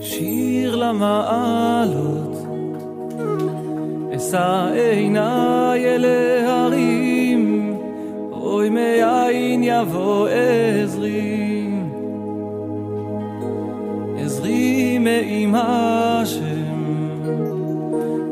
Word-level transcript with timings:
שיר 0.00 0.76
למעלות, 0.76 2.36
אשא 4.16 4.70
עיניי 4.74 5.84
אל 5.84 6.04
ההרים, 6.04 7.74
אוי 8.32 8.68
מאין 8.68 9.62
יבוא 9.64 10.28
עזרי. 10.28 11.68
עזרי 14.24 14.98
מעם 14.98 15.54
השם, 15.54 16.78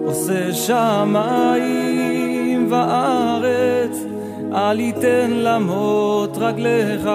עושה 0.06 0.52
שמיים 0.52 1.86
וארץ, 2.70 3.85
אל 4.56 4.80
יתן 4.80 5.30
למות 5.30 6.36
רגליך, 6.40 7.08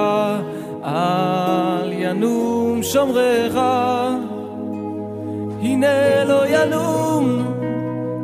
אל 0.85 1.91
ינום 1.91 2.83
שומרך. 2.83 3.55
הנה 5.61 6.23
לא 6.23 6.47
ינום 6.47 7.43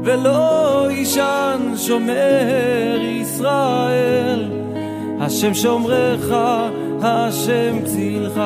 ולא 0.04 0.88
יישן 0.90 1.74
שומר 1.78 2.98
ישראל. 3.02 4.52
השם 5.20 5.54
שומרך, 5.54 6.34
השם 7.02 7.86
צילך, 7.86 8.42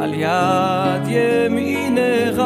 על 0.00 0.14
יד 0.14 1.08
ימינך. 1.08 2.42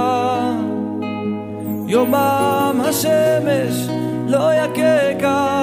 יומם 1.86 2.80
השמש 2.84 3.88
לא 4.28 4.54
יככה, 4.54 5.57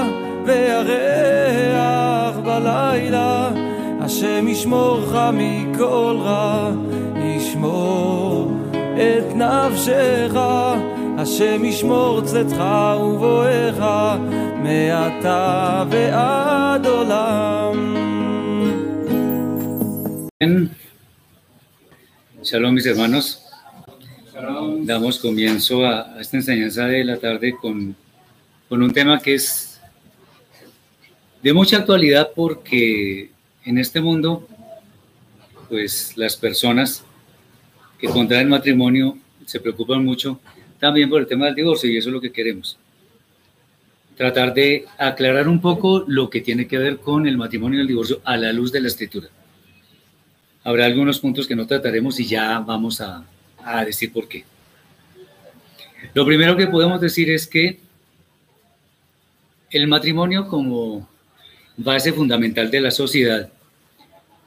וירח 0.45 2.37
בלילה. 2.37 3.51
השם 4.01 4.47
ישמורך 4.47 5.15
מכל 5.33 6.17
רע, 6.19 6.71
ישמור 7.15 8.51
את 8.71 9.35
נפשך, 9.35 10.33
השם 11.17 11.65
ישמור 11.65 12.21
צאתך 12.21 12.63
ובואך, 13.01 13.83
מעתה 14.63 15.83
ועד 15.89 16.85
עולם. 16.85 17.95
Shalom 22.43 22.75
mis 22.75 22.85
hermanos. 22.85 23.25
Damos 24.91 25.17
comienzo 25.17 25.83
a, 25.83 25.93
a 26.15 26.21
esta 26.21 26.37
enseñanza 26.37 26.85
de 26.85 27.03
la 27.03 27.17
tarde 27.17 27.55
con, 27.59 27.95
con 28.69 28.83
un 28.83 28.91
tema 28.93 29.19
que 29.19 29.33
es 29.33 29.74
de 31.45 31.53
mucha 31.53 31.77
actualidad 31.77 32.31
porque 32.35 33.29
en 33.65 33.77
este 33.77 34.01
mundo, 34.01 34.47
pues 35.69 36.17
las 36.17 36.35
personas 36.35 37.03
que 37.99 38.07
contraen 38.07 38.49
matrimonio 38.49 39.15
se 39.45 39.59
preocupan 39.59 40.03
mucho 40.03 40.39
también 40.79 41.07
por 41.07 41.21
el 41.21 41.27
tema 41.27 41.45
del 41.45 41.53
divorcio 41.53 41.87
y 41.87 41.97
eso 41.97 42.09
es 42.09 42.13
lo 42.13 42.19
que 42.19 42.31
queremos. 42.31 42.79
Tratar 44.17 44.55
de 44.55 44.85
aclarar 44.97 45.47
un 45.47 45.61
poco 45.61 46.03
lo 46.07 46.31
que 46.31 46.41
tiene 46.41 46.65
que 46.65 46.79
ver 46.79 46.97
con 46.97 47.27
el 47.27 47.37
matrimonio 47.37 47.77
y 47.77 47.81
el 47.81 47.89
divorcio 47.89 48.21
a 48.23 48.37
la 48.37 48.51
luz 48.51 48.71
de 48.71 48.81
la 48.81 48.87
escritura. 48.87 49.27
Habrá 50.63 50.85
algunos 50.85 51.19
puntos 51.19 51.45
que 51.45 51.55
no 51.55 51.67
trataremos 51.67 52.19
y 52.19 52.25
ya 52.25 52.57
vamos 52.57 53.01
a, 53.01 53.23
a 53.63 53.85
decir 53.85 54.11
por 54.11 54.27
qué. 54.27 54.45
Lo 56.15 56.25
primero 56.25 56.57
que 56.57 56.65
podemos 56.65 56.99
decir 56.99 57.29
es 57.29 57.45
que 57.45 57.77
el 59.69 59.87
matrimonio 59.87 60.47
como 60.47 61.07
base 61.77 62.13
fundamental 62.13 62.71
de 62.71 62.81
la 62.81 62.91
sociedad 62.91 63.49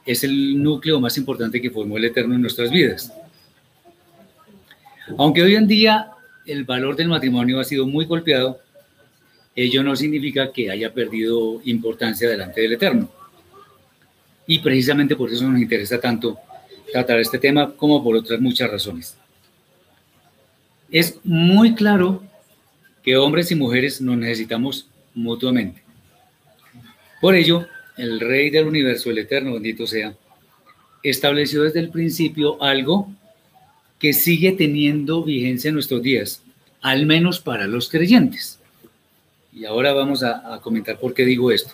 es 0.05 0.23
el 0.23 0.61
núcleo 0.61 0.99
más 0.99 1.17
importante 1.17 1.61
que 1.61 1.69
formó 1.69 1.97
el 1.97 2.05
Eterno 2.05 2.35
en 2.35 2.41
nuestras 2.41 2.71
vidas. 2.71 3.13
Aunque 5.17 5.43
hoy 5.43 5.55
en 5.55 5.67
día 5.67 6.11
el 6.45 6.63
valor 6.63 6.95
del 6.95 7.07
matrimonio 7.07 7.59
ha 7.59 7.63
sido 7.63 7.85
muy 7.85 8.05
golpeado, 8.05 8.59
ello 9.55 9.83
no 9.83 9.95
significa 9.95 10.51
que 10.51 10.71
haya 10.71 10.93
perdido 10.93 11.61
importancia 11.65 12.29
delante 12.29 12.61
del 12.61 12.73
Eterno. 12.73 13.09
Y 14.47 14.59
precisamente 14.59 15.15
por 15.15 15.31
eso 15.31 15.47
nos 15.47 15.61
interesa 15.61 15.99
tanto 15.99 16.39
tratar 16.91 17.19
este 17.19 17.37
tema 17.37 17.71
como 17.71 18.03
por 18.03 18.15
otras 18.15 18.39
muchas 18.39 18.71
razones. 18.71 19.15
Es 20.89 21.19
muy 21.23 21.75
claro 21.75 22.23
que 23.03 23.15
hombres 23.15 23.51
y 23.51 23.55
mujeres 23.55 24.01
nos 24.01 24.17
necesitamos 24.17 24.87
mutuamente. 25.13 25.88
Por 27.21 27.35
ello, 27.35 27.67
el 27.97 28.19
Rey 28.19 28.49
del 28.49 28.67
universo, 28.67 29.09
el 29.09 29.17
Eterno, 29.17 29.53
bendito 29.53 29.85
sea, 29.85 30.15
estableció 31.03 31.63
desde 31.63 31.79
el 31.79 31.89
principio 31.89 32.61
algo 32.61 33.09
que 33.99 34.13
sigue 34.13 34.53
teniendo 34.53 35.23
vigencia 35.23 35.67
en 35.67 35.73
nuestros 35.73 36.01
días, 36.01 36.41
al 36.81 37.05
menos 37.05 37.39
para 37.39 37.67
los 37.67 37.89
creyentes. 37.89 38.59
Y 39.53 39.65
ahora 39.65 39.93
vamos 39.93 40.23
a, 40.23 40.59
comentar 40.61 40.97
por 40.97 41.13
qué 41.13 41.25
digo 41.25 41.51
esto. 41.51 41.73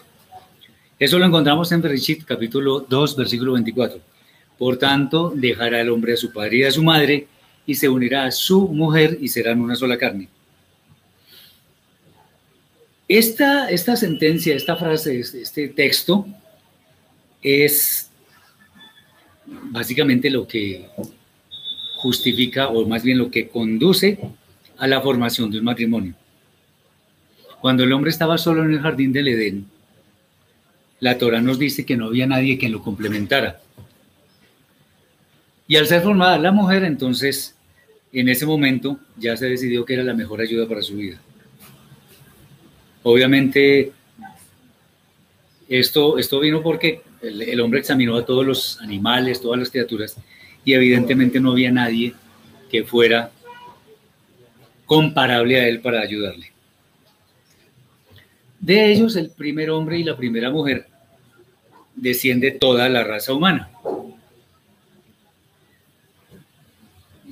Eso 0.98 1.20
lo 1.20 1.26
encontramos 1.26 1.72
en 1.72 1.82
Bereshit, 1.82 2.24
capítulo 2.24 2.80
2, 2.80 3.16
versículo 3.16 3.54
24. 3.54 4.00
Por 4.58 4.78
tanto, 4.78 5.32
dejará 5.36 5.82
el 5.82 5.90
hombre 5.90 6.14
a 6.14 6.18
su 6.18 6.32
padre 6.32 6.58
y 6.58 6.64
a 6.64 6.72
su 6.72 6.82
madre 6.82 7.28
y 7.68 7.76
se 7.76 7.90
unirá 7.90 8.26
a 8.26 8.32
su 8.32 8.68
mujer 8.70 9.18
y 9.22 9.28
serán 9.28 9.60
una 9.62 9.76
sola 9.76 9.98
carne. 9.98 10.30
Esta, 13.08 13.70
esta 13.70 13.96
sentencia, 13.96 14.56
esta 14.56 14.76
frase, 14.76 15.20
este 15.20 15.70
texto 15.70 16.26
es 17.42 18.10
básicamente 19.46 20.30
lo 20.30 20.48
que 20.48 20.90
justifica, 21.98 22.70
o 22.70 22.88
más 22.88 23.04
bien 23.04 23.20
lo 23.20 23.30
que 23.30 23.48
conduce 23.48 24.18
a 24.78 24.88
la 24.88 25.02
formación 25.02 25.52
de 25.52 25.60
un 25.60 25.66
matrimonio. 25.66 26.14
Cuando 27.62 27.84
el 27.84 27.94
hombre 27.94 28.10
estaba 28.12 28.38
solo 28.38 28.64
en 28.64 28.74
el 28.74 28.82
jardín 28.82 29.14
del 29.14 29.28
Edén, 29.28 29.66
la 31.00 31.18
Torah 31.18 31.42
nos 31.42 31.60
dice 31.60 31.86
que 31.86 31.98
no 31.98 32.06
había 32.06 32.26
nadie 32.26 32.58
que 32.58 32.70
lo 32.70 32.82
complementara. 32.82 33.62
Y 35.68 35.76
al 35.76 35.88
ser 35.88 36.02
formada 36.02 36.38
la 36.38 36.52
mujer, 36.52 36.84
entonces, 36.84 37.56
en 38.14 38.30
ese 38.30 38.46
momento 38.46 39.00
ya 39.18 39.36
se 39.36 39.48
decidió 39.48 39.86
que 39.86 39.96
era 39.96 40.04
la 40.04 40.14
mejor 40.14 40.42
ayuda 40.42 40.68
para 40.68 40.82
su 40.82 40.96
vida. 40.96 41.20
Obviamente, 43.08 43.92
esto, 45.70 46.18
esto 46.18 46.40
vino 46.40 46.64
porque 46.64 47.04
el, 47.22 47.62
hombre 47.62 47.80
examinó 47.80 48.18
a 48.18 48.26
todos 48.26 48.44
los 48.44 48.82
animales, 48.82 49.40
todas 49.40 49.60
las 49.60 49.70
criaturas, 49.70 50.18
y 50.64 50.74
evidentemente 50.74 51.40
no 51.40 51.52
había 51.52 51.72
nadie 51.72 52.16
que 52.68 52.84
fuera 52.84 53.30
comparable 54.88 55.60
a 55.60 55.68
él 55.68 55.82
para 55.82 56.02
ayudarle. 56.02 56.52
De 58.60 58.92
ellos, 58.92 59.16
el 59.18 59.30
primer 59.30 59.70
hombre 59.70 60.00
y 60.00 60.04
la 60.04 60.18
primera 60.18 60.50
mujer 60.50 60.88
desciende 61.96 62.50
toda 62.50 62.90
la 62.90 63.04
raza 63.04 63.34
humana. 63.34 63.70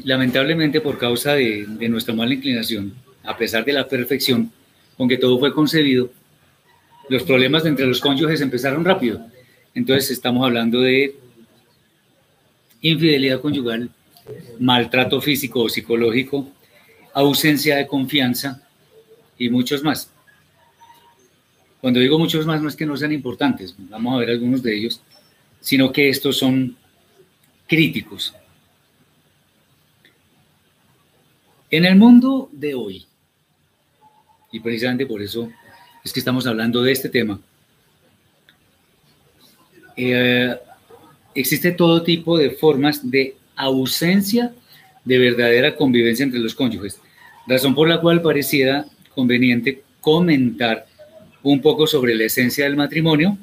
Lamentablemente, 0.04 0.82
por 0.82 1.00
causa 1.00 1.34
de, 1.34 1.66
de, 1.68 1.90
nuestra 1.90 2.14
mala 2.14 2.36
inclinación, 2.36 2.94
a 3.24 3.36
pesar 3.36 3.66
de 3.66 3.74
la 3.74 3.88
perfección 3.88 4.52
con 4.98 5.10
todo 5.20 5.40
fue 5.40 5.54
concebido, 5.54 6.10
los 7.10 7.24
problemas 7.24 7.66
entre 7.66 7.86
los 7.86 8.00
cónyuges 8.00 8.42
empezaron 8.42 8.86
rápido. 8.86 9.26
Entonces, 9.74 10.12
estamos 10.12 10.46
hablando 10.46 10.82
de 10.82 11.16
infidelidad 12.82 13.42
conyugal, 13.42 13.90
maltrato 14.60 15.20
físico 15.22 15.62
o 15.62 15.70
psicológico, 15.70 16.48
ausencia 17.14 17.78
de 17.78 17.88
confianza 17.88 18.62
y 19.38 19.50
muchos 19.50 19.84
más. 19.84 20.10
Cuando 21.82 22.00
digo 22.00 22.18
muchos 22.18 22.46
más, 22.46 22.62
no 22.62 22.70
es 22.70 22.76
que 22.76 22.86
no 22.86 22.96
sean 22.96 23.12
importantes, 23.12 23.76
vamos 23.78 24.14
a 24.14 24.20
ver 24.20 24.30
algunos 24.30 24.64
de 24.64 24.76
ellos, 24.76 25.02
sino 25.60 25.92
que 25.92 26.10
estos 26.10 26.38
son 26.38 26.78
críticos. 27.68 28.34
En 31.70 31.86
el 31.86 31.96
mundo 31.96 32.50
de 32.52 32.76
hoy, 32.76 33.06
y 34.54 34.62
precisamente 34.62 35.06
por 35.06 35.22
eso 35.22 35.52
es 36.06 36.14
que 36.14 36.20
estamos 36.20 36.48
hablando 36.48 36.82
de 36.82 36.92
este 36.94 37.10
tema, 37.10 37.42
eh, 39.98 40.56
existe 41.36 41.72
todo 41.72 42.04
tipo 42.04 42.38
de 42.38 42.52
formas 42.52 43.10
de 43.10 43.36
ausencia 43.56 44.54
de 45.04 45.18
verdadera 45.18 45.76
convivencia 45.76 46.24
entre 46.24 46.40
los 46.40 46.56
cónyuges, 46.56 47.00
razón 47.48 47.76
por 47.76 47.90
la 47.90 48.00
cual 48.00 48.22
pareciera 48.22 48.86
conveniente 49.14 49.84
comentar 50.00 50.86
un 51.42 51.62
poco 51.62 51.88
sobre 51.88 52.16
la 52.16 52.26
esencia 52.26 52.66
del 52.66 52.76
matrimonio, 52.76 53.38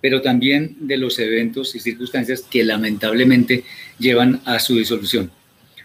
pero 0.00 0.20
también 0.20 0.76
de 0.80 0.98
los 0.98 1.18
eventos 1.18 1.74
y 1.76 1.80
circunstancias 1.80 2.42
que 2.42 2.64
lamentablemente 2.64 3.64
llevan 3.98 4.40
a 4.44 4.58
su 4.58 4.76
disolución. 4.76 5.30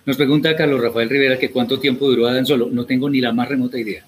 Nos 0.06 0.18
pregunta 0.18 0.56
Carlos 0.56 0.82
Rafael 0.82 1.10
Rivera 1.10 1.38
que 1.38 1.52
cuánto 1.52 1.80
tiempo 1.80 2.08
duró 2.08 2.28
Adán 2.28 2.46
solo. 2.46 2.70
No 2.72 2.86
tengo 2.86 3.10
ni 3.10 3.22
la 3.22 3.34
más 3.34 3.50
remota 3.50 3.78
idea. 3.78 4.06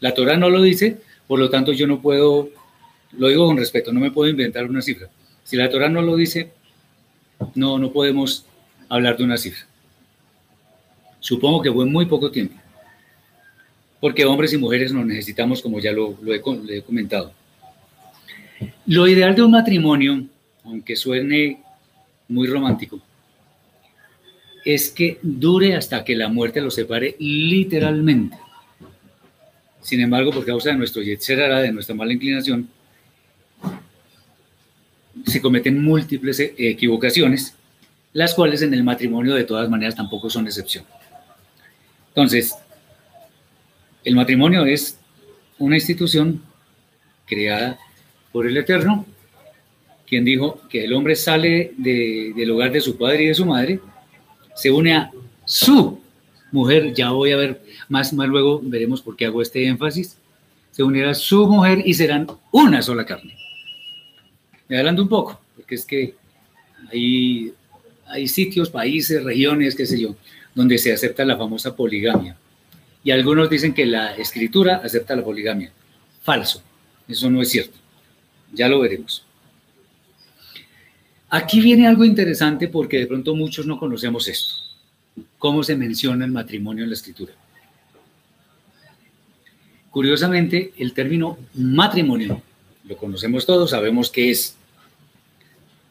La 0.00 0.14
Torah 0.14 0.36
no 0.36 0.50
lo 0.50 0.62
dice, 0.62 0.98
por 1.26 1.38
lo 1.38 1.50
tanto 1.50 1.72
yo 1.72 1.86
no 1.86 2.00
puedo 2.00 2.50
lo 3.16 3.28
digo 3.28 3.46
con 3.46 3.56
respeto, 3.56 3.92
no 3.92 4.00
me 4.00 4.10
puedo 4.10 4.30
inventar 4.30 4.66
una 4.66 4.82
cifra. 4.82 5.08
Si 5.44 5.56
la 5.56 5.68
Torah 5.68 5.88
no 5.88 6.02
lo 6.02 6.16
dice, 6.16 6.50
no, 7.54 7.78
no 7.78 7.90
podemos 7.92 8.46
hablar 8.88 9.16
de 9.16 9.24
una 9.24 9.36
cifra. 9.36 9.66
Supongo 11.18 11.62
que 11.62 11.72
fue 11.72 11.86
muy 11.86 12.06
poco 12.06 12.30
tiempo, 12.30 12.54
porque 14.00 14.24
hombres 14.24 14.52
y 14.52 14.58
mujeres 14.58 14.92
nos 14.92 15.04
necesitamos, 15.04 15.60
como 15.60 15.80
ya 15.80 15.92
lo, 15.92 16.16
he, 16.26 16.38
lo 16.38 16.72
he 16.72 16.82
comentado. 16.82 17.32
Lo 18.86 19.08
ideal 19.08 19.34
de 19.34 19.42
un 19.42 19.50
matrimonio, 19.50 20.24
aunque 20.64 20.96
suene 20.96 21.60
muy 22.28 22.46
romántico, 22.46 23.00
es 24.64 24.90
que 24.90 25.18
dure 25.22 25.74
hasta 25.74 26.04
que 26.04 26.14
la 26.14 26.28
muerte 26.28 26.60
los 26.60 26.74
separe 26.74 27.16
literalmente. 27.18 28.36
Sin 29.82 30.00
embargo, 30.00 30.30
por 30.30 30.44
causa 30.44 30.70
de 30.70 30.76
nuestro 30.76 31.02
yetzerara, 31.02 31.60
de 31.60 31.72
nuestra 31.72 31.94
mala 31.94 32.12
inclinación, 32.12 32.68
se 35.26 35.40
cometen 35.40 35.82
múltiples 35.82 36.40
e-, 36.40 36.54
equivocaciones, 36.56 37.54
las 38.12 38.34
cuales 38.34 38.62
en 38.62 38.74
el 38.74 38.84
matrimonio 38.84 39.34
de 39.34 39.44
todas 39.44 39.68
maneras 39.70 39.94
tampoco 39.94 40.28
son 40.28 40.46
excepción. 40.46 40.84
Entonces, 42.08 42.54
el 44.04 44.16
matrimonio 44.16 44.64
es 44.66 44.98
una 45.58 45.76
institución 45.76 46.42
creada 47.26 47.78
por 48.32 48.46
el 48.46 48.56
Eterno, 48.56 49.06
quien 50.06 50.24
dijo 50.24 50.60
que 50.68 50.84
el 50.84 50.92
hombre 50.92 51.14
sale 51.14 51.72
del 51.76 52.50
hogar 52.50 52.72
de 52.72 52.80
su 52.80 52.98
padre 52.98 53.24
y 53.24 53.26
de 53.28 53.34
su 53.34 53.46
madre, 53.46 53.80
se 54.54 54.70
une 54.70 54.94
a 54.94 55.10
su 55.44 56.00
mujer, 56.52 56.94
ya 56.94 57.10
voy 57.10 57.32
a 57.32 57.36
ver 57.36 57.62
más, 57.88 58.12
más 58.12 58.28
luego, 58.28 58.60
veremos 58.62 59.02
por 59.02 59.16
qué 59.16 59.26
hago 59.26 59.42
este 59.42 59.66
énfasis, 59.66 60.16
se 60.70 60.82
unirá 60.82 61.14
su 61.14 61.46
mujer 61.46 61.82
y 61.84 61.94
serán 61.94 62.26
una 62.52 62.82
sola 62.82 63.04
carne. 63.04 63.36
Me 64.68 64.76
adelanto 64.76 65.02
un 65.02 65.08
poco, 65.08 65.40
porque 65.56 65.74
es 65.74 65.84
que 65.84 66.14
hay, 66.92 67.52
hay 68.06 68.28
sitios, 68.28 68.70
países, 68.70 69.22
regiones, 69.24 69.74
qué 69.74 69.86
sé 69.86 70.00
yo, 70.00 70.16
donde 70.54 70.78
se 70.78 70.92
acepta 70.92 71.24
la 71.24 71.36
famosa 71.36 71.74
poligamia. 71.74 72.36
Y 73.02 73.10
algunos 73.10 73.48
dicen 73.48 73.74
que 73.74 73.86
la 73.86 74.14
escritura 74.16 74.76
acepta 74.84 75.16
la 75.16 75.24
poligamia. 75.24 75.72
Falso, 76.22 76.62
eso 77.08 77.30
no 77.30 77.40
es 77.40 77.50
cierto. 77.50 77.78
Ya 78.52 78.68
lo 78.68 78.80
veremos. 78.80 79.24
Aquí 81.30 81.60
viene 81.60 81.86
algo 81.86 82.04
interesante 82.04 82.68
porque 82.68 82.98
de 82.98 83.06
pronto 83.06 83.34
muchos 83.34 83.64
no 83.64 83.78
conocemos 83.78 84.26
esto. 84.28 84.69
¿Cómo 85.40 85.62
se 85.62 85.74
menciona 85.74 86.26
el 86.26 86.32
matrimonio 86.32 86.84
en 86.84 86.90
la 86.90 86.94
escritura? 86.96 87.32
Curiosamente, 89.90 90.74
el 90.76 90.92
término 90.92 91.38
matrimonio 91.54 92.42
lo 92.84 92.96
conocemos 92.98 93.46
todos, 93.46 93.70
sabemos 93.70 94.10
qué 94.10 94.30
es. 94.30 94.54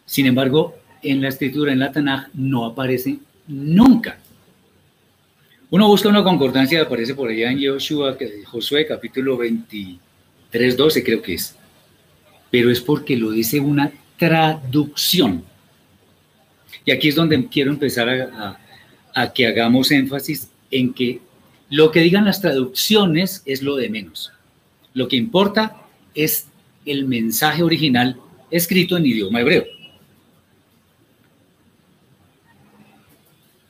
Sin 0.05 0.27
embargo, 0.27 0.75
en 1.01 1.19
la 1.23 1.29
escritura, 1.29 1.73
en 1.73 1.79
la 1.79 1.91
Tanaj, 1.91 2.27
no 2.35 2.63
aparece 2.63 3.17
nunca. 3.47 4.19
Uno 5.71 5.87
busca 5.87 6.09
una 6.09 6.23
concordancia, 6.23 6.83
aparece 6.83 7.15
por 7.15 7.31
allá 7.31 7.49
en 7.49 7.59
Josué 8.45 8.85
capítulo 8.85 9.35
23, 9.35 10.77
12 10.77 11.03
creo 11.03 11.23
que 11.23 11.33
es. 11.33 11.55
Pero 12.51 12.69
es 12.69 12.81
porque 12.81 13.17
lo 13.17 13.31
dice 13.31 13.59
una 13.59 13.91
traducción. 14.15 15.43
Y 16.85 16.91
aquí 16.91 17.07
es 17.07 17.15
donde 17.15 17.47
quiero 17.47 17.71
empezar 17.71 18.07
a 18.09 18.68
que 19.33 19.47
hagamos 19.47 19.91
énfasis 19.91 20.49
en 20.71 20.93
que 20.93 21.19
lo 21.69 21.91
que 21.91 22.01
digan 22.01 22.25
las 22.25 22.41
traducciones 22.41 23.43
es 23.45 23.61
lo 23.61 23.75
de 23.75 23.89
menos. 23.89 24.31
Lo 24.93 25.07
que 25.07 25.15
importa 25.15 25.75
es 26.15 26.47
el 26.85 27.05
mensaje 27.05 27.63
original 27.63 28.17
escrito 28.49 28.97
en 28.97 29.05
idioma 29.05 29.41
hebreo. 29.41 29.65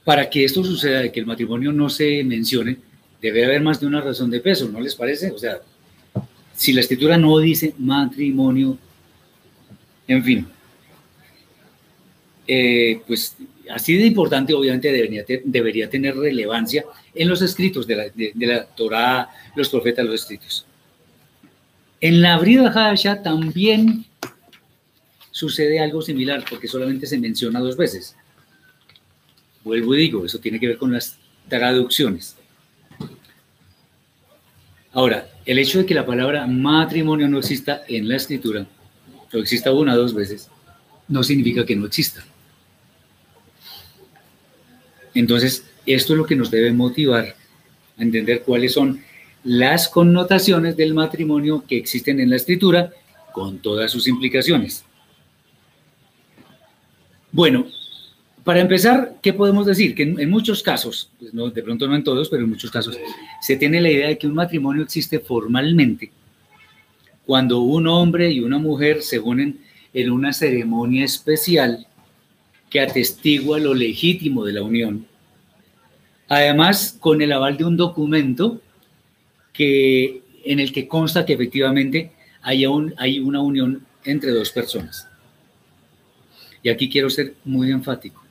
Para 0.06 0.30
que 0.30 0.46
esto 0.46 0.64
suceda, 0.64 1.02
de 1.02 1.12
que 1.12 1.20
el 1.20 1.26
matrimonio 1.26 1.72
no 1.72 1.90
se 1.90 2.24
mencione, 2.24 2.78
debe 3.22 3.46
haber 3.46 3.62
más 3.62 3.80
de 3.80 3.88
una 3.88 4.02
razón 4.02 4.32
de 4.32 4.40
peso, 4.40 4.70
¿no 4.70 4.80
les 4.80 4.96
parece? 4.96 5.32
O 5.32 5.38
sea, 5.38 5.60
si 6.56 6.74
la 6.74 6.82
escritura 6.82 7.18
no 7.18 7.38
dice 7.40 7.74
matrimonio, 7.78 8.78
en 10.08 10.24
fin, 10.24 10.48
eh, 12.48 13.02
pues 13.06 13.36
así 13.72 13.96
de 13.96 14.06
importante 14.06 14.54
obviamente 14.54 14.92
debería, 14.92 15.24
debería 15.44 15.90
tener 15.90 16.16
relevancia 16.16 16.86
en 17.14 17.30
los 17.30 17.42
escritos 17.42 17.88
de 17.88 17.96
la, 17.96 18.04
de, 18.10 18.66
los 19.56 19.70
profetas, 19.70 20.06
los 20.06 20.22
escritos. 20.22 20.66
En 22.02 22.22
la 22.22 22.38
Brida 22.38 22.72
Hasha 22.74 23.22
también 23.22 24.06
sucede 25.32 25.80
algo 25.80 26.02
similar, 26.02 26.44
porque 26.50 26.68
solamente 26.68 27.08
se 27.08 27.18
menciona 27.18 27.60
dos 27.60 27.78
veces. 27.78 28.16
Vuelvo 29.64 29.96
y 29.96 30.00
digo, 30.00 30.26
eso 30.26 30.40
tiene 30.40 30.60
que 30.60 30.68
ver 30.68 30.78
con 30.78 30.92
las 30.92 31.18
traducciones. 31.48 32.36
Ahora, 34.92 35.30
el 35.46 35.60
hecho 35.60 35.80
de 35.80 35.86
que 35.86 35.94
la 35.94 36.06
palabra 36.06 36.48
matrimonio 36.48 37.28
no 37.28 37.40
exista 37.40 37.84
en 37.88 38.08
la 38.08 38.16
escritura, 38.16 38.66
o 39.34 39.38
exista 39.38 39.72
una 39.72 39.94
o 39.94 39.98
dos 39.98 40.14
veces, 40.14 40.50
no 41.08 41.24
significa 41.24 41.66
que 41.66 41.76
no 41.76 41.86
exista. 41.86 42.26
Entonces, 45.14 45.66
esto 45.86 46.14
es 46.14 46.18
lo 46.18 46.26
que 46.26 46.36
nos 46.36 46.52
debe 46.52 46.72
motivar 46.72 47.36
a 47.98 48.02
entender 48.02 48.44
cuáles 48.44 48.74
son 48.74 49.02
las 49.44 49.88
connotaciones 49.88 50.76
del 50.76 50.94
matrimonio 50.94 51.64
que 51.68 51.78
existen 51.78 52.20
en 52.20 52.30
la 52.30 52.36
escritura 52.36 52.92
con 53.32 53.60
todas 53.60 53.92
sus 53.92 54.08
implicaciones. 54.08 54.84
Bueno, 57.32 57.68
para 58.44 58.62
empezar, 58.62 59.18
¿qué 59.22 59.34
podemos 59.34 59.66
decir? 59.66 59.94
Que 59.94 60.04
en, 60.04 60.30
muchos 60.30 60.64
casos, 60.64 61.12
pues 61.20 61.34
no, 61.34 61.50
de 61.50 61.62
pronto 61.62 61.88
no 61.88 61.96
en 61.96 62.04
todos, 62.04 62.30
pero 62.30 62.44
en 62.44 62.50
muchos 62.50 62.72
casos, 62.72 62.98
se 63.42 63.56
tiene 63.56 63.80
la 63.82 63.92
idea 63.92 64.08
de 64.08 64.18
que 64.18 64.28
un 64.28 64.34
matrimonio 64.34 64.84
existe 64.84 65.20
formalmente 65.20 66.12
cuando 67.26 67.60
un 67.60 67.86
hombre 67.86 68.32
y 68.32 68.40
una 68.40 68.58
mujer 68.58 69.04
se 69.04 69.20
unen 69.20 69.60
en 69.94 70.10
una 70.10 70.34
ceremonia 70.34 71.06
especial 71.06 71.86
que 72.70 72.80
atestigua 72.80 73.60
lo 73.60 73.74
legítimo 73.74 74.46
de 74.46 74.54
la 74.54 74.64
unión. 74.64 75.08
Además, 76.28 76.96
con 77.00 77.22
el 77.22 77.32
aval 77.32 77.58
de 77.58 77.66
un 77.66 77.76
documento 77.76 78.62
que, 79.52 80.22
en 80.46 80.60
el 80.60 80.72
que 80.72 80.88
consta 80.88 81.26
que 81.26 81.34
efectivamente 81.34 82.12
hay, 82.42 82.66
hay 82.98 83.20
una 83.20 83.42
unión 83.42 83.86
entre 84.04 84.32
dos 84.32 84.52
personas. 84.52 85.08
Y 86.62 86.70
aquí 86.70 86.90
quiero 86.90 87.10
ser 87.10 87.36
muy 87.46 87.72
enfático. 87.72 88.24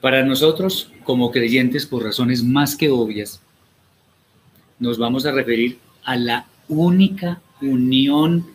Para 0.00 0.24
nosotros, 0.24 0.92
como 1.04 1.30
creyentes, 1.30 1.86
por 1.86 2.04
razones 2.04 2.42
más 2.42 2.76
que 2.76 2.88
obvias, 2.88 3.42
nos 4.78 4.96
vamos 4.96 5.26
a 5.26 5.32
referir 5.32 5.78
a 6.04 6.16
la 6.16 6.46
única 6.68 7.42
unión 7.60 8.46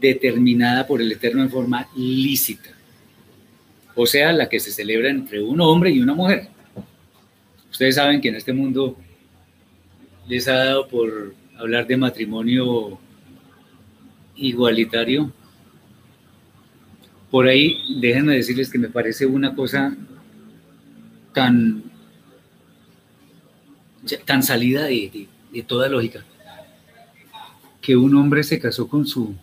determinada 0.00 0.86
por 0.86 1.00
el 1.00 1.12
Eterno 1.12 1.42
en 1.42 1.50
forma 1.50 1.88
lícita, 1.96 2.70
o 3.94 4.06
sea, 4.06 4.32
la 4.32 4.48
que 4.48 4.58
se 4.58 4.72
celebra 4.72 5.08
entre 5.08 5.40
un 5.40 5.60
hombre 5.60 5.90
y 5.90 6.00
una 6.00 6.14
mujer. 6.14 6.48
Ustedes 7.70 7.94
saben 7.94 8.20
que 8.20 8.28
en 8.28 8.36
este 8.36 8.52
mundo 8.52 8.96
les 10.28 10.48
ha 10.48 10.54
dado 10.54 10.88
por 10.88 11.34
hablar 11.56 11.86
de 11.86 11.96
matrimonio 11.96 12.98
igualitario. 14.36 15.32
Por 17.30 17.46
ahí, 17.46 17.78
déjenme 18.00 18.34
decirles 18.34 18.70
que 18.70 18.78
me 18.78 18.88
parece 18.88 19.26
una 19.26 19.54
cosa 19.54 19.96
tan, 21.32 21.82
tan 24.24 24.42
salida 24.42 24.84
de, 24.84 25.28
de 25.52 25.62
toda 25.62 25.88
lógica, 25.88 26.24
que 27.80 27.96
un 27.96 28.14
hombre 28.16 28.42
se 28.42 28.58
casó 28.58 28.88
con 28.88 29.06
su 29.06 29.34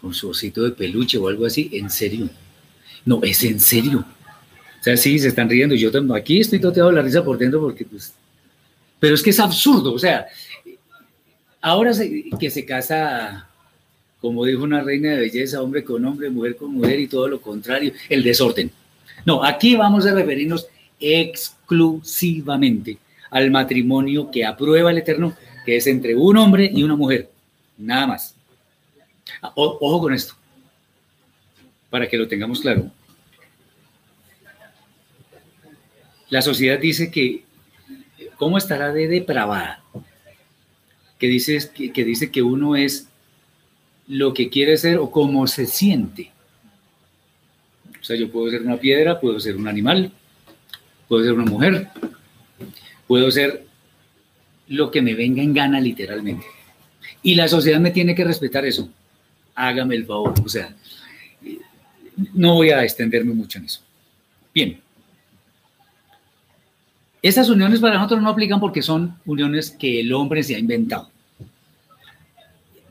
con 0.00 0.14
su 0.14 0.30
osito 0.30 0.62
de 0.62 0.70
peluche 0.70 1.18
o 1.18 1.28
algo 1.28 1.46
así, 1.46 1.70
en 1.72 1.90
serio. 1.90 2.28
No, 3.04 3.20
es 3.22 3.42
en 3.44 3.60
serio. 3.60 4.04
O 4.80 4.82
sea, 4.82 4.96
sí, 4.96 5.18
se 5.18 5.28
están 5.28 5.48
riendo. 5.48 5.74
Yo 5.74 5.90
aquí 6.14 6.40
estoy 6.40 6.60
toteado 6.60 6.92
la 6.92 7.02
risa 7.02 7.24
por 7.24 7.38
dentro 7.38 7.60
porque, 7.60 7.84
pues, 7.84 8.14
pero 9.00 9.14
es 9.14 9.22
que 9.22 9.30
es 9.30 9.40
absurdo. 9.40 9.92
O 9.92 9.98
sea, 9.98 10.26
ahora 11.60 11.92
que 12.38 12.50
se 12.50 12.64
casa, 12.64 13.48
como 14.20 14.44
dijo 14.44 14.62
una 14.62 14.82
reina 14.82 15.10
de 15.10 15.20
belleza, 15.20 15.62
hombre 15.62 15.84
con 15.84 16.04
hombre, 16.04 16.30
mujer 16.30 16.56
con 16.56 16.72
mujer 16.72 17.00
y 17.00 17.08
todo 17.08 17.28
lo 17.28 17.40
contrario, 17.40 17.92
el 18.08 18.22
desorden. 18.22 18.70
No, 19.24 19.44
aquí 19.44 19.74
vamos 19.76 20.06
a 20.06 20.14
referirnos 20.14 20.68
exclusivamente 21.00 22.98
al 23.30 23.50
matrimonio 23.50 24.30
que 24.30 24.44
aprueba 24.44 24.90
el 24.90 24.98
Eterno, 24.98 25.36
que 25.64 25.76
es 25.76 25.86
entre 25.86 26.14
un 26.14 26.36
hombre 26.36 26.70
y 26.72 26.82
una 26.82 26.96
mujer. 26.96 27.28
Nada 27.76 28.06
más. 28.06 28.34
Ojo 29.54 30.00
con 30.00 30.14
esto, 30.14 30.34
para 31.90 32.08
que 32.08 32.16
lo 32.16 32.28
tengamos 32.28 32.60
claro. 32.60 32.90
La 36.30 36.42
sociedad 36.42 36.78
dice 36.78 37.10
que, 37.10 37.44
¿cómo 38.36 38.58
estará 38.58 38.92
de 38.92 39.08
depravada? 39.08 39.82
que 41.18 41.26
dice, 41.26 41.58
que, 41.74 42.04
dice 42.04 42.30
que 42.30 42.42
uno 42.42 42.76
es 42.76 43.08
lo 44.06 44.32
que 44.32 44.48
quiere 44.48 44.76
ser 44.76 44.98
o 44.98 45.10
cómo 45.10 45.46
se 45.46 45.66
siente. 45.66 46.30
O 48.00 48.04
sea, 48.04 48.16
yo 48.16 48.30
puedo 48.30 48.50
ser 48.50 48.62
una 48.62 48.78
piedra, 48.78 49.20
puedo 49.20 49.38
ser 49.40 49.56
un 49.56 49.68
animal, 49.68 50.12
puedo 51.08 51.24
ser 51.24 51.32
una 51.32 51.44
mujer, 51.44 51.88
puedo 53.06 53.30
ser 53.30 53.66
lo 54.68 54.90
que 54.90 55.02
me 55.02 55.14
venga 55.14 55.42
en 55.42 55.52
gana 55.52 55.80
literalmente. 55.80 56.46
Y 57.22 57.34
la 57.34 57.48
sociedad 57.48 57.80
me 57.80 57.90
tiene 57.90 58.14
que 58.14 58.24
respetar 58.24 58.64
eso. 58.64 58.88
Hágame 59.60 59.96
el 59.96 60.06
favor. 60.06 60.34
O 60.44 60.48
sea, 60.48 60.72
no 62.32 62.54
voy 62.54 62.70
a 62.70 62.84
extenderme 62.84 63.34
mucho 63.34 63.58
en 63.58 63.64
eso. 63.64 63.80
Bien. 64.54 64.80
Esas 67.20 67.48
uniones 67.48 67.80
para 67.80 67.96
nosotros 67.96 68.22
no 68.22 68.28
aplican 68.28 68.60
porque 68.60 68.82
son 68.82 69.18
uniones 69.26 69.72
que 69.72 69.98
el 69.98 70.12
hombre 70.12 70.44
se 70.44 70.54
ha 70.54 70.60
inventado. 70.60 71.10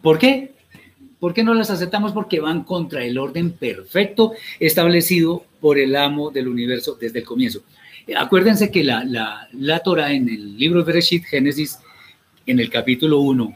¿Por 0.01 0.19
qué? 0.19 0.51
¿Por 1.21 1.33
qué 1.33 1.41
no 1.41 1.53
las 1.53 1.69
aceptamos? 1.69 2.11
Porque 2.11 2.41
van 2.41 2.65
contra 2.65 3.05
el 3.05 3.17
orden 3.17 3.53
perfecto 3.53 4.33
establecido 4.59 5.45
por 5.61 5.77
el 5.77 5.95
amo 5.95 6.31
del 6.31 6.49
universo 6.49 6.97
desde 6.99 7.19
el 7.19 7.25
comienzo. 7.25 7.61
Acuérdense 8.13 8.71
que 8.71 8.83
la, 8.83 9.05
la, 9.05 9.47
la 9.53 9.79
Torah 9.79 10.11
en 10.11 10.27
el 10.27 10.57
libro 10.57 10.79
de 10.79 10.85
Bereshit, 10.85 11.23
Génesis, 11.23 11.79
en 12.45 12.59
el 12.59 12.69
capítulo 12.69 13.19
1, 13.19 13.55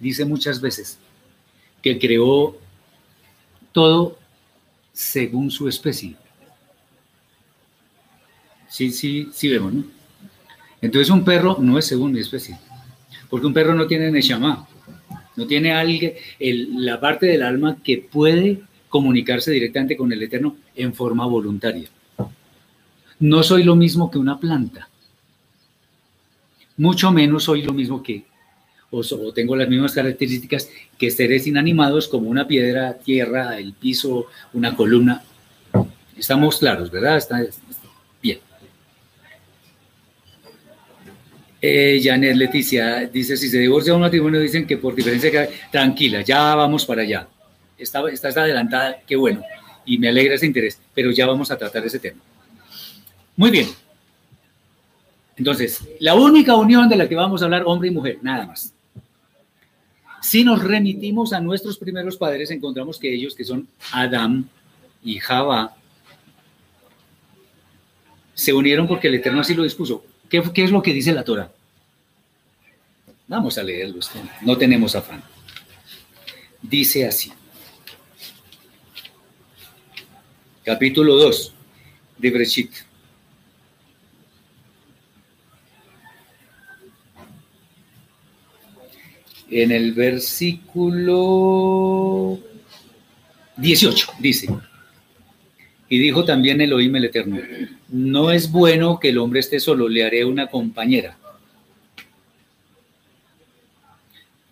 dice 0.00 0.24
muchas 0.24 0.60
veces 0.60 0.98
que 1.86 2.00
creó 2.00 2.56
todo 3.70 4.18
según 4.92 5.52
su 5.52 5.68
especie. 5.68 6.16
Sí, 8.68 8.90
sí, 8.90 9.28
sí 9.32 9.48
vemos, 9.48 9.72
¿no? 9.72 9.84
Entonces 10.80 11.10
un 11.10 11.24
perro 11.24 11.58
no 11.60 11.78
es 11.78 11.86
según 11.86 12.10
mi 12.10 12.18
especie, 12.18 12.58
porque 13.30 13.46
un 13.46 13.52
perro 13.52 13.72
no 13.76 13.86
tiene 13.86 14.10
neshama, 14.10 14.66
no 15.36 15.46
tiene 15.46 15.74
alguien, 15.74 16.14
la 16.40 16.98
parte 16.98 17.26
del 17.26 17.44
alma 17.44 17.76
que 17.84 17.98
puede 17.98 18.62
comunicarse 18.88 19.52
directamente 19.52 19.96
con 19.96 20.10
el 20.10 20.20
Eterno 20.20 20.56
en 20.74 20.92
forma 20.92 21.24
voluntaria. 21.24 21.88
No 23.20 23.44
soy 23.44 23.62
lo 23.62 23.76
mismo 23.76 24.10
que 24.10 24.18
una 24.18 24.40
planta, 24.40 24.88
mucho 26.78 27.12
menos 27.12 27.44
soy 27.44 27.62
lo 27.62 27.72
mismo 27.72 28.02
que, 28.02 28.24
o, 28.90 29.32
tengo 29.32 29.56
las 29.56 29.68
mismas 29.68 29.92
características 29.92 30.70
que 30.98 31.10
seres 31.10 31.46
inanimados 31.46 32.08
como 32.08 32.28
una 32.28 32.46
piedra, 32.46 32.94
tierra, 32.94 33.58
el 33.58 33.72
piso, 33.72 34.26
una 34.52 34.76
columna. 34.76 35.22
Estamos 36.16 36.58
claros, 36.58 36.90
¿verdad? 36.90 37.16
Está, 37.18 37.44
bien. 38.22 38.38
Eh, 41.60 42.00
Janet 42.02 42.36
Leticia 42.36 43.06
dice, 43.06 43.36
si 43.36 43.48
se 43.48 43.58
divorcia 43.58 43.94
un 43.94 44.00
matrimonio, 44.00 44.40
dicen 44.40 44.66
que 44.66 44.76
por 44.76 44.94
diferencia 44.94 45.48
tranquila, 45.70 46.22
ya 46.22 46.54
vamos 46.54 46.86
para 46.86 47.02
allá. 47.02 47.28
Está, 47.76 48.08
estás 48.10 48.36
adelantada, 48.36 49.00
qué 49.06 49.16
bueno. 49.16 49.42
Y 49.84 49.98
me 49.98 50.08
alegra 50.08 50.34
ese 50.34 50.46
interés, 50.46 50.80
pero 50.94 51.10
ya 51.10 51.26
vamos 51.26 51.50
a 51.50 51.58
tratar 51.58 51.84
ese 51.84 51.98
tema. 51.98 52.20
Muy 53.36 53.50
bien. 53.50 53.68
Entonces, 55.36 55.82
la 56.00 56.14
única 56.14 56.56
unión 56.56 56.88
de 56.88 56.96
la 56.96 57.08
que 57.08 57.14
vamos 57.14 57.42
a 57.42 57.44
hablar, 57.44 57.62
hombre 57.66 57.88
y 57.88 57.92
mujer, 57.92 58.18
nada 58.22 58.46
más. 58.46 58.72
Si 60.26 60.42
nos 60.42 60.60
remitimos 60.60 61.32
a 61.32 61.38
nuestros 61.38 61.78
primeros 61.78 62.16
padres, 62.16 62.50
encontramos 62.50 62.98
que 62.98 63.14
ellos, 63.14 63.32
que 63.32 63.44
son 63.44 63.68
Adán 63.92 64.50
y 65.04 65.20
Java, 65.20 65.76
se 68.34 68.52
unieron 68.52 68.88
porque 68.88 69.06
el 69.06 69.14
Eterno 69.14 69.42
así 69.42 69.54
lo 69.54 69.62
dispuso. 69.62 70.04
¿Qué, 70.28 70.42
es 70.52 70.70
lo 70.72 70.82
que 70.82 70.92
dice 70.92 71.12
la 71.12 71.22
Torah? 71.22 71.52
Vamos 73.28 73.56
a 73.56 73.62
leerlo, 73.62 74.00
no 74.40 74.58
tenemos 74.58 74.96
afán. 74.96 75.22
Dice 76.60 77.06
así. 77.06 77.32
Capítulo 80.64 81.14
2 81.18 81.54
de 82.18 82.30
Brechit. 82.32 82.72
En 89.50 89.70
el 89.72 89.92
versículo 89.92 91.18
18, 93.56 94.08
dice, 94.18 94.48
y 95.88 95.98
dijo 95.98 96.24
también 96.24 96.60
Elohim 96.60 96.96
el 96.96 97.04
Eterno, 97.04 97.38
no 97.88 98.30
es 98.30 98.50
bueno 98.50 98.98
que 98.98 99.10
el 99.10 99.18
hombre 99.18 99.40
esté 99.40 99.60
solo, 99.60 99.88
le 99.88 100.04
haré 100.04 100.24
una 100.24 100.48
compañera. 100.48 101.18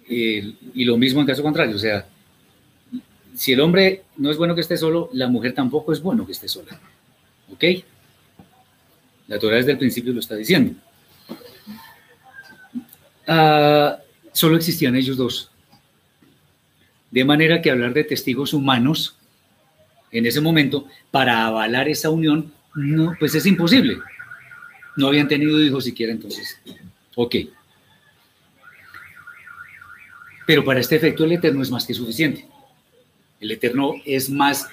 y 0.07 0.85
lo 0.85 0.97
mismo 0.97 1.21
en 1.21 1.27
caso 1.27 1.43
contrario, 1.43 1.75
o 1.75 1.79
sea, 1.79 2.07
si 3.35 3.53
el 3.53 3.61
hombre 3.61 4.05
no 4.17 4.31
es 4.31 4.37
bueno 4.37 4.55
que 4.55 4.61
esté 4.61 4.77
solo, 4.77 5.11
la 5.13 5.29
mujer 5.29 5.55
tampoco 5.55 5.93
es 5.93 6.01
bueno 6.01 6.25
que 6.25 6.33
esté 6.33 6.49
sola. 6.49 6.79
¿Ok? 7.53 7.65
La 9.27 9.39
Torah 9.39 9.57
desde 9.57 9.73
el 9.73 9.79
principio 9.79 10.13
lo 10.13 10.21
está 10.21 10.37
diciendo. 10.37 10.75
Ah, 13.27 13.99
solo 14.35 14.57
existían 14.57 14.95
ellos 14.97 15.17
dos. 15.17 15.51
De 17.11 17.25
manera 17.25 17.63
que 17.63 17.71
hablar 17.71 17.95
de 17.95 18.05
testigos 18.05 18.53
humanos 18.53 19.17
en 20.11 20.27
ese 20.27 20.41
momento 20.41 20.87
para 21.11 21.47
avalar 21.47 21.89
esa 21.89 22.11
unión, 22.11 22.53
no, 22.75 23.15
pues 23.19 23.35
es 23.35 23.47
imposible. 23.47 23.99
No 24.97 25.07
habían 25.07 25.29
tenido 25.29 25.61
hijos 25.63 25.85
siquiera 25.85 26.13
entonces. 26.13 26.61
Ok. 27.15 27.37
Pero 30.47 30.65
para 30.65 30.81
este 30.81 30.97
efecto 30.97 31.25
el 31.25 31.33
Eterno 31.33 31.63
es 31.63 31.71
más 31.71 31.87
que 31.87 31.95
suficiente. 31.95 32.47
El 33.41 33.53
Eterno 33.53 33.95
es 34.05 34.29
más 34.29 34.69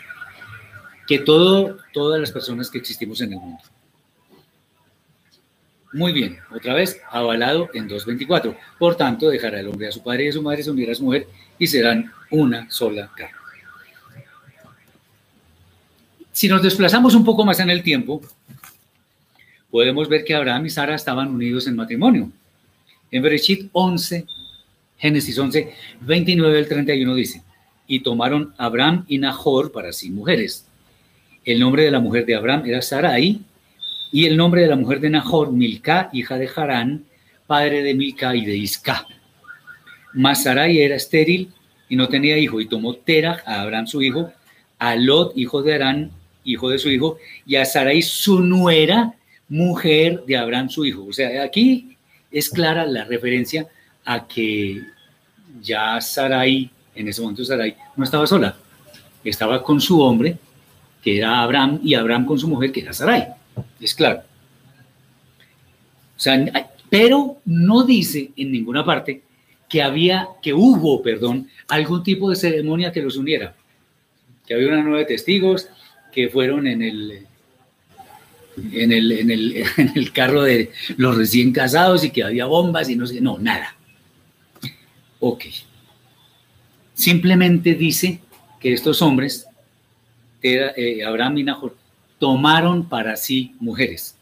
que 1.08 1.20
todo, 1.20 1.78
todas 1.94 2.20
las 2.20 2.32
personas 2.32 2.70
que 2.70 2.80
existimos 2.80 3.22
en 3.22 3.34
el 3.34 3.40
mundo. 3.40 3.64
Muy 5.94 6.14
bien, 6.14 6.38
otra 6.56 6.74
vez, 6.74 7.02
avalado 7.10 7.70
en 7.74 7.90
2.24. 7.90 8.56
Por 8.80 8.96
tanto, 8.96 9.30
dejará 9.30 9.60
el 9.60 9.68
hombre 9.68 9.88
a 9.88 9.92
su 9.92 10.02
padre 10.02 10.26
y 10.26 10.28
a 10.30 10.32
su 10.32 10.42
madre, 10.42 10.64
se 10.64 10.72
unirá 10.72 10.94
a 10.94 10.96
su 10.96 11.04
mujer 11.04 11.28
y 11.60 11.68
serán 11.68 12.12
una 12.30 12.70
sola 12.72 13.12
carne. 13.16 13.36
Si 16.32 16.48
nos 16.48 16.64
desplazamos 16.64 17.14
un 17.14 17.26
poco 17.26 17.44
más 17.44 17.60
en 17.60 17.70
el 17.70 17.84
tiempo, 17.84 18.22
podemos 19.70 20.08
ver 20.08 20.24
que 20.24 20.34
Abraham 20.34 20.66
y 20.66 20.70
Sara 20.70 20.96
estaban 20.96 21.28
unidos 21.28 21.68
en 21.68 21.76
matrimonio. 21.76 22.32
En 23.12 23.22
Bereshit 23.22 23.70
11, 23.74 24.26
Génesis 24.98 25.38
11, 25.38 25.74
29 26.00 26.58
al 26.58 26.68
31 26.68 27.16
dice, 27.16 27.44
y 27.86 28.00
tomaron 28.00 28.54
Abraham 28.58 29.04
y 29.10 29.18
Nahor 29.18 29.74
para 29.74 29.92
sí 29.92 30.10
mujeres. 30.10 30.66
El 31.44 31.60
nombre 31.60 31.84
de 31.84 31.92
la 31.92 32.00
mujer 32.00 32.26
de 32.26 32.36
Abraham 32.36 32.64
era 32.66 32.82
Sarai, 32.82 33.42
y 34.12 34.26
el 34.26 34.38
nombre 34.38 34.62
de 34.62 34.68
la 34.68 34.76
mujer 34.76 35.00
de 35.00 35.10
Nahor, 35.10 35.52
Milca, 35.52 36.10
hija 36.14 36.38
de 36.38 36.50
Harán, 36.54 37.06
padre 37.48 37.82
de 37.84 37.94
Milca 37.94 38.36
y 38.36 38.46
de 38.46 38.58
Isca. 38.58 39.06
Mas 40.14 40.44
Sarai 40.44 40.80
era 40.80 40.96
estéril 40.96 41.50
y 41.88 41.96
no 41.96 42.08
tenía 42.08 42.38
hijo, 42.38 42.60
y 42.62 42.68
tomó 42.68 42.96
Terah 42.96 43.42
a 43.46 43.62
Abraham 43.62 43.88
su 43.88 44.02
hijo, 44.02 44.32
a 44.80 44.96
Lot, 44.96 45.38
hijo 45.38 45.62
de 45.62 45.76
Arán, 45.76 46.12
hijo 46.44 46.70
de 46.70 46.80
su 46.80 46.90
hijo, 46.90 47.18
y 47.46 47.56
a 47.56 47.66
Sarai 47.66 48.02
su 48.02 48.40
nuera, 48.42 49.14
mujer 49.50 50.24
de 50.26 50.38
Abraham 50.38 50.70
su 50.70 50.86
hijo. 50.86 51.06
O 51.06 51.14
sea, 51.14 51.44
aquí 51.44 51.98
es 52.32 52.50
clara 52.50 52.86
la 52.86 53.04
referencia 53.04 53.68
a 54.06 54.26
que 54.26 54.82
ya 55.62 56.00
Sarai, 56.00 56.70
en 56.96 57.08
ese 57.08 57.22
momento 57.22 57.44
Sarai, 57.44 57.76
no 57.96 58.04
estaba 58.04 58.26
sola, 58.26 58.56
estaba 59.24 59.62
con 59.62 59.82
su 59.82 60.02
hombre, 60.02 60.38
que 61.04 61.18
era 61.18 61.42
Abraham, 61.42 61.80
y 61.84 61.94
Abraham 61.94 62.26
con 62.26 62.40
su 62.40 62.48
mujer, 62.48 62.72
que 62.72 62.82
era 62.82 62.94
Sarai. 62.94 63.41
Es 63.80 63.94
claro. 63.94 64.22
O 66.18 66.20
sea, 66.20 66.70
pero 66.90 67.38
no 67.46 67.84
dice 67.84 68.32
en 68.36 68.52
ninguna 68.52 68.86
parte 68.86 69.24
que 69.70 69.82
había, 69.82 70.28
que 70.42 70.54
hubo, 70.54 71.02
perdón, 71.02 71.50
algún 71.70 72.04
tipo 72.04 72.30
de 72.30 72.36
ceremonia 72.36 72.92
que 72.92 73.02
los 73.02 73.16
uniera. 73.16 73.56
Que 74.46 74.54
había 74.54 74.68
una 74.68 74.84
nueva 74.84 75.00
de 75.00 75.06
testigos 75.06 75.70
que 76.12 76.28
fueron 76.28 76.68
en 76.68 76.82
el, 76.82 77.26
en 78.74 78.92
el, 78.92 79.12
en 79.14 79.32
el, 79.32 79.64
en 79.78 79.92
el 79.96 80.12
carro 80.12 80.44
de 80.44 80.72
los 80.98 81.16
recién 81.16 81.54
casados 81.54 82.04
y 82.04 82.12
que 82.12 82.24
había 82.24 82.46
bombas 82.46 82.90
y 82.90 82.96
no 82.96 83.08
sé, 83.08 83.22
no, 83.22 83.40
nada. 83.40 83.76
Ok. 85.22 85.46
Simplemente 86.94 87.74
dice 87.74 88.20
que 88.60 88.74
estos 88.74 89.02
hombres, 89.02 89.48
eh, 90.44 91.04
Abraham 91.06 91.38
y 91.38 91.44
Nahor, 91.44 91.76
tomaron 92.22 92.86
para 92.88 93.16
sí 93.16 93.56
mujeres. 93.60 94.16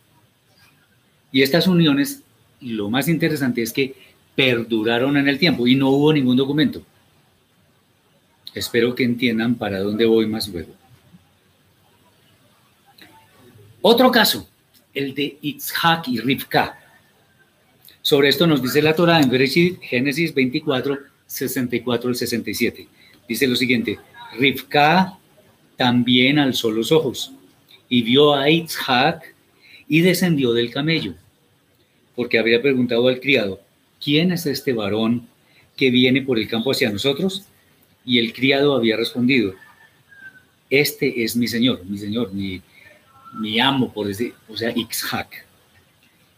Y 1.33 1.41
estas 1.41 1.67
uniones, 1.67 2.23
lo 2.61 2.89
más 2.89 3.09
interesante 3.09 3.61
es 3.61 3.73
que 3.73 3.93
perduraron 4.35 5.17
en 5.17 5.27
el 5.27 5.37
tiempo 5.37 5.67
y 5.67 5.75
no 5.75 5.89
hubo 5.89 6.13
ningún 6.13 6.37
documento. 6.37 6.81
Espero 8.53 8.95
que 8.95 9.03
entiendan 9.03 9.55
para 9.55 9.79
dónde 9.79 10.05
voy 10.05 10.27
más 10.27 10.47
luego. 10.47 10.73
Otro 13.81 14.09
caso, 14.11 14.47
el 14.93 15.13
de 15.13 15.37
Itzhak 15.41 16.07
y 16.07 16.21
Rivka. 16.21 16.79
Sobre 18.01 18.29
esto 18.29 18.47
nos 18.47 18.61
dice 18.61 18.81
la 18.81 18.95
Torah 18.95 19.19
en 19.19 19.29
Génesis 19.81 20.33
24, 20.33 20.99
64 21.27 22.09
al 22.09 22.15
67. 22.15 22.87
Dice 23.27 23.45
lo 23.45 23.57
siguiente, 23.57 23.99
Rivka 24.37 25.17
también 25.75 26.39
alzó 26.39 26.71
los 26.71 26.93
ojos 26.93 27.33
y 27.89 28.03
vio 28.03 28.35
a 28.35 28.49
Itzhak 28.49 29.33
y 29.87 30.01
descendió 30.01 30.53
del 30.53 30.71
camello, 30.71 31.15
porque 32.15 32.37
había 32.37 32.61
preguntado 32.61 33.07
al 33.07 33.19
criado, 33.19 33.59
¿quién 34.01 34.31
es 34.31 34.45
este 34.45 34.71
varón 34.71 35.27
que 35.75 35.89
viene 35.89 36.21
por 36.21 36.37
el 36.37 36.47
campo 36.47 36.71
hacia 36.71 36.91
nosotros? 36.91 37.43
Y 38.05 38.19
el 38.19 38.31
criado 38.31 38.75
había 38.75 38.95
respondido, 38.95 39.53
este 40.69 41.23
es 41.23 41.35
mi 41.35 41.47
señor, 41.47 41.83
mi 41.85 41.97
señor, 41.97 42.31
mi, 42.31 42.61
mi 43.33 43.59
amo, 43.59 43.91
por 43.91 44.07
decir, 44.07 44.33
o 44.47 44.55
sea, 44.55 44.71
Itzhak. 44.75 45.45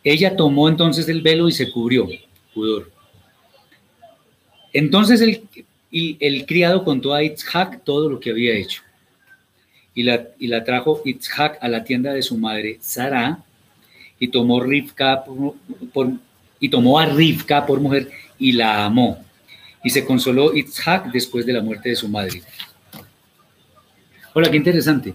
Ella 0.03 0.36
tomó 0.36 0.70
entonces 0.70 1.08
el 1.10 1.22
velo 1.22 1.48
y 1.50 1.51
se 1.51 1.70
cubrió, 1.70 2.08
pudor. 2.53 2.89
Entonces 4.74 5.20
el, 5.22 5.43
el 5.91 6.46
criado 6.46 6.86
contó 6.86 7.13
a 7.13 7.24
Itzhak 7.24 7.84
todo 7.84 8.10
lo 8.10 8.20
que 8.20 8.31
había 8.31 8.55
hecho. 8.55 8.81
Y 9.94 10.04
la, 10.04 10.28
y 10.40 10.48
la 10.48 10.64
trajo 10.64 11.02
Itzhak 11.04 11.58
a 11.62 11.68
la 11.68 11.84
tienda 11.84 12.14
de 12.14 12.22
su 12.22 12.38
madre, 12.38 12.78
Sara, 12.80 13.40
y 14.20 14.30
tomó, 14.30 14.62
Rivka 14.62 15.26
y 16.60 16.70
tomó 16.70 17.00
a 17.00 17.08
Rivka 17.08 17.66
por 17.66 17.80
mujer 17.80 18.10
y 18.38 18.54
la 18.54 18.86
amó. 18.86 19.24
Y 19.84 19.90
se 19.90 20.06
consoló 20.06 20.56
Itzhak 20.56 21.12
después 21.12 21.46
de 21.46 21.54
la 21.54 21.62
muerte 21.62 21.90
de 21.90 21.96
su 21.96 22.08
madre. 22.08 22.42
Hola, 24.34 24.50
qué 24.50 24.58
interesante. 24.58 25.14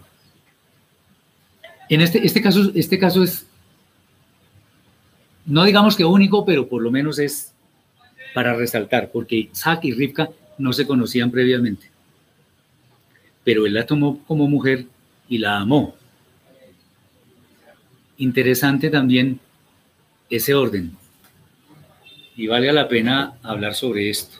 En 1.89 2.01
este, 2.01 2.27
este, 2.27 2.43
caso, 2.43 2.73
este 2.75 2.99
caso 2.99 3.23
es, 3.23 3.47
no 5.47 5.65
digamos 5.65 5.97
que 5.97 6.05
único, 6.05 6.45
pero 6.45 6.69
por 6.69 6.83
lo 6.83 6.91
menos 6.91 7.19
es 7.19 7.53
para 8.35 8.55
resaltar, 8.55 9.11
porque 9.13 9.49
Isaac 9.53 9.85
y 9.85 9.93
Rivka 9.93 10.29
no 10.59 10.73
se 10.73 10.87
conocían 10.87 11.31
previamente. 11.31 11.96
Pero 13.47 13.65
él 13.65 13.75
la 13.75 13.87
tomó 13.87 14.19
como 14.25 14.49
mujer 14.49 14.87
y 15.29 15.39
la 15.39 15.59
amó. 15.59 15.95
Interesante 18.17 18.91
también 18.91 19.39
ese 20.29 20.53
orden. 20.53 20.97
Y 22.35 22.49
vale 22.49 22.73
la 22.73 22.89
pena 22.89 23.35
hablar 23.45 23.75
sobre 23.77 24.11
esto. 24.11 24.39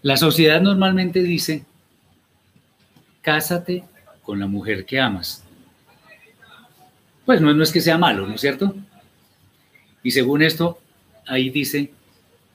La 0.00 0.16
sociedad 0.16 0.62
normalmente 0.62 1.22
dice, 1.22 1.66
cásate 3.20 3.84
con 4.22 4.40
la 4.40 4.46
mujer 4.46 4.86
que 4.86 4.98
amas. 4.98 5.44
Pues 7.26 7.42
no, 7.42 7.52
no 7.52 7.62
es 7.62 7.70
que 7.70 7.82
sea 7.82 7.98
malo, 7.98 8.26
¿no 8.26 8.36
es 8.36 8.40
cierto? 8.40 8.74
Y 10.02 10.12
según 10.12 10.40
esto, 10.40 10.80
ahí 11.26 11.50
dice, 11.50 11.92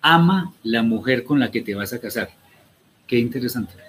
ama 0.01 0.55
la 0.63 0.81
mujer 0.81 1.23
con 1.23 1.39
la 1.39 1.51
que 1.51 1.61
te 1.61 1.75
vas 1.75 1.93
a 1.93 2.01
casar. 2.01 2.31
Qué 3.05 3.19
interesante. 3.19 3.85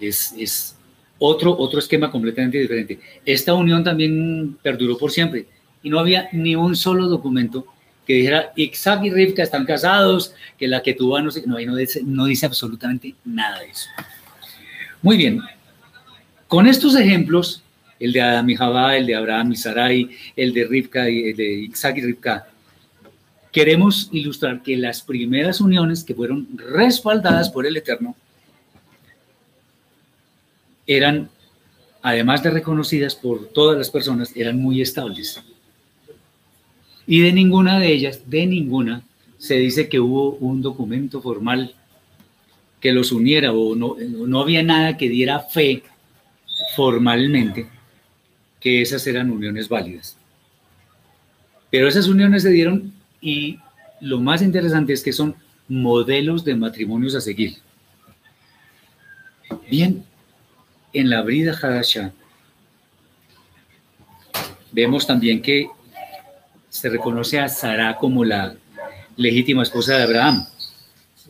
Es, 0.00 0.76
otro, 1.18 1.56
otro 1.56 1.78
esquema 1.78 2.10
completamente 2.10 2.58
diferente. 2.58 3.00
Esta 3.24 3.54
unión 3.54 3.82
también 3.82 4.56
perduró 4.62 4.98
por 4.98 5.10
siempre 5.10 5.46
y 5.82 5.88
no 5.88 5.98
había 5.98 6.28
ni 6.32 6.56
un 6.56 6.76
solo 6.76 7.08
documento 7.08 7.66
que 8.06 8.14
dijera 8.14 8.52
Isaac 8.54 9.04
y 9.04 9.10
Rivka 9.10 9.42
están 9.42 9.64
casados, 9.64 10.34
que 10.58 10.68
la 10.68 10.82
que 10.82 10.94
tuvo 10.94 11.20
no 11.20 11.30
sé, 11.30 11.42
no, 11.46 11.58
no 11.58 11.76
dice, 11.76 12.02
no 12.04 12.26
dice 12.26 12.46
absolutamente 12.46 13.14
nada 13.24 13.60
de 13.60 13.70
eso. 13.70 13.88
Muy 15.02 15.16
bien, 15.16 15.40
con 16.46 16.66
estos 16.66 16.94
ejemplos, 16.96 17.62
el 17.98 18.12
de 18.12 18.20
Adam 18.20 18.48
y 18.50 18.56
Jabá, 18.56 18.96
el 18.96 19.06
de 19.06 19.14
Abraham 19.16 19.52
y 19.52 19.56
Sarai, 19.56 20.10
el 20.36 20.52
de 20.52 20.64
Rivka 20.64 21.10
y 21.10 21.30
el 21.30 21.36
de 21.36 21.52
Isaac 21.72 21.96
y 21.98 22.02
Rivka, 22.02 22.46
queremos 23.50 24.08
ilustrar 24.12 24.62
que 24.62 24.76
las 24.76 25.02
primeras 25.02 25.60
uniones 25.60 26.04
que 26.04 26.14
fueron 26.14 26.46
respaldadas 26.56 27.50
por 27.50 27.66
el 27.66 27.76
Eterno 27.76 28.14
eran, 30.86 31.30
además 32.02 32.42
de 32.42 32.50
reconocidas 32.50 33.14
por 33.14 33.48
todas 33.48 33.76
las 33.76 33.90
personas, 33.90 34.32
eran 34.36 34.60
muy 34.60 34.80
estables. 34.80 35.42
Y 37.06 37.20
de 37.20 37.32
ninguna 37.32 37.78
de 37.78 37.92
ellas, 37.92 38.22
de 38.26 38.46
ninguna, 38.46 39.02
se 39.38 39.54
dice 39.54 39.88
que 39.88 40.00
hubo 40.00 40.32
un 40.32 40.62
documento 40.62 41.20
formal 41.20 41.74
que 42.80 42.92
los 42.92 43.12
uniera 43.12 43.52
o 43.52 43.74
no, 43.74 43.96
no 43.98 44.40
había 44.40 44.62
nada 44.62 44.96
que 44.96 45.08
diera 45.08 45.40
fe 45.40 45.82
formalmente 46.74 47.68
que 48.60 48.82
esas 48.82 49.06
eran 49.06 49.30
uniones 49.30 49.68
válidas. 49.68 50.16
Pero 51.70 51.88
esas 51.88 52.08
uniones 52.08 52.42
se 52.42 52.50
dieron 52.50 52.92
y 53.20 53.58
lo 54.00 54.20
más 54.20 54.42
interesante 54.42 54.92
es 54.92 55.02
que 55.02 55.12
son 55.12 55.36
modelos 55.68 56.44
de 56.44 56.54
matrimonios 56.54 57.14
a 57.14 57.20
seguir. 57.20 57.56
Bien, 59.70 60.04
en 60.92 61.10
la 61.10 61.22
Brida 61.22 61.56
Hadasha 61.60 62.12
vemos 64.72 65.06
también 65.06 65.40
que 65.40 65.68
se 66.68 66.90
reconoce 66.90 67.38
a 67.38 67.48
Sara 67.48 67.96
como 67.96 68.24
la 68.24 68.54
legítima 69.16 69.62
esposa 69.62 69.96
de 69.96 70.02
Abraham, 70.02 70.46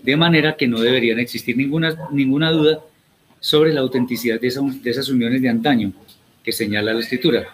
de 0.03 0.17
manera 0.17 0.57
que 0.57 0.67
no 0.67 0.81
deberían 0.81 1.21
existir 1.21 1.57
ninguna, 1.57 1.97
ninguna 2.11 2.51
duda 2.51 2.81
sobre 3.39 3.73
la 3.73 3.81
autenticidad 3.81 4.41
de, 4.41 4.49
esas 4.49 5.09
uniones 5.09 5.41
de 5.41 5.49
antaño 5.49 5.93
que 6.43 6.51
señala 6.51 6.93
la 6.93 7.01
escritura. 7.01 7.47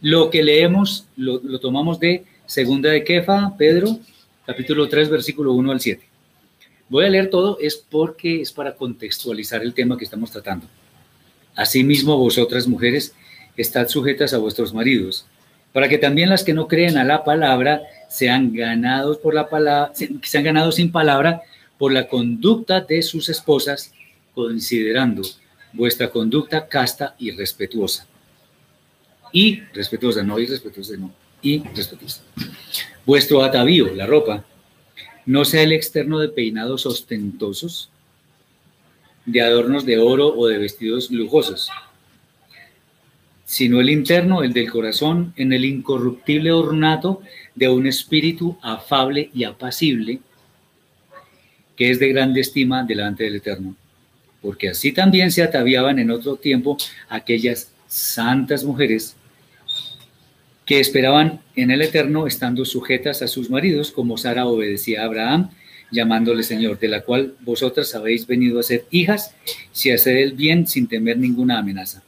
Lo 0.00 0.30
que 0.30 0.42
leemos 0.42 1.06
lo, 1.16 1.40
lo 1.42 1.60
tomamos 1.60 2.00
de 2.00 2.24
Segunda 2.46 2.90
de 2.90 3.04
Kefa, 3.04 3.56
Pedro, 3.56 4.00
capítulo 4.46 4.88
3, 4.88 5.10
versículo 5.10 5.52
1 5.52 5.70
al 5.70 5.80
7. 5.80 6.02
Voy 6.88 7.04
a 7.04 7.10
leer 7.10 7.30
todo, 7.30 7.58
es 7.60 7.76
porque 7.76 8.40
es 8.40 8.50
para 8.50 8.74
contextualizar 8.74 9.62
el 9.62 9.74
tema 9.74 9.96
que 9.96 10.04
estamos 10.04 10.30
tratando. 10.30 10.66
Asimismo, 11.58 12.16
vosotras 12.16 12.68
mujeres, 12.68 13.14
estad 13.56 13.88
sujetas 13.88 14.32
a 14.32 14.38
vuestros 14.38 14.72
maridos, 14.72 15.26
para 15.72 15.88
que 15.88 15.98
también 15.98 16.30
las 16.30 16.44
que 16.44 16.54
no 16.54 16.68
creen 16.68 16.96
a 16.96 17.02
la 17.02 17.24
palabra 17.24 17.82
sean 18.08 18.54
ganados 18.54 19.18
por 19.18 19.34
la 19.34 19.48
palabra, 19.48 19.92
sean 20.22 20.44
ganados 20.44 20.76
sin 20.76 20.92
palabra 20.92 21.42
por 21.76 21.90
la 21.90 22.06
conducta 22.06 22.80
de 22.82 23.02
sus 23.02 23.28
esposas, 23.28 23.92
considerando 24.36 25.22
vuestra 25.72 26.10
conducta 26.10 26.68
casta 26.68 27.16
y 27.18 27.32
respetuosa. 27.32 28.06
Y 29.32 29.58
respetuosa, 29.74 30.22
no 30.22 30.38
irrespetuosa, 30.38 30.96
no 30.96 31.12
y 31.42 31.58
respetuosa. 31.74 32.22
Vuestro 33.04 33.42
atavío, 33.42 33.92
la 33.96 34.06
ropa, 34.06 34.44
no 35.26 35.44
sea 35.44 35.62
el 35.62 35.72
externo 35.72 36.20
de 36.20 36.28
peinados 36.28 36.86
ostentosos, 36.86 37.90
de 39.28 39.42
adornos 39.42 39.84
de 39.84 39.98
oro 39.98 40.34
o 40.34 40.46
de 40.46 40.58
vestidos 40.58 41.10
lujosos, 41.10 41.68
sino 43.44 43.80
el 43.80 43.90
interno, 43.90 44.42
el 44.42 44.54
del 44.54 44.70
corazón, 44.70 45.34
en 45.36 45.52
el 45.52 45.66
incorruptible 45.66 46.50
ornato 46.50 47.20
de 47.54 47.68
un 47.68 47.86
espíritu 47.86 48.58
afable 48.62 49.30
y 49.34 49.44
apacible, 49.44 50.20
que 51.76 51.90
es 51.90 51.98
de 51.98 52.08
grande 52.08 52.40
estima 52.40 52.84
delante 52.84 53.24
del 53.24 53.36
Eterno. 53.36 53.76
Porque 54.40 54.70
así 54.70 54.92
también 54.92 55.30
se 55.30 55.42
ataviaban 55.42 55.98
en 55.98 56.10
otro 56.10 56.36
tiempo 56.36 56.78
aquellas 57.08 57.70
santas 57.86 58.64
mujeres 58.64 59.14
que 60.64 60.80
esperaban 60.80 61.40
en 61.54 61.70
el 61.70 61.82
Eterno 61.82 62.26
estando 62.26 62.64
sujetas 62.64 63.20
a 63.20 63.28
sus 63.28 63.50
maridos, 63.50 63.90
como 63.90 64.16
Sara 64.16 64.46
obedecía 64.46 65.02
a 65.02 65.04
Abraham, 65.04 65.50
llamándole 65.90 66.42
Señor, 66.42 66.78
de 66.78 66.88
la 66.88 67.02
cual 67.02 67.34
vosotras 67.40 67.94
habéis 67.94 68.26
venido 68.26 68.60
a 68.60 68.62
ser 68.62 68.84
hijas, 68.90 69.34
si 69.72 69.90
hacer 69.90 70.16
el 70.16 70.32
bien 70.32 70.66
sin 70.66 70.86
temer 70.86 71.18
ninguna 71.18 71.58
amenaza. 71.58 72.02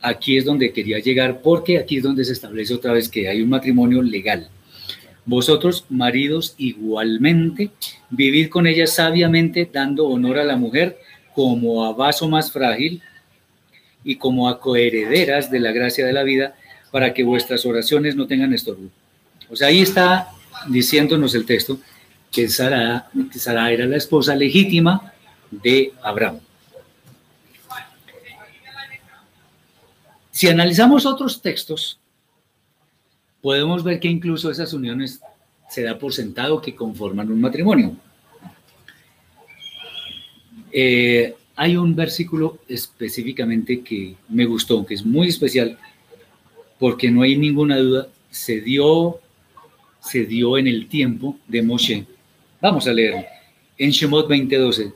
Aquí 0.00 0.36
es 0.36 0.44
donde 0.44 0.72
quería 0.72 0.98
llegar, 0.98 1.42
porque 1.42 1.78
aquí 1.78 1.98
es 1.98 2.02
donde 2.02 2.24
se 2.24 2.32
establece 2.32 2.74
otra 2.74 2.92
vez 2.92 3.08
que 3.08 3.28
hay 3.28 3.42
un 3.42 3.50
matrimonio 3.50 4.02
legal. 4.02 4.48
Vosotros, 5.24 5.84
maridos, 5.88 6.54
igualmente, 6.58 7.70
vivid 8.10 8.48
con 8.48 8.66
ella 8.66 8.88
sabiamente, 8.88 9.68
dando 9.72 10.08
honor 10.08 10.38
a 10.38 10.44
la 10.44 10.56
mujer 10.56 10.98
como 11.34 11.84
a 11.84 11.92
vaso 11.92 12.28
más 12.28 12.50
frágil 12.50 13.00
y 14.02 14.16
como 14.16 14.48
a 14.48 14.58
coherederas 14.58 15.50
de 15.50 15.60
la 15.60 15.70
gracia 15.70 16.04
de 16.04 16.12
la 16.12 16.24
vida, 16.24 16.56
para 16.90 17.14
que 17.14 17.22
vuestras 17.22 17.64
oraciones 17.64 18.16
no 18.16 18.26
tengan 18.26 18.52
estorbo. 18.52 18.90
O 19.48 19.54
sea, 19.54 19.68
ahí 19.68 19.80
está 19.80 20.28
diciéndonos 20.68 21.34
el 21.34 21.46
texto 21.46 21.78
que 22.32 22.48
Sara, 22.48 23.10
que 23.30 23.38
Sara 23.38 23.70
era 23.70 23.86
la 23.86 23.98
esposa 23.98 24.34
legítima 24.34 25.12
de 25.50 25.92
Abraham. 26.02 26.40
Si 30.30 30.48
analizamos 30.48 31.04
otros 31.04 31.42
textos, 31.42 32.00
podemos 33.42 33.84
ver 33.84 34.00
que 34.00 34.08
incluso 34.08 34.50
esas 34.50 34.72
uniones 34.72 35.20
se 35.68 35.82
da 35.82 35.98
por 35.98 36.12
sentado 36.14 36.60
que 36.60 36.74
conforman 36.74 37.30
un 37.30 37.40
matrimonio. 37.40 37.94
Eh, 40.72 41.36
hay 41.54 41.76
un 41.76 41.94
versículo 41.94 42.60
específicamente 42.66 43.82
que 43.82 44.16
me 44.30 44.46
gustó, 44.46 44.86
que 44.86 44.94
es 44.94 45.04
muy 45.04 45.28
especial, 45.28 45.78
porque 46.78 47.10
no 47.10 47.22
hay 47.22 47.36
ninguna 47.36 47.76
duda, 47.76 48.08
se 48.30 48.62
dio 48.62 49.20
se 50.02 50.24
dio 50.26 50.58
en 50.58 50.66
el 50.66 50.88
tiempo 50.88 51.38
de 51.46 51.62
Moshe. 51.62 52.06
Vamos 52.62 52.86
a 52.86 52.92
leer 52.92 53.26
en 53.76 53.90
Shemot 53.90 54.28
20:12. 54.28 54.92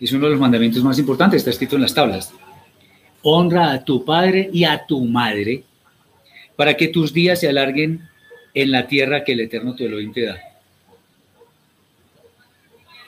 Es 0.00 0.12
uno 0.12 0.24
de 0.24 0.32
los 0.32 0.40
mandamientos 0.40 0.82
más 0.82 0.98
importantes, 0.98 1.38
está 1.38 1.50
escrito 1.50 1.76
en 1.76 1.82
las 1.82 1.92
tablas. 1.92 2.32
Honra 3.20 3.72
a 3.72 3.84
tu 3.84 4.06
padre 4.06 4.48
y 4.50 4.64
a 4.64 4.86
tu 4.86 5.04
madre 5.04 5.64
para 6.56 6.74
que 6.74 6.88
tus 6.88 7.12
días 7.12 7.40
se 7.40 7.48
alarguen 7.48 8.08
en 8.54 8.70
la 8.70 8.86
tierra 8.86 9.22
que 9.22 9.32
el 9.32 9.40
Eterno 9.40 9.76
tu 9.76 9.84
Elohim 9.84 10.14
te 10.14 10.22
da. 10.22 10.38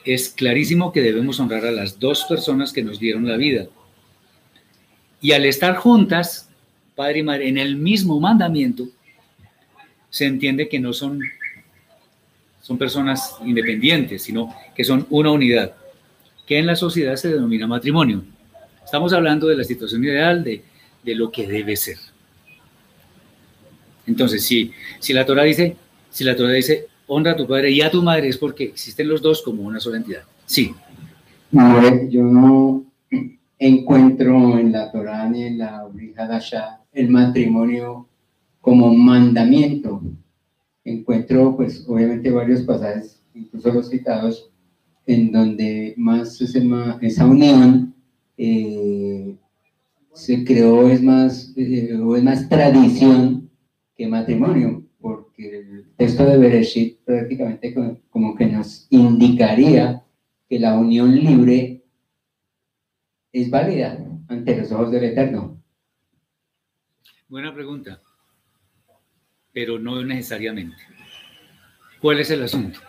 Es 0.05 0.29
clarísimo 0.29 0.91
que 0.91 1.01
debemos 1.01 1.39
honrar 1.39 1.65
a 1.65 1.71
las 1.71 1.99
dos 1.99 2.23
personas 2.25 2.71
que 2.71 2.83
nos 2.83 2.99
dieron 2.99 3.27
la 3.27 3.35
vida. 3.35 3.65
Y 5.21 5.31
al 5.31 5.43
estar 5.43 5.75
juntas, 5.77 6.49
padre 6.93 7.19
y 7.19 7.23
madre, 7.23 7.47
en 7.49 7.57
el 7.57 7.77
mismo 7.77 8.19
mandamiento, 8.19 8.87
se 10.11 10.25
entiende 10.25 10.69
que 10.69 10.79
no 10.79 10.93
son, 10.93 11.19
son 12.65 12.79
personas 12.79 13.35
independientes, 13.45 14.23
sino 14.23 14.51
que 14.75 14.83
son 14.83 15.05
una 15.11 15.29
unidad, 15.29 15.75
que 16.47 16.57
en 16.57 16.65
la 16.65 16.75
sociedad 16.75 17.15
se 17.15 17.31
denomina 17.31 17.67
matrimonio. 17.67 18.23
Estamos 18.83 19.13
hablando 19.13 19.45
de 19.45 19.55
la 19.55 19.63
situación 19.63 20.03
ideal, 20.03 20.43
de, 20.43 20.63
de 21.03 21.13
lo 21.13 21.29
que 21.29 21.45
debe 21.45 21.75
ser. 21.75 21.97
Entonces, 24.07 24.43
si, 24.43 24.71
si 24.97 25.13
la 25.13 25.27
Torah 25.27 25.43
dice, 25.43 25.75
si 26.09 26.23
la 26.23 26.35
Torah 26.35 26.53
dice, 26.53 26.87
honra 27.05 27.33
a 27.33 27.35
tu 27.35 27.45
padre 27.45 27.69
y 27.69 27.81
a 27.81 27.91
tu 27.91 28.01
madre, 28.01 28.29
es 28.29 28.37
porque 28.37 28.63
existen 28.63 29.09
los 29.09 29.21
dos 29.21 29.43
como 29.43 29.61
una 29.61 29.79
sola 29.79 29.97
entidad. 29.97 30.23
Sí. 30.47 30.73
yo 31.51 32.23
no 32.23 32.83
encuentro 33.59 34.57
en 34.57 34.71
la 34.71 34.91
Torah 34.91 35.29
ni 35.29 35.43
en 35.43 35.59
la 35.59 35.83
Brihadasha 35.83 36.79
el 36.93 37.09
matrimonio 37.09 38.07
como 38.59 38.91
mandamiento. 38.91 40.01
Encuentro, 40.85 41.55
pues, 41.55 41.83
obviamente 41.87 42.29
varios 42.29 42.61
pasajes, 42.61 43.19
incluso 43.33 43.73
los 43.73 43.89
citados, 43.89 44.51
en 45.07 45.31
donde 45.31 45.95
más 45.97 46.39
esa 46.39 47.25
unión 47.25 47.95
eh, 48.37 49.35
se 50.13 50.45
creó, 50.45 50.87
es 50.87 51.01
más, 51.01 51.53
eh, 51.57 51.95
o 51.95 52.15
es 52.15 52.23
más 52.23 52.47
tradición 52.47 53.49
que 53.97 54.07
matrimonio, 54.07 54.83
porque 55.01 55.59
el 55.59 55.85
texto 55.97 56.23
de 56.23 56.37
Bereshit 56.37 56.99
prácticamente 57.03 57.73
como 58.11 58.35
que 58.35 58.45
nos 58.45 58.85
indicaría 58.91 60.03
que 60.47 60.59
la 60.59 60.77
unión 60.77 61.15
libre 61.15 61.83
es 63.31 63.49
válida 63.49 64.05
ante 64.27 64.55
los 64.55 64.71
ojos 64.71 64.91
del 64.91 65.05
Eterno. 65.05 65.59
Buena 67.27 67.53
pregunta 67.55 68.04
pero 69.55 69.79
no 69.79 70.03
necesariamente. 70.03 70.75
¿Cuál 72.01 72.19
es 72.19 72.29
el 72.29 72.43
asunto? 72.43 72.81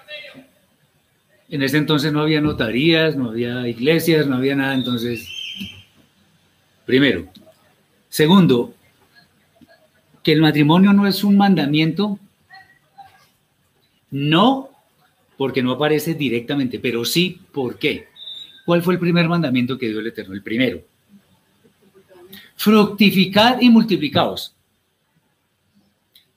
En 1.48 1.62
ese 1.62 1.78
entonces 1.78 2.12
no 2.12 2.20
había 2.20 2.40
notarías, 2.40 3.14
no 3.14 3.30
había 3.30 3.68
iglesias, 3.68 4.26
no 4.26 4.34
había 4.34 4.56
nada, 4.56 4.74
entonces, 4.74 5.28
primero. 6.84 7.28
Segundo, 8.08 8.74
que 10.24 10.32
el 10.32 10.40
matrimonio 10.40 10.92
no 10.92 11.06
es 11.06 11.22
un 11.22 11.36
mandamiento, 11.36 12.18
no 14.10 14.70
porque 15.36 15.62
no 15.62 15.70
aparece 15.70 16.14
directamente, 16.14 16.80
pero 16.80 17.04
sí 17.04 17.42
por 17.52 17.78
qué. 17.78 18.08
¿Cuál 18.64 18.82
fue 18.82 18.94
el 18.94 19.00
primer 19.00 19.28
mandamiento 19.28 19.78
que 19.78 19.86
dio 19.86 20.00
el 20.00 20.08
Eterno? 20.08 20.34
El 20.34 20.42
primero. 20.42 20.82
Fructificad 22.56 23.60
y 23.60 23.70
multiplicaos. 23.70 24.55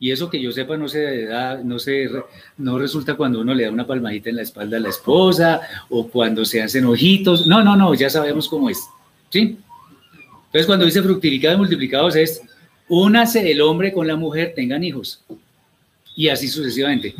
Y 0.01 0.11
eso 0.11 0.29
que 0.29 0.41
yo 0.41 0.51
sepa 0.53 0.77
no 0.77 0.87
se 0.87 1.25
da, 1.25 1.57
no 1.61 1.77
se, 1.77 2.09
no 2.57 2.79
resulta 2.79 3.15
cuando 3.15 3.41
uno 3.41 3.53
le 3.53 3.65
da 3.65 3.71
una 3.71 3.85
palmadita 3.85 4.29
en 4.29 4.37
la 4.37 4.43
espalda 4.43 4.77
a 4.77 4.79
la 4.79 4.87
esposa 4.87 5.59
o 5.89 6.07
cuando 6.07 6.45
se 6.45 6.61
hacen 6.61 6.85
ojitos. 6.85 7.45
No, 7.45 7.61
no, 7.65 7.75
no, 7.75 7.93
ya 7.93 8.09
sabemos 8.09 8.47
cómo 8.47 8.69
es. 8.69 8.79
¿Sí? 9.29 9.57
Entonces 10.45 10.65
cuando 10.65 10.85
dice 10.85 11.03
fructificados 11.03 11.57
y 11.57 11.59
multiplicados 11.59 12.15
es 12.15 12.41
únase 12.87 13.51
el 13.51 13.59
hombre 13.59 13.91
con 13.91 14.07
la 14.07 14.15
mujer, 14.15 14.53
tengan 14.55 14.85
hijos. 14.85 15.21
Y 16.15 16.29
así 16.29 16.47
sucesivamente. 16.47 17.13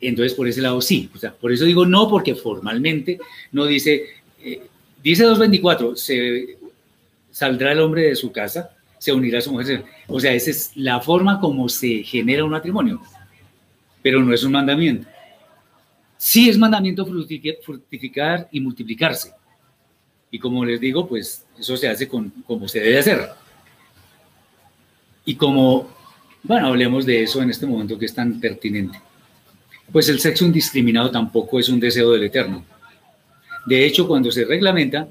Entonces 0.00 0.32
por 0.34 0.46
ese 0.46 0.62
lado 0.62 0.80
sí. 0.80 1.10
O 1.12 1.18
sea, 1.18 1.32
por 1.32 1.50
eso 1.50 1.64
digo 1.64 1.84
no, 1.86 2.08
porque 2.08 2.36
formalmente 2.36 3.18
no 3.50 3.66
dice, 3.66 4.04
eh, 4.44 4.62
dice 5.02 5.26
2.24, 5.26 5.96
se 5.96 6.56
saldrá 7.32 7.72
el 7.72 7.80
hombre 7.80 8.02
de 8.02 8.14
su 8.14 8.30
casa 8.30 8.70
se 9.02 9.12
unirá 9.12 9.38
a 9.38 9.42
su 9.42 9.50
mujer. 9.50 9.84
O 10.06 10.20
sea, 10.20 10.32
esa 10.32 10.52
es 10.52 10.70
la 10.76 11.00
forma 11.00 11.40
como 11.40 11.68
se 11.68 12.04
genera 12.04 12.44
un 12.44 12.52
matrimonio, 12.52 13.02
pero 14.00 14.22
no 14.22 14.32
es 14.32 14.44
un 14.44 14.52
mandamiento. 14.52 15.08
Sí 16.16 16.48
es 16.48 16.56
mandamiento 16.56 17.04
fructificar 17.04 18.48
y 18.52 18.60
multiplicarse. 18.60 19.32
Y 20.30 20.38
como 20.38 20.64
les 20.64 20.78
digo, 20.78 21.08
pues 21.08 21.44
eso 21.58 21.76
se 21.76 21.88
hace 21.88 22.06
con, 22.06 22.30
como 22.46 22.68
se 22.68 22.78
debe 22.78 23.00
hacer. 23.00 23.28
Y 25.24 25.34
como, 25.34 25.88
bueno, 26.44 26.68
hablemos 26.68 27.04
de 27.04 27.24
eso 27.24 27.42
en 27.42 27.50
este 27.50 27.66
momento 27.66 27.98
que 27.98 28.06
es 28.06 28.14
tan 28.14 28.38
pertinente. 28.38 29.00
Pues 29.90 30.08
el 30.10 30.20
sexo 30.20 30.44
indiscriminado 30.44 31.10
tampoco 31.10 31.58
es 31.58 31.68
un 31.68 31.80
deseo 31.80 32.12
del 32.12 32.22
Eterno. 32.22 32.64
De 33.66 33.84
hecho, 33.84 34.06
cuando 34.06 34.30
se 34.30 34.44
reglamenta, 34.44 35.08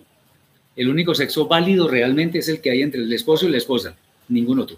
el 0.75 0.89
único 0.89 1.13
sexo 1.13 1.47
válido 1.47 1.87
realmente 1.87 2.39
es 2.39 2.47
el 2.47 2.61
que 2.61 2.71
hay 2.71 2.81
entre 2.81 3.01
el 3.01 3.11
esposo 3.11 3.47
y 3.47 3.51
la 3.51 3.57
esposa, 3.57 3.95
ningún 4.29 4.59
otro. 4.59 4.77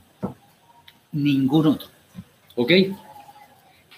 Ningún 1.11 1.67
otro. 1.67 1.87
¿Ok? 2.55 2.71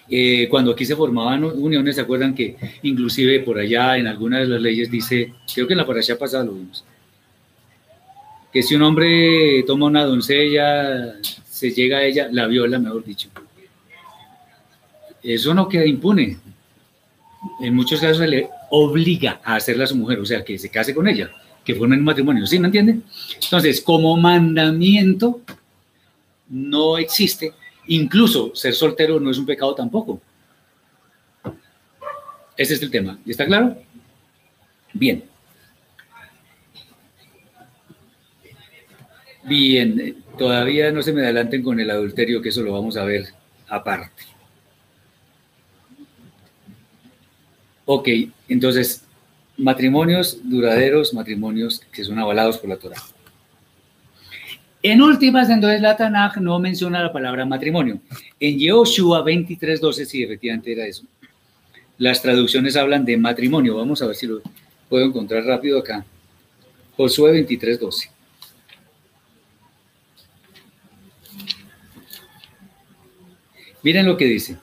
Eh, 0.08 0.46
cuando 0.48 0.72
aquí 0.72 0.84
se 0.84 0.94
formaban 0.94 1.42
uniones, 1.44 1.96
¿se 1.96 2.02
acuerdan 2.02 2.34
que 2.34 2.56
inclusive 2.82 3.40
por 3.40 3.58
allá 3.58 3.96
en 3.96 4.06
algunas 4.06 4.40
de 4.40 4.46
las 4.46 4.60
leyes 4.60 4.90
dice, 4.90 5.32
creo 5.52 5.66
que 5.66 5.72
en 5.72 5.78
la 5.78 5.86
parasha 5.86 6.16
pasada 6.16 6.44
lo 6.44 6.52
vimos, 6.52 6.84
que 8.52 8.62
si 8.62 8.76
un 8.76 8.82
hombre 8.82 9.64
toma 9.66 9.86
una 9.86 10.04
doncella, 10.04 11.16
se 11.22 11.70
llega 11.72 11.98
a 11.98 12.04
ella, 12.04 12.28
la 12.30 12.46
viola, 12.46 12.78
mejor 12.78 13.04
dicho. 13.04 13.28
Eso 15.22 15.52
no 15.54 15.68
queda 15.68 15.84
impune. 15.84 16.36
En 17.60 17.74
muchos 17.74 18.00
casos 18.00 18.18
se 18.18 18.28
le 18.28 18.48
obliga 18.70 19.40
a 19.42 19.56
hacerla 19.56 19.84
a 19.84 19.88
su 19.88 19.96
mujer, 19.96 20.20
o 20.20 20.24
sea, 20.24 20.44
que 20.44 20.56
se 20.56 20.70
case 20.70 20.94
con 20.94 21.08
ella 21.08 21.30
que 21.66 21.74
formen 21.74 21.98
un 21.98 22.04
matrimonio, 22.04 22.46
¿sí? 22.46 22.60
¿Me 22.60 22.68
entienden? 22.68 23.02
Entonces, 23.42 23.80
como 23.80 24.16
mandamiento, 24.16 25.40
no 26.48 26.96
existe. 26.96 27.52
Incluso 27.88 28.54
ser 28.54 28.72
soltero 28.72 29.18
no 29.18 29.32
es 29.32 29.38
un 29.38 29.46
pecado 29.46 29.74
tampoco. 29.74 30.22
Ese 32.56 32.74
es 32.74 32.82
el 32.82 32.90
tema. 32.90 33.18
¿Y 33.26 33.32
está 33.32 33.44
claro? 33.44 33.76
Bien. 34.92 35.24
Bien, 39.42 40.24
todavía 40.38 40.92
no 40.92 41.02
se 41.02 41.12
me 41.12 41.22
adelanten 41.22 41.62
con 41.62 41.80
el 41.80 41.90
adulterio, 41.90 42.40
que 42.40 42.50
eso 42.50 42.62
lo 42.62 42.72
vamos 42.72 42.96
a 42.96 43.04
ver 43.04 43.26
aparte. 43.68 44.22
Ok, 47.84 48.08
entonces 48.48 49.05
matrimonios 49.56 50.38
duraderos, 50.42 51.14
matrimonios 51.14 51.80
que 51.92 52.04
son 52.04 52.18
avalados 52.18 52.58
por 52.58 52.70
la 52.70 52.76
Torah. 52.76 53.02
En 54.82 55.02
últimas, 55.02 55.50
entonces 55.50 55.80
la 55.80 55.96
Tanaj 55.96 56.36
no 56.36 56.58
menciona 56.58 57.02
la 57.02 57.12
palabra 57.12 57.44
matrimonio. 57.44 57.98
En 58.38 58.58
Yehoshua 58.58 59.24
23.12, 59.24 60.04
sí, 60.04 60.22
efectivamente 60.22 60.72
era 60.72 60.86
eso. 60.86 61.04
Las 61.98 62.22
traducciones 62.22 62.76
hablan 62.76 63.04
de 63.04 63.16
matrimonio. 63.16 63.76
Vamos 63.76 64.02
a 64.02 64.06
ver 64.06 64.14
si 64.14 64.26
lo 64.26 64.42
puedo 64.88 65.04
encontrar 65.06 65.44
rápido 65.44 65.78
acá. 65.78 66.04
Josué 66.96 67.44
23.12. 67.46 68.10
Miren 73.82 74.06
lo 74.06 74.16
que 74.16 74.26
dice. 74.26 74.56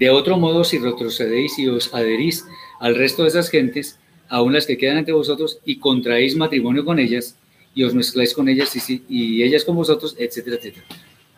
De 0.00 0.08
otro 0.08 0.38
modo, 0.38 0.64
si 0.64 0.78
retrocedéis 0.78 1.58
y 1.58 1.68
os 1.68 1.92
adherís 1.92 2.46
al 2.80 2.96
resto 2.96 3.22
de 3.22 3.28
esas 3.28 3.50
gentes, 3.50 3.98
aun 4.30 4.54
las 4.54 4.64
que 4.64 4.78
quedan 4.78 4.96
entre 4.96 5.12
vosotros, 5.12 5.58
y 5.66 5.76
contraéis 5.76 6.36
matrimonio 6.36 6.86
con 6.86 6.98
ellas, 6.98 7.36
y 7.74 7.84
os 7.84 7.92
mezcláis 7.92 8.32
con 8.32 8.48
ellas 8.48 8.74
y, 8.88 9.04
y 9.10 9.42
ellas 9.42 9.62
con 9.62 9.76
vosotros, 9.76 10.16
etcétera, 10.18 10.56
etcétera. 10.56 10.86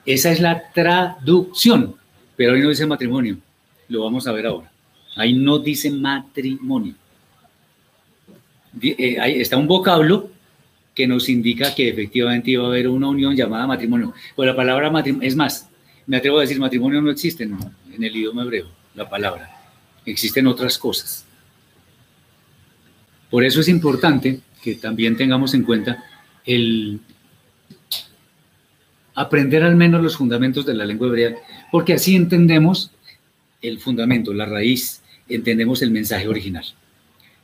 Esa 0.07 0.31
es 0.31 0.41
la 0.41 0.71
traducción, 0.73 1.97
pero 2.37 2.55
ahí 2.55 2.61
no 2.61 2.69
dice 2.69 2.87
matrimonio. 2.87 3.37
Lo 3.89 4.05
vamos 4.05 4.29
a 4.29 4.33
ver 4.33 4.47
ahora. 4.47 4.71
Ahí 5.17 5.33
no 5.33 5.59
dice 5.59 5.91
matrimonio. 5.91 6.95
Eh, 8.81 9.19
ahí 9.21 9.41
está 9.41 9.57
un 9.57 9.67
vocablo 9.67 10.31
que 10.95 11.09
nos 11.09 11.29
indica 11.29 11.75
que 11.75 11.89
efectivamente 11.89 12.53
iba 12.53 12.63
a 12.63 12.69
haber 12.69 12.89
una 12.89 13.09
unión 13.09 13.35
llamada 13.35 13.67
matrimonio. 13.67 14.15
Pues 14.37 14.47
la 14.47 14.55
palabra 14.55 14.89
matrimonio, 14.89 15.27
es 15.27 15.35
más, 15.35 15.69
me 16.07 16.19
atrevo 16.19 16.39
a 16.39 16.43
decir, 16.43 16.61
matrimonio 16.61 17.03
no 17.03 17.11
existe 17.11 17.45
en, 17.45 17.59
en 17.95 18.05
el 18.05 18.17
idioma 18.17 18.43
hebreo, 18.43 18.69
la 18.95 19.09
palabra. 19.09 19.51
Existen 20.05 20.47
otras 20.47 20.79
cosas. 20.79 21.25
Por 23.31 23.45
eso 23.45 23.61
es 23.61 23.69
importante 23.69 24.41
que 24.63 24.75
también 24.75 25.17
tengamos 25.17 25.55
en 25.55 25.63
cuenta 25.63 26.05
el 26.45 27.01
aprender 29.15 29.63
al 29.63 29.77
menos 29.77 30.03
los 30.03 30.17
fundamentos 30.17 30.67
de 30.67 30.75
la 30.75 30.85
lengua 30.85 31.09
hebrea, 31.09 31.37
porque 31.71 31.95
así 31.95 32.17
entendemos 32.17 32.91
el 33.61 33.79
fundamento, 33.79 34.33
la 34.33 34.47
raíz, 34.47 35.03
entendemos 35.29 35.83
el 35.83 35.91
mensaje 35.91 36.29
original. 36.29 36.65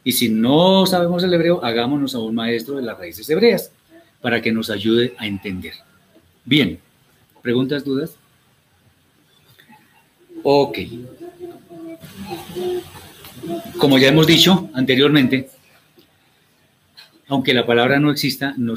Y 0.04 0.12
si 0.12 0.28
no 0.28 0.86
sabemos 0.86 1.22
el 1.22 1.34
hebreo, 1.34 1.64
hagámonos 1.64 2.14
a 2.14 2.18
un 2.18 2.34
maestro 2.34 2.76
de 2.76 2.82
las 2.82 2.98
raíces 2.98 3.28
hebreas 3.28 3.72
para 4.20 4.40
que 4.40 4.52
nos 4.52 4.70
ayude 4.70 5.14
a 5.18 5.26
entender. 5.26 5.74
Bien, 6.44 6.78
¿preguntas, 7.42 7.84
dudas? 7.84 8.16
Ok. 10.42 10.78
Como 13.78 13.98
ya 13.98 14.08
hemos 14.08 14.26
dicho 14.26 14.68
anteriormente, 14.74 15.48
aunque 17.28 17.54
la 17.54 17.66
palabra 17.66 17.98
no 18.00 18.10
exista, 18.10 18.54
no 18.56 18.74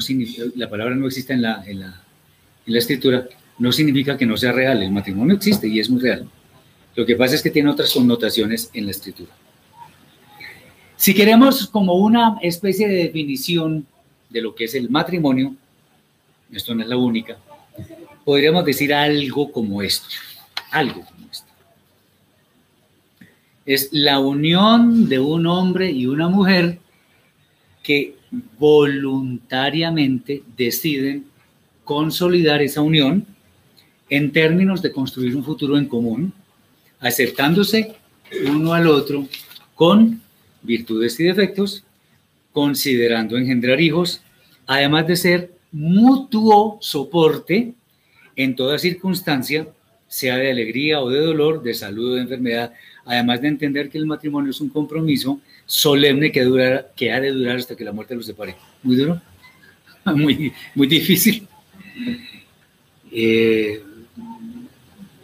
la 0.56 0.68
palabra 0.68 0.94
no 0.94 1.06
exista 1.06 1.34
en 1.34 1.42
la, 1.42 1.64
en 1.66 1.80
la 1.80 2.78
escritura, 2.78 3.26
no 3.58 3.72
significa 3.72 4.16
que 4.16 4.26
no 4.26 4.36
sea 4.36 4.52
real. 4.52 4.82
El 4.82 4.92
matrimonio 4.92 5.36
existe 5.36 5.68
y 5.68 5.80
es 5.80 5.88
muy 5.90 6.00
real. 6.00 6.28
Lo 6.94 7.06
que 7.06 7.16
pasa 7.16 7.34
es 7.34 7.42
que 7.42 7.50
tiene 7.50 7.70
otras 7.70 7.92
connotaciones 7.92 8.70
en 8.74 8.84
la 8.84 8.90
escritura. 8.90 9.32
Si 10.96 11.14
queremos 11.14 11.66
como 11.68 11.94
una 11.94 12.38
especie 12.42 12.86
de 12.86 12.94
definición 12.94 13.86
de 14.30 14.42
lo 14.42 14.54
que 14.54 14.64
es 14.64 14.74
el 14.74 14.88
matrimonio, 14.88 15.54
esto 16.52 16.74
no 16.74 16.82
es 16.82 16.88
la 16.88 16.96
única, 16.96 17.38
podríamos 18.24 18.64
decir 18.64 18.92
algo 18.94 19.50
como 19.50 19.82
esto, 19.82 20.06
algo 20.70 21.00
como 21.00 21.28
esto. 21.30 21.51
Es 23.64 23.88
la 23.92 24.18
unión 24.18 25.08
de 25.08 25.18
un 25.20 25.46
hombre 25.46 25.90
y 25.90 26.06
una 26.06 26.28
mujer 26.28 26.78
que 27.82 28.16
voluntariamente 28.58 30.42
deciden 30.56 31.26
consolidar 31.84 32.62
esa 32.62 32.80
unión 32.80 33.26
en 34.08 34.32
términos 34.32 34.82
de 34.82 34.92
construir 34.92 35.36
un 35.36 35.44
futuro 35.44 35.76
en 35.76 35.86
común, 35.86 36.32
aceptándose 37.00 37.94
uno 38.48 38.72
al 38.72 38.86
otro 38.86 39.26
con 39.74 40.20
virtudes 40.62 41.18
y 41.20 41.24
defectos, 41.24 41.84
considerando 42.52 43.36
engendrar 43.36 43.80
hijos, 43.80 44.22
además 44.66 45.06
de 45.06 45.16
ser 45.16 45.52
mutuo 45.72 46.78
soporte 46.80 47.74
en 48.36 48.54
toda 48.54 48.78
circunstancia, 48.78 49.66
sea 50.12 50.36
de 50.36 50.50
alegría 50.50 51.00
o 51.00 51.08
de 51.08 51.20
dolor, 51.20 51.62
de 51.62 51.72
salud 51.72 52.12
o 52.12 52.14
de 52.16 52.20
enfermedad, 52.20 52.74
además 53.06 53.40
de 53.40 53.48
entender 53.48 53.88
que 53.88 53.96
el 53.96 54.04
matrimonio 54.04 54.50
es 54.50 54.60
un 54.60 54.68
compromiso 54.68 55.40
solemne 55.64 56.30
que, 56.30 56.42
dura, 56.42 56.88
que 56.94 57.10
ha 57.10 57.18
de 57.18 57.30
durar 57.30 57.56
hasta 57.56 57.74
que 57.74 57.82
la 57.82 57.92
muerte 57.92 58.14
los 58.14 58.26
separe. 58.26 58.54
Muy 58.82 58.96
duro, 58.96 59.22
muy, 60.14 60.52
muy 60.74 60.86
difícil. 60.86 61.48
Eh, 63.10 63.82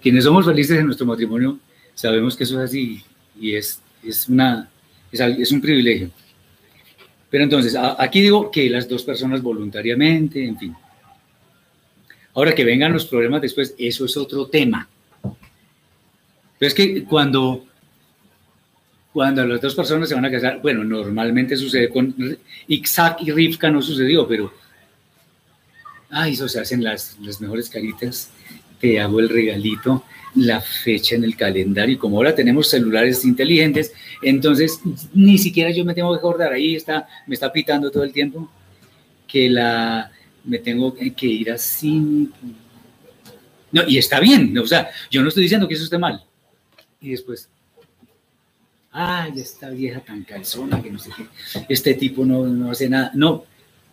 quienes 0.01 0.25
somos 0.25 0.47
felices 0.47 0.79
en 0.79 0.87
nuestro 0.87 1.05
matrimonio 1.05 1.59
sabemos 1.95 2.35
que 2.35 2.45
eso 2.45 2.59
es 2.63 2.71
así 2.71 3.03
y 3.39 3.57
es, 3.57 3.83
es, 4.03 4.27
una, 4.27 4.71
es, 5.13 5.21
es 5.21 5.53
un 5.53 5.61
privilegio. 5.61 6.11
Pero 7.29 7.45
entonces, 7.45 7.77
aquí 7.99 8.23
digo 8.23 8.51
que 8.51 8.71
las 8.71 8.89
dos 8.89 9.03
personas 9.03 9.43
voluntariamente, 9.43 10.43
en 10.43 10.59
fin. 10.59 10.75
Ahora 12.39 12.55
que 12.55 12.63
vengan 12.63 12.93
los 12.93 13.05
problemas 13.05 13.43
después, 13.43 13.75
eso 13.77 14.05
es 14.05 14.17
otro 14.17 14.47
tema. 14.47 14.89
Pero 16.57 16.69
es 16.69 16.73
que 16.73 17.03
cuando, 17.03 17.67
cuando 19.13 19.45
las 19.45 19.61
dos 19.61 19.75
personas 19.75 20.09
se 20.09 20.15
van 20.15 20.25
a 20.25 20.31
casar, 20.31 20.63
bueno, 20.63 20.85
normalmente 20.85 21.57
sucede 21.57 21.89
con 21.89 22.15
Isaac 22.69 23.23
y 23.23 23.33
Rivka 23.33 23.73
no 23.73 23.83
sucedió, 23.83 24.29
pero, 24.29 24.53
ay, 26.11 26.35
eso 26.35 26.49
se 26.49 26.61
hacen 26.61 26.85
las, 26.85 27.19
las 27.21 27.41
mejores 27.41 27.69
caritas, 27.69 28.31
te 28.79 29.01
hago 29.01 29.19
el 29.19 29.31
regalito, 29.31 30.05
la 30.37 30.61
fecha 30.61 31.17
en 31.17 31.25
el 31.25 31.35
calendario 31.35 31.97
y 31.97 31.99
como 31.99 32.19
ahora 32.19 32.37
tenemos 32.37 32.71
celulares 32.71 33.25
inteligentes, 33.25 33.93
entonces 34.23 34.81
ni 35.13 35.39
siquiera 35.39 35.73
yo 35.73 35.85
me 35.85 35.93
tengo 35.93 36.13
que 36.13 36.19
acordar, 36.19 36.53
ahí 36.53 36.77
está, 36.77 37.09
me 37.27 37.35
está 37.35 37.53
pitando 37.53 37.91
todo 37.91 38.05
el 38.05 38.13
tiempo 38.13 38.49
que 39.27 39.51
la 39.51 40.13
me 40.49 40.59
tengo 40.59 40.95
que 40.95 41.27
ir 41.27 41.53
así. 41.53 42.31
No, 43.71 43.83
y 43.87 43.99
está 43.99 44.19
bien, 44.19 44.57
o 44.59 44.67
sea, 44.67 44.89
yo 45.11 45.23
no 45.23 45.29
estoy 45.29 45.43
diciendo 45.43 45.69
que 45.69 45.75
eso 45.75 45.85
esté 45.85 45.99
mal. 45.99 46.25
Y 47.01 47.11
después, 47.11 47.51
ay, 48.91 49.33
esta 49.37 49.69
vieja 49.69 50.01
tan 50.01 50.25
calzona 50.25 50.83
que 50.83 50.91
no 50.91 50.99
sé 50.99 51.11
qué, 51.15 51.27
este 51.69 51.95
tipo 51.95 52.25
no, 52.25 52.47
no 52.47 52.71
hace 52.71 52.89
nada. 52.89 53.13
No, 53.15 53.45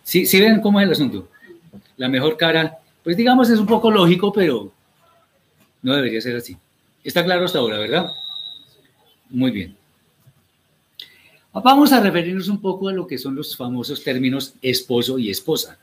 sí, 0.02 0.24
sí 0.24 0.40
ven 0.40 0.60
cómo 0.60 0.80
es 0.80 0.86
el 0.86 0.92
asunto. 0.92 1.28
La 1.98 2.08
mejor 2.08 2.38
cara, 2.38 2.78
pues 3.04 3.18
digamos 3.18 3.50
es 3.50 3.58
un 3.58 3.66
poco 3.66 3.90
lógico, 3.90 4.32
pero 4.32 4.72
no 5.82 5.94
debería 5.94 6.22
ser 6.22 6.36
así. 6.36 6.56
Está 7.04 7.22
claro 7.22 7.44
hasta 7.44 7.58
ahora, 7.58 7.78
¿verdad? 7.78 8.10
Muy 9.28 9.50
bien. 9.50 9.76
Vamos 11.52 11.92
a 11.92 12.00
referirnos 12.00 12.48
un 12.48 12.60
poco 12.60 12.88
a 12.88 12.92
lo 12.92 13.06
que 13.06 13.18
son 13.18 13.34
los 13.34 13.56
famosos 13.56 14.02
términos 14.02 14.54
esposo 14.62 15.18
y 15.18 15.30
esposa. 15.30 15.78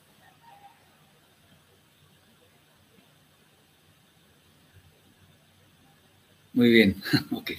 Muy 6.54 6.70
bien, 6.70 6.96
ok. 7.32 7.52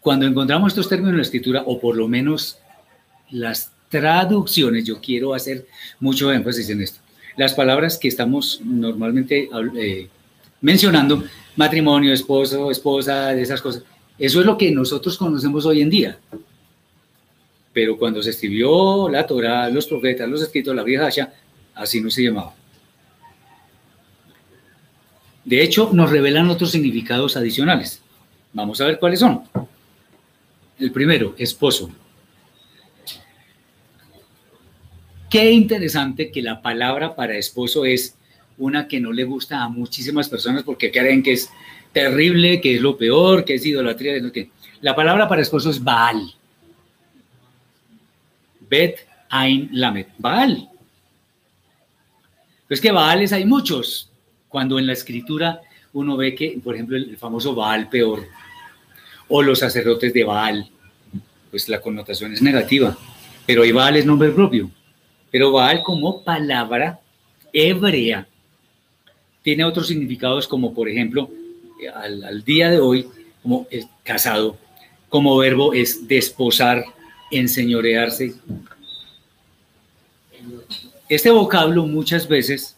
Cuando 0.00 0.26
encontramos 0.26 0.72
estos 0.72 0.88
términos 0.88 1.12
en 1.12 1.18
la 1.18 1.22
escritura, 1.22 1.62
o 1.66 1.80
por 1.80 1.96
lo 1.96 2.08
menos 2.08 2.58
las 3.30 3.72
traducciones, 3.88 4.84
yo 4.84 5.00
quiero 5.00 5.34
hacer 5.34 5.66
mucho 6.00 6.32
énfasis 6.32 6.70
en 6.70 6.82
esto 6.82 7.00
las 7.38 7.54
palabras 7.54 7.96
que 7.96 8.08
estamos 8.08 8.60
normalmente 8.64 9.48
eh, 9.76 10.08
mencionando, 10.60 11.22
matrimonio, 11.54 12.12
esposo, 12.12 12.70
esposa, 12.70 13.32
esas 13.32 13.62
cosas, 13.62 13.84
eso 14.18 14.40
es 14.40 14.46
lo 14.46 14.58
que 14.58 14.72
nosotros 14.72 15.16
conocemos 15.16 15.64
hoy 15.64 15.80
en 15.80 15.88
día. 15.88 16.18
Pero 17.72 17.96
cuando 17.96 18.20
se 18.24 18.30
escribió 18.30 19.08
la 19.08 19.24
Torah, 19.24 19.70
los 19.70 19.86
profetas, 19.86 20.28
los 20.28 20.42
escritos, 20.42 20.74
la 20.74 20.82
vieja 20.82 21.06
Hasha, 21.06 21.32
así 21.76 22.00
no 22.00 22.10
se 22.10 22.24
llamaba. 22.24 22.57
De 25.48 25.62
hecho, 25.62 25.88
nos 25.94 26.10
revelan 26.10 26.50
otros 26.50 26.70
significados 26.72 27.34
adicionales. 27.34 28.02
Vamos 28.52 28.82
a 28.82 28.84
ver 28.84 28.98
cuáles 28.98 29.20
son. 29.20 29.44
El 30.78 30.92
primero, 30.92 31.34
esposo. 31.38 31.90
Qué 35.30 35.50
interesante 35.50 36.30
que 36.30 36.42
la 36.42 36.60
palabra 36.60 37.16
para 37.16 37.38
esposo 37.38 37.86
es 37.86 38.14
una 38.58 38.88
que 38.88 39.00
no 39.00 39.10
le 39.10 39.24
gusta 39.24 39.62
a 39.62 39.70
muchísimas 39.70 40.28
personas 40.28 40.64
porque 40.64 40.92
creen 40.92 41.22
que 41.22 41.32
es 41.32 41.48
terrible, 41.94 42.60
que 42.60 42.74
es 42.74 42.82
lo 42.82 42.98
peor, 42.98 43.46
que 43.46 43.54
es 43.54 43.64
idolatría. 43.64 44.20
La 44.82 44.94
palabra 44.94 45.26
para 45.28 45.40
esposo 45.40 45.70
es 45.70 45.82
Baal. 45.82 46.30
Bet 48.68 48.98
Ain 49.30 49.70
Lamed. 49.72 50.08
Baal. 50.18 50.68
Pues 52.66 52.82
que 52.82 52.92
Baales 52.92 53.32
hay 53.32 53.46
muchos. 53.46 54.08
Cuando 54.48 54.78
en 54.78 54.86
la 54.86 54.92
escritura 54.92 55.60
uno 55.92 56.16
ve 56.16 56.34
que, 56.34 56.60
por 56.62 56.74
ejemplo, 56.74 56.96
el 56.96 57.16
famoso 57.16 57.54
Baal 57.54 57.88
peor 57.88 58.26
o 59.28 59.42
los 59.42 59.58
sacerdotes 59.58 60.12
de 60.12 60.24
Baal, 60.24 60.70
pues 61.50 61.68
la 61.68 61.80
connotación 61.80 62.32
es 62.32 62.42
negativa. 62.42 62.96
Pero 63.46 63.62
hay 63.62 63.72
Baal 63.72 63.96
es 63.96 64.06
nombre 64.06 64.30
propio. 64.30 64.70
Pero 65.30 65.52
Baal 65.52 65.82
como 65.82 66.22
palabra 66.24 67.00
hebrea 67.52 68.26
tiene 69.42 69.64
otros 69.64 69.88
significados 69.88 70.46
como 70.46 70.74
por 70.74 70.88
ejemplo 70.88 71.30
al, 71.94 72.44
día 72.44 72.70
de 72.70 72.78
hoy 72.78 73.08
como 73.42 73.66
casado, 74.02 74.58
como 75.08 75.36
verbo 75.36 75.72
es 75.72 76.06
desposar, 76.08 76.84
enseñorearse. 77.30 78.34
Este 81.08 81.30
vocablo 81.30 81.86
muchas 81.86 82.28
veces 82.28 82.76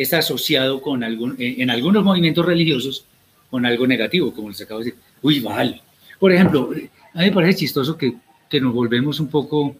es 0.00 0.12
asociado 0.14 0.80
con 0.80 1.02
algún, 1.04 1.36
en, 1.38 1.70
algunos 1.70 2.04
movimientos 2.04 2.44
religiosos 2.46 3.04
con 3.50 3.66
algo 3.66 3.86
negativo, 3.86 4.32
como 4.32 4.48
les 4.48 4.60
acabo 4.60 4.80
de 4.80 4.86
decir. 4.86 5.00
Uy, 5.22 5.40
Baal. 5.40 5.82
Por 6.18 6.32
ejemplo, 6.32 6.70
a 7.14 7.18
mí 7.18 7.24
me 7.24 7.32
parece 7.32 7.60
chistoso 7.60 7.96
que, 7.96 8.14
que 8.48 8.60
nos 8.60 8.72
volvemos 8.72 9.20
un 9.20 9.28
poco 9.28 9.76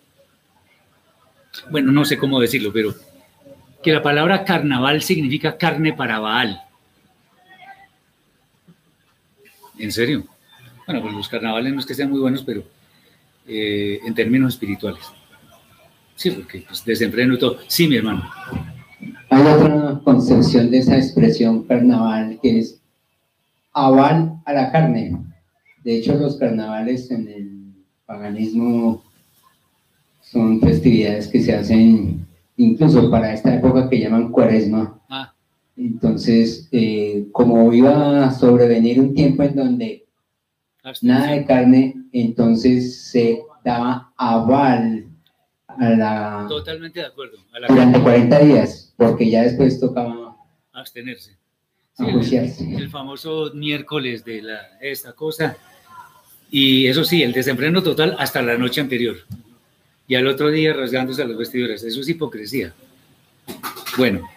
bueno, 1.70 1.92
no 1.92 2.04
sé 2.04 2.16
cómo 2.18 2.40
decirlo, 2.40 2.72
pero 2.72 2.94
que 3.82 3.92
la 3.92 4.02
palabra 4.02 4.44
carnaval 4.44 5.02
significa 5.02 5.56
carne 5.56 5.92
para 5.92 6.18
Baal. 6.18 6.60
¿En 9.78 9.92
serio? 9.92 10.26
Bueno, 10.86 11.02
pues 11.02 11.14
los 11.14 11.28
carnavales 11.28 11.72
no 11.72 11.80
es 11.80 11.86
que 11.86 11.94
sean 11.94 12.10
muy 12.10 12.20
buenos, 12.20 12.42
pero 12.42 12.62
eh, 13.46 14.00
en 14.04 14.14
términos 14.14 14.54
espirituales. 14.54 15.02
Sí, 16.14 16.30
porque 16.30 16.64
pues, 16.68 16.84
desenfreno 16.84 17.34
y 17.34 17.38
todo. 17.38 17.58
Sí, 17.66 17.88
mi 17.88 17.96
hermano. 17.96 18.30
Hay 19.40 19.46
otra 19.46 20.02
concepción 20.04 20.70
de 20.70 20.78
esa 20.78 20.98
expresión 20.98 21.62
carnaval 21.62 22.38
que 22.42 22.58
es 22.58 22.78
aval 23.72 24.38
a 24.44 24.52
la 24.52 24.70
carne. 24.70 25.16
De 25.82 25.96
hecho, 25.96 26.14
los 26.16 26.36
carnavales 26.36 27.10
en 27.10 27.26
el 27.26 27.72
paganismo 28.04 29.02
son 30.20 30.60
festividades 30.60 31.26
que 31.28 31.40
se 31.40 31.54
hacen 31.54 32.26
incluso 32.58 33.10
para 33.10 33.32
esta 33.32 33.54
época 33.54 33.88
que 33.88 34.00
llaman 34.00 34.30
cuaresma. 34.30 35.00
Ah. 35.08 35.32
Entonces, 35.74 36.68
eh, 36.70 37.26
como 37.32 37.72
iba 37.72 38.26
a 38.26 38.32
sobrevenir 38.32 39.00
un 39.00 39.14
tiempo 39.14 39.42
en 39.42 39.56
donde 39.56 40.04
nada 41.00 41.32
de 41.32 41.46
carne, 41.46 41.94
entonces 42.12 43.04
se 43.04 43.40
daba 43.64 44.12
aval 44.18 45.09
a 45.78 45.90
la... 45.90 46.46
Totalmente 46.48 47.00
de 47.00 47.06
acuerdo. 47.06 47.38
durante 47.68 48.00
40 48.00 48.38
días, 48.40 48.92
porque 48.96 49.30
ya 49.30 49.42
después 49.42 49.78
tocaba... 49.80 50.36
Abstenerse. 50.72 51.36
el, 51.98 52.88
famoso 52.90 53.50
miércoles 53.54 54.24
de 54.24 54.42
la, 54.42 54.78
esta 54.80 55.12
cosa. 55.12 55.56
Y 56.50 56.86
eso 56.86 57.04
sí, 57.04 57.22
el 57.22 57.32
desenfreno 57.32 57.82
total 57.82 58.16
hasta 58.18 58.40
la 58.40 58.56
noche 58.56 58.80
anterior. 58.80 59.16
Y 60.06 60.14
al 60.14 60.26
otro 60.26 60.50
día 60.50 60.72
rasgándose 60.72 61.24
las 61.26 61.36
vestiduras. 61.36 61.82
Eso 61.82 62.00
es 62.00 62.08
hipocresía. 62.08 62.72
Bueno. 63.98 64.28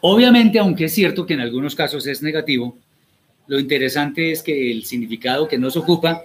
Obviamente, 0.00 0.58
aunque 0.58 0.86
es 0.86 0.94
cierto 0.94 1.26
que 1.26 1.34
en 1.34 1.40
algunos 1.40 1.74
casos 1.74 2.06
es 2.06 2.22
negativo, 2.22 2.78
lo 3.46 3.58
interesante 3.58 4.32
es 4.32 4.42
que 4.42 4.70
el 4.70 4.84
significado 4.84 5.46
que 5.48 5.58
nos 5.58 5.76
ocupa 5.76 6.22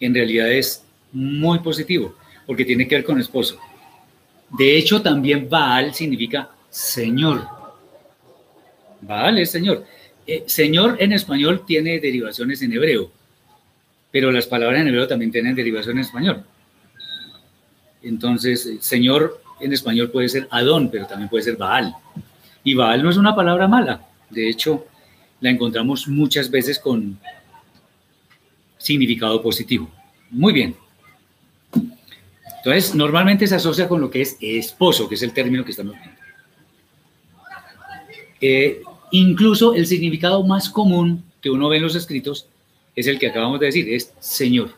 en 0.00 0.14
realidad 0.14 0.50
es 0.50 0.84
muy 1.12 1.58
positivo, 1.60 2.14
porque 2.46 2.64
tiene 2.64 2.88
que 2.88 2.96
ver 2.96 3.04
con 3.04 3.20
esposo. 3.20 3.58
De 4.50 4.76
hecho, 4.76 5.00
también 5.00 5.48
Baal 5.48 5.94
significa 5.94 6.50
Señor. 6.68 7.46
Baal 9.00 9.38
es 9.38 9.50
Señor. 9.50 9.84
Eh, 10.26 10.44
señor 10.46 10.96
en 11.00 11.12
español 11.12 11.64
tiene 11.66 11.98
derivaciones 11.98 12.62
en 12.62 12.72
hebreo, 12.72 13.10
pero 14.12 14.30
las 14.30 14.46
palabras 14.46 14.80
en 14.80 14.88
hebreo 14.88 15.08
también 15.08 15.32
tienen 15.32 15.54
derivación 15.54 15.98
en 15.98 16.04
español. 16.04 16.44
Entonces, 18.02 18.66
eh, 18.66 18.78
Señor 18.80 19.42
en 19.60 19.72
español 19.72 20.10
puede 20.10 20.28
ser 20.28 20.48
Adón, 20.50 20.90
pero 20.90 21.06
también 21.06 21.28
puede 21.28 21.44
ser 21.44 21.56
Baal. 21.56 21.94
Y 22.64 22.74
Baal 22.74 23.02
no 23.02 23.10
es 23.10 23.16
una 23.16 23.34
palabra 23.34 23.66
mala. 23.66 24.06
De 24.30 24.48
hecho, 24.48 24.86
la 25.40 25.50
encontramos 25.50 26.06
muchas 26.08 26.50
veces 26.50 26.78
con 26.78 27.18
significado 28.78 29.42
positivo. 29.42 29.90
Muy 30.30 30.52
bien. 30.52 30.76
Entonces, 32.64 32.94
normalmente 32.94 33.48
se 33.48 33.56
asocia 33.56 33.88
con 33.88 34.00
lo 34.00 34.08
que 34.08 34.20
es 34.20 34.36
esposo, 34.40 35.08
que 35.08 35.16
es 35.16 35.22
el 35.22 35.32
término 35.32 35.64
que 35.64 35.72
estamos 35.72 35.96
viendo. 35.96 36.20
Eh, 38.40 38.82
incluso 39.10 39.74
el 39.74 39.84
significado 39.86 40.44
más 40.44 40.68
común 40.68 41.24
que 41.40 41.50
uno 41.50 41.68
ve 41.68 41.78
en 41.78 41.82
los 41.82 41.96
escritos 41.96 42.46
es 42.94 43.08
el 43.08 43.18
que 43.18 43.26
acabamos 43.26 43.58
de 43.58 43.66
decir, 43.66 43.92
es 43.92 44.12
Señor. 44.20 44.70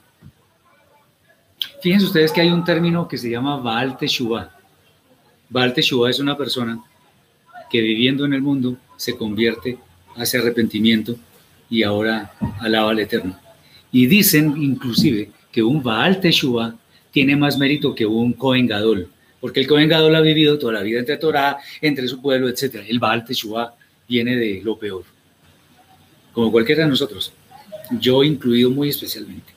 Fíjense 1.83 2.07
ustedes 2.07 2.33
que 2.33 2.41
hay 2.41 2.49
un 2.49 2.65
término 2.65 3.07
que 3.07 3.19
se 3.19 3.29
llama 3.29 3.59
Baal 3.59 3.99
Teshuvah. 3.99 4.51
Baal 5.51 5.75
Teshuvah 5.75 6.09
es 6.09 6.19
una 6.21 6.39
persona 6.39 6.83
que 7.69 7.83
viviendo 7.83 8.25
en 8.25 8.33
el 8.33 8.41
mundo 8.41 8.79
se 8.97 9.15
convierte 9.15 9.79
hace 10.17 10.39
arrepentimiento 10.39 11.17
y 11.69 11.83
ahora 11.83 12.33
alaba 12.61 12.93
al 12.93 13.01
Eterno. 13.01 13.39
Y 13.93 14.07
dicen 14.07 14.55
inclusive 14.57 15.31
que 15.53 15.63
un 15.63 15.83
Baal 15.83 16.21
Teshuvah 16.21 16.75
tiene 17.15 17.37
más 17.37 17.57
mérito 17.57 17.95
que 17.95 18.05
un 18.05 18.33
Cohen 18.33 18.67
Gadol, 18.67 19.09
porque 19.41 19.61
el 19.61 19.69
Cohen 19.69 19.89
Gadol 19.89 20.17
ha 20.17 20.21
vivido 20.21 20.59
toda 20.59 20.73
la 20.73 20.83
vida 20.83 20.99
entre 20.99 21.17
Torah, 21.17 21.59
entre 21.81 22.09
su 22.09 22.21
pueblo, 22.21 22.49
etc. 22.49 22.85
El 22.89 22.99
Baal 22.99 23.25
Teshuvah 23.25 23.73
viene 24.09 24.35
de 24.35 24.61
lo 24.65 24.77
peor, 24.77 25.05
como 26.33 26.51
cualquiera 26.51 26.83
de 26.83 26.91
nosotros, 26.91 27.33
yo 28.01 28.25
incluido 28.25 28.69
muy 28.69 28.89
especialmente. 28.89 29.53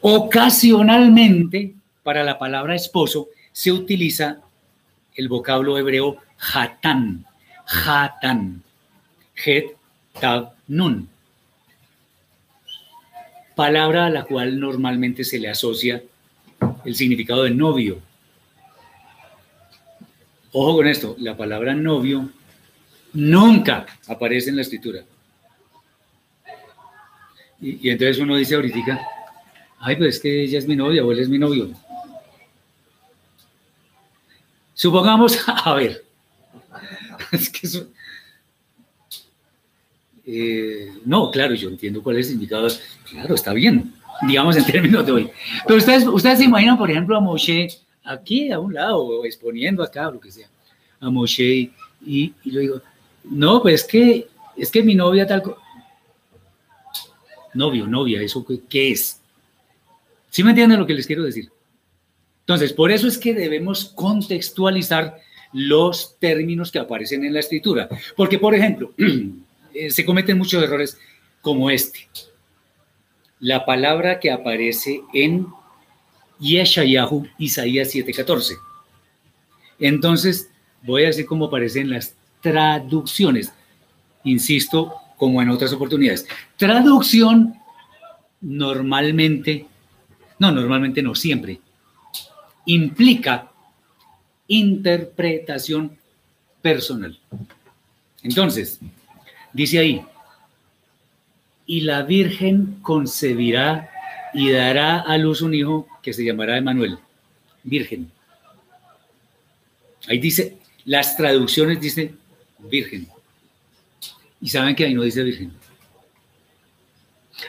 Ocasionalmente, 0.00 1.74
para 2.02 2.24
la 2.24 2.38
palabra 2.38 2.74
esposo, 2.74 3.28
se 3.52 3.70
utiliza 3.70 4.40
el 5.14 5.28
vocablo 5.28 5.76
hebreo 5.76 6.16
hatán, 6.38 7.26
hatán, 7.66 8.62
Het, 9.34 9.66
Tav, 10.18 10.54
Nun. 10.66 11.13
Palabra 13.54 14.06
a 14.06 14.10
la 14.10 14.24
cual 14.24 14.58
normalmente 14.58 15.24
se 15.24 15.38
le 15.38 15.48
asocia 15.48 16.02
el 16.84 16.94
significado 16.94 17.44
de 17.44 17.50
novio. 17.50 18.00
Ojo 20.52 20.76
con 20.76 20.86
esto, 20.86 21.16
la 21.18 21.36
palabra 21.36 21.74
novio 21.74 22.30
nunca 23.12 23.86
aparece 24.06 24.50
en 24.50 24.56
la 24.56 24.62
escritura. 24.62 25.04
Y, 27.60 27.88
entonces 27.88 28.18
uno 28.18 28.36
dice 28.36 28.56
ahorita, 28.56 29.00
ay, 29.80 29.96
pues 29.96 30.16
es 30.16 30.20
que 30.20 30.42
ella 30.42 30.58
es 30.58 30.66
mi 30.66 30.76
novia 30.76 31.04
o 31.04 31.12
él 31.12 31.20
es 31.20 31.28
mi 31.28 31.38
novio. 31.38 31.70
Supongamos, 34.74 35.38
a 35.46 35.74
ver, 35.74 36.04
es 37.32 37.48
que 37.50 37.68
eh, 40.26 40.92
no, 41.04 41.30
claro, 41.30 41.54
yo 41.54 41.68
entiendo 41.68 42.02
cuál 42.02 42.18
es 42.18 42.30
el. 42.30 42.46
Claro, 42.46 43.34
está 43.34 43.52
bien, 43.52 43.92
digamos 44.26 44.56
en 44.56 44.64
términos 44.64 45.04
de 45.04 45.12
hoy. 45.12 45.30
Pero 45.66 45.78
ustedes, 45.78 46.06
ustedes 46.06 46.38
se 46.38 46.44
imaginan, 46.44 46.78
por 46.78 46.90
ejemplo, 46.90 47.16
a 47.16 47.20
Moshe 47.20 47.68
aquí 48.04 48.50
a 48.50 48.58
un 48.58 48.74
lado, 48.74 49.24
exponiendo 49.24 49.82
acá, 49.82 50.10
lo 50.10 50.20
que 50.20 50.30
sea, 50.30 50.48
a 51.00 51.10
Moshe, 51.10 51.70
y, 52.06 52.32
y 52.44 52.50
yo 52.50 52.60
digo, 52.60 52.82
no, 53.24 53.62
pues 53.62 53.82
es 53.82 53.86
que, 53.86 54.28
es 54.56 54.70
que 54.70 54.82
mi 54.82 54.94
novia 54.94 55.26
tal. 55.26 55.42
Novio, 57.54 57.86
novia, 57.86 58.20
¿eso 58.20 58.44
qué, 58.68 58.90
es? 58.90 59.20
¿Sí 60.30 60.42
me 60.42 60.50
entienden 60.50 60.80
lo 60.80 60.86
que 60.86 60.94
les 60.94 61.06
quiero 61.06 61.22
decir? 61.22 61.50
Entonces, 62.40 62.72
por 62.72 62.90
eso 62.90 63.06
es 63.06 63.16
que 63.16 63.32
debemos 63.32 63.86
contextualizar 63.86 65.18
los 65.52 66.16
términos 66.18 66.72
que 66.72 66.80
aparecen 66.80 67.24
en 67.24 67.32
la 67.32 67.40
escritura. 67.40 67.88
Porque, 68.16 68.38
por 68.38 68.54
ejemplo, 68.54 68.92
Eh, 69.74 69.90
se 69.90 70.04
cometen 70.04 70.38
muchos 70.38 70.62
errores 70.62 70.96
como 71.42 71.68
este. 71.68 72.08
La 73.40 73.66
palabra 73.66 74.20
que 74.20 74.30
aparece 74.30 75.02
en 75.12 75.46
Yeshayahu, 76.38 77.26
Isaías 77.38 77.92
7:14. 77.92 78.56
Entonces, 79.80 80.48
voy 80.82 81.02
a 81.02 81.08
decir 81.08 81.26
cómo 81.26 81.46
aparece 81.46 81.80
en 81.80 81.90
las 81.90 82.14
traducciones. 82.40 83.52
Insisto, 84.22 84.94
como 85.16 85.42
en 85.42 85.50
otras 85.50 85.72
oportunidades. 85.72 86.26
Traducción 86.56 87.54
normalmente, 88.40 89.66
no, 90.38 90.52
normalmente 90.52 91.02
no, 91.02 91.14
siempre, 91.14 91.60
implica 92.66 93.50
interpretación 94.46 95.96
personal. 96.62 97.18
Entonces, 98.22 98.80
Dice 99.54 99.78
ahí, 99.78 100.04
y 101.64 101.80
la 101.82 102.02
Virgen 102.02 102.80
concebirá 102.82 103.88
y 104.34 104.50
dará 104.50 105.00
a 105.00 105.16
luz 105.16 105.40
un 105.40 105.54
hijo 105.54 105.86
que 106.02 106.12
se 106.12 106.24
llamará 106.24 106.58
Emanuel, 106.58 106.98
Virgen. 107.62 108.10
Ahí 110.08 110.18
dice, 110.18 110.58
las 110.84 111.16
traducciones 111.16 111.80
dicen 111.80 112.18
Virgen. 112.58 113.08
Y 114.40 114.48
saben 114.48 114.74
que 114.74 114.84
ahí 114.84 114.92
no 114.92 115.02
dice 115.02 115.22
Virgen. 115.22 115.52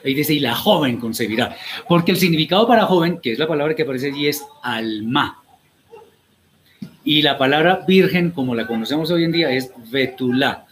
Ahí 0.04 0.14
dice, 0.14 0.34
y 0.34 0.40
la 0.40 0.56
joven 0.56 0.98
concebirá. 0.98 1.58
Porque 1.88 2.12
el 2.12 2.18
significado 2.18 2.68
para 2.68 2.86
joven, 2.86 3.20
que 3.20 3.32
es 3.32 3.40
la 3.40 3.48
palabra 3.48 3.76
que 3.76 3.82
aparece 3.82 4.08
allí, 4.08 4.28
es 4.28 4.46
alma. 4.62 5.42
Y 7.04 7.22
la 7.22 7.38
palabra 7.38 7.84
virgen, 7.88 8.32
como 8.32 8.56
la 8.56 8.68
conocemos 8.68 9.12
hoy 9.12 9.24
en 9.24 9.32
día, 9.32 9.50
es 9.52 9.72
vetulá. 9.92 10.65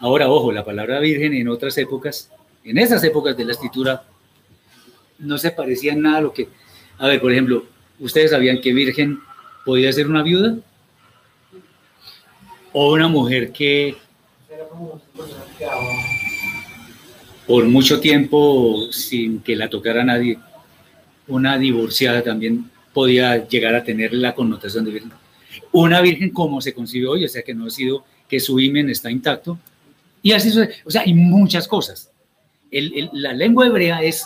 Ahora, 0.00 0.28
ojo, 0.28 0.52
la 0.52 0.64
palabra 0.64 1.00
virgen 1.00 1.34
en 1.34 1.48
otras 1.48 1.76
épocas, 1.78 2.30
en 2.64 2.78
esas 2.78 3.02
épocas 3.04 3.36
de 3.36 3.44
la 3.44 3.52
escritura, 3.52 4.04
no 5.18 5.38
se 5.38 5.50
parecía 5.50 5.94
nada 5.94 6.18
a 6.18 6.20
lo 6.22 6.32
que... 6.32 6.48
A 6.98 7.06
ver, 7.06 7.20
por 7.20 7.32
ejemplo, 7.32 7.64
¿ustedes 7.98 8.30
sabían 8.30 8.60
que 8.60 8.72
virgen 8.72 9.18
podía 9.64 9.92
ser 9.92 10.08
una 10.08 10.22
viuda? 10.22 10.56
O 12.72 12.92
una 12.92 13.08
mujer 13.08 13.52
que 13.52 13.96
por 17.46 17.64
mucho 17.64 18.00
tiempo, 18.00 18.88
sin 18.90 19.40
que 19.40 19.56
la 19.56 19.70
tocara 19.70 20.04
nadie, 20.04 20.38
una 21.28 21.58
divorciada 21.58 22.22
también 22.22 22.70
podía 22.92 23.46
llegar 23.46 23.74
a 23.74 23.84
tener 23.84 24.12
la 24.12 24.34
connotación 24.34 24.84
de 24.84 24.90
virgen. 24.90 25.12
Una 25.72 26.00
virgen 26.00 26.30
como 26.30 26.60
se 26.60 26.74
concibe 26.74 27.06
hoy, 27.06 27.24
o 27.24 27.28
sea 27.28 27.42
que 27.42 27.54
no 27.54 27.66
ha 27.66 27.70
sido 27.70 28.04
que 28.28 28.40
su 28.40 28.58
imen 28.58 28.90
está 28.90 29.10
intacto, 29.10 29.58
y 30.26 30.32
así, 30.32 30.50
o 30.84 30.90
sea, 30.90 31.02
hay 31.02 31.14
muchas 31.14 31.68
cosas. 31.68 32.10
la 32.72 33.32
lengua 33.32 33.64
hebrea 33.64 34.02
es 34.02 34.24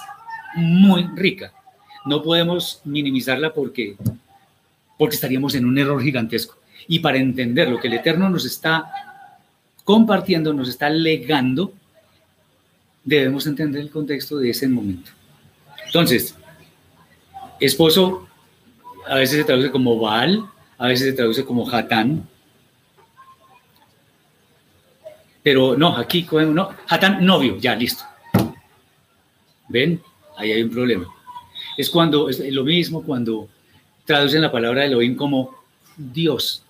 muy 0.56 1.06
rica. 1.14 1.52
No 2.06 2.22
podemos 2.22 2.80
minimizarla 2.84 3.52
porque, 3.52 3.98
porque 4.96 5.16
estaríamos 5.16 5.54
en 5.56 5.66
un 5.66 5.76
error 5.76 6.02
gigantesco. 6.02 6.56
Y 6.88 7.00
para 7.00 7.18
entender 7.18 7.68
lo 7.68 7.78
que 7.78 7.88
el 7.88 7.92
Eterno 7.92 8.30
nos 8.30 8.46
está 8.46 8.90
compartiendo, 9.84 10.54
nos 10.54 10.70
está 10.70 10.88
legando, 10.88 11.74
debemos 13.04 13.46
entender 13.46 13.82
el 13.82 13.90
contexto 13.90 14.38
de 14.38 14.48
ese 14.48 14.68
momento. 14.68 15.10
Entonces, 15.84 16.34
Esposo 17.60 18.26
a 19.06 19.16
veces 19.16 19.36
se 19.36 19.44
traduce 19.44 19.70
como 19.70 20.00
Baal, 20.00 20.46
a 20.78 20.86
veces 20.86 21.08
se 21.08 21.12
traduce 21.12 21.44
como 21.44 21.70
Hatán. 21.70 22.26
Pero 25.42 25.76
no, 25.76 25.96
aquí, 25.96 26.26
no, 26.30 26.70
Hatán, 26.88 27.24
novio, 27.24 27.56
ya, 27.58 27.74
listo. 27.74 28.04
¿Ven? 29.68 30.00
Ahí 30.36 30.52
hay 30.52 30.62
un 30.62 30.70
problema. 30.70 31.06
Es 31.76 31.88
cuando, 31.88 32.28
es 32.28 32.40
lo 32.52 32.64
mismo 32.64 33.02
cuando 33.02 33.48
traducen 34.04 34.42
la 34.42 34.52
palabra 34.52 34.84
Elohim 34.84 35.16
como 35.16 35.54
Dios. 35.96 36.64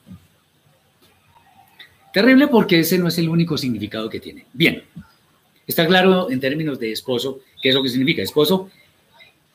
Terrible 2.12 2.48
porque 2.48 2.80
ese 2.80 2.98
no 2.98 3.08
es 3.08 3.18
el 3.18 3.28
único 3.28 3.56
significado 3.56 4.10
que 4.10 4.20
tiene. 4.20 4.46
Bien, 4.52 4.82
está 5.66 5.86
claro 5.86 6.30
en 6.30 6.40
términos 6.40 6.78
de 6.78 6.92
esposo 6.92 7.40
qué 7.62 7.70
es 7.70 7.74
lo 7.74 7.82
que 7.82 7.88
significa. 7.88 8.22
Esposo, 8.22 8.68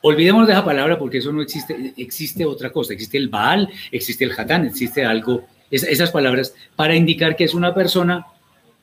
olvidemos 0.00 0.46
de 0.46 0.54
esa 0.54 0.64
palabra 0.64 0.98
porque 0.98 1.18
eso 1.18 1.32
no 1.32 1.42
existe, 1.42 1.92
existe 1.96 2.44
otra 2.44 2.70
cosa. 2.70 2.94
Existe 2.94 3.18
el 3.18 3.28
Baal, 3.28 3.68
existe 3.92 4.24
el 4.24 4.32
Hatán, 4.32 4.66
existe 4.66 5.04
algo, 5.04 5.44
esas 5.70 6.10
palabras 6.10 6.54
para 6.74 6.96
indicar 6.96 7.36
que 7.36 7.44
es 7.44 7.54
una 7.54 7.74
persona 7.74 8.26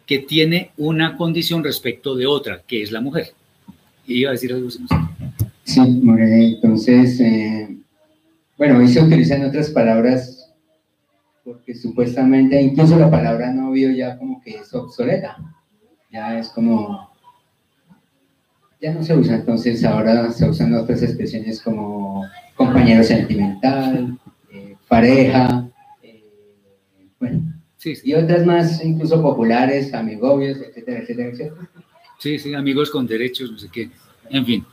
que 0.05 0.19
tiene 0.19 0.71
una 0.77 1.17
condición 1.17 1.63
respecto 1.63 2.15
de 2.15 2.25
otra, 2.25 2.61
que 2.65 2.83
es 2.83 2.91
la 2.91 3.01
mujer. 3.01 3.33
Y 4.05 4.19
iba 4.19 4.29
a 4.29 4.33
decir 4.33 4.53
algo. 4.53 4.69
Sí, 4.69 5.79
entonces, 5.79 7.19
eh, 7.21 7.77
bueno, 8.57 8.79
hoy 8.79 8.87
se 8.87 9.01
utilizan 9.01 9.45
otras 9.45 9.69
palabras 9.69 10.43
porque 11.43 11.75
supuestamente 11.75 12.61
incluso 12.61 12.97
la 12.97 13.11
palabra 13.11 13.51
novio 13.51 13.91
ya 13.91 14.17
como 14.17 14.41
que 14.41 14.57
es 14.57 14.73
obsoleta, 14.73 15.37
ya 16.11 16.39
es 16.39 16.49
como, 16.49 17.09
ya 18.81 18.93
no 18.93 19.03
se 19.03 19.15
usa, 19.15 19.35
entonces 19.35 19.83
ahora 19.83 20.31
se 20.31 20.47
usan 20.47 20.73
otras 20.73 21.01
expresiones 21.01 21.61
como 21.61 22.23
compañero 22.55 23.03
sentimental, 23.03 24.17
eh, 24.53 24.75
pareja, 24.87 25.67
sí, 27.83 27.93
y 28.03 28.13
otras 28.13 28.45
más 28.45 28.83
incluso 28.83 29.21
populares, 29.21 29.93
amigobios, 29.93 30.57
etcétera, 30.57 30.99
etcétera, 31.01 31.29
etcétera. 31.29 31.69
Sí, 32.19 32.39
sí, 32.39 32.53
amigos 32.53 32.89
con 32.89 33.05
derechos, 33.05 33.51
no 33.51 33.57
sé 33.57 33.69
qué, 33.71 33.89
en 34.29 34.45
fin. 34.45 34.65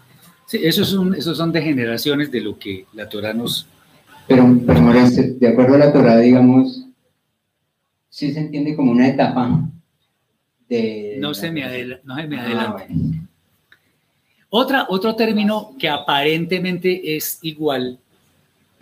Sí, 0.47 0.61
esos 0.63 0.89
son, 0.89 1.15
esos 1.15 1.37
son 1.37 1.53
degeneraciones 1.53 2.31
de 2.31 2.41
lo 2.41 2.59
que 2.59 2.87
la 2.93 3.09
Torah 3.09 3.33
nos, 3.33 3.67
pero, 4.31 4.47
de 4.47 5.49
acuerdo 5.49 5.75
a 5.75 5.79
la 5.79 5.93
Torah, 5.93 6.19
digamos, 6.19 6.87
sí 8.09 8.33
se 8.33 8.39
entiende 8.39 8.77
como 8.77 8.93
una 8.93 9.09
etapa 9.09 9.69
de... 10.69 11.17
No 11.19 11.35
se 11.35 11.51
me, 11.51 11.65
adelante. 11.65 12.05
no 12.07 12.15
se 12.15 12.29
me 12.29 12.39
adelante. 12.39 12.87
Otra, 14.49 14.87
otro 14.89 15.17
término 15.17 15.75
que 15.81 15.89
aparentemente 15.89 17.17
es 17.17 17.41
igual, 17.43 17.99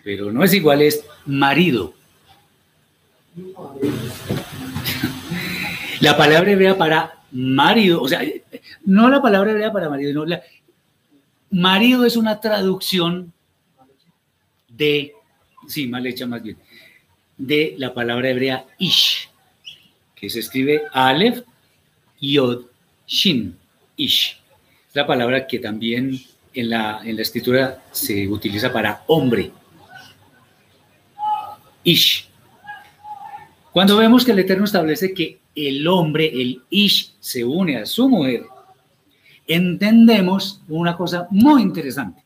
pero 0.04 0.30
no 0.30 0.44
es 0.44 0.52
igual, 0.52 0.82
es 0.82 1.02
marido. 1.24 1.94
La 6.00 6.16
palabra 6.16 6.50
hebrea 6.50 6.78
para 6.78 7.18
marido, 7.32 8.00
o 8.00 8.08
sea, 8.08 8.22
no 8.84 9.10
la 9.10 9.20
palabra 9.20 9.50
hebrea 9.50 9.72
para 9.72 9.90
marido, 9.90 10.12
no, 10.12 10.24
la, 10.24 10.42
marido 11.50 12.04
es 12.04 12.16
una 12.16 12.40
traducción 12.40 13.32
de 14.68 15.12
sí, 15.66 15.86
mal 15.88 16.06
hecha 16.06 16.26
más 16.26 16.42
bien, 16.42 16.56
de 17.36 17.74
la 17.78 17.92
palabra 17.94 18.30
hebrea 18.30 18.64
ish, 18.78 19.28
que 20.14 20.30
se 20.30 20.40
escribe 20.40 20.82
Aleph, 20.92 21.42
Yod, 22.20 22.66
Shin, 23.06 23.56
ish. 23.96 24.40
La 24.94 25.06
palabra 25.06 25.46
que 25.46 25.58
también 25.58 26.20
en 26.52 26.70
la, 26.70 27.00
en 27.04 27.16
la 27.16 27.22
escritura 27.22 27.82
se 27.92 28.26
utiliza 28.26 28.72
para 28.72 29.04
hombre. 29.06 29.52
Ish. 31.84 32.27
Cuando 33.78 33.96
vemos 33.96 34.24
que 34.24 34.32
el 34.32 34.40
Eterno 34.40 34.64
establece 34.64 35.14
que 35.14 35.38
el 35.54 35.86
hombre, 35.86 36.26
el 36.26 36.62
Ish, 36.68 37.12
se 37.20 37.44
une 37.44 37.76
a 37.76 37.86
su 37.86 38.08
mujer, 38.08 38.42
entendemos 39.46 40.60
una 40.66 40.96
cosa 40.96 41.28
muy 41.30 41.62
interesante. 41.62 42.20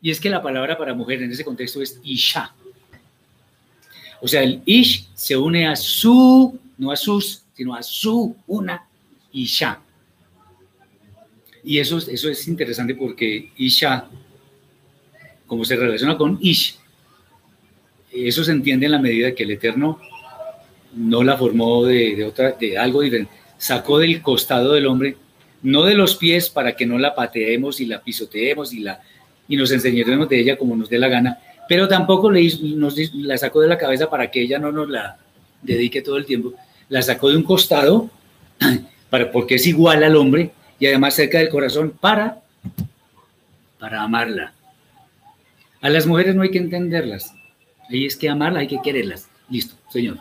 Y 0.00 0.10
es 0.10 0.18
que 0.18 0.30
la 0.30 0.42
palabra 0.42 0.78
para 0.78 0.94
mujer 0.94 1.22
en 1.22 1.30
ese 1.30 1.44
contexto 1.44 1.82
es 1.82 2.00
Isha. 2.02 2.54
O 4.22 4.26
sea, 4.26 4.42
el 4.42 4.62
Ish 4.64 5.10
se 5.12 5.36
une 5.36 5.68
a 5.68 5.76
su, 5.76 6.58
no 6.78 6.90
a 6.90 6.96
sus, 6.96 7.42
sino 7.52 7.74
a 7.74 7.82
su, 7.82 8.34
una 8.46 8.88
Isha. 9.30 9.78
Y 11.62 11.80
eso, 11.80 11.98
eso 11.98 12.30
es 12.30 12.48
interesante 12.48 12.94
porque 12.94 13.52
Isha, 13.58 14.08
como 15.46 15.66
se 15.66 15.76
relaciona 15.76 16.16
con 16.16 16.38
Ish, 16.40 16.78
eso 18.10 18.42
se 18.42 18.52
entiende 18.52 18.86
en 18.86 18.92
la 18.92 18.98
medida 18.98 19.34
que 19.34 19.42
el 19.42 19.50
Eterno 19.50 20.00
no 20.94 21.22
la 21.22 21.36
formó 21.36 21.84
de, 21.84 22.24
otra, 22.24 22.52
de 22.52 22.78
algo 22.78 23.00
diferente. 23.00 23.32
Sacó 23.58 23.98
del 23.98 24.22
costado 24.22 24.72
del 24.72 24.86
hombre, 24.86 25.16
no 25.62 25.84
de 25.84 25.94
los 25.94 26.16
pies 26.16 26.50
para 26.50 26.74
que 26.74 26.86
no 26.86 26.98
la 26.98 27.14
pateemos 27.14 27.80
y 27.80 27.86
la 27.86 28.02
pisoteemos 28.02 28.72
y 28.72 28.80
la 28.80 29.00
y 29.48 29.56
nos 29.56 29.70
enseñaremos 29.70 30.28
de 30.28 30.40
ella 30.40 30.56
como 30.56 30.76
nos 30.76 30.88
dé 30.88 30.98
la 30.98 31.08
gana, 31.08 31.38
pero 31.68 31.88
tampoco 31.88 32.30
le, 32.30 32.50
nos, 32.74 32.96
la 33.14 33.36
sacó 33.36 33.60
de 33.60 33.68
la 33.68 33.78
cabeza 33.78 34.08
para 34.08 34.30
que 34.30 34.40
ella 34.40 34.58
no 34.58 34.72
nos 34.72 34.88
la 34.88 35.18
dedique 35.60 36.02
todo 36.02 36.16
el 36.16 36.26
tiempo, 36.26 36.54
la 36.88 37.02
sacó 37.02 37.28
de 37.28 37.36
un 37.36 37.42
costado, 37.42 38.10
para, 39.10 39.30
porque 39.30 39.56
es 39.56 39.66
igual 39.66 40.02
al 40.04 40.16
hombre 40.16 40.52
y 40.78 40.86
además 40.86 41.14
cerca 41.14 41.38
del 41.38 41.48
corazón 41.48 41.92
para, 42.00 42.40
para 43.78 44.02
amarla. 44.02 44.54
A 45.80 45.90
las 45.90 46.06
mujeres 46.06 46.34
no 46.34 46.42
hay 46.42 46.50
que 46.50 46.58
entenderlas, 46.58 47.34
ahí 47.90 48.06
es 48.06 48.16
que 48.16 48.28
amarla, 48.28 48.60
hay 48.60 48.68
que 48.68 48.80
quererlas. 48.82 49.28
Listo, 49.50 49.74
señor. 49.90 50.18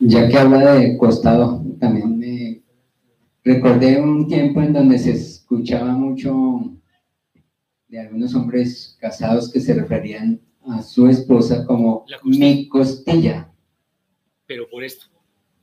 Ya 0.00 0.28
que 0.28 0.38
habla 0.38 0.74
de 0.74 0.96
costado, 0.96 1.64
también 1.80 2.18
me 2.18 2.62
recordé 3.44 4.00
un 4.00 4.28
tiempo 4.28 4.60
en 4.62 4.72
donde 4.72 4.98
se 4.98 5.12
escuchaba 5.12 5.92
mucho 5.92 6.78
de 7.88 8.00
algunos 8.00 8.34
hombres 8.34 8.96
casados 9.00 9.50
que 9.50 9.60
se 9.60 9.74
referían 9.74 10.40
a 10.66 10.82
su 10.82 11.08
esposa 11.08 11.64
como 11.66 12.04
mi 12.22 12.68
costilla. 12.68 13.50
Pero 14.46 14.68
por 14.68 14.84
esto. 14.84 15.06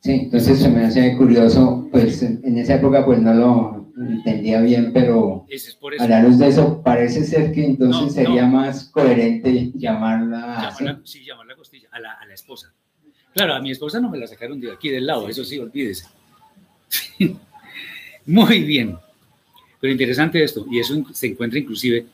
Sí, 0.06 0.12
entonces 0.12 0.60
se 0.60 0.70
me 0.70 0.86
hace 0.86 1.18
curioso, 1.18 1.88
pues 1.92 2.22
en, 2.22 2.58
esa 2.60 2.76
época 2.76 3.04
pues 3.04 3.20
no 3.20 3.34
lo 3.34 3.92
entendía 3.98 4.62
bien, 4.62 4.92
pero 4.94 5.48
a 5.98 6.08
la 6.08 6.22
luz 6.22 6.38
de 6.38 6.50
eso 6.50 6.84
parece 6.84 7.24
ser 7.24 7.52
que 7.52 7.66
entonces 7.66 8.14
sería 8.14 8.46
más 8.46 8.90
coherente 8.90 9.72
llamarla, 9.74 10.72
llamarla 10.78 11.02
Sí, 11.04 11.26
llamarla 11.26 11.56
costilla, 11.56 11.90
a 11.92 12.00
la, 12.00 12.12
a 12.14 12.26
la, 12.28 12.34
esposa. 12.36 12.75
Claro, 13.36 13.54
a 13.54 13.60
mi 13.60 13.70
esposa 13.70 14.00
no 14.00 14.10
me 14.10 14.18
la 14.18 14.28
sacaron 14.28 14.62
de 14.62 14.72
aquí 14.72 14.88
del 14.88 15.06
lado, 15.06 15.28
eso 15.28 15.44
sí, 15.44 15.60
olvídese. 15.60 16.08
Muy 18.26 18.64
bien. 18.64 18.98
Pero 19.82 19.92
interesante 19.92 20.42
esto, 20.42 20.66
y 20.72 20.80
eso 20.80 21.04
se 21.14 21.28
encuentra 21.28 21.60
inclusive 21.60 22.06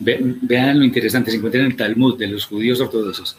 vean 0.00 0.78
lo 0.80 0.84
interesante, 0.84 1.30
se 1.30 1.36
encuentra 1.36 1.60
en 1.60 1.68
el 1.68 1.76
Talmud 1.76 2.18
de 2.18 2.26
los 2.26 2.46
judíos 2.46 2.80
ortodoxos. 2.80 3.36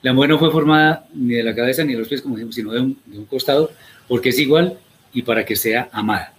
La 0.00 0.14
mujer 0.14 0.30
no 0.30 0.38
fue 0.38 0.50
formada 0.50 1.06
ni 1.12 1.34
de 1.34 1.42
la 1.42 1.54
cabeza 1.54 1.84
ni 1.84 1.92
de 1.92 1.98
los 1.98 2.08
pies, 2.08 2.22
como 2.22 2.36
dijimos, 2.36 2.54
sino 2.54 2.72
de 2.72 2.80
un, 2.80 2.98
de 3.04 3.18
un 3.18 3.26
costado, 3.26 3.70
porque 4.08 4.30
es 4.30 4.38
igual 4.38 4.78
y 5.12 5.20
para 5.20 5.44
que 5.44 5.56
sea 5.56 5.90
amada. 5.92 6.32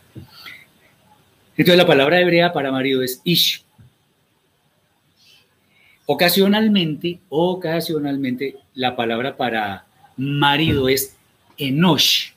Entonces 1.55 1.77
la 1.77 1.85
palabra 1.85 2.19
hebrea 2.19 2.53
para 2.53 2.71
marido 2.71 3.03
es 3.03 3.21
ish. 3.23 3.63
Ocasionalmente, 6.07 7.19
ocasionalmente, 7.29 8.57
la 8.73 8.95
palabra 8.95 9.37
para 9.37 9.85
marido 10.17 10.89
es 10.89 11.15
enosh, 11.57 12.31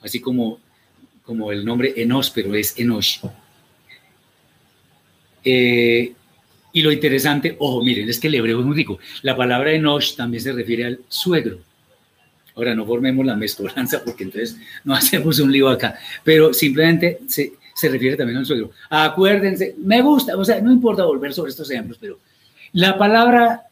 así 0.00 0.20
como, 0.20 0.58
como 1.22 1.52
el 1.52 1.64
nombre 1.64 1.94
enos, 1.96 2.30
pero 2.30 2.54
es 2.54 2.78
enosh. 2.78 3.20
Eh, 5.44 6.12
y 6.72 6.82
lo 6.82 6.90
interesante, 6.90 7.56
ojo, 7.58 7.82
miren, 7.82 8.08
es 8.08 8.18
que 8.18 8.28
el 8.28 8.36
hebreo 8.36 8.60
es 8.60 8.66
muy 8.66 8.74
rico. 8.74 8.98
La 9.22 9.36
palabra 9.36 9.72
Enosh 9.72 10.14
también 10.14 10.42
se 10.42 10.52
refiere 10.52 10.86
al 10.86 11.00
suegro. 11.08 11.58
Ahora, 12.54 12.74
no 12.74 12.86
formemos 12.86 13.24
la 13.26 13.36
mezcolanza 13.36 14.02
porque 14.04 14.24
entonces 14.24 14.56
no 14.84 14.94
hacemos 14.94 15.38
un 15.38 15.52
lío 15.52 15.68
acá, 15.68 15.98
pero 16.24 16.52
simplemente 16.54 17.20
se, 17.26 17.54
se 17.74 17.88
refiere 17.88 18.16
también 18.16 18.38
al 18.38 18.46
suegro. 18.46 18.70
Acuérdense, 18.88 19.74
me 19.78 20.00
gusta, 20.00 20.36
o 20.36 20.44
sea, 20.44 20.60
no 20.60 20.72
importa 20.72 21.04
volver 21.04 21.32
sobre 21.34 21.50
estos 21.50 21.70
ejemplos, 21.70 21.98
pero 22.00 22.18
la 22.72 22.96
palabra 22.96 23.62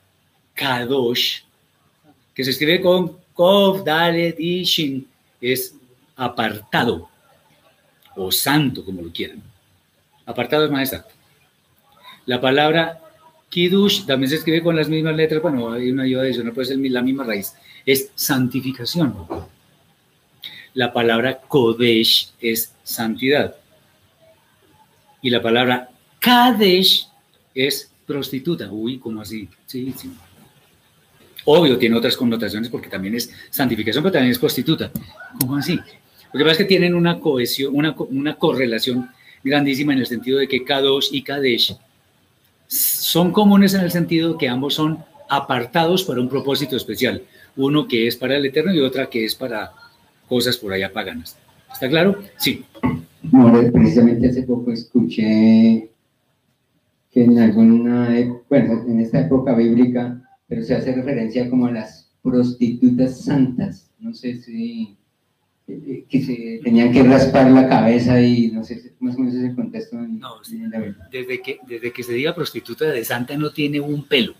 Kadosh, 0.54 1.40
que 2.34 2.44
se 2.44 2.50
escribe 2.50 2.80
con 2.80 3.16
Kov, 3.40 3.84
Dalet 3.84 4.36
es 5.40 5.74
apartado 6.14 7.08
o 8.14 8.30
santo, 8.30 8.84
como 8.84 9.00
lo 9.00 9.10
quieran. 9.10 9.42
Apartado 10.26 10.66
es 10.66 10.70
más 10.70 10.92
exacto. 10.92 11.14
La 12.26 12.38
palabra 12.38 13.00
Kiddush 13.48 14.04
también 14.04 14.28
se 14.28 14.36
escribe 14.36 14.62
con 14.62 14.76
las 14.76 14.90
mismas 14.90 15.16
letras, 15.16 15.40
bueno, 15.40 15.72
hay 15.72 15.90
una 15.90 16.02
ayuda 16.02 16.24
no 16.44 16.52
puede 16.52 16.66
ser 16.66 16.76
la 16.90 17.00
misma 17.00 17.24
raíz, 17.24 17.54
es 17.86 18.12
santificación. 18.14 19.16
La 20.74 20.92
palabra 20.92 21.40
Kodesh 21.40 22.32
es 22.42 22.74
santidad. 22.82 23.56
Y 25.22 25.30
la 25.30 25.40
palabra 25.40 25.88
Kadesh 26.18 27.08
es 27.54 27.90
prostituta. 28.06 28.70
Uy, 28.70 28.98
¿cómo 28.98 29.22
así? 29.22 29.48
Sí, 29.64 29.94
sí. 29.96 30.12
Obvio, 31.44 31.78
tiene 31.78 31.96
otras 31.96 32.16
connotaciones 32.16 32.68
porque 32.68 32.88
también 32.88 33.14
es 33.14 33.32
santificación, 33.50 34.02
pero 34.02 34.12
también 34.12 34.32
es 34.32 34.38
prostituta. 34.38 34.90
¿Cómo 35.40 35.56
así? 35.56 35.78
Lo 36.32 36.38
que 36.38 36.44
pasa 36.44 36.52
es 36.52 36.58
que 36.58 36.64
tienen 36.64 36.94
una 36.94 37.18
cohesión, 37.18 37.74
una, 37.74 37.94
una 37.98 38.36
correlación 38.36 39.08
grandísima 39.42 39.92
en 39.92 40.00
el 40.00 40.06
sentido 40.06 40.38
de 40.38 40.48
que 40.48 40.64
Kadosh 40.64 41.08
y 41.12 41.22
Kadesh 41.22 41.76
son 42.66 43.32
comunes 43.32 43.74
en 43.74 43.80
el 43.80 43.90
sentido 43.90 44.38
que 44.38 44.48
ambos 44.48 44.74
son 44.74 44.98
apartados 45.28 46.04
para 46.04 46.20
un 46.20 46.28
propósito 46.28 46.76
especial. 46.76 47.22
Uno 47.56 47.88
que 47.88 48.06
es 48.06 48.16
para 48.16 48.36
el 48.36 48.46
Eterno 48.46 48.72
y 48.72 48.80
otra 48.80 49.06
que 49.06 49.24
es 49.24 49.34
para 49.34 49.72
cosas 50.28 50.56
por 50.56 50.72
allá 50.72 50.92
paganas. 50.92 51.36
¿Está 51.72 51.88
claro? 51.88 52.22
Sí. 52.36 52.64
precisamente 53.72 54.28
hace 54.28 54.42
poco 54.42 54.72
escuché 54.72 55.88
que 57.10 57.24
en 57.24 57.38
alguna, 57.38 58.08
bueno, 58.48 58.84
en 58.86 59.00
esta 59.00 59.20
época 59.20 59.54
bíblica, 59.54 60.20
pero 60.50 60.64
se 60.64 60.74
hace 60.74 60.92
referencia 60.92 61.48
como 61.48 61.66
a 61.66 61.70
las 61.70 62.10
prostitutas 62.22 63.24
santas. 63.24 63.88
No 64.00 64.12
sé 64.12 64.42
si 64.42 64.96
eh, 65.68 66.04
que 66.08 66.22
se 66.22 66.60
tenían 66.64 66.92
que 66.92 67.04
raspar 67.04 67.48
la 67.52 67.68
cabeza 67.68 68.20
y 68.20 68.50
no 68.50 68.64
sé, 68.64 68.92
más 68.98 69.14
o 69.14 69.20
menos 69.20 69.36
ese 69.36 69.54
contexto. 69.54 69.96
no, 69.96 70.40
desde, 71.12 71.40
que, 71.40 71.60
desde 71.68 71.92
que 71.92 72.02
se 72.02 72.14
diga 72.14 72.34
prostituta 72.34 72.86
de 72.86 73.04
santa 73.04 73.36
no 73.36 73.52
tiene 73.52 73.80
un 73.80 74.04
pelo, 74.04 74.34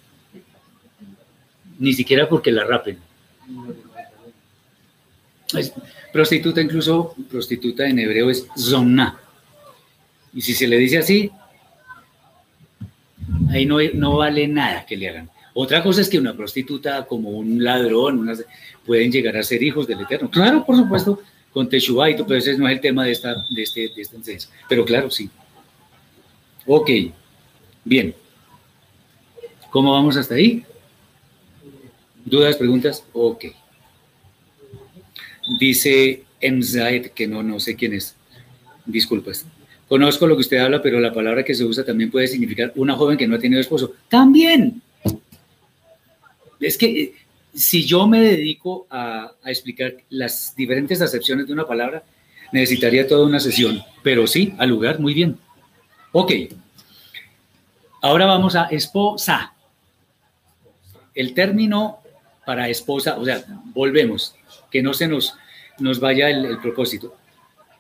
ni 1.79 1.93
siquiera 1.93 2.29
porque 2.29 2.51
la 2.51 2.65
rapen. 2.65 2.99
prostituta, 6.13 6.61
incluso 6.61 7.15
prostituta 7.31 7.87
en 7.87 8.01
hebreo 8.01 8.31
es 8.31 8.49
zona. 8.57 9.17
Y 10.35 10.41
si 10.43 10.55
se 10.55 10.67
le 10.67 10.77
dice 10.77 10.99
así, 10.99 11.31
ahí 13.51 13.65
no, 13.65 13.77
no 13.95 14.17
vale 14.17 14.49
nada 14.49 14.85
que 14.85 14.97
le 14.97 15.09
hagan. 15.09 15.31
Otra 15.63 15.83
cosa 15.83 16.01
es 16.01 16.09
que 16.09 16.19
una 16.19 16.35
prostituta, 16.35 17.05
como 17.05 17.29
un 17.29 17.63
ladrón, 17.63 18.27
pueden 18.87 19.13
llegar 19.13 19.37
a 19.37 19.43
ser 19.43 19.63
hijos 19.63 19.87
del 19.87 20.01
Eterno. 20.01 20.31
Claro, 20.31 20.65
por 20.65 20.75
supuesto, 20.75 21.21
con 21.53 21.69
todo, 21.69 22.27
pero 22.27 22.39
ese 22.39 22.57
no 22.57 22.67
es 22.67 22.77
el 22.77 22.81
tema 22.81 23.05
de 23.05 23.13
esta, 23.13 23.35
de 23.55 23.63
este, 23.63 23.91
de 23.95 24.01
enseñanza. 24.01 24.49
Pero 24.71 24.87
claro, 24.87 25.11
sí. 25.11 25.29
Ok, 26.67 26.89
bien. 27.85 28.15
¿Cómo 29.69 29.93
vamos 29.93 30.17
hasta 30.17 30.37
ahí? 30.37 30.65
¿Dudas, 32.25 32.57
preguntas? 32.57 33.05
Ok. 33.13 33.45
Dice 35.59 36.25
Emzaed, 36.41 37.09
que 37.09 37.27
no, 37.27 37.43
no 37.43 37.61
sé 37.61 37.77
quién 37.77 37.93
es. 37.93 38.17
Disculpas. 38.87 39.45
Conozco 39.89 40.27
lo 40.27 40.37
que 40.37 40.41
usted 40.41 40.57
habla, 40.57 40.81
pero 40.81 41.01
la 41.01 41.13
palabra 41.13 41.45
que 41.45 41.55
se 41.55 41.65
usa 41.65 41.85
también 41.85 42.11
puede 42.11 42.29
significar 42.29 42.73
una 42.77 42.95
joven 42.95 43.19
que 43.19 43.27
no 43.27 43.37
ha 43.37 43.39
tenido 43.39 43.61
esposo. 43.61 43.93
También. 44.09 44.81
Es 46.61 46.77
que 46.77 47.03
eh, 47.03 47.15
si 47.55 47.85
yo 47.85 48.07
me 48.07 48.21
dedico 48.21 48.87
a, 48.91 49.33
explicar 49.45 49.95
las 50.11 50.55
diferentes 50.55 51.01
acepciones 51.01 51.47
de 51.47 51.53
una 51.53 51.67
palabra, 51.67 52.03
necesitaría 52.53 53.09
toda 53.09 53.27
una 53.27 53.41
sesión, 53.41 53.83
pero 54.03 54.27
sí, 54.27 54.55
al 54.59 54.69
lugar, 54.69 55.01
muy 55.01 55.15
bien. 55.15 55.39
Ok. 56.13 56.33
Ahora 58.03 58.27
vamos 58.27 58.57
a 58.57 58.65
esposa. 58.67 59.55
El 61.15 61.35
término 61.35 61.99
para 62.47 62.69
esposa, 62.69 63.17
o 63.19 63.25
sea, 63.25 63.45
volvemos, 63.75 64.35
que 64.71 64.83
no 64.83 64.95
se 64.95 65.07
nos, 65.09 65.35
nos 65.79 66.01
vaya 66.01 66.31
el, 66.31 66.59
propósito. 66.59 67.15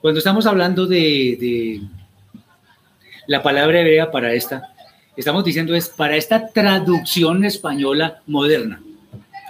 Cuando 0.00 0.18
estamos 0.18 0.46
hablando 0.46 0.86
de, 0.86 1.36
de 1.40 1.80
la 3.26 3.42
palabra 3.42 3.80
hebrea 3.80 4.10
para 4.10 4.34
esta, 4.34 4.69
estamos 5.20 5.44
diciendo 5.44 5.74
es 5.74 5.88
para 5.88 6.16
esta 6.16 6.48
traducción 6.48 7.44
española 7.44 8.22
moderna. 8.26 8.82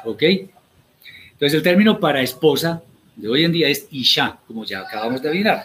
¿Ok? 0.04 0.22
Entonces 1.32 1.54
el 1.54 1.62
término 1.62 1.98
para 1.98 2.22
esposa 2.22 2.82
de 3.16 3.28
hoy 3.28 3.44
en 3.44 3.52
día 3.52 3.68
es 3.68 3.86
Isha, 3.90 4.38
como 4.46 4.64
ya 4.64 4.80
acabamos 4.80 5.22
de 5.22 5.30
mirar. 5.30 5.64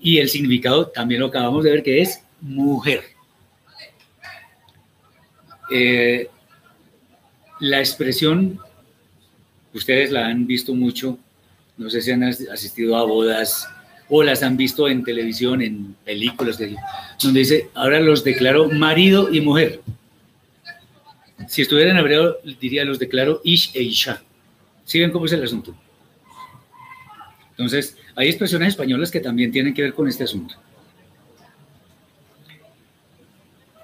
Y 0.00 0.18
el 0.18 0.28
significado 0.28 0.86
también 0.88 1.20
lo 1.20 1.26
acabamos 1.26 1.64
de 1.64 1.70
ver 1.70 1.82
que 1.82 2.00
es 2.00 2.22
mujer. 2.40 3.02
Eh, 5.70 6.28
la 7.60 7.78
expresión, 7.78 8.58
ustedes 9.72 10.10
la 10.10 10.26
han 10.26 10.46
visto 10.46 10.74
mucho, 10.74 11.18
no 11.76 11.88
sé 11.90 12.00
si 12.00 12.10
han 12.10 12.24
asistido 12.24 12.96
a 12.96 13.04
bodas 13.04 13.68
o 14.10 14.22
las 14.22 14.42
han 14.42 14.56
visto 14.56 14.88
en 14.88 15.04
televisión, 15.04 15.62
en 15.62 15.94
películas, 16.04 16.58
donde 17.22 17.40
dice, 17.40 17.70
ahora 17.74 18.00
los 18.00 18.24
declaro 18.24 18.68
marido 18.68 19.32
y 19.32 19.40
mujer. 19.40 19.80
Si 21.48 21.62
estuviera 21.62 21.92
en 21.92 21.98
hebreo, 21.98 22.36
diría, 22.60 22.84
los 22.84 22.98
declaro 22.98 23.40
ish 23.44 23.70
e 23.74 23.82
isha. 23.82 24.22
¿Sí 24.84 24.98
ven 24.98 25.12
cómo 25.12 25.26
es 25.26 25.32
el 25.32 25.44
asunto? 25.44 25.74
Entonces, 27.50 27.96
hay 28.16 28.28
expresiones 28.28 28.68
españolas 28.68 29.10
que 29.10 29.20
también 29.20 29.52
tienen 29.52 29.72
que 29.72 29.82
ver 29.82 29.94
con 29.94 30.08
este 30.08 30.24
asunto. 30.24 30.56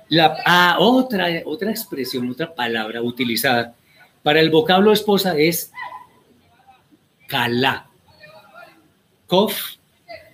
La, 0.08 0.36
ah, 0.44 0.76
otra, 0.78 1.26
otra 1.44 1.70
expresión, 1.70 2.30
otra 2.30 2.54
palabra 2.54 3.02
utilizada 3.02 3.74
para 4.22 4.40
el 4.40 4.50
vocablo 4.50 4.92
esposa 4.92 5.36
es 5.38 5.70
kala. 7.28 7.88
Kof, 9.26 9.75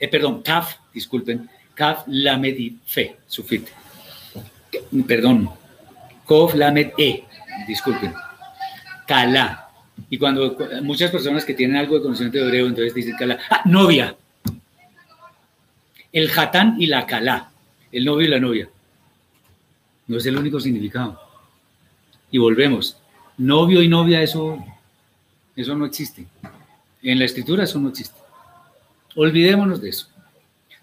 eh, 0.07 0.09
perdón, 0.09 0.43
kaf, 0.43 0.77
disculpen, 0.93 1.49
kaf 1.75 2.05
lamed 2.07 2.59
fe, 2.85 3.17
sufit. 3.27 3.69
Perdón, 5.07 5.51
Kof 6.25 6.55
Lamed 6.55 6.93
E, 6.97 7.25
disculpen. 7.67 8.15
Kala. 9.07 9.69
Y 10.09 10.17
cuando 10.17 10.57
muchas 10.83 11.11
personas 11.11 11.45
que 11.45 11.53
tienen 11.53 11.77
algo 11.77 11.97
de 11.97 12.03
conocimiento 12.03 12.39
de 12.39 12.45
hebreo, 12.45 12.67
entonces 12.69 12.95
dicen 12.95 13.17
Kala. 13.19 13.39
Ah, 13.51 13.63
novia. 13.67 14.17
El 16.11 16.31
Hatán 16.35 16.77
y 16.79 16.87
la 16.87 17.07
Kala. 17.07 17.51
El 17.91 18.07
novio 18.07 18.27
y 18.27 18.31
la 18.31 18.41
novia. 18.41 18.69
No 20.07 20.17
es 20.17 20.25
el 20.25 20.39
único 20.39 20.59
significado. 20.59 21.21
Y 22.31 22.39
volvemos. 22.39 22.97
Novio 23.37 23.83
y 23.83 23.89
novia, 23.89 24.23
eso, 24.23 24.65
eso 25.55 25.75
no 25.75 25.85
existe. 25.85 26.27
En 27.03 27.19
la 27.19 27.27
escritura 27.27 27.65
eso 27.65 27.79
no 27.79 27.91
existe. 27.91 28.22
Olvidémonos 29.15 29.81
de 29.81 29.91
eso. 29.91 30.09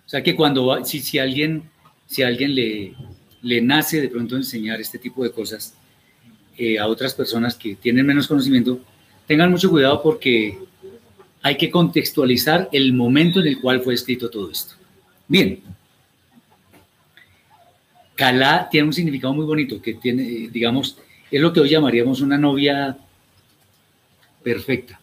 O 0.05 0.09
sea 0.09 0.23
que 0.23 0.35
cuando, 0.35 0.83
si, 0.85 0.99
si 0.99 1.19
alguien, 1.19 1.69
si 2.05 2.23
alguien 2.23 2.55
le, 2.55 2.93
le 3.41 3.61
nace 3.61 4.01
de 4.01 4.09
pronto 4.09 4.35
enseñar 4.35 4.81
este 4.81 4.99
tipo 4.99 5.23
de 5.23 5.31
cosas 5.31 5.75
eh, 6.57 6.77
a 6.79 6.87
otras 6.87 7.13
personas 7.13 7.55
que 7.55 7.75
tienen 7.75 8.05
menos 8.05 8.27
conocimiento, 8.27 8.79
tengan 9.27 9.51
mucho 9.51 9.69
cuidado 9.69 10.01
porque 10.01 10.57
hay 11.41 11.55
que 11.55 11.69
contextualizar 11.71 12.69
el 12.71 12.93
momento 12.93 13.39
en 13.39 13.47
el 13.47 13.61
cual 13.61 13.81
fue 13.81 13.93
escrito 13.93 14.29
todo 14.29 14.51
esto. 14.51 14.75
Bien. 15.27 15.61
Calá 18.15 18.67
tiene 18.69 18.87
un 18.87 18.93
significado 18.93 19.33
muy 19.33 19.45
bonito, 19.45 19.81
que 19.81 19.93
tiene, 19.93 20.49
digamos, 20.51 20.97
es 21.31 21.39
lo 21.39 21.53
que 21.53 21.61
hoy 21.61 21.69
llamaríamos 21.69 22.19
una 22.19 22.37
novia 22.37 22.97
perfecta, 24.43 24.98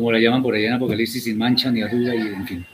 como 0.00 0.12
la 0.12 0.18
llaman 0.18 0.42
por 0.42 0.54
allá 0.54 0.68
en 0.68 0.72
Apocalipsis, 0.72 1.24
sin 1.24 1.36
mancha 1.36 1.70
ni 1.70 1.82
arruga 1.82 2.14
y 2.14 2.20
en 2.20 2.46
fin. 2.46 2.66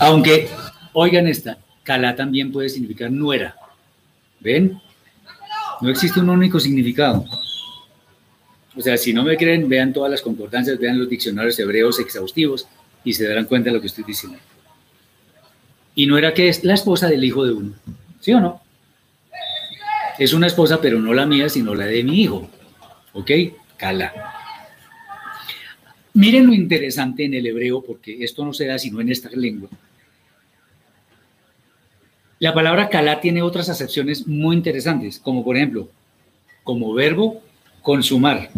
Aunque, 0.00 0.48
oigan 0.92 1.28
esta, 1.28 1.56
Calá 1.84 2.16
también 2.16 2.50
puede 2.50 2.68
significar 2.68 3.12
nuera. 3.12 3.54
¿Ven? 4.40 4.80
No 5.80 5.88
existe 5.88 6.18
un 6.18 6.30
único 6.30 6.58
significado. 6.58 7.24
O 8.76 8.80
sea, 8.80 8.96
si 8.96 9.14
no 9.14 9.22
me 9.22 9.36
creen, 9.36 9.68
vean 9.68 9.92
todas 9.92 10.10
las 10.10 10.20
concordancias, 10.20 10.80
vean 10.80 10.98
los 10.98 11.08
diccionarios 11.08 11.56
hebreos 11.60 12.00
exhaustivos 12.00 12.66
y 13.04 13.12
se 13.12 13.28
darán 13.28 13.44
cuenta 13.44 13.70
de 13.70 13.76
lo 13.76 13.80
que 13.80 13.86
estoy 13.86 14.02
diciendo. 14.02 14.38
Y 15.94 16.06
no 16.06 16.18
era 16.18 16.34
que 16.34 16.48
es 16.48 16.64
la 16.64 16.74
esposa 16.74 17.06
del 17.06 17.22
hijo 17.22 17.44
de 17.44 17.52
uno. 17.52 17.74
¿Sí 18.18 18.32
o 18.32 18.40
no? 18.40 18.60
Es 20.18 20.32
una 20.32 20.48
esposa, 20.48 20.80
pero 20.80 20.98
no 20.98 21.14
la 21.14 21.24
mía, 21.24 21.48
sino 21.48 21.72
la 21.72 21.86
de 21.86 22.02
mi 22.02 22.20
hijo. 22.20 22.50
¿Ok? 23.12 23.30
Cala. 23.76 24.41
Miren 26.14 26.46
lo 26.46 26.52
interesante 26.52 27.24
en 27.24 27.34
el 27.34 27.46
hebreo, 27.46 27.82
porque 27.82 28.22
esto 28.22 28.44
no 28.44 28.52
se 28.52 28.66
da 28.66 28.78
sino 28.78 29.00
en 29.00 29.08
esta 29.08 29.30
lengua. 29.30 29.70
La 32.38 32.52
palabra 32.52 32.88
calá 32.88 33.20
tiene 33.20 33.40
otras 33.40 33.68
acepciones 33.68 34.26
muy 34.26 34.56
interesantes, 34.56 35.18
como 35.18 35.44
por 35.44 35.56
ejemplo, 35.56 35.88
como 36.64 36.92
verbo, 36.92 37.40
consumar. 37.80 38.50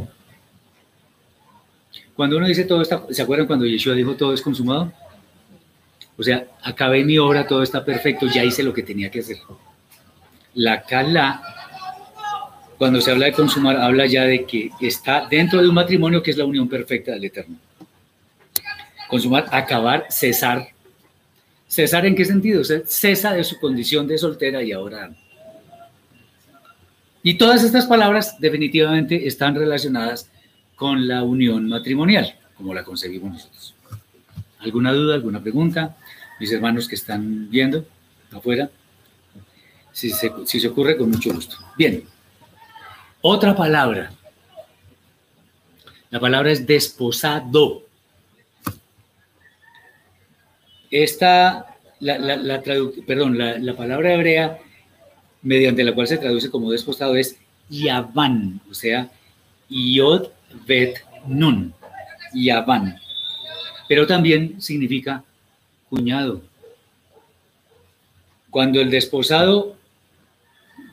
Cuando 2.17 2.39
uno 2.39 2.47
dice 2.47 2.65
todo 2.65 2.83
está, 2.83 3.05
¿se 3.11 3.23
acuerdan 3.23 3.47
cuando 3.47 3.67
Yeshua 3.67 3.95
dijo 3.95 4.17
todo 4.17 4.33
es 4.33 4.41
consumado? 4.41 4.93
O 6.17 6.23
sea, 6.23 6.47
acabé 6.63 7.05
mi 7.05 7.19
obra, 7.19 7.47
todo 7.47 7.63
está 7.63 7.85
perfecto, 7.85 8.27
ya 8.27 8.45
hice 8.45 8.63
lo 8.63 8.73
que 8.73 8.83
tenía 8.83 9.11
que 9.11 9.21
hacer. 9.21 9.39
La 10.55 10.85
calá, 10.85 11.43
cuando 12.79 13.01
se 13.01 13.11
habla 13.11 13.27
de 13.27 13.33
consumar, 13.33 13.77
habla 13.77 14.07
ya 14.07 14.25
de 14.25 14.45
que 14.45 14.70
está 14.81 15.27
dentro 15.29 15.62
de 15.62 15.68
un 15.68 15.75
matrimonio 15.75 16.22
que 16.22 16.31
es 16.31 16.37
la 16.37 16.45
unión 16.45 16.68
perfecta 16.68 17.12
del 17.12 17.25
Eterno. 17.25 17.57
Consumar, 19.09 19.47
acabar, 19.53 20.07
cesar, 20.11 20.75
¿Cesar 21.75 22.07
en 22.07 22.14
qué 22.14 22.25
sentido? 22.25 22.62
cesa 22.62 23.33
de 23.33 23.43
su 23.43 23.59
condición 23.59 24.07
de 24.07 24.16
soltera 24.16 24.62
y 24.62 24.70
ahora. 24.70 25.11
Y 27.20 27.35
todas 27.35 27.64
estas 27.64 27.87
palabras 27.87 28.39
definitivamente 28.39 29.27
están 29.27 29.57
relacionadas 29.57 30.31
con 30.77 31.09
la 31.09 31.25
unión 31.25 31.68
matrimonial, 31.68 32.39
como 32.57 32.75
la 32.75 32.85
concebimos 32.85 33.33
nosotros. 33.33 33.75
¿Alguna 34.61 34.93
duda, 34.93 35.16
alguna 35.16 35.43
pregunta? 35.43 35.97
Mis 36.39 36.53
hermanos 36.53 36.87
que 36.87 36.95
están 36.95 37.51
viendo 37.51 37.85
afuera, 38.31 38.70
si 39.91 40.11
se 40.11 40.68
ocurre, 40.68 40.97
con 40.97 41.11
mucho 41.11 41.35
gusto. 41.35 41.57
Bien, 41.77 42.05
otra 43.27 43.57
palabra. 43.57 44.12
La 46.11 46.20
palabra 46.20 46.53
es 46.53 46.66
desposado. 46.66 47.83
Esta, 50.91 51.75
la, 52.01 52.18
la, 52.18 52.62
perdón, 53.07 53.39
la, 53.39 53.77
palabra 53.77 54.12
hebrea 54.12 54.59
mediante 55.41 55.85
la 55.85 55.95
cual 55.95 56.07
se 56.07 56.18
traduce 56.18 56.51
como 56.51 56.70
desposado 56.70 57.16
es 57.16 57.39
Yavan, 57.70 58.61
o 58.70 58.75
sea, 58.75 59.11
Yod 59.70 60.29
Bet 60.66 60.99
Nun, 61.27 61.72
Yavan. 62.35 63.01
Pero 63.89 64.07
también 64.07 64.61
significa 64.61 65.25
cuñado. 65.89 66.43
Cuando 68.51 68.83
el 68.83 68.91
desposado 68.91 69.77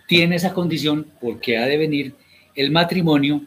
tiene 0.08 0.38
esa 0.38 0.54
condición, 0.54 1.08
porque 1.20 1.58
ha 1.58 1.66
de 1.66 1.78
venir 1.78 2.21
el 2.56 2.72
matrimonio, 2.72 3.42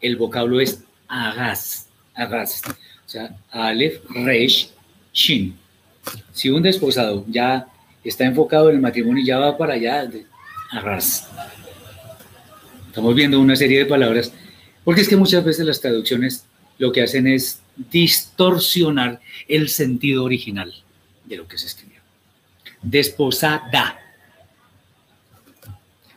el 0.00 0.16
vocablo 0.16 0.60
es 0.60 0.82
agas, 1.08 1.88
agas, 2.14 2.62
o 2.66 3.08
sea, 3.08 3.36
alef, 3.50 4.00
resh, 4.10 4.70
shin. 5.12 5.56
Si 6.32 6.50
un 6.50 6.62
desposado 6.62 7.24
ya 7.28 7.66
está 8.04 8.24
enfocado 8.24 8.68
en 8.70 8.76
el 8.76 8.82
matrimonio 8.82 9.22
y 9.22 9.26
ya 9.26 9.38
va 9.38 9.56
para 9.56 9.74
allá, 9.74 10.08
arras. 10.70 11.28
Estamos 12.88 13.14
viendo 13.14 13.40
una 13.40 13.56
serie 13.56 13.80
de 13.80 13.86
palabras, 13.86 14.32
porque 14.84 15.00
es 15.00 15.08
que 15.08 15.16
muchas 15.16 15.44
veces 15.44 15.66
las 15.66 15.80
traducciones 15.80 16.46
lo 16.78 16.92
que 16.92 17.02
hacen 17.02 17.26
es 17.26 17.60
distorsionar 17.76 19.20
el 19.48 19.68
sentido 19.68 20.24
original 20.24 20.72
de 21.24 21.36
lo 21.36 21.48
que 21.48 21.58
se 21.58 21.66
escribió. 21.66 22.00
Desposada. 22.82 24.05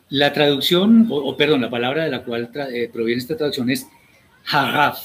La 0.09 0.33
traducción, 0.33 1.07
o, 1.09 1.37
perdón, 1.37 1.61
la 1.61 1.69
palabra 1.69 2.03
de 2.03 2.09
la 2.09 2.23
cual 2.23 2.49
eh, 2.73 2.89
proviene 2.91 3.21
esta 3.21 3.37
traducción 3.37 3.69
es 3.69 3.87
haraf. 4.45 4.99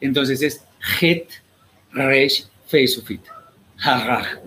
Entonces 0.00 0.42
es 0.42 0.64
het, 1.00 1.28
resh, 1.92 2.46
feisufit. 2.66 3.22
Haraj. 3.78 4.38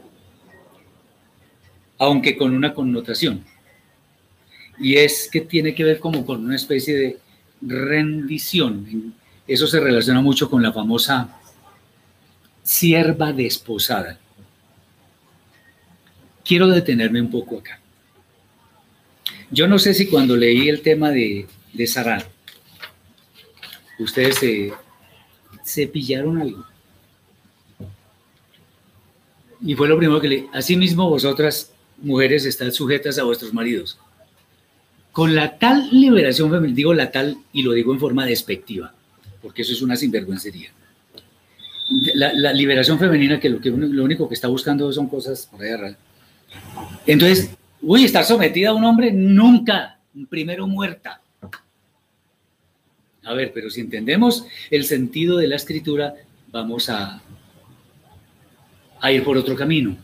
Aunque 1.97 2.37
con 2.37 2.55
una 2.55 2.73
connotación. 2.73 3.43
Y 4.79 4.95
es 4.95 5.29
que 5.31 5.41
tiene 5.41 5.75
que 5.75 5.83
ver 5.83 5.99
como 5.99 6.25
con 6.25 6.45
una 6.45 6.55
especie 6.55 6.95
de 6.95 7.19
rendición. 7.61 9.13
Eso 9.47 9.67
se 9.67 9.79
relaciona 9.79 10.21
mucho 10.21 10.49
con 10.49 10.61
la 10.61 10.71
famosa 10.71 11.29
sierva 12.63 13.33
desposada. 13.33 14.19
Quiero 16.43 16.67
detenerme 16.67 17.21
un 17.21 17.31
poco 17.31 17.59
acá. 17.59 17.79
Yo 19.51 19.67
no 19.67 19.79
sé 19.79 19.93
si 19.93 20.07
cuando 20.07 20.35
leí 20.35 20.69
el 20.69 20.81
tema 20.81 21.11
de, 21.11 21.47
de 21.73 21.87
Sarah, 21.87 22.25
ustedes 23.99 24.35
se, 24.35 24.73
se 25.63 25.87
pillaron 25.87 26.41
algo. 26.41 26.65
Y 29.61 29.75
fue 29.75 29.87
lo 29.87 29.97
primero 29.97 30.21
que 30.21 30.27
leí. 30.27 30.47
Asimismo, 30.53 31.09
vosotras, 31.09 31.71
mujeres, 31.97 32.45
están 32.45 32.71
sujetas 32.71 33.17
a 33.17 33.23
vuestros 33.23 33.53
maridos. 33.53 33.97
Con 35.11 35.33
la 35.33 35.57
tal 35.57 35.89
liberación 35.91 36.51
femenina, 36.51 36.75
digo 36.75 36.93
la 36.93 37.11
tal 37.11 37.37
y 37.51 37.63
lo 37.63 37.71
digo 37.73 37.91
en 37.93 37.99
forma 37.99 38.25
despectiva, 38.25 38.93
porque 39.41 39.63
eso 39.63 39.73
es 39.73 39.81
una 39.81 39.95
sinvergüencería 39.95 40.71
la, 41.89 42.53
liberación 42.53 42.99
femenina, 42.99 43.39
que 43.39 43.49
lo, 43.49 43.59
que 43.59 43.69
lo 43.69 44.03
único 44.03 44.27
que 44.27 44.35
está 44.35 44.47
buscando 44.47 44.91
son 44.91 45.07
cosas 45.07 45.47
por 45.51 45.61
ahí 45.61 45.95
Entonces, 47.05 47.51
uy, 47.81 48.05
estar 48.05 48.23
sometida 48.23 48.69
a 48.69 48.73
un 48.73 48.83
hombre 48.83 49.11
nunca, 49.11 49.99
primero 50.29 50.67
muerta. 50.67 51.21
A 53.23 53.33
ver, 53.33 53.51
pero 53.53 53.69
si 53.69 53.81
entendemos 53.81 54.45
el 54.71 54.85
sentido 54.85 55.37
de 55.37 55.47
la 55.47 55.57
escritura, 55.57 56.15
vamos 56.49 56.89
a, 56.89 57.21
ir 59.11 59.23
por 59.23 59.37
otro 59.37 59.55
camino. 59.55 59.97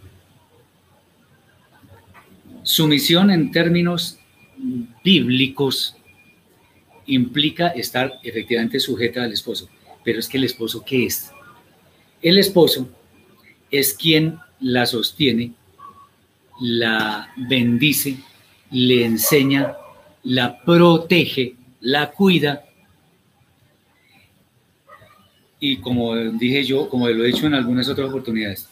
Sumisión 2.64 3.32
en 3.32 3.52
términos 3.52 4.20
bíblicos 5.04 5.96
implica 7.06 7.70
estar 7.70 8.20
efectivamente 8.24 8.80
sujeta 8.80 9.24
al 9.24 9.32
esposo. 9.32 9.70
Pero 10.04 10.20
es 10.20 10.28
que 10.28 10.38
el 10.38 10.44
esposo, 10.44 10.84
¿qué 10.86 11.06
es? 11.06 11.32
El 12.22 12.38
esposo 12.38 12.90
es 13.72 13.94
quien 13.94 14.38
la 14.60 14.86
sostiene, 14.86 15.54
la 16.60 17.32
bendice, 17.36 18.18
le 18.72 19.06
enseña, 19.06 19.74
la 20.24 20.62
protege, 20.62 21.56
la 21.82 22.12
cuida. 22.12 22.64
Y 25.60 25.78
como 25.78 26.16
dije 26.16 26.64
yo, 26.64 26.90
como 26.90 27.08
lo 27.08 27.24
he 27.24 27.28
dicho 27.28 27.46
en 27.48 27.54
algunas 27.54 27.88
otras 27.88 28.10
oportunidades, 28.10 28.68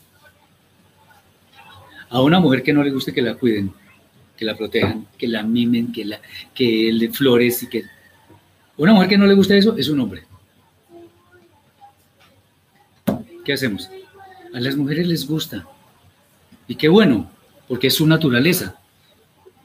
a 2.09 2.21
una 2.21 2.39
mujer 2.39 2.63
que 2.63 2.73
no 2.73 2.83
le 2.83 2.91
guste 2.91 3.13
que 3.13 3.21
la 3.21 3.35
cuiden, 3.35 3.71
que 4.35 4.45
la 4.45 4.55
protejan, 4.55 5.07
que 5.17 5.27
la 5.27 5.43
mimen, 5.43 5.91
que, 5.91 6.05
la, 6.05 6.19
que 6.53 6.91
le 6.91 7.09
flores 7.09 7.63
y 7.63 7.67
que... 7.67 7.83
Una 8.77 8.93
mujer 8.93 9.09
que 9.09 9.17
no 9.17 9.25
le 9.25 9.35
guste 9.35 9.57
eso 9.57 9.77
es 9.77 9.87
un 9.87 9.99
hombre. 9.99 10.23
¿qué 13.43 13.53
hacemos? 13.53 13.89
A 14.53 14.59
las 14.59 14.75
mujeres 14.75 15.07
les 15.07 15.27
gusta. 15.27 15.65
Y 16.67 16.75
qué 16.75 16.87
bueno, 16.89 17.29
porque 17.71 17.87
es 17.87 17.93
su 17.93 18.05
naturaleza. 18.05 18.75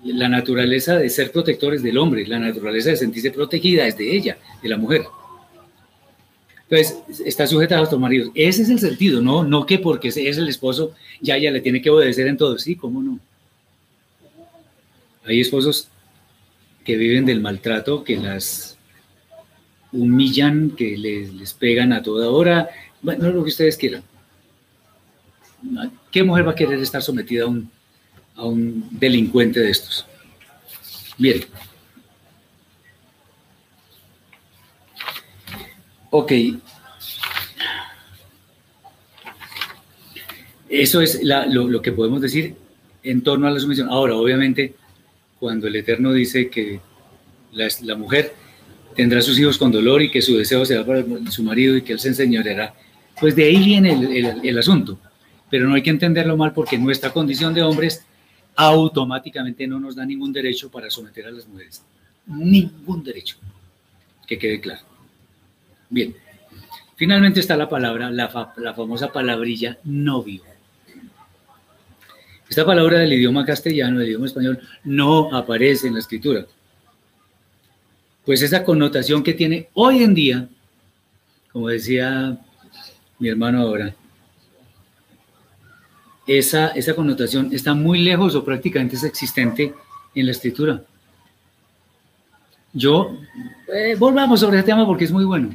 La 0.04 0.28
naturaleza 0.28 0.96
de 0.96 1.10
ser 1.10 1.32
protectores 1.32 1.82
del 1.82 1.98
hombre, 1.98 2.24
la 2.24 2.38
naturaleza 2.38 2.90
de 2.90 2.96
sentirse 2.96 3.32
protegida 3.32 3.84
es 3.84 3.98
de 3.98 4.16
ella, 4.16 4.38
de 4.62 4.68
la 4.68 4.76
mujer. 4.76 5.02
Entonces, 6.70 6.98
está 7.26 7.48
sujeta 7.48 7.74
a 7.74 7.78
nuestros 7.78 8.00
maridos. 8.00 8.30
Ese 8.36 8.62
es 8.62 8.70
el 8.70 8.78
sentido, 8.78 9.20
no, 9.20 9.42
no 9.42 9.66
que 9.66 9.80
porque 9.80 10.06
es 10.06 10.16
el 10.16 10.48
esposo 10.48 10.94
ya 11.20 11.36
ella 11.36 11.50
le 11.50 11.60
tiene 11.60 11.82
que 11.82 11.90
obedecer 11.90 12.28
en 12.28 12.36
todo. 12.36 12.56
Sí, 12.58 12.76
¿cómo 12.76 13.02
no? 13.02 13.18
Hay 15.24 15.40
esposos 15.40 15.88
que 16.84 16.96
viven 16.96 17.26
del 17.26 17.40
maltrato, 17.40 18.04
que 18.04 18.18
las 18.18 18.78
humillan, 19.90 20.70
que 20.76 20.96
les, 20.96 21.34
les 21.34 21.54
pegan 21.54 21.92
a 21.92 22.04
toda 22.04 22.30
hora, 22.30 22.70
bueno, 23.02 23.30
lo 23.30 23.42
que 23.42 23.50
ustedes 23.50 23.76
quieran. 23.76 24.04
¿Qué 26.12 26.22
mujer 26.22 26.46
va 26.46 26.52
a 26.52 26.54
querer 26.54 26.78
estar 26.78 27.02
sometida 27.02 27.42
a 27.42 27.46
un, 27.48 27.68
a 28.36 28.44
un 28.44 28.88
delincuente 28.90 29.60
de 29.60 29.70
estos? 29.70 30.06
Bien. 31.18 31.44
Ok. 36.10 36.32
Eso 40.68 41.00
es 41.00 41.20
lo, 41.22 41.80
que 41.80 41.92
podemos 41.92 42.20
decir 42.20 42.54
en 43.02 43.22
torno 43.22 43.46
a 43.46 43.50
la 43.50 43.60
sumisión. 43.60 43.88
Ahora, 43.88 44.16
obviamente, 44.16 44.74
cuando 45.38 45.68
el 45.68 45.76
Eterno 45.76 46.12
dice 46.12 46.48
que 46.50 46.80
la, 47.52 47.68
la, 47.82 47.94
mujer 47.94 48.34
tendrá 48.94 49.20
sus 49.20 49.38
hijos 49.38 49.58
con 49.58 49.70
dolor 49.70 50.02
y 50.02 50.10
que 50.10 50.22
su 50.22 50.36
deseo 50.36 50.64
será 50.64 50.84
para 50.84 51.04
su 51.30 51.42
marido 51.42 51.76
y 51.76 51.82
que 51.82 51.92
él 51.92 52.00
se 52.00 52.08
enseñoreará 52.08 52.74
pues 53.20 53.34
de 53.34 53.44
ahí 53.44 53.64
viene 53.64 54.40
el, 54.42 54.58
asunto. 54.58 54.98
Pero 55.50 55.68
no 55.68 55.74
hay 55.74 55.82
que 55.82 55.90
entenderlo 55.90 56.36
mal 56.36 56.52
porque 56.52 56.78
nuestra 56.78 57.12
condición 57.12 57.54
de 57.54 57.62
hombres 57.62 58.04
automáticamente 58.56 59.66
no 59.66 59.78
nos 59.78 59.94
da 59.94 60.04
ningún 60.04 60.32
derecho 60.32 60.70
para 60.70 60.90
someter 60.90 61.26
a 61.26 61.30
las 61.30 61.46
mujeres. 61.46 61.82
Ningún 62.26 63.04
derecho. 63.04 63.36
Que 64.26 64.38
quede 64.38 64.60
claro. 64.60 64.80
Bien. 65.90 66.16
Finalmente 66.96 67.40
está 67.40 67.56
la 67.56 67.68
palabra, 67.68 68.10
la, 68.10 68.28
famosa 68.28 69.12
palabrilla 69.12 69.78
novio. 69.84 70.42
Esta 72.48 72.64
palabra 72.64 72.98
del 72.98 73.12
idioma 73.12 73.44
castellano, 73.44 73.98
del 73.98 74.08
idioma 74.08 74.26
español, 74.26 74.60
no 74.84 75.34
aparece 75.36 75.88
en 75.88 75.94
la 75.94 76.00
escritura. 76.00 76.46
Pues 78.24 78.40
esa 78.40 78.64
connotación 78.64 79.22
que 79.22 79.34
tiene 79.34 79.68
hoy 79.74 80.02
en 80.02 80.14
día, 80.14 80.48
como 81.52 81.68
decía 81.68 82.38
mi 83.18 83.28
hermano 83.28 83.60
ahora, 83.60 83.94
esa, 86.26 86.68
esa 86.68 86.94
connotación 86.94 87.50
está 87.52 87.74
muy 87.74 88.00
lejos 88.00 88.34
o 88.34 88.44
prácticamente 88.44 88.96
es 88.96 89.04
existente 89.04 89.74
en 90.14 90.26
la 90.26 90.32
escritura. 90.32 90.82
Yo, 92.72 93.16
eh, 93.72 93.94
volvamos 93.98 94.40
sobre 94.40 94.58
este 94.58 94.72
tema 94.72 94.84
porque 94.84 95.04
es 95.04 95.12
muy 95.12 95.24
bueno. 95.24 95.54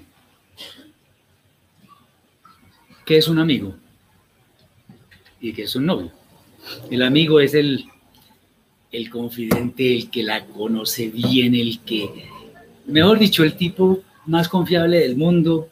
¿Qué 3.06 3.18
es 3.18 3.28
un 3.28 3.40
amigo? 3.40 3.76
¿Y 5.40 5.54
qué 5.54 5.64
es 5.64 5.76
un 5.76 5.86
novio? 5.86 6.12
El 6.90 7.02
amigo 7.04 7.40
es 7.40 7.54
el, 7.54 7.86
el 8.92 9.10
confidente, 9.10 9.96
el 9.96 10.10
que 10.10 10.24
la 10.24 10.46
conoce 10.46 11.10
bien, 11.10 11.56
el 11.56 11.80
que, 11.82 12.30
mejor 12.86 13.20
dicho, 13.20 13.44
el 13.44 13.56
tipo 13.56 14.02
más 14.26 14.48
confiable 14.48 15.00
del 15.00 15.16
mundo. 15.16 15.70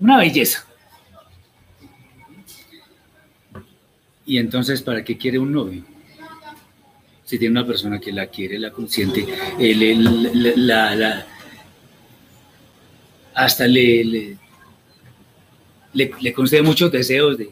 Una 0.00 0.18
belleza. 0.18 0.66
Y 4.26 4.38
entonces, 4.38 4.82
¿para 4.82 5.04
qué 5.04 5.18
quiere 5.18 5.38
un 5.38 5.52
novio? 5.52 5.84
Si 7.24 7.38
tiene 7.38 7.52
una 7.52 7.66
persona 7.66 7.98
que 7.98 8.12
la 8.12 8.26
quiere, 8.26 8.58
la 8.58 8.70
consiente, 8.70 9.26
la, 9.58 11.26
hasta 13.34 13.66
le, 13.66 14.04
le, 14.04 14.38
le, 16.20 16.32
concede 16.32 16.62
muchos 16.62 16.92
deseos 16.92 17.38
de, 17.38 17.50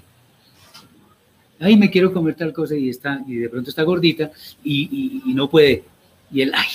ay, 1.59 1.77
me 1.77 1.91
quiero 1.91 2.13
comer 2.13 2.35
tal 2.35 2.53
cosa 2.53 2.77
y, 2.77 2.89
está, 2.89 3.23
y 3.27 3.37
de 3.37 3.49
pronto 3.49 3.71
está 3.71 3.83
gordita 3.83 4.31
y, 4.63 5.23
no 5.27 5.49
puede. 5.49 5.85
Y 6.31 6.43
él, 6.43 6.53
ay, 6.55 6.69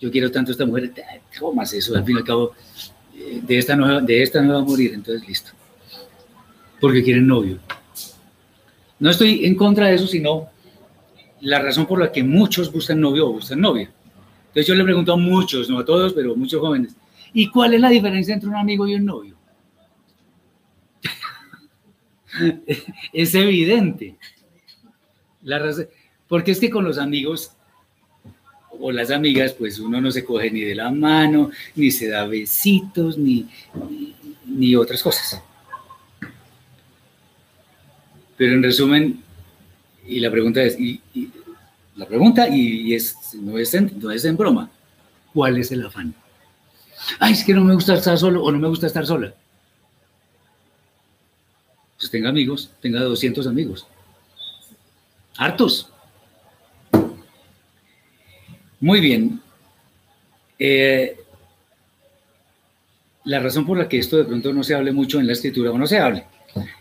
yo 0.00 0.10
quiero 0.10 0.30
tanto 0.30 0.50
a 0.50 0.52
esta 0.52 0.66
mujer, 0.66 0.92
¿cómo 1.38 1.60
hace 1.60 1.78
eso? 1.78 1.96
Al 1.96 2.04
fin 2.04 2.16
y 2.16 2.18
al 2.20 2.24
cabo, 2.24 2.52
eh, 3.16 3.40
de 3.42 3.58
esta, 3.58 3.76
no, 3.76 4.00
de 4.00 4.22
esta 4.22 4.40
no 4.40 4.54
va 4.54 4.60
a 4.60 4.64
morir, 4.64 4.92
entonces 4.94 5.26
listo. 5.28 5.50
Porque 6.80 7.02
quieren 7.02 7.26
novio. 7.26 7.58
No 9.00 9.10
estoy 9.10 9.44
en 9.44 9.56
contra 9.56 9.88
de 9.88 9.96
eso, 9.96 10.06
sino 10.06 10.48
la 11.40 11.60
razón 11.60 11.86
por 11.86 11.98
la 11.98 12.12
que 12.12 12.22
muchos 12.22 12.70
buscan 12.70 13.00
novio 13.00 13.28
o 13.28 13.32
buscan 13.32 13.60
novia. 13.60 13.90
Entonces 14.48 14.66
yo 14.66 14.74
le 14.74 14.84
pregunto 14.84 15.12
a 15.12 15.16
muchos, 15.16 15.68
no 15.68 15.78
a 15.78 15.84
todos, 15.84 16.12
pero 16.12 16.36
muchos 16.36 16.60
jóvenes, 16.60 16.94
¿y 17.32 17.48
cuál 17.48 17.74
es 17.74 17.80
la 17.80 17.88
diferencia 17.88 18.34
entre 18.34 18.48
un 18.48 18.56
amigo 18.56 18.86
y 18.86 18.94
un 18.94 19.04
novio? 19.04 19.36
es 23.12 23.34
evidente. 23.34 24.16
La 25.42 25.58
razón, 25.58 25.88
porque 26.28 26.52
es 26.52 26.60
que 26.60 26.70
con 26.70 26.84
los 26.84 26.98
amigos 26.98 27.52
o 28.80 28.92
las 28.92 29.10
amigas, 29.10 29.52
pues 29.52 29.78
uno 29.78 30.00
no 30.00 30.10
se 30.10 30.24
coge 30.24 30.50
ni 30.50 30.60
de 30.60 30.74
la 30.74 30.90
mano, 30.90 31.50
ni 31.74 31.90
se 31.90 32.08
da 32.08 32.26
besitos, 32.26 33.18
ni, 33.18 33.48
ni, 34.46 34.74
otras 34.74 35.02
cosas. 35.02 35.42
Pero 38.40 38.54
en 38.54 38.62
resumen, 38.62 39.22
y 40.08 40.18
la 40.18 40.30
pregunta 40.30 40.62
es, 40.62 40.80
y, 40.80 40.98
la 41.94 42.06
pregunta, 42.06 42.48
y 42.48 42.94
es, 42.94 43.14
no, 43.34 43.58
es 43.58 43.74
en, 43.74 43.92
no 44.00 44.10
es 44.10 44.24
en 44.24 44.34
broma, 44.34 44.70
¿cuál 45.34 45.58
es 45.58 45.70
el 45.72 45.84
afán? 45.84 46.14
Ay, 47.18 47.34
es 47.34 47.44
que 47.44 47.52
no 47.52 47.62
me 47.62 47.74
gusta 47.74 47.92
estar 47.92 48.16
solo 48.16 48.42
o 48.42 48.50
no 48.50 48.58
me 48.58 48.68
gusta 48.68 48.86
estar 48.86 49.04
sola 49.04 49.34
pues 51.98 52.10
tenga 52.10 52.30
amigos, 52.30 52.70
tenga 52.80 53.00
200 53.02 53.46
amigos. 53.46 53.86
Hartos. 55.36 55.90
Muy 58.80 59.02
bien. 59.02 59.38
Eh, 60.58 61.14
la 63.24 63.40
razón 63.40 63.66
por 63.66 63.76
la 63.76 63.86
que 63.86 63.98
esto 63.98 64.16
de 64.16 64.24
pronto 64.24 64.50
no 64.54 64.64
se 64.64 64.74
hable 64.74 64.92
mucho 64.92 65.20
en 65.20 65.26
la 65.26 65.34
escritura 65.34 65.72
o 65.72 65.76
no 65.76 65.86
se 65.86 65.98
hable 65.98 66.24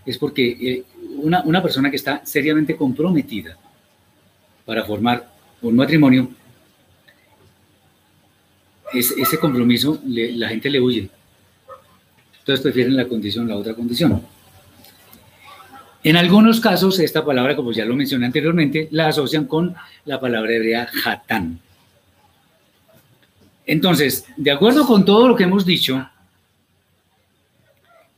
es 0.05 0.17
porque 0.17 0.57
eh, 0.61 0.83
una, 1.17 1.61
persona 1.61 1.89
que 1.89 1.95
está 1.95 2.21
seriamente 2.25 2.75
comprometida 2.75 3.57
para 4.65 4.83
formar 4.83 5.27
un 5.61 5.75
matrimonio, 5.75 6.29
ese 8.93 9.37
compromiso 9.39 9.99
la 10.05 10.49
gente 10.49 10.69
le 10.69 10.79
huye. 10.79 11.09
Entonces 12.39 12.63
prefieren 12.63 12.95
la 12.95 13.07
condición, 13.07 13.47
la 13.47 13.55
otra 13.55 13.73
condición. 13.73 14.21
En 16.03 16.15
algunos 16.15 16.59
casos, 16.61 16.99
esta 16.99 17.25
palabra, 17.25 17.55
como 17.55 17.71
ya 17.73 17.85
lo 17.85 17.95
mencioné 17.95 18.25
anteriormente, 18.25 18.87
la 18.91 19.07
asocian 19.07 19.45
con 19.45 19.75
la 20.05 20.19
palabra 20.19 20.53
hebrea 20.53 20.87
hatán. 21.05 21.59
Entonces, 23.65 24.25
de 24.37 24.49
acuerdo 24.49 24.87
con 24.87 25.03
todo 25.05 25.27
lo 25.27 25.35
que 25.35 25.43
hemos 25.43 25.65
dicho, 25.65 26.09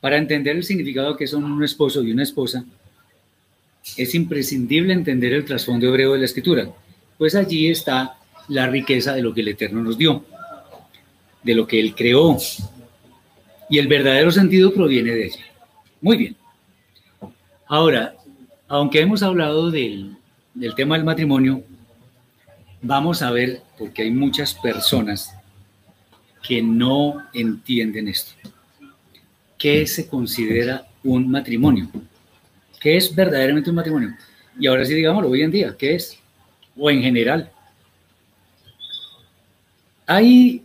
para 0.00 0.16
entender 0.16 0.56
el 0.56 0.64
significado 0.64 1.16
que 1.16 1.26
son 1.26 1.44
un 1.44 1.62
esposo 1.62 2.02
y 2.02 2.12
una 2.12 2.22
esposa, 2.22 2.64
es 3.96 4.14
imprescindible 4.14 4.92
entender 4.92 5.32
el 5.32 5.44
trasfondo 5.44 5.88
hebreo 5.88 6.12
de 6.12 6.20
la 6.20 6.24
escritura, 6.24 6.68
pues 7.18 7.34
allí 7.34 7.68
está 7.68 8.16
la 8.48 8.66
riqueza 8.66 9.14
de 9.14 9.22
lo 9.22 9.34
que 9.34 9.40
el 9.40 9.48
Eterno 9.48 9.82
nos 9.82 9.98
dio, 9.98 10.24
de 11.42 11.54
lo 11.54 11.66
que 11.66 11.80
Él 11.80 11.94
creó, 11.94 12.36
y 13.68 13.78
el 13.78 13.88
verdadero 13.88 14.30
sentido 14.30 14.72
proviene 14.72 15.12
de 15.12 15.26
ella. 15.26 15.44
Muy 16.00 16.16
bien. 16.16 16.36
Ahora, 17.66 18.14
aunque 18.68 19.00
hemos 19.00 19.22
hablado 19.22 19.70
del, 19.70 20.16
tema 20.76 20.96
del 20.96 21.04
matrimonio, 21.04 21.62
vamos 22.82 23.22
a 23.22 23.30
ver, 23.30 23.62
porque 23.78 24.02
hay 24.02 24.10
muchas 24.10 24.54
personas 24.54 25.34
que 26.42 26.60
no 26.62 27.22
entienden 27.32 28.08
esto. 28.08 28.32
¿Qué 29.56 29.86
se 29.86 30.08
considera 30.08 30.86
un 31.04 31.30
matrimonio? 31.30 31.88
¿Qué 32.82 32.96
es 32.96 33.14
verdaderamente 33.14 33.70
un 33.70 33.76
matrimonio? 33.76 34.16
Y 34.58 34.66
ahora 34.66 34.84
sí, 34.84 34.92
digámoslo, 34.92 35.30
hoy 35.30 35.42
en 35.42 35.52
día, 35.52 35.76
¿qué 35.78 35.94
es? 35.94 36.18
O 36.76 36.90
en 36.90 37.00
general. 37.00 37.52
Hay 40.04 40.64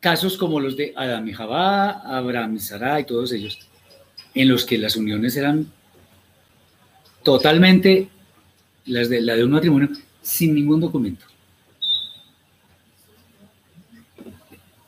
casos 0.00 0.36
como 0.36 0.58
los 0.58 0.76
de 0.76 0.92
Adam 0.96 1.28
y 1.28 1.32
Jabá, 1.32 2.00
Abraham 2.18 2.56
y 2.56 2.58
Sarah 2.58 2.98
y 2.98 3.04
todos 3.04 3.32
ellos, 3.32 3.60
en 4.34 4.48
los 4.48 4.64
que 4.64 4.76
las 4.76 4.96
uniones 4.96 5.36
eran 5.36 5.70
totalmente 7.22 8.08
las 8.86 9.08
de, 9.08 9.20
la 9.20 9.36
de 9.36 9.44
un 9.44 9.52
matrimonio 9.52 9.88
sin 10.20 10.52
ningún 10.52 10.80
documento. 10.80 11.26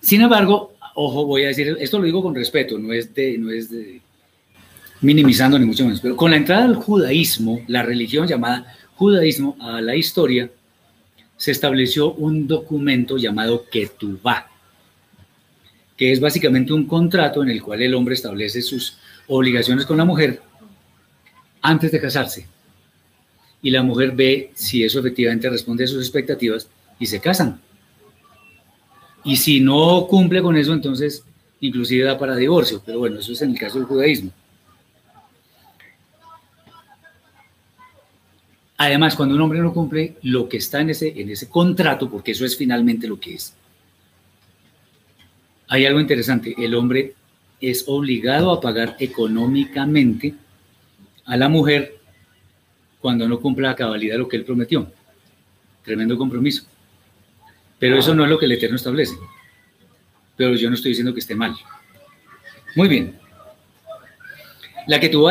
Sin 0.01 0.21
embargo, 0.23 0.75
ojo, 0.97 1.25
voy 1.25 1.45
a 1.45 1.49
decir, 1.49 1.77
esto 1.79 2.01
lo 2.01 2.05
digo 2.05 2.21
con 2.21 2.35
respeto, 2.35 2.77
no 2.79 2.93
es 2.93 3.15
de, 3.15 3.39
no 3.39 3.53
es 3.53 3.71
de 3.71 4.03
minimizando 5.05 5.59
ni 5.59 5.67
mucho 5.67 5.85
menos, 5.85 6.01
pero 6.01 6.17
con 6.17 6.31
la 6.31 6.37
entrada 6.37 6.67
del 6.67 6.77
judaísmo, 6.77 7.61
la 7.69 7.83
religión 7.83 8.27
llamada 8.27 8.67
judaísmo 8.97 9.57
a 9.61 9.81
la 9.81 9.95
historia, 9.95 10.51
se 11.37 11.51
estableció 11.51 12.13
un 12.15 12.47
documento 12.47 13.17
llamado 13.17 13.67
Ketubá, 13.71 14.49
que 15.97 16.13
es 16.13 16.21
básicamente 16.21 16.73
un 16.73 16.87
contrato 16.87 17.43
en 17.43 17.51
el 17.51 17.63
cual 17.63 17.83
el 17.83 17.95
hombre 17.95 18.15
establece 18.15 18.63
sus 18.63 18.97
obligaciones 19.29 19.87
con 19.87 19.97
la 19.97 20.05
mujer 20.05 20.41
antes 21.61 21.93
de 21.93 22.01
casarse. 22.01 22.47
Y 23.63 23.71
la 23.71 23.83
mujer 23.83 24.13
ve 24.13 24.51
si 24.55 24.85
eso 24.85 25.01
efectivamente 25.01 25.49
responde 25.49 25.85
a 25.85 25.87
sus 25.87 26.03
expectativas 26.03 26.69
y 26.99 27.07
se 27.07 27.21
casan. 27.21 27.61
Y 29.25 29.37
si 29.37 29.61
no 29.61 30.07
cumple 30.07 30.43
con 30.43 30.57
eso, 30.57 30.75
entonces 30.75 31.25
inclusive 31.61 32.05
da 32.05 32.19
para 32.19 32.37
divorcio. 32.37 32.83
Pero 32.85 32.99
bueno, 32.99 33.19
eso 33.19 33.33
es 33.33 33.41
en 33.41 33.53
el 33.53 33.59
caso 33.59 33.79
del 33.79 33.87
judaísmo. 33.87 34.31
Además, 38.77 39.15
cuando 39.15 39.35
un 39.35 39.41
hombre 39.41 39.61
no 39.61 39.73
cumple 39.73 40.17
lo 40.23 40.49
que 40.49 40.57
está 40.57 40.81
en 40.81 40.91
ese, 40.91 41.21
en 41.21 41.31
ese 41.31 41.49
contrato, 41.49 42.11
porque 42.11 42.33
eso 42.33 42.45
es 42.45 42.57
finalmente 42.57 43.07
lo 43.07 43.21
que 43.21 43.35
es, 43.35 43.55
hay 45.69 45.87
algo 45.87 46.01
interesante. 46.01 46.55
El 46.59 46.75
hombre 46.75 47.15
es 47.61 47.85
obligado 47.87 48.53
a 48.53 48.61
pagar 48.61 48.97
económicamente 48.99 50.35
a 51.25 51.37
la 51.37 51.49
mujer 51.49 51.97
cuando 53.01 53.29
no 53.29 53.41
cumpla 53.41 53.71
a 53.71 53.77
cabalidad 53.77 54.19
lo 54.19 54.29
que 54.29 54.37
él 54.37 54.45
prometió. 54.45 54.91
Tremendo 55.85 56.17
compromiso. 56.17 56.65
Pero 57.79 57.99
eso 57.99 58.15
no 58.15 58.25
es 58.25 58.31
lo 58.31 58.39
que 58.39 58.47
el 58.47 58.53
Eterno 58.53 58.77
establece. 58.77 59.15
Pero 60.37 60.55
yo 60.55 60.69
no 60.69 60.75
estoy 60.75 60.91
diciendo 60.91 61.13
que 61.13 61.21
esté 61.21 61.35
mal. 61.35 61.55
Muy 62.77 62.89
bien. 62.89 63.19
La 64.87 65.01
que 65.01 65.09
tú 65.09 65.27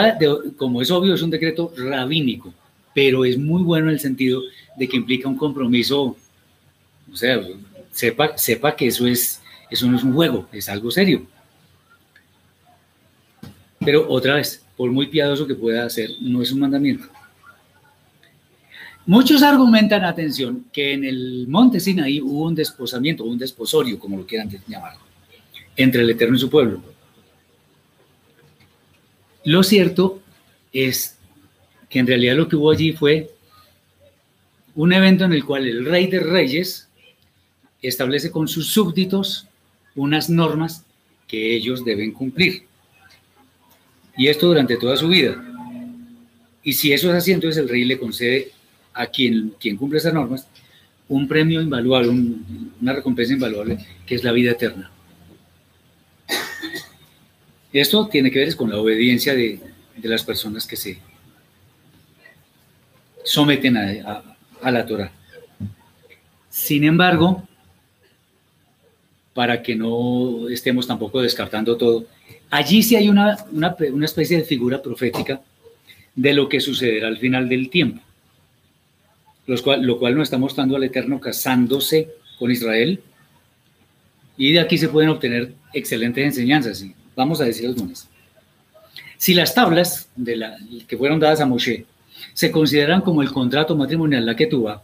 como 0.57 0.81
es 0.81 0.89
obvio, 0.91 1.13
es 1.13 1.21
un 1.21 1.29
decreto 1.29 1.73
rabínico, 1.77 2.53
pero 2.93 3.25
es 3.25 3.37
muy 3.37 3.63
bueno 3.63 3.87
en 3.87 3.93
el 3.93 3.99
sentido 3.99 4.41
de 4.77 4.87
que 4.87 4.97
implica 4.97 5.27
un 5.27 5.37
compromiso, 5.37 6.15
o 7.11 7.15
sea, 7.15 7.41
sepa, 7.91 8.37
sepa 8.37 8.75
que 8.75 8.87
eso, 8.87 9.07
es, 9.07 9.41
eso 9.69 9.87
no 9.87 9.97
es 9.97 10.03
un 10.03 10.13
juego, 10.13 10.47
es 10.51 10.69
algo 10.69 10.91
serio. 10.91 11.25
Pero 13.79 14.09
otra 14.09 14.35
vez, 14.35 14.63
por 14.77 14.91
muy 14.91 15.07
piadoso 15.07 15.45
que 15.47 15.55
pueda 15.55 15.89
ser, 15.89 16.09
no 16.21 16.41
es 16.41 16.51
un 16.51 16.59
mandamiento. 16.59 17.07
Muchos 19.05 19.43
argumentan, 19.43 20.05
atención, 20.05 20.65
que 20.71 20.93
en 20.93 21.03
el 21.03 21.45
monte 21.49 21.81
Sinaí 21.81 22.21
hubo 22.21 22.45
un 22.45 22.55
desposamiento, 22.55 23.25
un 23.25 23.37
desposorio, 23.37 23.99
como 23.99 24.15
lo 24.15 24.25
quieran 24.25 24.49
llamar, 24.65 24.93
entre 25.75 26.03
el 26.03 26.09
Eterno 26.09 26.37
y 26.37 26.39
su 26.39 26.49
pueblo. 26.49 26.81
Lo 29.43 29.61
cierto 29.61 30.21
es 30.71 31.17
que 31.93 31.99
en 31.99 32.07
realidad 32.07 32.35
lo 32.35 32.49
que 32.49 32.55
hubo 32.55 32.71
allí 32.71 32.91
fue 32.93 33.29
un 34.73 34.93
evento 34.93 35.25
en 35.25 35.33
el 35.33 35.45
cual 35.45 35.67
el 35.67 35.85
rey 35.85 36.07
de 36.07 36.19
reyes 36.19 36.87
establece 37.83 38.31
con 38.31 38.47
sus 38.47 38.69
súbditos 38.69 39.45
unas 39.93 40.27
normas 40.27 40.83
que 41.27 41.55
ellos 41.55 41.85
deben 41.85 42.11
cumplir 42.11 42.63
y 44.17 44.27
esto 44.27 44.47
durante 44.47 44.75
toda 44.77 44.97
su 44.97 45.07
vida. 45.07 45.39
Y 46.63 46.73
si 46.73 46.91
eso 46.93 47.11
es 47.11 47.15
así, 47.15 47.31
entonces 47.31 47.61
el 47.61 47.69
rey 47.69 47.85
le 47.85 47.99
concede 47.99 48.51
a 48.91 49.05
quien, 49.05 49.53
quien 49.59 49.77
cumple 49.77 49.99
esas 49.99 50.15
normas 50.15 50.47
un 51.09 51.27
premio 51.27 51.61
invaluable, 51.61 52.09
una 52.81 52.93
recompensa 52.93 53.33
invaluable, 53.33 53.77
que 54.07 54.15
es 54.15 54.23
la 54.23 54.31
vida 54.31 54.51
eterna. 54.51 54.89
Esto 57.71 58.07
tiene 58.07 58.31
que 58.31 58.39
ver 58.39 58.55
con 58.55 58.71
la 58.71 58.79
obediencia 58.79 59.35
de, 59.35 59.59
las 60.01 60.23
personas 60.23 60.65
que 60.65 60.75
se 60.75 60.97
someten 63.23 63.77
a, 63.77 64.23
la 64.71 64.85
Torah. 64.85 65.11
Sin 66.49 66.83
embargo, 66.83 67.47
para 69.33 69.61
que 69.61 69.75
no 69.75 70.47
estemos 70.49 70.87
tampoco 70.87 71.21
descartando 71.21 71.75
todo, 71.77 72.05
allí 72.49 72.83
sí 72.83 72.95
hay 72.95 73.09
una, 73.09 73.37
una 73.51 74.05
especie 74.05 74.37
de 74.37 74.43
figura 74.43 74.81
profética 74.81 75.41
de 76.15 76.33
lo 76.33 76.47
que 76.47 76.59
sucederá 76.59 77.07
al 77.07 77.17
final 77.17 77.49
del 77.49 77.69
tiempo 77.69 78.01
lo 79.45 79.99
cual 79.99 80.15
nos 80.15 80.23
está 80.23 80.37
mostrando 80.37 80.75
al 80.75 80.83
Eterno 80.83 81.19
casándose 81.19 82.09
con 82.39 82.51
Israel. 82.51 83.01
Y 84.37 84.53
de 84.53 84.59
aquí 84.59 84.77
se 84.77 84.89
pueden 84.89 85.09
obtener 85.09 85.53
excelentes 85.73 86.23
enseñanzas. 86.23 86.85
Vamos 87.15 87.41
a 87.41 87.45
decir 87.45 87.67
algunas. 87.67 88.09
Si 89.17 89.33
las 89.33 89.53
tablas 89.53 90.09
de 90.15 90.35
la, 90.37 90.57
que 90.87 90.97
fueron 90.97 91.19
dadas 91.19 91.41
a 91.41 91.45
Moshe 91.45 91.85
se 92.33 92.51
consideran 92.51 93.01
como 93.01 93.21
el 93.21 93.31
contrato 93.31 93.75
matrimonial, 93.75 94.25
la 94.25 94.35
que 94.35 94.47
tuvo, 94.47 94.81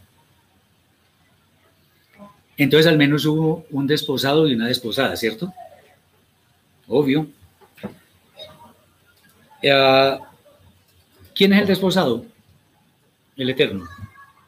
entonces 2.56 2.86
al 2.86 2.98
menos 2.98 3.24
hubo 3.24 3.64
un 3.70 3.86
desposado 3.86 4.46
y 4.46 4.54
una 4.54 4.66
desposada, 4.66 5.16
¿cierto? 5.16 5.52
Obvio. 6.88 7.26
Eh, 9.62 10.18
¿Quién 11.34 11.54
es 11.54 11.62
el 11.62 11.66
desposado? 11.66 12.26
El 13.36 13.48
Eterno 13.48 13.88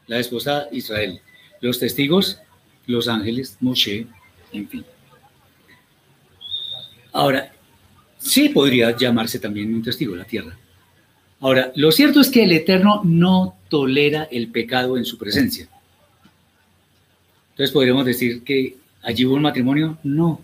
la 0.06 0.18
esposa 0.18 0.68
Israel, 0.72 1.20
los 1.60 1.78
testigos, 1.78 2.38
los 2.86 3.08
ángeles, 3.08 3.56
Moshe, 3.60 4.06
en 4.52 4.68
fin. 4.68 4.84
Ahora, 7.12 7.52
sí 8.18 8.50
podría 8.50 8.96
llamarse 8.96 9.38
también 9.38 9.74
un 9.74 9.82
testigo 9.82 10.14
la 10.14 10.24
tierra. 10.24 10.56
Ahora, 11.42 11.72
lo 11.74 11.90
cierto 11.90 12.20
es 12.20 12.30
que 12.30 12.44
el 12.44 12.52
Eterno 12.52 13.00
no 13.02 13.56
tolera 13.68 14.28
el 14.30 14.52
pecado 14.52 14.96
en 14.96 15.04
su 15.04 15.18
presencia. 15.18 15.68
Entonces 17.50 17.72
podríamos 17.72 18.06
decir 18.06 18.44
que 18.44 18.76
allí 19.02 19.26
hubo 19.26 19.34
un 19.34 19.42
matrimonio. 19.42 19.98
No. 20.04 20.40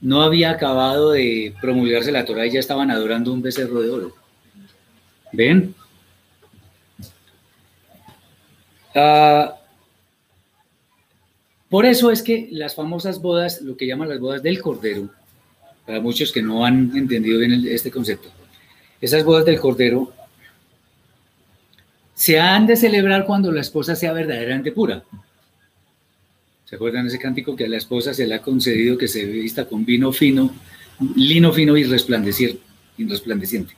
No 0.00 0.22
había 0.22 0.50
acabado 0.50 1.12
de 1.12 1.54
promulgarse 1.60 2.10
la 2.10 2.24
Torah 2.24 2.46
y 2.46 2.50
ya 2.50 2.58
estaban 2.58 2.90
adorando 2.90 3.32
un 3.32 3.42
becerro 3.42 3.80
de 3.80 3.90
oro. 3.90 4.16
¿Ven? 5.32 5.72
Ah, 8.96 9.54
por 11.68 11.86
eso 11.86 12.10
es 12.10 12.22
que 12.22 12.48
las 12.50 12.74
famosas 12.74 13.22
bodas, 13.22 13.62
lo 13.62 13.76
que 13.76 13.86
llaman 13.86 14.08
las 14.08 14.18
bodas 14.18 14.42
del 14.42 14.60
Cordero, 14.60 15.10
para 15.86 16.00
muchos 16.00 16.32
que 16.32 16.42
no 16.42 16.64
han 16.64 16.90
entendido 16.96 17.38
bien 17.38 17.64
este 17.68 17.92
concepto, 17.92 18.30
esas 19.00 19.24
bodas 19.24 19.44
del 19.44 19.58
Cordero 19.58 20.12
se 22.14 22.38
han 22.38 22.66
de 22.66 22.76
celebrar 22.76 23.24
cuando 23.24 23.50
la 23.50 23.62
esposa 23.62 23.96
sea 23.96 24.12
verdaderamente 24.12 24.72
pura. 24.72 25.02
¿Se 26.66 26.76
acuerdan 26.76 27.06
ese 27.06 27.18
cántico 27.18 27.56
que 27.56 27.64
a 27.64 27.68
la 27.68 27.78
esposa 27.78 28.12
se 28.14 28.26
le 28.26 28.34
ha 28.34 28.42
concedido 28.42 28.98
que 28.98 29.08
se 29.08 29.24
vista 29.24 29.64
con 29.64 29.84
vino 29.84 30.12
fino, 30.12 30.54
lino 31.16 31.52
fino 31.52 31.76
y 31.76 31.84
resplandeciente? 31.84 33.74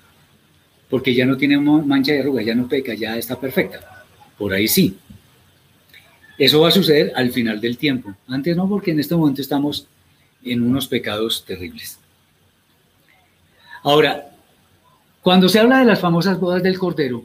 Porque 0.90 1.14
ya 1.14 1.24
no 1.24 1.36
tiene 1.36 1.58
mancha 1.58 2.12
de 2.12 2.20
arruga, 2.20 2.42
ya 2.42 2.54
no 2.54 2.68
peca, 2.68 2.94
ya 2.94 3.16
está 3.16 3.40
perfecta 3.40 4.02
por 4.42 4.52
ahí 4.52 4.66
sí. 4.66 4.98
Eso 6.36 6.60
va 6.60 6.66
a 6.66 6.72
suceder 6.72 7.12
al 7.14 7.30
final 7.30 7.60
del 7.60 7.78
tiempo. 7.78 8.12
Antes 8.26 8.56
no, 8.56 8.68
porque 8.68 8.90
en 8.90 8.98
este 8.98 9.14
momento 9.14 9.40
estamos 9.40 9.86
en 10.42 10.62
unos 10.62 10.88
pecados 10.88 11.44
terribles. 11.44 12.00
Ahora, 13.84 14.31
cuando 15.22 15.48
se 15.48 15.60
habla 15.60 15.78
de 15.78 15.84
las 15.84 16.00
famosas 16.00 16.38
bodas 16.38 16.62
del 16.62 16.78
Cordero, 16.78 17.24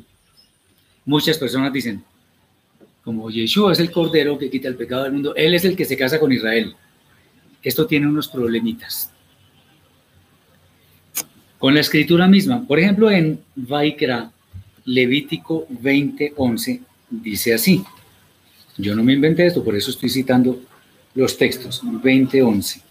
muchas 1.05 1.37
personas 1.37 1.73
dicen, 1.73 2.03
como 3.03 3.31
Yeshua 3.31 3.71
es 3.73 3.79
el 3.79 3.89
Cordero 3.89 4.37
que 4.37 4.51
quita 4.51 4.67
el 4.67 4.75
pecado 4.75 5.03
del 5.03 5.13
mundo, 5.13 5.35
Él 5.35 5.55
es 5.55 5.65
el 5.65 5.75
que 5.75 5.85
se 5.85 5.97
casa 5.97 6.19
con 6.19 6.31
Israel. 6.31 6.75
Esto 7.63 7.87
tiene 7.87 8.07
unos 8.07 8.27
problemitas. 8.27 9.11
Con 11.57 11.73
la 11.73 11.79
escritura 11.79 12.27
misma, 12.27 12.65
por 12.67 12.77
ejemplo, 12.77 13.09
en 13.09 13.39
Vaikra, 13.55 14.31
Levítico 14.85 15.67
20:11, 15.69 16.81
dice 17.09 17.53
así. 17.55 17.83
Yo 18.77 18.95
no 18.95 19.03
me 19.03 19.13
inventé 19.13 19.47
esto, 19.47 19.63
por 19.63 19.75
eso 19.75 19.89
estoy 19.89 20.09
citando 20.09 20.61
los 21.15 21.35
textos. 21.35 21.83
20.11. 21.83 22.81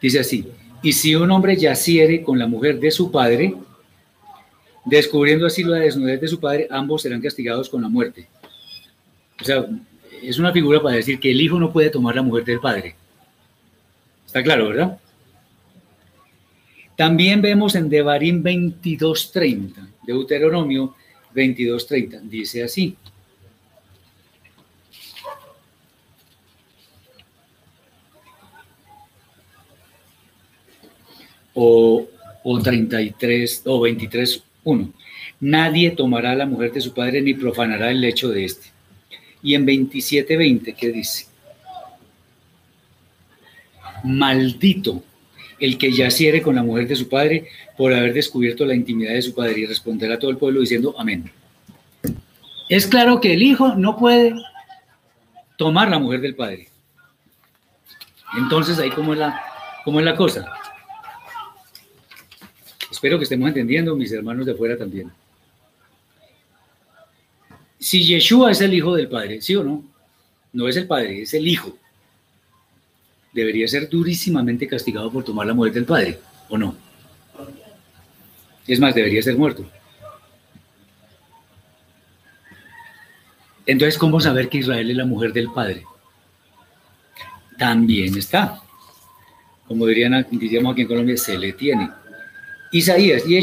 Dice 0.00 0.18
así, 0.18 0.46
y 0.82 0.92
si 0.94 1.14
un 1.14 1.30
hombre 1.30 1.56
yaciere 1.56 2.22
con 2.22 2.38
la 2.38 2.46
mujer 2.46 2.80
de 2.80 2.90
su 2.90 3.10
padre, 3.10 3.54
descubriendo 4.84 5.46
así 5.46 5.62
la 5.62 5.78
desnudez 5.78 6.20
de 6.20 6.28
su 6.28 6.40
padre, 6.40 6.66
ambos 6.70 7.02
serán 7.02 7.20
castigados 7.20 7.68
con 7.68 7.82
la 7.82 7.88
muerte. 7.88 8.28
O 9.40 9.44
sea, 9.44 9.66
es 10.22 10.38
una 10.38 10.52
figura 10.52 10.80
para 10.80 10.96
decir 10.96 11.18
que 11.18 11.30
el 11.30 11.40
hijo 11.40 11.58
no 11.58 11.72
puede 11.72 11.90
tomar 11.90 12.14
la 12.14 12.22
mujer 12.22 12.44
del 12.44 12.60
padre. 12.60 12.94
Está 14.26 14.42
claro, 14.42 14.68
¿verdad? 14.68 14.98
También 16.96 17.42
vemos 17.42 17.74
en 17.74 17.88
Devarim 17.88 18.42
22.30, 18.42 19.88
Deuteronomio 20.06 20.94
22.30. 21.34 22.20
Dice 22.22 22.62
así. 22.62 22.96
O, 31.54 32.06
o 32.42 32.62
33 32.62 33.62
o 33.66 33.80
23.1. 34.64 34.92
Nadie 35.40 35.90
tomará 35.90 36.32
a 36.32 36.36
la 36.36 36.46
mujer 36.46 36.72
de 36.72 36.80
su 36.80 36.94
padre 36.94 37.20
ni 37.22 37.34
profanará 37.34 37.90
el 37.90 38.00
lecho 38.00 38.28
de 38.28 38.44
éste. 38.44 38.68
Y 39.42 39.54
en 39.54 39.66
27.20, 39.66 40.74
¿qué 40.76 40.92
dice? 40.92 41.26
Maldito 44.04 45.02
el 45.58 45.78
que 45.78 45.92
yaciere 45.92 46.42
con 46.42 46.56
la 46.56 46.62
mujer 46.64 46.88
de 46.88 46.96
su 46.96 47.08
padre 47.08 47.46
por 47.76 47.94
haber 47.94 48.12
descubierto 48.12 48.66
la 48.66 48.74
intimidad 48.74 49.14
de 49.14 49.22
su 49.22 49.32
padre 49.32 49.60
y 49.60 49.66
responder 49.66 50.10
a 50.10 50.18
todo 50.18 50.32
el 50.32 50.36
pueblo 50.36 50.60
diciendo 50.60 50.94
amén. 50.98 51.30
Es 52.68 52.86
claro 52.86 53.20
que 53.20 53.34
el 53.34 53.42
hijo 53.42 53.76
no 53.76 53.96
puede 53.96 54.34
tomar 55.56 55.88
la 55.88 56.00
mujer 56.00 56.20
del 56.20 56.34
padre. 56.34 56.68
Entonces 58.36 58.78
ahí 58.80 58.90
cómo 58.90 59.12
es 59.12 59.20
la, 59.20 59.40
cómo 59.84 60.00
es 60.00 60.04
la 60.04 60.16
cosa. 60.16 60.52
Espero 63.02 63.18
que 63.18 63.24
estemos 63.24 63.48
entendiendo, 63.48 63.96
mis 63.96 64.12
hermanos 64.12 64.46
de 64.46 64.52
afuera 64.52 64.78
también. 64.78 65.10
Si 67.80 68.04
Yeshua 68.04 68.52
es 68.52 68.60
el 68.60 68.72
hijo 68.72 68.94
del 68.94 69.08
padre, 69.08 69.42
¿sí 69.42 69.56
o 69.56 69.64
no? 69.64 69.82
No 70.52 70.68
es 70.68 70.76
el 70.76 70.86
padre, 70.86 71.22
es 71.22 71.34
el 71.34 71.48
hijo 71.48 71.76
debería 73.32 73.66
ser 73.66 73.88
durísimamente 73.88 74.68
castigado 74.68 75.10
por 75.10 75.24
tomar 75.24 75.46
la 75.46 75.54
muerte 75.54 75.78
del 75.78 75.86
padre, 75.86 76.18
¿o 76.48 76.58
no? 76.58 76.76
Es 78.66 78.78
más, 78.78 78.94
debería 78.94 79.22
ser 79.22 79.36
muerto. 79.36 79.64
Entonces, 83.64 83.98
¿cómo 83.98 84.20
saber 84.20 84.48
que 84.48 84.58
Israel 84.58 84.90
es 84.90 84.96
la 84.96 85.04
mujer 85.04 85.32
del 85.32 85.50
padre? 85.50 85.84
También 87.58 88.16
está. 88.16 88.60
Como 89.66 89.86
dirían, 89.86 90.26
diríamos 90.30 90.72
aquí 90.72 90.82
en 90.82 90.88
Colombia, 90.88 91.16
se 91.16 91.38
le 91.38 91.52
tiene. 91.52 91.90
Isaías, 92.72 93.24
y 93.26 93.36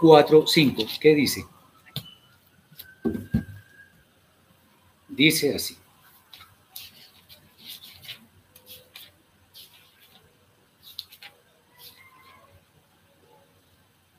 4, 0.00 0.46
5, 0.46 0.84
¿qué 1.00 1.14
dice? 1.14 1.44
Dice 5.08 5.54
así. 5.54 5.76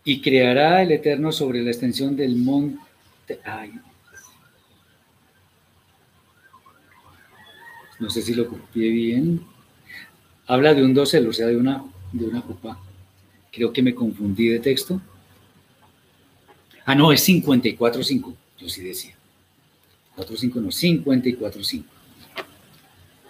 y 0.07 0.21
creará 0.21 0.83
el 0.83 0.91
Eterno 0.91 1.31
sobre 1.31 1.63
la 1.63 1.71
extensión 1.71 2.15
del 2.15 2.35
monte. 2.35 3.39
No 7.99 8.09
sé 8.11 8.21
si 8.21 8.35
lo 8.35 8.47
copié 8.47 8.91
bien. 8.91 9.41
Habla 10.45 10.75
de 10.75 10.83
un 10.83 10.93
dosel, 10.93 11.27
o 11.27 11.33
sea, 11.33 11.47
de 11.47 11.57
una, 11.57 11.83
de 12.13 12.25
una 12.25 12.41
copa. 12.43 12.79
Creo 13.55 13.71
que 13.71 13.81
me 13.81 13.95
confundí 13.95 14.49
de 14.49 14.59
texto. 14.59 15.01
Ah, 16.83 16.93
no, 16.93 17.13
es 17.13 17.25
54.5. 17.25 18.35
Yo 18.59 18.67
sí 18.67 18.83
decía. 18.83 19.15
4.5 20.17 20.55
no, 20.55 20.67
54.5. 20.67 21.85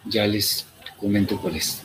Ya 0.06 0.26
les 0.26 0.66
comento 0.98 1.40
cuál 1.40 1.58
es. 1.58 1.84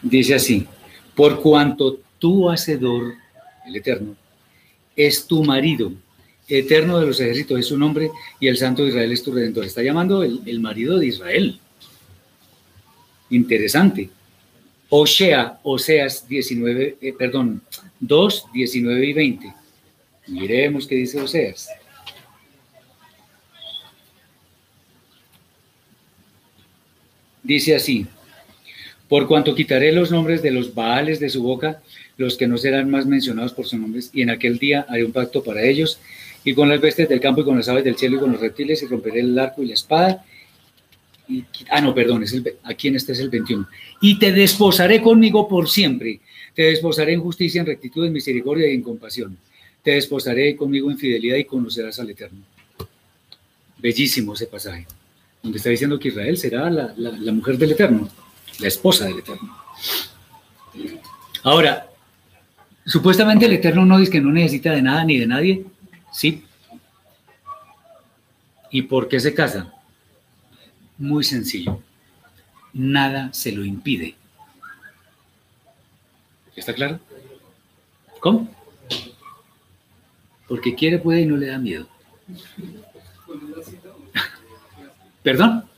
Dice 0.00 0.34
así, 0.34 0.66
por 1.14 1.42
cuanto 1.42 1.98
tu 2.18 2.48
hacedor, 2.48 3.16
el 3.66 3.76
Eterno, 3.76 4.16
es 4.94 5.26
tu 5.26 5.44
marido, 5.44 5.92
eterno 6.48 7.00
de 7.00 7.06
los 7.06 7.20
ejércitos 7.20 7.58
es 7.58 7.66
su 7.66 7.78
nombre 7.78 8.10
y 8.38 8.48
el 8.48 8.56
Santo 8.56 8.82
de 8.82 8.90
Israel 8.90 9.12
es 9.12 9.22
tu 9.22 9.32
redentor. 9.32 9.64
Está 9.64 9.82
llamando 9.82 10.22
el, 10.22 10.60
marido 10.60 10.98
de 10.98 11.06
Israel. 11.06 11.58
Interesante. 13.30 14.10
Osea, 14.88 15.58
Oseas 15.64 16.28
19, 16.28 16.98
eh, 17.00 17.12
perdón, 17.12 17.62
2, 18.00 18.46
19 18.52 19.06
y 19.06 19.12
20. 19.12 19.54
Miremos 20.28 20.86
qué 20.86 20.94
dice 20.94 21.20
Oseas. 21.20 21.68
Dice 27.42 27.76
así, 27.76 28.06
por 29.08 29.28
cuanto 29.28 29.54
quitaré 29.54 29.92
los 29.92 30.10
nombres 30.10 30.42
de 30.42 30.50
los 30.50 30.74
baales 30.74 31.20
de 31.20 31.30
su 31.30 31.42
boca, 31.42 31.80
los 32.16 32.36
que 32.36 32.48
no 32.48 32.58
serán 32.58 32.90
más 32.90 33.06
mencionados 33.06 33.52
por 33.52 33.66
sus 33.66 33.78
nombres, 33.78 34.10
y 34.12 34.22
en 34.22 34.30
aquel 34.30 34.58
día 34.58 34.84
haré 34.88 35.04
un 35.04 35.12
pacto 35.12 35.44
para 35.44 35.62
ellos, 35.62 36.00
y 36.46 36.54
con 36.54 36.68
las 36.68 36.80
bestias 36.80 37.08
del 37.08 37.20
campo, 37.20 37.40
y 37.40 37.44
con 37.44 37.56
las 37.56 37.68
aves 37.68 37.82
del 37.82 37.96
cielo, 37.96 38.16
y 38.16 38.20
con 38.20 38.30
los 38.30 38.40
reptiles, 38.40 38.80
y 38.80 38.86
romperé 38.86 39.18
el 39.18 39.36
arco 39.36 39.64
y 39.64 39.66
la 39.66 39.74
espada. 39.74 40.24
Ah, 41.68 41.80
no, 41.80 41.92
perdón, 41.92 42.24
aquí 42.62 42.86
en 42.86 42.94
este 42.94 43.12
es 43.14 43.18
el 43.18 43.30
21. 43.30 43.66
Y 44.00 44.16
te 44.16 44.30
desposaré 44.30 45.02
conmigo 45.02 45.48
por 45.48 45.68
siempre. 45.68 46.20
Te 46.54 46.62
desposaré 46.62 47.14
en 47.14 47.20
justicia, 47.20 47.60
en 47.60 47.66
rectitud, 47.66 48.06
en 48.06 48.12
misericordia 48.12 48.70
y 48.70 48.74
en 48.74 48.82
compasión. 48.82 49.36
Te 49.82 49.90
desposaré 49.90 50.54
conmigo 50.54 50.88
en 50.88 50.96
fidelidad 50.96 51.36
y 51.36 51.44
conocerás 51.44 51.98
al 51.98 52.10
Eterno. 52.10 52.38
Bellísimo 53.78 54.34
ese 54.34 54.46
pasaje, 54.46 54.86
donde 55.42 55.58
está 55.58 55.70
diciendo 55.70 55.98
que 55.98 56.08
Israel 56.08 56.38
será 56.38 56.70
la 56.70 57.32
mujer 57.32 57.58
del 57.58 57.72
Eterno, 57.72 58.08
la 58.60 58.68
esposa 58.68 59.06
del 59.06 59.18
Eterno. 59.18 59.52
Ahora, 61.42 61.90
Supuestamente 62.86 63.46
el 63.46 63.52
Eterno 63.52 63.84
no 63.84 63.98
dice 63.98 64.12
que 64.12 64.20
no 64.20 64.30
necesita 64.30 64.70
de 64.70 64.80
nada 64.80 65.04
ni 65.04 65.18
de 65.18 65.26
nadie, 65.26 65.64
¿sí? 66.16 66.42
¿Y 68.70 68.82
por 68.82 69.06
qué 69.06 69.20
se 69.20 69.34
casa? 69.34 69.72
Muy 70.96 71.22
sencillo. 71.22 71.82
Nada 72.72 73.32
se 73.34 73.52
lo 73.52 73.64
impide. 73.64 74.16
¿Está 76.56 76.72
claro? 76.72 76.98
¿Cómo? 78.20 78.48
Porque 80.48 80.74
quiere, 80.74 80.98
puede 80.98 81.20
y 81.20 81.26
no 81.26 81.36
le 81.36 81.48
da 81.48 81.58
miedo. 81.58 81.86
¿Perdón? 85.22 85.68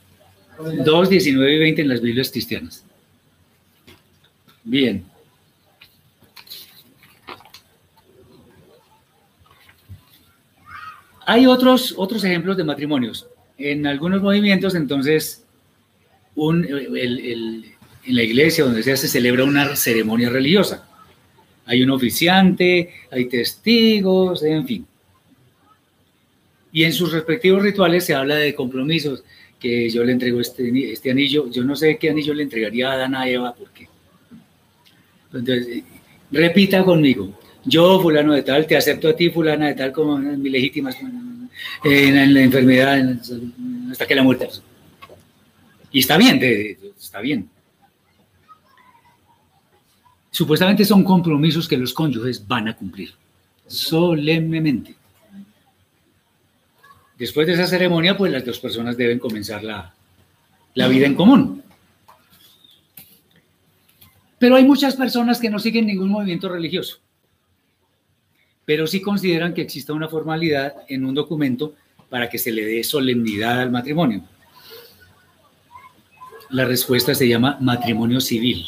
2, 0.85 1.09
19 1.09 1.53
y 1.53 1.59
20 1.59 1.83
en 1.83 1.89
las 1.89 2.01
Biblias 2.01 2.31
cristianas. 2.31 2.85
Bien. 4.63 5.05
Hay 11.29 11.45
otros, 11.45 11.93
otros 11.99 12.25
ejemplos 12.25 12.57
de 12.57 12.65
matrimonios. 12.65 13.29
En 13.59 13.87
algunos 13.87 14.23
movimientos, 14.23 14.75
entonces, 14.75 15.45
en 16.35 17.65
la 18.07 18.23
iglesia 18.23 18.65
donde 18.65 18.83
se 18.83 18.97
celebra 18.97 19.45
una 19.45 19.77
ceremonia 19.77 20.31
religiosa. 20.31 20.89
Hay 21.67 21.83
un 21.83 21.91
oficiante, 21.91 22.95
hay 23.11 23.27
testigos, 23.27 24.43
en 24.43 24.67
fin. 24.67 24.87
Y 26.73 26.85
en 26.85 26.95
sus 26.95 27.13
respectivos 27.13 27.63
rituales 27.63 28.07
se 28.07 28.15
habla 28.15 28.37
de 28.37 28.55
compromisos, 28.55 29.23
que 29.61 29.91
yo 29.91 30.05
le 30.05 30.13
entrego 30.13 30.41
este, 30.41 30.93
este 30.93 31.11
anillo. 31.11 31.51
Yo 31.51 31.63
no 31.63 31.77
sé 31.77 31.99
qué 31.99 32.09
anillo 32.09 32.33
le 32.33 32.45
entregaría 32.45 32.89
a 32.91 32.95
Adán 32.95 33.15
a 33.15 33.29
Eva, 33.29 33.55
porque. 33.55 33.87
Entonces, 35.31 35.83
repita 36.33 36.83
conmigo 36.85 37.39
yo, 37.69 38.01
fulano 38.01 38.33
de 38.33 38.43
tal, 38.43 38.67
te 38.67 38.77
acepto 38.77 39.09
a 39.09 39.17
ti, 39.17 39.31
fulana 39.31 39.67
de 39.67 39.75
tal, 39.75 39.93
como 39.93 40.17
mi 40.17 40.49
legítima 40.49 40.91
en, 41.85 42.35
la 42.35 42.41
enfermedad, 42.41 42.99
hasta 43.91 44.07
que 44.07 44.15
la 44.15 44.23
muerte. 44.23 44.49
Y 45.93 46.01
está 46.01 46.17
bien, 46.17 46.41
está 46.99 47.21
bien. 47.21 47.49
Supuestamente 50.31 50.85
son 50.85 51.05
compromisos 51.05 51.69
que 51.69 51.77
los 51.77 51.93
cónyuges 51.93 52.47
van 52.47 52.69
a 52.69 52.77
cumplir, 52.77 53.13
solemnemente. 53.67 54.95
Después 57.19 57.47
de 57.47 57.55
esa 57.55 57.67
ceremonia, 57.67 58.17
pues 58.17 58.33
las 58.33 58.45
dos 58.45 58.61
personas 58.61 58.97
deben 58.97 59.19
comenzar 59.19 59.63
la, 59.65 59.93
la 60.75 60.89
vida 60.89 61.07
en 61.07 61.15
común. 61.15 61.63
Pero 64.39 64.55
hay 64.55 64.65
muchas 64.65 64.95
personas 64.95 65.41
que 65.41 65.51
no 65.51 65.59
siguen 65.59 65.87
ningún 65.87 66.11
movimiento 66.11 66.49
religioso 66.49 67.01
pero 68.69 68.87
sí 68.87 69.01
consideran 69.01 69.55
que 69.55 69.63
exista 69.63 69.95
una 69.95 70.09
formalidad 70.09 70.75
en 70.89 71.07
un 71.07 71.15
documento 71.15 71.75
para 72.11 72.29
que 72.29 72.37
se 72.37 72.53
le 72.53 72.67
dé 72.67 72.85
solemnidad 72.85 73.63
al 73.63 73.71
matrimonio. 73.71 74.23
La 76.51 76.67
respuesta 76.67 77.15
se 77.15 77.27
llama 77.27 77.57
matrimonio 77.63 78.21
civil. 78.21 78.67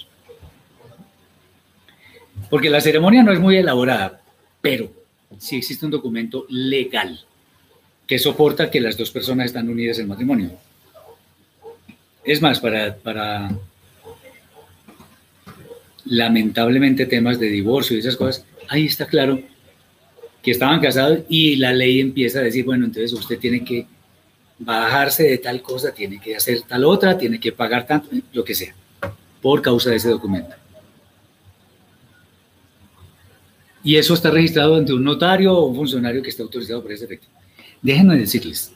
Porque 2.48 2.70
la 2.70 2.80
ceremonia 2.80 3.22
no 3.22 3.30
es 3.30 3.40
muy 3.40 3.58
elaborada, 3.58 4.22
pero 4.62 4.90
sí 5.36 5.58
existe 5.58 5.84
un 5.84 5.92
documento 5.92 6.46
legal 6.48 7.22
que 8.06 8.18
soporta 8.18 8.70
que 8.70 8.80
las 8.80 8.96
dos 8.96 9.10
personas 9.10 9.48
están 9.48 9.68
unidas 9.68 9.98
en 9.98 10.08
matrimonio. 10.08 10.52
Es 12.24 12.40
más, 12.40 12.58
para, 12.58 12.96
para 12.96 13.50
lamentablemente 16.06 17.04
temas 17.04 17.38
de 17.38 17.48
divorcio 17.48 17.98
y 17.98 18.00
esas 18.00 18.16
cosas, 18.16 18.46
ahí 18.66 18.86
está 18.86 19.04
claro 19.04 19.49
que 20.42 20.50
estaban 20.50 20.80
casados 20.80 21.20
y 21.28 21.56
la 21.56 21.72
ley 21.72 22.00
empieza 22.00 22.40
a 22.40 22.42
decir, 22.42 22.64
bueno, 22.64 22.86
entonces 22.86 23.12
usted 23.12 23.38
tiene 23.38 23.64
que 23.64 23.86
bajarse 24.58 25.24
de 25.24 25.38
tal 25.38 25.62
cosa, 25.62 25.92
tiene 25.92 26.20
que 26.20 26.36
hacer 26.36 26.62
tal 26.62 26.84
otra, 26.84 27.16
tiene 27.16 27.40
que 27.40 27.52
pagar 27.52 27.86
tanto, 27.86 28.08
lo 28.32 28.44
que 28.44 28.54
sea, 28.54 28.74
por 29.40 29.60
causa 29.62 29.90
de 29.90 29.96
ese 29.96 30.10
documento. 30.10 30.54
Y 33.82 33.96
eso 33.96 34.12
está 34.12 34.30
registrado 34.30 34.76
ante 34.76 34.92
un 34.92 35.02
notario 35.02 35.54
o 35.54 35.66
un 35.66 35.76
funcionario 35.76 36.22
que 36.22 36.28
está 36.28 36.42
autorizado 36.42 36.82
por 36.82 36.92
ese 36.92 37.06
efecto. 37.06 37.26
Déjenme 37.80 38.16
decirles 38.16 38.72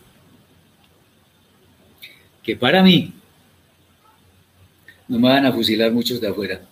que 2.43 2.57
para 2.57 2.83
mí, 2.83 3.12
no 5.09 5.19
me 5.19 5.29
van 5.29 5.45
a 5.45 5.53
fusilar 5.53 5.93
muchos 5.93 6.21
de 6.21 6.29
afuera, 6.29 6.62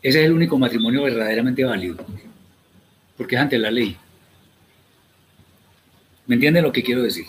ese 0.00 0.20
es 0.20 0.26
el 0.26 0.32
único 0.32 0.58
matrimonio 0.58 1.02
verdaderamente 1.02 1.64
válido, 1.64 1.96
porque 3.16 3.36
es 3.36 3.40
ante 3.40 3.58
la 3.58 3.70
ley. 3.70 3.96
¿Me 6.26 6.36
entienden 6.36 6.62
lo 6.62 6.72
que 6.72 6.82
quiero 6.82 7.02
decir? 7.02 7.26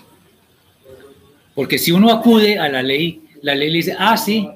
Porque 1.56 1.78
si 1.78 1.92
uno 1.92 2.12
acude 2.12 2.60
a 2.60 2.70
la 2.70 2.82
ley, 2.82 3.22
la 3.42 3.56
ley 3.56 3.70
le 3.70 3.78
dice, 3.78 3.96
ah, 3.98 4.18
sí, 4.18 4.48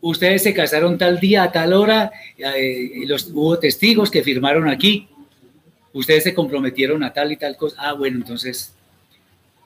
ustedes 0.00 0.42
se 0.42 0.54
casaron 0.54 0.98
tal 0.98 1.18
día, 1.18 1.44
a 1.44 1.52
tal 1.52 1.72
hora, 1.72 2.10
eh, 2.36 3.04
los, 3.06 3.28
hubo 3.32 3.58
testigos 3.58 4.10
que 4.10 4.22
firmaron 4.22 4.68
aquí, 4.68 5.08
ustedes 5.92 6.24
se 6.24 6.34
comprometieron 6.34 7.02
a 7.02 7.12
tal 7.12 7.32
y 7.32 7.36
tal 7.36 7.56
cosa. 7.56 7.76
Ah, 7.78 7.92
bueno, 7.94 8.18
entonces, 8.18 8.74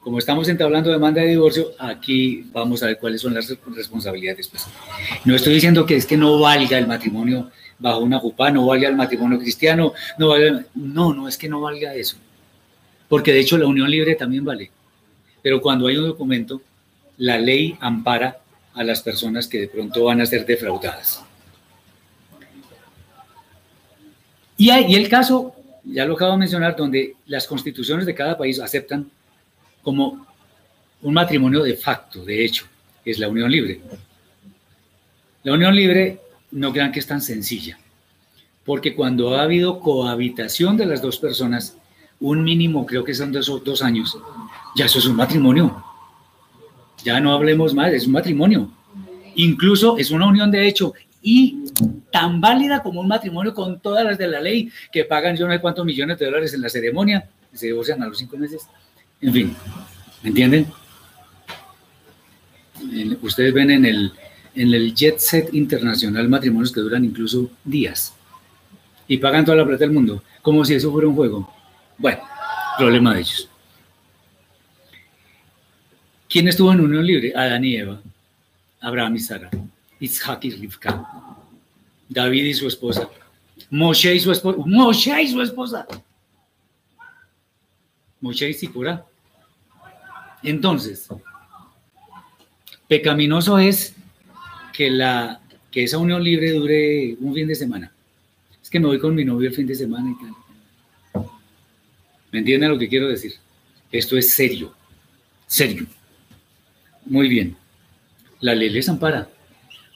como 0.00 0.18
estamos 0.18 0.48
entablando 0.48 0.90
demanda 0.90 1.20
de 1.20 1.28
divorcio, 1.28 1.72
aquí 1.78 2.46
vamos 2.52 2.82
a 2.82 2.86
ver 2.86 2.98
cuáles 2.98 3.20
son 3.20 3.34
las 3.34 3.54
responsabilidades. 3.74 4.48
Pues. 4.48 4.66
No 5.24 5.34
estoy 5.34 5.54
diciendo 5.54 5.84
que 5.84 5.96
es 5.96 6.06
que 6.06 6.16
no 6.16 6.38
valga 6.38 6.78
el 6.78 6.86
matrimonio 6.86 7.50
bajo 7.78 8.00
una 8.00 8.18
jupa, 8.18 8.50
no 8.50 8.66
valga 8.66 8.88
el 8.88 8.96
matrimonio 8.96 9.38
cristiano, 9.38 9.92
no 10.18 10.28
valga, 10.28 10.64
no, 10.74 11.12
no 11.12 11.28
es 11.28 11.36
que 11.36 11.48
no 11.48 11.60
valga 11.60 11.94
eso 11.94 12.16
porque 13.08 13.32
de 13.32 13.40
hecho 13.40 13.58
la 13.58 13.66
unión 13.66 13.90
libre 13.90 14.14
también 14.14 14.44
vale. 14.44 14.70
Pero 15.42 15.60
cuando 15.60 15.86
hay 15.86 15.96
un 15.96 16.06
documento, 16.06 16.60
la 17.18 17.38
ley 17.38 17.76
ampara 17.80 18.38
a 18.74 18.84
las 18.84 19.00
personas 19.00 19.46
que 19.48 19.60
de 19.60 19.68
pronto 19.68 20.04
van 20.04 20.20
a 20.20 20.26
ser 20.26 20.44
defraudadas. 20.44 21.22
Y 24.58 24.70
hay 24.70 24.94
el 24.94 25.08
caso, 25.08 25.54
ya 25.84 26.04
lo 26.04 26.14
acabo 26.14 26.32
de 26.32 26.38
mencionar, 26.38 26.76
donde 26.76 27.16
las 27.26 27.46
constituciones 27.46 28.06
de 28.06 28.14
cada 28.14 28.36
país 28.36 28.58
aceptan 28.58 29.10
como 29.82 30.26
un 31.02 31.14
matrimonio 31.14 31.62
de 31.62 31.76
facto, 31.76 32.24
de 32.24 32.44
hecho, 32.44 32.66
es 33.04 33.18
la 33.18 33.28
unión 33.28 33.50
libre. 33.50 33.80
La 35.42 35.52
unión 35.52 35.76
libre 35.76 36.20
no 36.50 36.72
crean 36.72 36.90
que 36.90 37.00
es 37.00 37.06
tan 37.06 37.20
sencilla, 37.20 37.78
porque 38.64 38.94
cuando 38.94 39.36
ha 39.36 39.42
habido 39.42 39.80
cohabitación 39.80 40.76
de 40.76 40.86
las 40.86 41.02
dos 41.02 41.18
personas, 41.18 41.76
un 42.20 42.42
mínimo, 42.42 42.86
creo 42.86 43.04
que 43.04 43.14
son 43.14 43.32
dos, 43.32 43.50
dos 43.64 43.82
años, 43.82 44.16
ya 44.74 44.86
eso 44.86 44.98
es 44.98 45.06
un 45.06 45.16
matrimonio. 45.16 45.82
Ya 47.04 47.20
no 47.20 47.32
hablemos 47.32 47.74
más, 47.74 47.92
es 47.92 48.06
un 48.06 48.12
matrimonio. 48.12 48.70
Incluso 49.34 49.98
es 49.98 50.10
una 50.10 50.26
unión 50.26 50.50
de 50.50 50.66
hecho 50.66 50.94
y 51.22 51.64
tan 52.10 52.40
válida 52.40 52.82
como 52.82 53.00
un 53.00 53.08
matrimonio 53.08 53.52
con 53.52 53.80
todas 53.80 54.04
las 54.04 54.16
de 54.16 54.28
la 54.28 54.40
ley 54.40 54.70
que 54.92 55.04
pagan 55.04 55.36
yo 55.36 55.46
no 55.46 55.52
sé 55.52 55.60
cuántos 55.60 55.84
millones 55.84 56.18
de 56.18 56.26
dólares 56.26 56.54
en 56.54 56.62
la 56.62 56.68
ceremonia, 56.68 57.28
se 57.52 57.66
divorcian 57.66 58.02
a 58.02 58.06
los 58.06 58.18
cinco 58.18 58.36
meses. 58.36 58.62
En 59.20 59.32
fin, 59.32 59.56
¿me 60.22 60.28
entienden? 60.28 60.66
Ustedes 63.22 63.52
ven 63.52 63.70
en 63.70 63.84
el, 63.84 64.12
en 64.54 64.72
el 64.72 64.94
jet 64.94 65.18
set 65.18 65.52
internacional 65.54 66.28
matrimonios 66.28 66.72
que 66.72 66.80
duran 66.80 67.04
incluso 67.04 67.50
días 67.64 68.14
y 69.08 69.18
pagan 69.18 69.44
toda 69.44 69.56
la 69.56 69.66
plata 69.66 69.84
del 69.84 69.92
mundo, 69.92 70.22
como 70.42 70.64
si 70.64 70.74
eso 70.74 70.92
fuera 70.92 71.08
un 71.08 71.14
juego. 71.14 71.55
Bueno, 71.98 72.22
problema 72.76 73.14
de 73.14 73.20
ellos. 73.20 73.48
¿Quién 76.28 76.48
estuvo 76.48 76.72
en 76.72 76.80
unión 76.80 77.06
libre? 77.06 77.32
Adán 77.34 77.64
y 77.64 77.76
Eva, 77.76 78.00
Abraham 78.80 79.16
y 79.16 79.20
Sara, 79.20 79.50
Isaac 80.00 80.44
y 80.44 80.50
Rivka, 80.50 81.06
David 82.08 82.44
y 82.44 82.54
su 82.54 82.66
esposa, 82.66 83.08
Moshe 83.70 84.14
y 84.14 84.20
su 84.20 84.32
esposa, 84.32 84.58
Moshe 84.66 85.22
y 85.22 85.28
su 85.28 85.40
esposa, 85.40 85.86
Moshe 88.20 88.50
y 88.50 88.54
Sipura. 88.54 89.06
Entonces, 90.42 91.08
pecaminoso 92.88 93.58
es 93.58 93.94
que, 94.72 94.90
la, 94.90 95.40
que 95.70 95.84
esa 95.84 95.98
unión 95.98 96.22
libre 96.22 96.52
dure 96.52 97.16
un 97.20 97.34
fin 97.34 97.48
de 97.48 97.54
semana. 97.54 97.92
Es 98.62 98.68
que 98.68 98.78
me 98.78 98.86
voy 98.86 98.98
con 98.98 99.14
mi 99.14 99.24
novio 99.24 99.48
el 99.48 99.54
fin 99.54 99.66
de 99.66 99.74
semana 99.74 100.10
y 100.10 100.22
tal. 100.22 100.45
¿Me 102.32 102.40
entienden 102.40 102.70
lo 102.70 102.78
que 102.78 102.88
quiero 102.88 103.08
decir? 103.08 103.34
Esto 103.90 104.16
es 104.16 104.30
serio, 104.30 104.74
serio. 105.46 105.86
Muy 107.04 107.28
bien. 107.28 107.56
La 108.40 108.54
ley 108.54 108.70
les 108.70 108.88
ampara. 108.88 109.28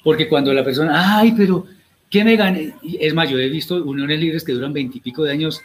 Porque 0.03 0.29
cuando 0.29 0.53
la 0.55 0.65
persona, 0.65 1.19
ay, 1.19 1.35
pero, 1.37 1.67
¿qué 2.09 2.25
me 2.25 2.37
gane? 2.37 2.75
Es 2.99 3.13
más, 3.13 3.29
yo 3.29 3.39
he 3.39 3.49
visto 3.49 3.83
uniones 3.85 4.19
libres 4.19 4.45
que 4.45 4.53
duran 4.53 4.73
veintipico 4.73 5.25
de 5.25 5.33
años 5.33 5.61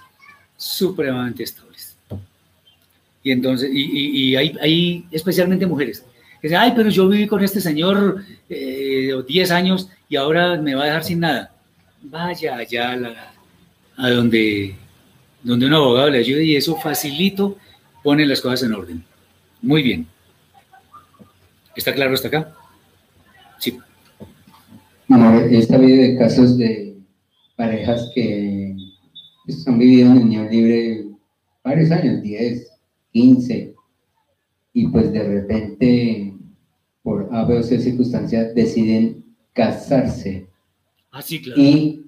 supremamente 0.58 1.44
estables. 1.44 1.96
Y 3.24 3.32
entonces, 3.32 3.70
y, 3.74 4.36
hay, 4.36 5.06
especialmente 5.12 5.66
mujeres 5.66 6.06
que 6.40 6.48
dicen, 6.48 6.60
ay, 6.60 6.74
pero 6.76 6.90
yo 6.90 7.08
viví 7.10 7.26
con 7.26 7.44
este 7.44 7.60
señor 7.60 8.24
eh, 8.50 9.12
10 9.28 9.52
años 9.52 9.90
y 10.08 10.16
ahora 10.16 10.58
me 10.58 10.76
va 10.76 10.84
a 10.84 10.86
dejar 10.86 11.04
sin 11.04 11.22
nada. 11.22 11.52
Vaya 12.04 12.58
allá 12.58 12.96
a, 13.98 14.10
donde, 14.12 14.76
donde 15.46 15.68
un 15.68 15.74
abogado 15.76 16.10
le 16.10 16.18
ayude 16.18 16.44
y 16.44 16.56
eso 16.56 16.76
facilito 16.76 17.56
pone 18.04 18.26
las 18.26 18.42
cosas 18.42 18.64
en 18.64 18.74
orden. 18.74 19.04
Muy 19.62 19.84
bien. 19.84 20.08
¿Está 21.76 21.94
claro 21.94 22.16
hasta 22.16 22.30
acá? 22.30 22.56
Sí. 23.60 23.78
Bueno, 25.08 25.40
he 25.40 25.62
sabido 25.62 26.02
de 26.02 26.18
casos 26.18 26.58
de 26.58 26.98
parejas 27.56 28.12
que 28.16 28.76
pues, 29.46 29.68
han 29.68 29.78
vivido 29.78 30.12
en 30.12 30.24
unión 30.24 30.50
libre 30.50 31.06
varios 31.64 31.92
años, 31.92 32.24
10, 32.24 32.68
15, 33.14 33.76
y 34.74 34.88
pues 34.88 35.14
de 35.14 35.24
repente, 35.24 36.34
por 37.04 37.30
A, 37.32 37.46
B 37.46 37.60
o 37.60 37.64
C 37.64 37.80
circunstancias, 37.80 38.56
deciden 38.56 39.24
casarse. 39.54 40.48
Ah, 41.12 41.22
sí, 41.22 41.40
claro. 41.40 41.62
Y 41.62 42.04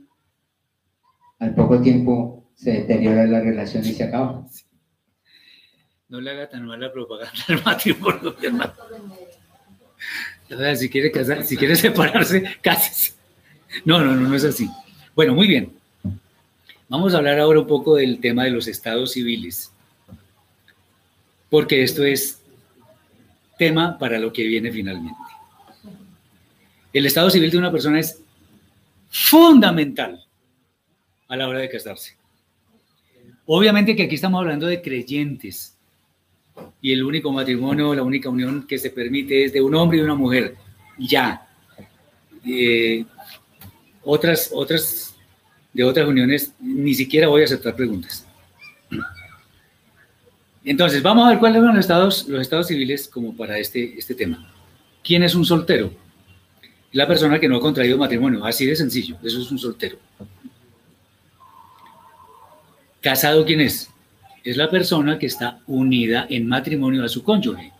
al 1.37 1.53
poco 1.53 1.79
tiempo 1.81 2.36
se 2.57 2.71
deteriora 2.71 3.25
la 3.25 3.39
relación 3.39 3.85
y 3.85 3.93
se 3.93 4.03
acaba. 4.03 4.45
No 6.09 6.19
le 6.19 6.31
haga 6.31 6.49
tan 6.49 6.65
mala 6.65 6.91
propaganda 6.91 7.39
al 7.47 7.63
matrimonio, 7.63 8.35
hermano 8.41 8.73
si 10.75 10.89
quiere 10.89 11.11
casar, 11.11 11.43
si 11.43 11.57
quiere 11.57 11.75
separarse, 11.75 12.43
cásese. 12.61 13.13
No, 13.85 13.99
no, 13.99 14.15
no, 14.15 14.27
no 14.27 14.35
es 14.35 14.43
así. 14.43 14.69
Bueno, 15.15 15.33
muy 15.33 15.47
bien. 15.47 15.73
Vamos 16.89 17.13
a 17.13 17.17
hablar 17.17 17.39
ahora 17.39 17.59
un 17.59 17.67
poco 17.67 17.95
del 17.95 18.19
tema 18.19 18.45
de 18.45 18.51
los 18.51 18.67
estados 18.67 19.11
civiles, 19.11 19.71
porque 21.49 21.83
esto 21.83 22.05
es 22.05 22.41
tema 23.57 23.97
para 23.97 24.19
lo 24.19 24.31
que 24.31 24.43
viene 24.43 24.71
finalmente. 24.71 25.19
El 26.93 27.05
estado 27.05 27.29
civil 27.29 27.51
de 27.51 27.57
una 27.57 27.71
persona 27.71 27.99
es 27.99 28.21
fundamental 29.09 30.25
a 31.27 31.35
la 31.35 31.47
hora 31.47 31.59
de 31.59 31.69
casarse. 31.69 32.15
Obviamente 33.47 33.95
que 33.95 34.03
aquí 34.03 34.15
estamos 34.15 34.39
hablando 34.39 34.67
de 34.67 34.81
creyentes, 34.81 35.77
y 36.81 36.91
el 36.91 37.03
único 37.03 37.31
matrimonio, 37.31 37.93
la 37.93 38.03
única 38.03 38.29
unión 38.29 38.65
que 38.67 38.77
se 38.77 38.89
permite 38.89 39.45
es 39.45 39.53
de 39.53 39.61
un 39.61 39.75
hombre 39.75 39.97
y 39.97 40.01
una 40.01 40.15
mujer. 40.15 40.55
Ya. 40.97 41.47
Eh, 42.45 43.05
otras, 44.03 44.51
otras, 44.53 45.15
de 45.73 45.83
otras 45.83 46.07
uniones, 46.07 46.53
ni 46.59 46.93
siquiera 46.93 47.27
voy 47.27 47.41
a 47.41 47.45
aceptar 47.45 47.75
preguntas. 47.75 48.25
Entonces, 50.63 51.01
vamos 51.01 51.25
a 51.25 51.29
ver 51.29 51.39
cuáles 51.39 51.61
son 51.61 51.67
los 51.69 51.79
estados, 51.79 52.27
los 52.27 52.41
estados 52.41 52.67
civiles 52.67 53.07
como 53.07 53.35
para 53.35 53.57
este, 53.57 53.97
este 53.97 54.15
tema. 54.15 54.51
¿Quién 55.03 55.23
es 55.23 55.33
un 55.33 55.45
soltero? 55.45 55.91
La 56.91 57.07
persona 57.07 57.39
que 57.39 57.47
no 57.47 57.57
ha 57.57 57.61
contraído 57.61 57.97
matrimonio, 57.97 58.43
así 58.45 58.65
de 58.65 58.75
sencillo, 58.75 59.17
eso 59.23 59.41
es 59.41 59.51
un 59.51 59.59
soltero. 59.59 59.97
¿Casado 63.01 63.45
quién 63.45 63.61
es? 63.61 63.89
es 64.47 64.55
la 64.55 64.69
persona 64.69 65.19
que 65.19 65.25
está 65.25 65.59
unida 65.67 66.25
en 66.29 66.47
matrimonio 66.47 67.03
a 67.03 67.09
su 67.09 67.21
cónyuge. 67.21 67.73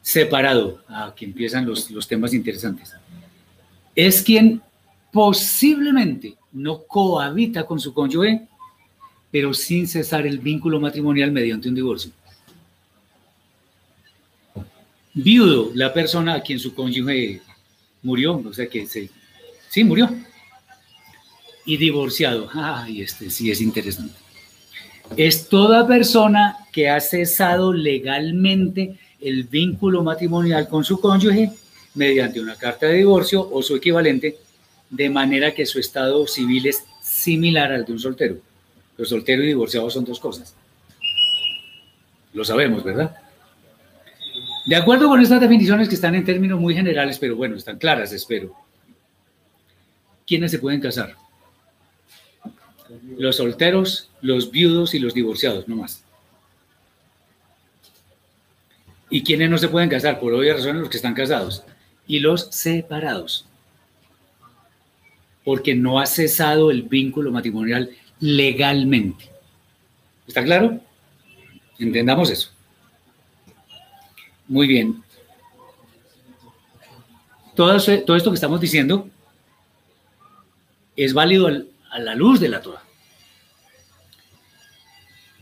Separado, 0.00 0.82
aquí 0.88 1.26
empiezan 1.26 1.66
los, 1.66 1.90
los 1.90 2.08
temas 2.08 2.32
interesantes. 2.32 2.94
Es 3.94 4.22
quien 4.22 4.62
posiblemente 5.12 6.34
no 6.52 6.84
cohabita 6.84 7.66
con 7.66 7.78
su 7.78 7.92
cónyuge, 7.92 8.48
pero 9.30 9.52
sin 9.52 9.86
cesar 9.86 10.26
el 10.26 10.38
vínculo 10.38 10.80
matrimonial 10.80 11.30
mediante 11.30 11.68
un 11.68 11.74
divorcio. 11.74 12.10
Viudo, 15.12 15.72
la 15.74 15.92
persona 15.92 16.36
a 16.36 16.40
quien 16.40 16.58
su 16.58 16.74
cónyuge 16.74 17.42
murió, 18.02 18.42
o 18.42 18.52
sea 18.54 18.66
que 18.66 18.86
se, 18.86 19.10
sí 19.68 19.84
murió. 19.84 20.08
Y 21.64 21.76
divorciado, 21.76 22.48
ay, 22.52 23.02
este 23.02 23.30
sí 23.30 23.50
es 23.50 23.60
interesante 23.60 24.22
es 25.16 25.48
toda 25.48 25.86
persona 25.86 26.56
que 26.72 26.88
ha 26.88 27.00
cesado 27.00 27.72
legalmente 27.72 28.98
el 29.20 29.44
vínculo 29.44 30.02
matrimonial 30.02 30.68
con 30.68 30.84
su 30.84 31.00
cónyuge 31.00 31.50
mediante 31.94 32.40
una 32.40 32.56
carta 32.56 32.86
de 32.86 32.94
divorcio 32.94 33.48
o 33.50 33.62
su 33.62 33.76
equivalente, 33.76 34.38
de 34.88 35.10
manera 35.10 35.54
que 35.54 35.66
su 35.66 35.78
estado 35.78 36.26
civil 36.26 36.66
es 36.66 36.84
similar 37.02 37.72
al 37.72 37.84
de 37.84 37.92
un 37.92 37.98
soltero. 37.98 38.36
Los 38.96 39.10
soltero 39.10 39.42
y 39.42 39.48
divorciado 39.48 39.90
son 39.90 40.04
dos 40.04 40.18
cosas. 40.18 40.54
Lo 42.32 42.44
sabemos, 42.44 42.82
¿verdad? 42.82 43.14
De 44.66 44.76
acuerdo 44.76 45.08
con 45.08 45.20
estas 45.20 45.40
definiciones 45.40 45.88
que 45.88 45.94
están 45.94 46.14
en 46.14 46.24
términos 46.24 46.58
muy 46.58 46.74
generales, 46.74 47.18
pero 47.18 47.36
bueno, 47.36 47.56
están 47.56 47.78
claras, 47.78 48.12
espero. 48.12 48.54
¿Quiénes 50.26 50.50
se 50.50 50.58
pueden 50.58 50.80
casar? 50.80 51.16
Los 53.18 53.36
solteros, 53.36 54.10
los 54.20 54.50
viudos 54.50 54.94
y 54.94 54.98
los 54.98 55.14
divorciados, 55.14 55.68
no 55.68 55.76
más. 55.76 56.04
¿Y 59.10 59.22
quiénes 59.22 59.50
no 59.50 59.58
se 59.58 59.68
pueden 59.68 59.90
casar? 59.90 60.18
Por 60.18 60.32
obvias 60.32 60.56
razones, 60.56 60.80
los 60.80 60.88
que 60.88 60.96
están 60.96 61.12
casados. 61.12 61.62
Y 62.06 62.20
los 62.20 62.48
separados. 62.50 63.44
Porque 65.44 65.74
no 65.74 66.00
ha 66.00 66.06
cesado 66.06 66.70
el 66.70 66.84
vínculo 66.84 67.30
matrimonial 67.30 67.90
legalmente. 68.20 69.28
¿Está 70.26 70.42
claro? 70.42 70.80
Entendamos 71.78 72.30
eso. 72.30 72.50
Muy 74.48 74.66
bien. 74.66 75.02
Todo, 77.54 77.76
todo 78.06 78.16
esto 78.16 78.30
que 78.30 78.36
estamos 78.36 78.60
diciendo 78.60 79.10
es 80.96 81.12
válido 81.12 81.48
a 81.90 81.98
la 81.98 82.14
luz 82.14 82.40
de 82.40 82.48
la 82.48 82.62
Torah. 82.62 82.82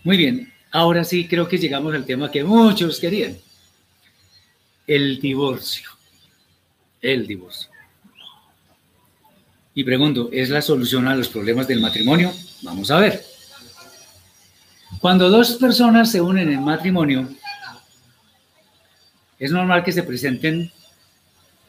Muy 0.02 0.16
bien, 0.16 0.50
ahora 0.70 1.04
sí 1.04 1.28
creo 1.28 1.46
que 1.46 1.58
llegamos 1.58 1.94
al 1.94 2.06
tema 2.06 2.30
que 2.30 2.42
muchos 2.42 2.98
querían. 2.98 3.36
El 4.86 5.20
divorcio. 5.20 5.90
El 7.02 7.26
divorcio. 7.26 7.70
Y 9.74 9.84
pregunto, 9.84 10.30
¿es 10.32 10.48
la 10.48 10.62
solución 10.62 11.06
a 11.06 11.14
los 11.14 11.28
problemas 11.28 11.68
del 11.68 11.80
matrimonio? 11.80 12.32
Vamos 12.62 12.90
a 12.90 12.98
ver. 12.98 13.22
Cuando 15.00 15.30
dos 15.30 15.52
personas 15.52 16.10
se 16.10 16.20
unen 16.20 16.50
en 16.50 16.64
matrimonio, 16.64 17.28
es 19.38 19.52
normal 19.52 19.84
que 19.84 19.92
se 19.92 20.02
presenten 20.02 20.70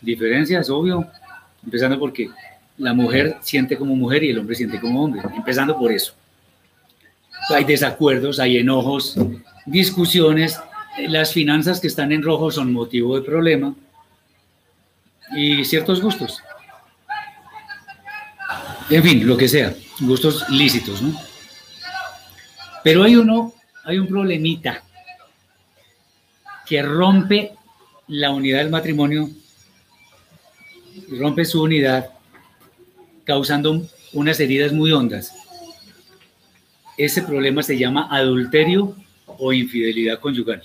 diferencias, 0.01 0.69
obvio, 0.69 1.05
empezando 1.63 1.99
porque 1.99 2.29
la 2.77 2.93
mujer 2.93 3.37
siente 3.41 3.77
como 3.77 3.95
mujer 3.95 4.23
y 4.23 4.29
el 4.29 4.39
hombre 4.39 4.55
siente 4.55 4.79
como 4.79 5.03
hombre, 5.03 5.21
empezando 5.35 5.77
por 5.77 5.91
eso 5.91 6.15
hay 7.49 7.63
desacuerdos, 7.63 8.39
hay 8.39 8.57
enojos, 8.57 9.15
discusiones, 9.65 10.59
las 11.07 11.33
finanzas 11.33 11.79
que 11.79 11.87
están 11.87 12.11
en 12.11 12.23
rojo 12.23 12.51
son 12.51 12.71
motivo 12.71 13.15
de 13.15 13.21
problema 13.21 13.73
y 15.35 15.63
ciertos 15.65 16.01
gustos. 16.01 16.41
En 18.89 19.03
fin, 19.03 19.25
lo 19.25 19.37
que 19.37 19.47
sea, 19.47 19.73
gustos 20.01 20.49
lícitos, 20.49 21.01
¿no? 21.01 21.17
Pero 22.83 23.03
hay 23.03 23.15
uno, 23.15 23.53
hay 23.85 23.99
un 23.99 24.07
problemita 24.07 24.83
que 26.65 26.81
rompe 26.81 27.53
la 28.07 28.31
unidad 28.31 28.59
del 28.59 28.69
matrimonio 28.69 29.29
rompe 31.09 31.45
su 31.45 31.61
unidad, 31.61 32.09
causando 33.23 33.87
unas 34.13 34.39
heridas 34.39 34.71
muy 34.71 34.91
hondas. 34.91 35.33
Ese 36.97 37.21
problema 37.23 37.63
se 37.63 37.77
llama 37.77 38.07
adulterio 38.09 38.95
o 39.25 39.53
infidelidad 39.53 40.19
conyugal. 40.19 40.61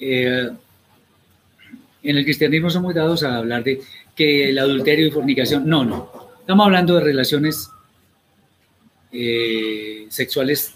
Eh, 0.00 0.50
en 2.02 2.16
el 2.16 2.24
cristianismo 2.24 2.70
somos 2.70 2.94
dados 2.94 3.22
a 3.22 3.36
hablar 3.36 3.64
de 3.64 3.80
que 4.14 4.50
el 4.50 4.58
adulterio 4.58 5.06
y 5.06 5.10
fornicación, 5.10 5.68
no, 5.68 5.84
no. 5.84 6.10
Estamos 6.40 6.66
hablando 6.66 6.94
de 6.94 7.04
relaciones 7.04 7.70
eh, 9.12 10.06
sexuales 10.08 10.74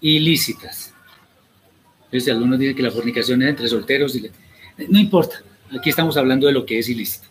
ilícitas. 0.00 0.92
Entonces, 2.04 2.32
algunos 2.32 2.58
dicen 2.58 2.76
que 2.76 2.82
la 2.82 2.90
fornicación 2.90 3.42
es 3.42 3.50
entre 3.50 3.68
solteros. 3.68 4.16
No 4.88 4.98
importa, 4.98 5.42
aquí 5.78 5.90
estamos 5.90 6.16
hablando 6.16 6.46
de 6.46 6.52
lo 6.52 6.66
que 6.66 6.78
es 6.78 6.88
ilícito. 6.88 7.28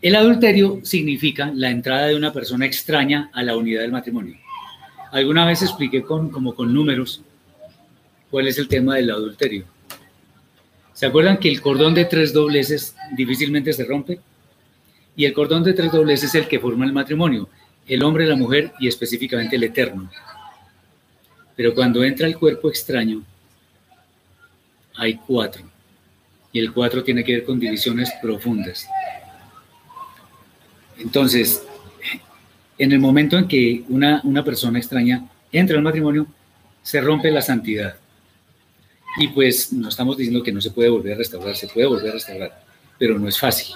El 0.00 0.14
adulterio 0.14 0.80
significa 0.84 1.50
la 1.52 1.70
entrada 1.70 2.06
de 2.06 2.14
una 2.14 2.32
persona 2.32 2.66
extraña 2.66 3.30
a 3.32 3.42
la 3.42 3.56
unidad 3.56 3.80
del 3.80 3.90
matrimonio. 3.90 4.36
Alguna 5.10 5.44
vez 5.44 5.62
expliqué 5.62 6.02
con, 6.02 6.30
como 6.30 6.54
con 6.54 6.72
números 6.72 7.22
cuál 8.30 8.46
es 8.46 8.58
el 8.58 8.68
tema 8.68 8.94
del 8.94 9.10
adulterio. 9.10 9.64
¿Se 10.92 11.06
acuerdan 11.06 11.38
que 11.38 11.48
el 11.48 11.60
cordón 11.60 11.94
de 11.94 12.04
tres 12.04 12.32
dobleces 12.32 12.94
difícilmente 13.16 13.72
se 13.72 13.84
rompe? 13.84 14.20
Y 15.16 15.24
el 15.24 15.32
cordón 15.32 15.64
de 15.64 15.72
tres 15.72 15.90
dobleces 15.90 16.28
es 16.28 16.34
el 16.36 16.48
que 16.48 16.60
forma 16.60 16.84
el 16.84 16.92
matrimonio, 16.92 17.48
el 17.88 18.04
hombre, 18.04 18.26
la 18.26 18.36
mujer 18.36 18.72
y 18.78 18.86
específicamente 18.86 19.56
el 19.56 19.64
eterno. 19.64 20.08
Pero 21.56 21.74
cuando 21.74 22.04
entra 22.04 22.28
el 22.28 22.38
cuerpo 22.38 22.68
extraño, 22.68 23.24
hay 24.96 25.14
cuatro. 25.16 25.64
Y 26.52 26.60
el 26.60 26.72
cuatro 26.72 27.02
tiene 27.02 27.24
que 27.24 27.32
ver 27.32 27.44
con 27.44 27.58
divisiones 27.58 28.12
profundas. 28.22 28.86
Entonces, 30.98 31.62
en 32.78 32.92
el 32.92 32.98
momento 32.98 33.38
en 33.38 33.48
que 33.48 33.84
una, 33.88 34.20
una 34.24 34.44
persona 34.44 34.78
extraña 34.78 35.28
entra 35.52 35.76
al 35.76 35.82
matrimonio, 35.82 36.26
se 36.82 37.00
rompe 37.00 37.30
la 37.30 37.42
santidad. 37.42 37.96
Y 39.18 39.28
pues 39.28 39.72
no 39.72 39.88
estamos 39.88 40.16
diciendo 40.16 40.42
que 40.42 40.52
no 40.52 40.60
se 40.60 40.70
puede 40.70 40.88
volver 40.88 41.14
a 41.14 41.18
restaurar, 41.18 41.56
se 41.56 41.68
puede 41.68 41.86
volver 41.86 42.10
a 42.10 42.14
restaurar, 42.14 42.62
pero 42.98 43.18
no 43.18 43.28
es 43.28 43.38
fácil. 43.38 43.74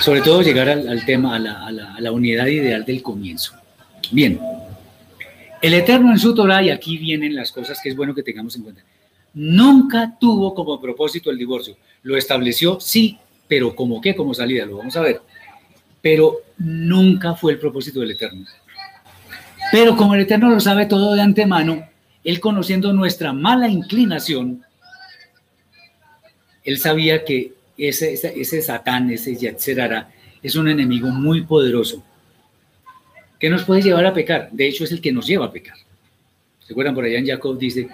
Sobre 0.00 0.20
todo 0.20 0.42
llegar 0.42 0.68
al, 0.68 1.04
tema, 1.04 1.36
a 1.36 1.38
la, 1.38 1.66
a 1.66 2.00
la 2.00 2.12
unidad 2.12 2.46
ideal 2.46 2.84
del 2.84 3.02
comienzo. 3.02 3.54
Bien, 4.10 4.40
el 5.62 5.74
Eterno 5.74 6.12
en 6.12 6.18
su 6.18 6.34
Torah, 6.34 6.62
y 6.62 6.70
aquí 6.70 6.98
vienen 6.98 7.34
las 7.34 7.50
cosas 7.50 7.80
que 7.82 7.88
es 7.88 7.96
bueno 7.96 8.14
que 8.14 8.22
tengamos 8.22 8.54
en 8.56 8.62
cuenta, 8.62 8.82
nunca 9.34 10.16
tuvo 10.20 10.54
como 10.54 10.80
propósito 10.80 11.30
el 11.30 11.38
divorcio. 11.38 11.76
Lo 12.02 12.16
estableció, 12.16 12.78
sí, 12.80 13.18
pero 13.48 13.74
como 13.74 14.00
qué, 14.00 14.14
como 14.14 14.34
salida, 14.34 14.66
lo 14.66 14.78
vamos 14.78 14.96
a 14.96 15.00
ver. 15.00 15.20
Pero 16.06 16.42
nunca 16.58 17.34
fue 17.34 17.50
el 17.50 17.58
propósito 17.58 17.98
del 17.98 18.12
Eterno. 18.12 18.46
Pero 19.72 19.96
como 19.96 20.14
el 20.14 20.20
Eterno 20.20 20.48
lo 20.50 20.60
sabe 20.60 20.86
todo 20.86 21.14
de 21.14 21.20
antemano, 21.20 21.84
Él 22.22 22.38
conociendo 22.38 22.92
nuestra 22.92 23.32
mala 23.32 23.68
inclinación, 23.68 24.62
Él 26.62 26.78
sabía 26.78 27.24
que 27.24 27.54
ese, 27.76 28.12
ese, 28.12 28.62
Satán, 28.62 29.10
ese 29.10 29.34
Yetzerara, 29.34 30.08
es 30.44 30.54
un 30.54 30.68
enemigo 30.68 31.08
muy 31.08 31.42
poderoso 31.42 32.04
que 33.40 33.50
nos 33.50 33.64
puede 33.64 33.82
llevar 33.82 34.06
a 34.06 34.14
pecar. 34.14 34.48
De 34.52 34.68
hecho, 34.68 34.84
es 34.84 34.92
el 34.92 35.00
que 35.00 35.10
nos 35.10 35.26
lleva 35.26 35.46
a 35.46 35.50
pecar. 35.50 35.76
¿Se 36.64 36.72
acuerdan? 36.72 36.94
Por 36.94 37.04
allá 37.04 37.18
en 37.18 37.26
Jacob 37.26 37.58
dice 37.58 37.88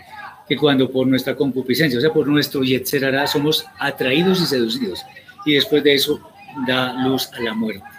que 0.46 0.58
cuando 0.58 0.90
por 0.90 1.06
nuestra 1.06 1.34
concupiscencia, 1.34 1.98
o 1.98 2.02
sea, 2.02 2.12
por 2.12 2.28
nuestro 2.28 2.62
yetzerará, 2.62 3.26
somos 3.26 3.64
atraídos 3.78 4.42
y 4.42 4.44
seducidos. 4.44 5.00
Y 5.46 5.54
después 5.54 5.82
de 5.82 5.94
eso 5.94 6.20
da 6.66 6.92
luz 7.08 7.30
a 7.32 7.40
la 7.40 7.54
muerte. 7.54 7.91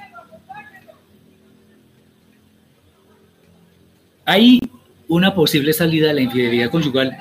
Hay 4.25 4.59
una 5.07 5.33
posible 5.33 5.73
salida 5.73 6.07
de 6.07 6.13
la 6.13 6.21
infidelidad 6.21 6.71
conyugal 6.71 7.17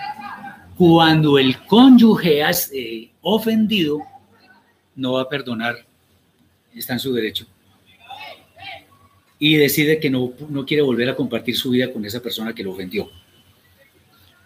cuando 0.76 1.38
el 1.38 1.58
cónyuge 1.66 2.42
eh, 2.72 3.10
ofendido 3.20 4.00
no 4.96 5.14
va 5.14 5.22
a 5.22 5.28
perdonar, 5.28 5.76
está 6.74 6.94
en 6.94 7.00
su 7.00 7.12
derecho 7.12 7.46
y 9.44 9.56
decide 9.56 9.98
que 9.98 10.08
no, 10.08 10.32
no 10.48 10.64
quiere 10.64 10.84
volver 10.84 11.08
a 11.08 11.16
compartir 11.16 11.56
su 11.56 11.70
vida 11.70 11.92
con 11.92 12.04
esa 12.04 12.20
persona 12.20 12.54
que 12.54 12.62
lo 12.62 12.70
ofendió. 12.70 13.10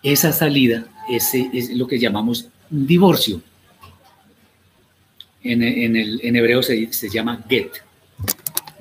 Esa 0.02 0.32
salida 0.32 0.86
ese 1.10 1.50
es 1.52 1.68
lo 1.76 1.86
que 1.86 1.98
llamamos 1.98 2.48
divorcio. 2.70 3.42
En, 5.42 5.62
en 5.62 6.36
hebreo 6.36 6.62
se, 6.62 6.90
se, 6.94 7.10
llama 7.10 7.44
get. 7.46 7.72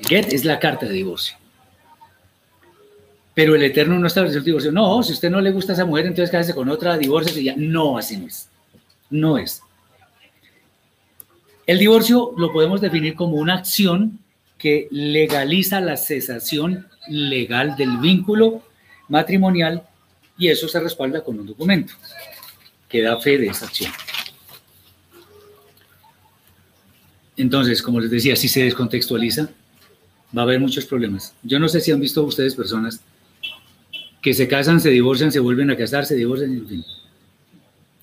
Get 0.07 0.31
es 0.31 0.45
la 0.45 0.57
carta 0.57 0.85
de 0.85 0.93
divorcio. 0.93 1.35
Pero 3.35 3.53
el 3.53 3.63
Eterno 3.63 3.99
no 3.99 4.07
estableció 4.07 4.39
el 4.39 4.45
divorcio. 4.45 4.71
No, 4.71 5.03
si 5.03 5.13
usted 5.13 5.29
no 5.29 5.41
le 5.41 5.51
gusta 5.51 5.73
a 5.73 5.75
esa 5.75 5.85
mujer, 5.85 6.07
entonces 6.07 6.31
cállese 6.31 6.55
con 6.55 6.69
otra, 6.69 6.97
divorcio. 6.97 7.39
ya. 7.41 7.53
No, 7.55 7.97
así 7.97 8.17
no 8.17 8.25
es. 8.25 8.49
No 9.09 9.37
es. 9.37 9.61
El 11.67 11.77
divorcio 11.77 12.33
lo 12.37 12.53
podemos 12.53 12.79
definir 12.79 13.13
como 13.13 13.35
una 13.35 13.55
acción 13.55 14.19
que 14.57 14.87
legaliza 14.89 15.81
la 15.81 15.97
cesación 15.97 16.87
legal 17.09 17.75
del 17.75 17.97
vínculo 17.97 18.63
matrimonial 19.09 19.83
y 20.37 20.47
eso 20.47 20.67
se 20.67 20.79
respalda 20.79 21.23
con 21.23 21.39
un 21.39 21.45
documento 21.45 21.93
que 22.87 23.01
da 23.01 23.19
fe 23.19 23.37
de 23.37 23.47
esa 23.47 23.65
acción. 23.65 23.91
Entonces, 27.37 27.81
como 27.81 27.99
les 27.99 28.09
decía, 28.09 28.35
si 28.35 28.47
se 28.47 28.63
descontextualiza, 28.63 29.49
va 30.35 30.41
a 30.41 30.45
haber 30.45 30.59
muchos 30.59 30.85
problemas. 30.85 31.33
Yo 31.43 31.59
no 31.59 31.67
sé 31.67 31.81
si 31.81 31.91
han 31.91 31.99
visto 31.99 32.23
ustedes 32.23 32.55
personas 32.55 33.01
que 34.25 34.33
se 34.33 34.47
casan, 34.47 34.81
se 34.81 34.89
divorcian, 34.89 35.31
se 35.31 35.39
vuelven 35.39 35.69
a 35.69 35.77
casar, 35.77 36.03
se 36.03 36.15
divorcian, 36.15 36.51
en 36.51 36.67
fin. 36.67 36.85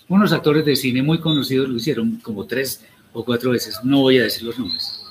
Unos 0.06 0.32
actores 0.32 0.64
de 0.64 0.76
cine 0.76 1.02
muy 1.02 1.18
conocidos 1.18 1.68
lo 1.68 1.74
hicieron 1.74 2.18
como 2.18 2.46
tres 2.46 2.80
o 3.12 3.24
cuatro 3.24 3.50
veces. 3.50 3.80
No 3.82 4.02
voy 4.02 4.20
a 4.20 4.22
decir 4.22 4.44
los 4.44 4.56
nombres. 4.56 5.02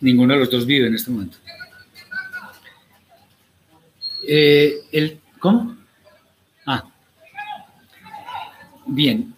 Ninguno 0.00 0.32
de 0.32 0.40
los 0.40 0.50
dos 0.50 0.64
vive 0.64 0.86
en 0.86 0.94
este 0.94 1.10
momento. 1.10 1.36
Eh, 4.26 4.76
el, 4.92 5.20
¿Cómo? 5.38 5.76
Ah. 6.64 6.82
Bien. 8.86 9.34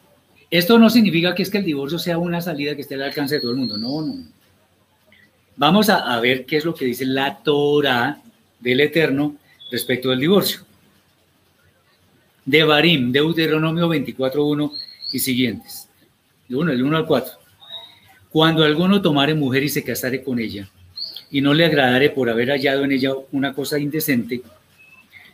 Esto 0.52 0.78
no 0.78 0.88
significa 0.88 1.34
que 1.34 1.42
es 1.42 1.50
que 1.50 1.58
el 1.58 1.64
divorcio 1.64 1.98
sea 1.98 2.16
una 2.16 2.40
salida 2.40 2.76
que 2.76 2.82
esté 2.82 2.94
al 2.94 3.02
alcance 3.02 3.34
de 3.34 3.40
todo 3.40 3.50
el 3.50 3.56
mundo. 3.56 3.76
No, 3.76 4.02
no. 4.02 4.22
Vamos 5.56 5.88
a, 5.88 6.14
a 6.14 6.20
ver 6.20 6.46
qué 6.46 6.58
es 6.58 6.64
lo 6.64 6.76
que 6.76 6.84
dice 6.84 7.04
la 7.06 7.38
Torah 7.38 8.22
del 8.60 8.80
Eterno 8.82 9.34
respecto 9.70 10.10
del 10.10 10.20
divorcio. 10.20 10.60
De 12.44 12.64
Barim, 12.64 13.12
Deuteronomio 13.12 13.88
24.1 13.88 14.72
y 15.12 15.18
siguientes. 15.18 15.88
1, 16.48 16.72
el 16.72 16.82
1 16.82 16.96
al 16.96 17.06
4. 17.06 17.32
Cuando 18.30 18.64
alguno 18.64 19.02
tomare 19.02 19.34
mujer 19.34 19.64
y 19.64 19.68
se 19.68 19.84
casare 19.84 20.22
con 20.22 20.38
ella, 20.38 20.68
y 21.30 21.40
no 21.40 21.52
le 21.52 21.66
agradare 21.66 22.10
por 22.10 22.30
haber 22.30 22.48
hallado 22.48 22.84
en 22.84 22.92
ella 22.92 23.12
una 23.32 23.52
cosa 23.52 23.78
indecente, 23.78 24.42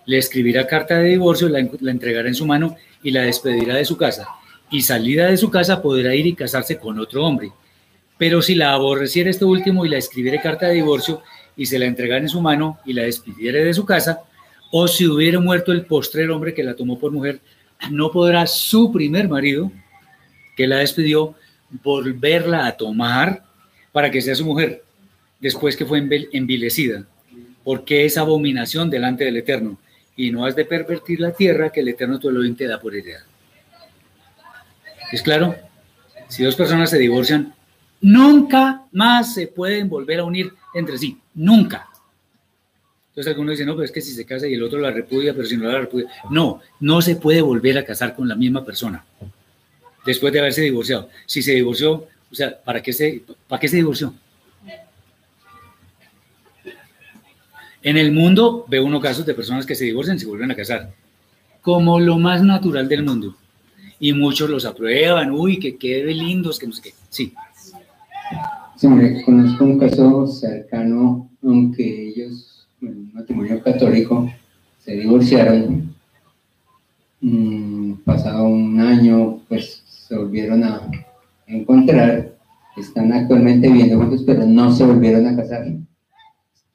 le 0.07 0.19
escribirá 0.19 0.67
carta 0.67 0.99
de 0.99 1.11
divorcio, 1.11 1.49
la, 1.49 1.67
la 1.81 1.91
entregará 1.91 2.29
en 2.29 2.35
su 2.35 2.47
mano 2.47 2.77
y 3.03 3.11
la 3.11 3.23
despedirá 3.23 3.77
de 3.77 3.85
su 3.85 3.97
casa. 3.97 4.29
Y 4.71 4.83
salida 4.83 5.29
de 5.29 5.37
su 5.37 5.51
casa 5.51 5.81
podrá 5.81 6.15
ir 6.15 6.27
y 6.27 6.35
casarse 6.35 6.79
con 6.79 6.99
otro 6.99 7.25
hombre. 7.25 7.53
Pero 8.19 8.43
si 8.43 8.55
la 8.55 8.73
aborreciera 8.73 9.31
este 9.31 9.45
último 9.45 9.87
y 9.87 9.89
la 9.89 9.99
escribiere 9.99 10.41
carta 10.41 10.67
de 10.67 10.75
divorcio 10.75 11.23
y 11.57 11.67
se 11.67 11.79
la 11.79 11.87
entregara 11.87 12.21
en 12.21 12.29
su 12.29 12.41
mano 12.41 12.79
y 12.85 12.93
la 12.93 13.03
despidiere 13.03 13.65
de 13.65 13.75
su 13.75 13.85
casa, 13.85 14.21
o 14.71 14.89
si 14.89 15.07
hubiera 15.07 15.39
muerto 15.39 15.73
el 15.73 15.87
postrer 15.87 16.31
hombre 16.31 16.55
que 16.55 16.65
la 16.65 16.75
tomó 16.75 16.99
por 16.99 17.13
mujer, 17.13 17.41
no 17.91 18.11
podrá 18.11 18.47
su 18.47 18.91
primer 18.93 19.29
marido, 19.29 19.71
que 20.57 20.67
la 20.67 20.79
despidió, 20.79 21.35
volverla 21.83 22.67
a 22.67 22.77
tomar 22.77 23.45
para 23.93 24.11
que 24.11 24.21
sea 24.21 24.35
su 24.35 24.45
mujer, 24.45 24.83
después 25.41 25.77
que 25.77 25.87
fue 25.87 25.99
envilecida, 26.33 27.05
porque 27.63 28.05
es 28.05 28.17
abominación 28.17 28.91
delante 28.91 29.25
del 29.25 29.37
Eterno, 29.37 29.79
y 30.17 30.31
no 30.31 30.45
has 30.45 30.57
de 30.57 30.65
pervertir 30.65 31.21
la 31.21 31.33
tierra 31.33 31.71
que 31.71 31.81
el 31.81 31.89
Eterno 31.89 32.19
tu 32.19 32.29
Elohim 32.29 32.57
te 32.57 32.67
da 32.67 32.81
por 32.81 32.95
heredad. 32.95 33.23
¿Es 35.13 35.23
claro? 35.23 35.55
Si 36.29 36.43
dos 36.43 36.57
personas 36.57 36.91
se 36.91 36.99
divorcian, 36.99 37.55
nunca 38.01 38.83
más 38.93 39.35
se 39.35 39.47
pueden 39.47 39.89
volver 39.89 40.21
a 40.21 40.25
unir 40.25 40.53
entre 40.75 40.99
sí, 40.99 41.19
nunca. 41.35 41.89
Entonces 43.09 43.31
algunos 43.31 43.53
dicen, 43.53 43.69
no, 43.69 43.75
pero 43.75 43.85
es 43.85 43.93
que 43.93 44.01
si 44.01 44.13
se 44.13 44.27
casa 44.27 44.49
y 44.49 44.55
el 44.55 44.63
otro 44.63 44.81
la 44.81 44.91
repudia, 44.91 45.33
pero 45.33 45.47
si 45.47 45.57
no 45.57 45.71
la 45.71 45.79
repudia. 45.79 46.09
No, 46.31 46.61
no 46.81 47.01
se 47.01 47.17
puede 47.17 47.41
volver 47.41 47.79
a 47.79 47.85
casar 47.85 48.15
con 48.17 48.29
la 48.29 48.35
misma 48.35 48.65
persona 48.65 49.05
después 50.05 50.33
de 50.33 50.41
haberse 50.41 50.63
divorciado. 50.63 51.09
Si 51.27 51.41
se 51.43 51.53
divorció, 51.53 52.09
o 52.31 52.35
sea, 52.35 52.61
¿para 52.61 52.83
qué 52.83 52.93
se, 52.93 53.23
¿para 53.49 53.61
qué 53.61 53.69
se 53.69 53.77
divorció? 53.77 54.13
En 57.83 57.99
el 57.99 58.13
mundo 58.13 58.65
veo 58.67 58.85
unos 58.85 59.03
casos 59.03 59.27
de 59.27 59.35
personas 59.35 59.67
que 59.67 59.75
se 59.75 59.85
divorcian 59.85 60.17
y 60.17 60.21
se 60.21 60.27
vuelven 60.27 60.51
a 60.51 60.57
casar, 60.57 60.93
como 61.61 62.01
lo 62.01 62.19
más 62.19 62.43
natural 62.43 62.89
del 62.89 63.03
mundo. 63.03 63.37
y 64.01 64.13
muchos 64.13 64.51
los 64.51 64.65
aprueban, 64.65 65.31
uy, 65.31 65.59
que 65.59 65.77
quede 65.77 66.13
lindos, 66.13 66.59
que 66.59 66.67
no 66.67 66.73
sé 66.73 66.83
qué. 66.83 66.95
Sí. 67.09 67.33
Sí, 68.77 68.89
conozco 69.25 69.65
un 69.65 69.79
caso 69.79 70.27
cercano, 70.27 71.31
aunque 71.45 72.09
ellos, 72.09 72.67
un 72.83 73.13
matrimonio 73.15 73.63
católico, 73.63 74.29
se 74.81 74.97
divorciaron. 74.97 75.95
Mm, 77.21 77.93
pasado 78.05 78.49
un 78.49 78.81
año, 78.81 79.39
pues 79.49 79.83
se 79.87 80.17
volvieron 80.17 80.65
a 80.65 80.91
encontrar. 81.47 82.35
Están 82.77 83.13
actualmente 83.13 83.69
viviendo 83.69 83.97
juntos, 83.99 84.25
pero 84.27 84.45
no 84.45 84.73
se 84.73 84.85
volvieron 84.85 85.27
a 85.29 85.37
casar. 85.37 85.67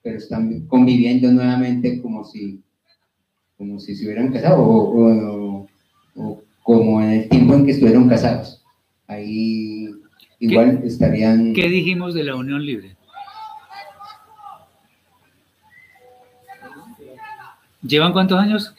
Pero 0.02 0.18
están 0.18 0.68
conviviendo 0.68 1.30
nuevamente 1.30 2.02
como 2.02 2.24
si, 2.24 2.62
como 3.58 3.78
si 3.78 3.94
se 3.94 4.06
hubieran 4.06 4.32
casado 4.32 4.64
o, 4.64 5.68
o 6.16 6.42
como 6.64 7.02
en 7.02 7.10
el 7.10 7.30
tiempo 7.30 7.56
en 7.56 7.66
que 7.66 7.72
estuvieron 7.72 8.08
casados. 8.08 8.64
Ahí 9.06 9.89
igual 10.40 10.82
estarían... 10.84 11.54
¿Qué 11.54 11.68
dijimos 11.68 12.14
de 12.14 12.24
la 12.24 12.36
unión 12.36 12.66
libre? 12.66 12.96
¿Llevan 17.82 18.14
cuántos 18.14 18.40
años? 18.40 18.74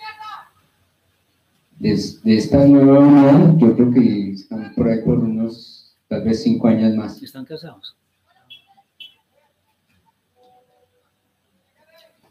De, 1.78 1.93
esta 2.27 2.66
nueva 2.66 2.99
unión, 2.99 3.59
yo 3.59 3.74
creo 3.74 3.91
que 3.91 4.32
están 4.32 4.74
por 4.74 4.89
ahí 4.89 4.99
por 5.03 5.19
unos, 5.19 5.97
tal 6.09 6.23
vez 6.23 6.43
cinco 6.43 6.69
años 6.69 6.95
más. 6.95 7.23
¿Están 7.23 7.47
casados? 7.47 7.97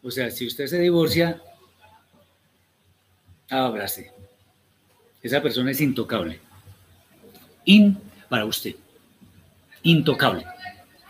O 0.04 0.12
sea, 0.12 0.30
si 0.30 0.46
usted 0.46 0.68
se 0.68 0.80
divorcia, 0.80 1.42
ábrase. 3.50 4.12
Esa 5.22 5.42
persona 5.42 5.72
es 5.72 5.82
intocable. 5.82 6.40
In 7.66 7.98
para 8.30 8.46
usted. 8.46 8.76
Intocable. 9.84 10.46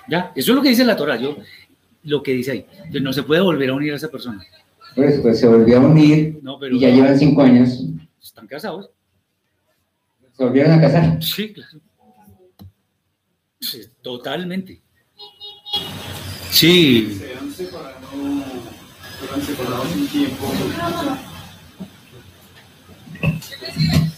¿Ya? 0.08 0.32
Eso 0.36 0.52
es 0.52 0.56
lo 0.56 0.62
que 0.62 0.70
dice 0.70 0.86
la 0.86 0.96
Torah. 0.96 1.18
Yo, 1.18 1.38
lo 2.04 2.24
que 2.24 2.34
dice 2.34 2.52
ahí. 2.52 2.66
No 3.02 3.14
se 3.14 3.24
puede 3.24 3.41
volver 3.41 3.70
a 3.70 3.74
unir 3.74 3.94
a 3.94 3.96
esa 3.98 4.10
persona. 4.10 4.44
Pues, 4.96 5.20
pues 5.20 5.40
se 5.40 5.48
volvió 5.48 5.78
a 5.78 5.82
unir 5.82 6.41
y 6.72 6.80
ya 6.80 6.90
llevan 6.90 7.18
cinco 7.18 7.41
años. 7.41 7.86
Están 8.22 8.48
casados. 8.48 8.90
¿Se 10.34 10.44
volvieron 10.44 10.72
a 10.74 10.82
casar? 10.82 11.22
Sí, 11.22 11.54
claro. 11.54 11.80
Sí, 13.60 13.82
totalmente. 14.02 14.82
Sí. 16.50 17.20
Se 17.20 17.34
han 17.36 17.52
separado, 17.52 18.00
se 19.20 19.34
han 19.34 19.41
separado 19.41 19.84
un 19.84 20.08
tiempo. 20.08 20.52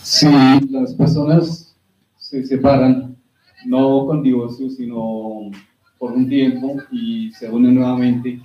Si 0.03 0.28
las 0.69 0.94
personas 0.94 1.76
se 2.18 2.45
separan, 2.45 3.18
no 3.66 4.06
con 4.06 4.24
divorcio, 4.24 4.70
sino 4.70 5.52
por 5.98 6.14
un 6.14 6.28
tiempo 6.28 6.82
y 6.92 7.32
se 7.32 7.50
unen 7.50 7.76
nuevamente, 7.76 8.40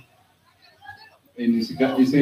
en 1.35 1.59
ese, 1.59 1.75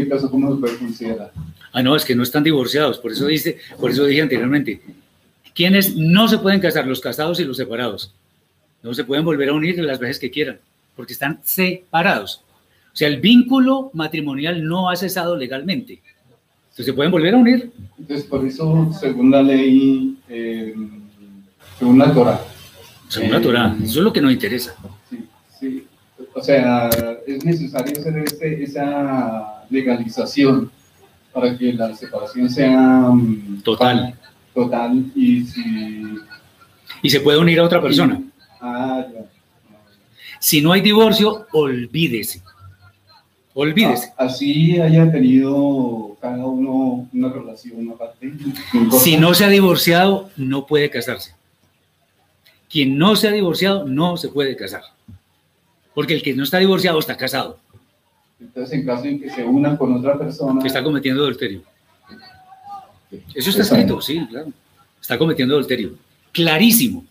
caso, 0.08 0.30
¿cómo 0.30 0.54
se 0.54 0.60
puede 0.60 0.78
considerar? 0.78 1.32
Ah, 1.72 1.82
no, 1.82 1.96
es 1.96 2.04
que 2.04 2.16
no 2.16 2.24
están 2.24 2.44
divorciados, 2.44 3.00
por 3.00 3.12
eso, 3.12 3.28
dice, 3.28 3.58
por 3.80 3.92
eso 3.92 4.06
dije 4.06 4.22
anteriormente, 4.22 4.82
¿quiénes 5.54 5.96
no 5.96 6.28
se 6.28 6.38
pueden 6.38 6.60
casar? 6.60 6.86
Los 6.86 7.00
casados 7.00 7.40
y 7.40 7.46
los 7.46 7.58
separados. 7.58 8.14
No 8.84 8.94
se 8.94 9.04
pueden 9.04 9.26
volver 9.26 9.50
a 9.50 9.54
unir 9.54 9.78
las 9.80 10.00
veces 10.00 10.20
que 10.20 10.32
quieran, 10.32 10.60
porque 10.96 11.14
están 11.14 11.40
separados. 11.44 12.42
O 12.94 12.96
sea, 12.96 13.08
el 13.08 13.20
vínculo 13.20 13.90
matrimonial 13.94 14.64
no 14.64 14.90
ha 14.90 14.96
cesado 14.96 15.36
legalmente. 15.36 16.02
Entonces 16.66 16.86
se 16.86 16.94
pueden 16.94 17.12
volver 17.12 17.34
a 17.34 17.38
unir. 17.38 17.72
Entonces, 17.98 18.26
por 18.26 18.46
eso, 18.46 18.92
según 19.00 19.32
la 19.32 19.42
ley, 19.42 20.18
eh, 20.30 20.76
según 21.78 22.00
la 22.00 22.14
Torah. 22.14 22.42
Según 23.16 23.32
la 23.32 23.40
Torah, 23.40 23.76
eso 23.82 24.00
es 24.00 24.04
lo 24.04 24.12
que 24.12 24.20
nos 24.20 24.34
interesa. 24.34 24.76
Sí, 25.10 25.26
sí. 25.58 25.88
O 26.34 26.42
sea, 26.44 26.90
es 27.26 27.46
necesario 27.46 27.98
hacer 27.98 28.18
este, 28.18 28.62
esa 28.62 29.64
legalización 29.70 30.70
para 31.32 31.58
que 31.58 31.72
la 31.72 31.96
separación 31.96 32.50
sea 32.50 33.10
mm, 33.10 33.62
total. 33.64 34.14
Total 34.54 35.06
y 35.16 35.46
si... 35.46 36.18
Y 37.02 37.10
se 37.10 37.22
puede 37.22 37.38
unir 37.38 37.58
a 37.62 37.64
otra 37.64 37.82
persona. 37.82 38.22
Ah, 38.60 39.06
ya. 39.14 39.22
Si 40.42 40.60
no 40.60 40.74
hay 40.74 40.82
divorcio, 40.82 41.48
olvídese. 41.54 42.42
Olvídese. 43.54 44.12
Ah, 44.18 44.26
así 44.26 44.78
haya 44.82 45.10
tenido 45.10 46.18
cada 46.20 46.46
uno 46.46 47.08
una 47.14 47.30
relación 47.32 47.90
aparte. 47.92 48.34
Si 49.00 49.16
no 49.16 49.34
se 49.34 49.46
ha 49.46 49.50
divorciado, 49.50 50.30
no 50.36 50.66
puede 50.66 50.90
casarse. 50.90 51.34
Quien 52.76 52.98
no 52.98 53.16
se 53.16 53.30
ha 53.30 53.32
divorciado 53.32 53.86
no 53.86 54.18
se 54.18 54.28
puede 54.28 54.54
casar. 54.58 54.82
Porque 55.94 56.14
el 56.14 56.22
que 56.22 56.34
no 56.34 56.44
está 56.44 56.58
divorciado 56.58 57.00
está 57.00 57.16
casado. 57.16 57.58
Entonces, 58.38 58.74
en 58.78 58.86
caso 58.86 59.04
de 59.04 59.18
que 59.18 59.30
se 59.30 59.46
una 59.46 59.78
con 59.78 59.94
otra 59.94 60.20
persona. 60.20 60.62
Está 60.62 60.84
cometiendo 60.84 61.24
adulterio. 61.24 61.62
Eso 63.34 63.50
está 63.50 63.62
escrito, 63.62 64.02
sí, 64.02 64.28
claro. 64.30 64.52
Está 65.00 65.18
cometiendo 65.18 65.54
adulterio. 65.54 65.94
Clarísimo. 66.34 67.06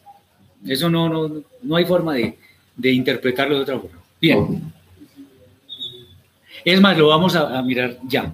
Eso 0.67 0.91
no, 0.91 1.09
no, 1.09 1.43
no 1.63 1.77
hay 1.77 1.87
forma 1.87 2.13
de, 2.13 2.37
de 2.77 2.93
interpretarlo 2.93 3.57
de 3.57 3.63
otra 3.63 3.81
forma. 3.81 3.99
Bien. 4.21 4.71
Es 6.63 6.79
más, 6.79 6.99
lo 6.99 7.09
vamos 7.09 7.35
a, 7.37 7.63
mirar 7.63 7.97
ya. 8.07 8.31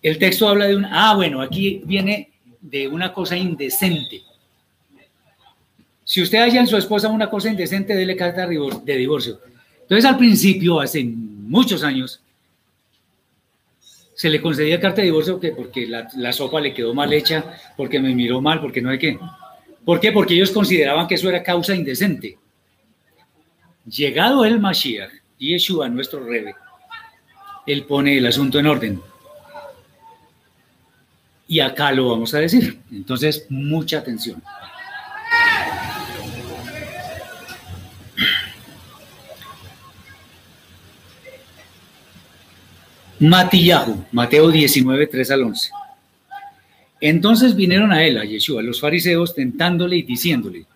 El 0.00 0.16
texto 0.16 0.48
habla 0.48 0.68
de 0.68 0.76
un, 0.76 0.86
ah, 0.86 1.14
bueno, 1.16 1.42
aquí 1.42 1.82
viene 1.84 2.30
de 2.62 2.88
una 2.88 3.12
cosa 3.12 3.36
indecente. 3.36 4.22
Si 6.04 6.22
usted 6.22 6.38
halla 6.38 6.60
en 6.60 6.66
su 6.66 6.76
esposa 6.76 7.08
una 7.08 7.30
cosa 7.30 7.48
indecente, 7.48 7.94
dele 7.94 8.16
carta 8.16 8.46
de 8.46 8.96
divorcio. 8.96 9.40
Entonces, 9.82 10.04
al 10.04 10.16
principio, 10.16 10.80
hace 10.80 11.04
muchos 11.04 11.82
años, 11.82 12.22
se 14.14 14.28
le 14.28 14.40
concedía 14.40 14.80
carta 14.80 15.00
de 15.00 15.06
divorcio 15.06 15.40
porque 15.56 15.86
la, 15.86 16.32
sopa 16.32 16.60
le 16.60 16.72
quedó 16.72 16.94
mal 16.94 17.12
hecha, 17.12 17.44
porque 17.76 17.98
me 17.98 18.14
miró 18.14 18.40
mal, 18.40 18.60
porque 18.60 18.80
no 18.80 18.90
hay 18.90 18.98
qué. 18.98 19.18
¿Por 19.84 20.00
qué? 20.00 20.12
Porque 20.12 20.34
ellos 20.34 20.50
consideraban 20.50 21.08
que 21.08 21.16
eso 21.16 21.28
era 21.28 21.42
causa 21.42 21.74
indecente. 21.74 22.38
Llegado 23.84 24.44
el 24.44 24.60
Mashiach, 24.60 25.10
Yeshua, 25.38 25.88
nuestro 25.88 26.24
rebe, 26.24 26.54
él 27.66 27.84
pone 27.84 28.16
el 28.16 28.26
asunto 28.26 28.58
en 28.60 28.66
orden. 28.66 29.00
Y 31.48 31.60
acá 31.60 31.90
lo 31.92 32.08
vamos 32.10 32.32
a 32.34 32.38
decir. 32.38 32.78
Entonces, 32.92 33.46
mucha 33.48 33.98
atención. 33.98 34.42
Matillahu, 43.22 44.04
Mateo 44.10 44.50
19, 44.50 45.06
3 45.06 45.30
al 45.30 45.42
11. 45.44 45.70
Entonces 47.00 47.54
vinieron 47.54 47.92
a 47.92 48.04
él, 48.04 48.18
a 48.18 48.24
Yeshua, 48.24 48.62
los 48.62 48.80
fariseos, 48.80 49.32
tentándole 49.32 49.94
y 49.96 50.02
diciéndole, 50.02 50.66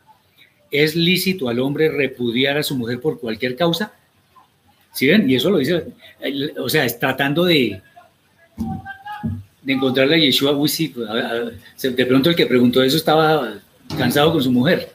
¿es 0.71 0.95
lícito 0.95 1.49
al 1.49 1.59
hombre 1.59 1.89
repudiar 1.89 2.57
a 2.57 2.63
su 2.63 2.77
mujer 2.77 3.01
por 3.01 3.19
cualquier 3.19 3.57
causa? 3.57 3.93
¿Sí 4.93 5.09
ven? 5.09 5.29
Y 5.29 5.35
eso 5.35 5.51
lo 5.51 5.59
dice, 5.59 5.87
o 6.59 6.69
sea, 6.69 6.85
es 6.85 7.01
tratando 7.01 7.45
de, 7.45 7.83
de 9.63 9.73
encontrarle 9.73 10.15
a 10.15 10.19
Yeshua. 10.19 10.53
Uy, 10.53 10.71
de 11.83 12.07
pronto 12.07 12.31
el 12.31 12.37
que 12.37 12.47
preguntó 12.47 12.81
eso 12.81 12.97
estaba 12.97 13.55
cansado 13.99 14.33
con 14.33 14.43
su 14.45 14.53
mujer. 14.53 14.93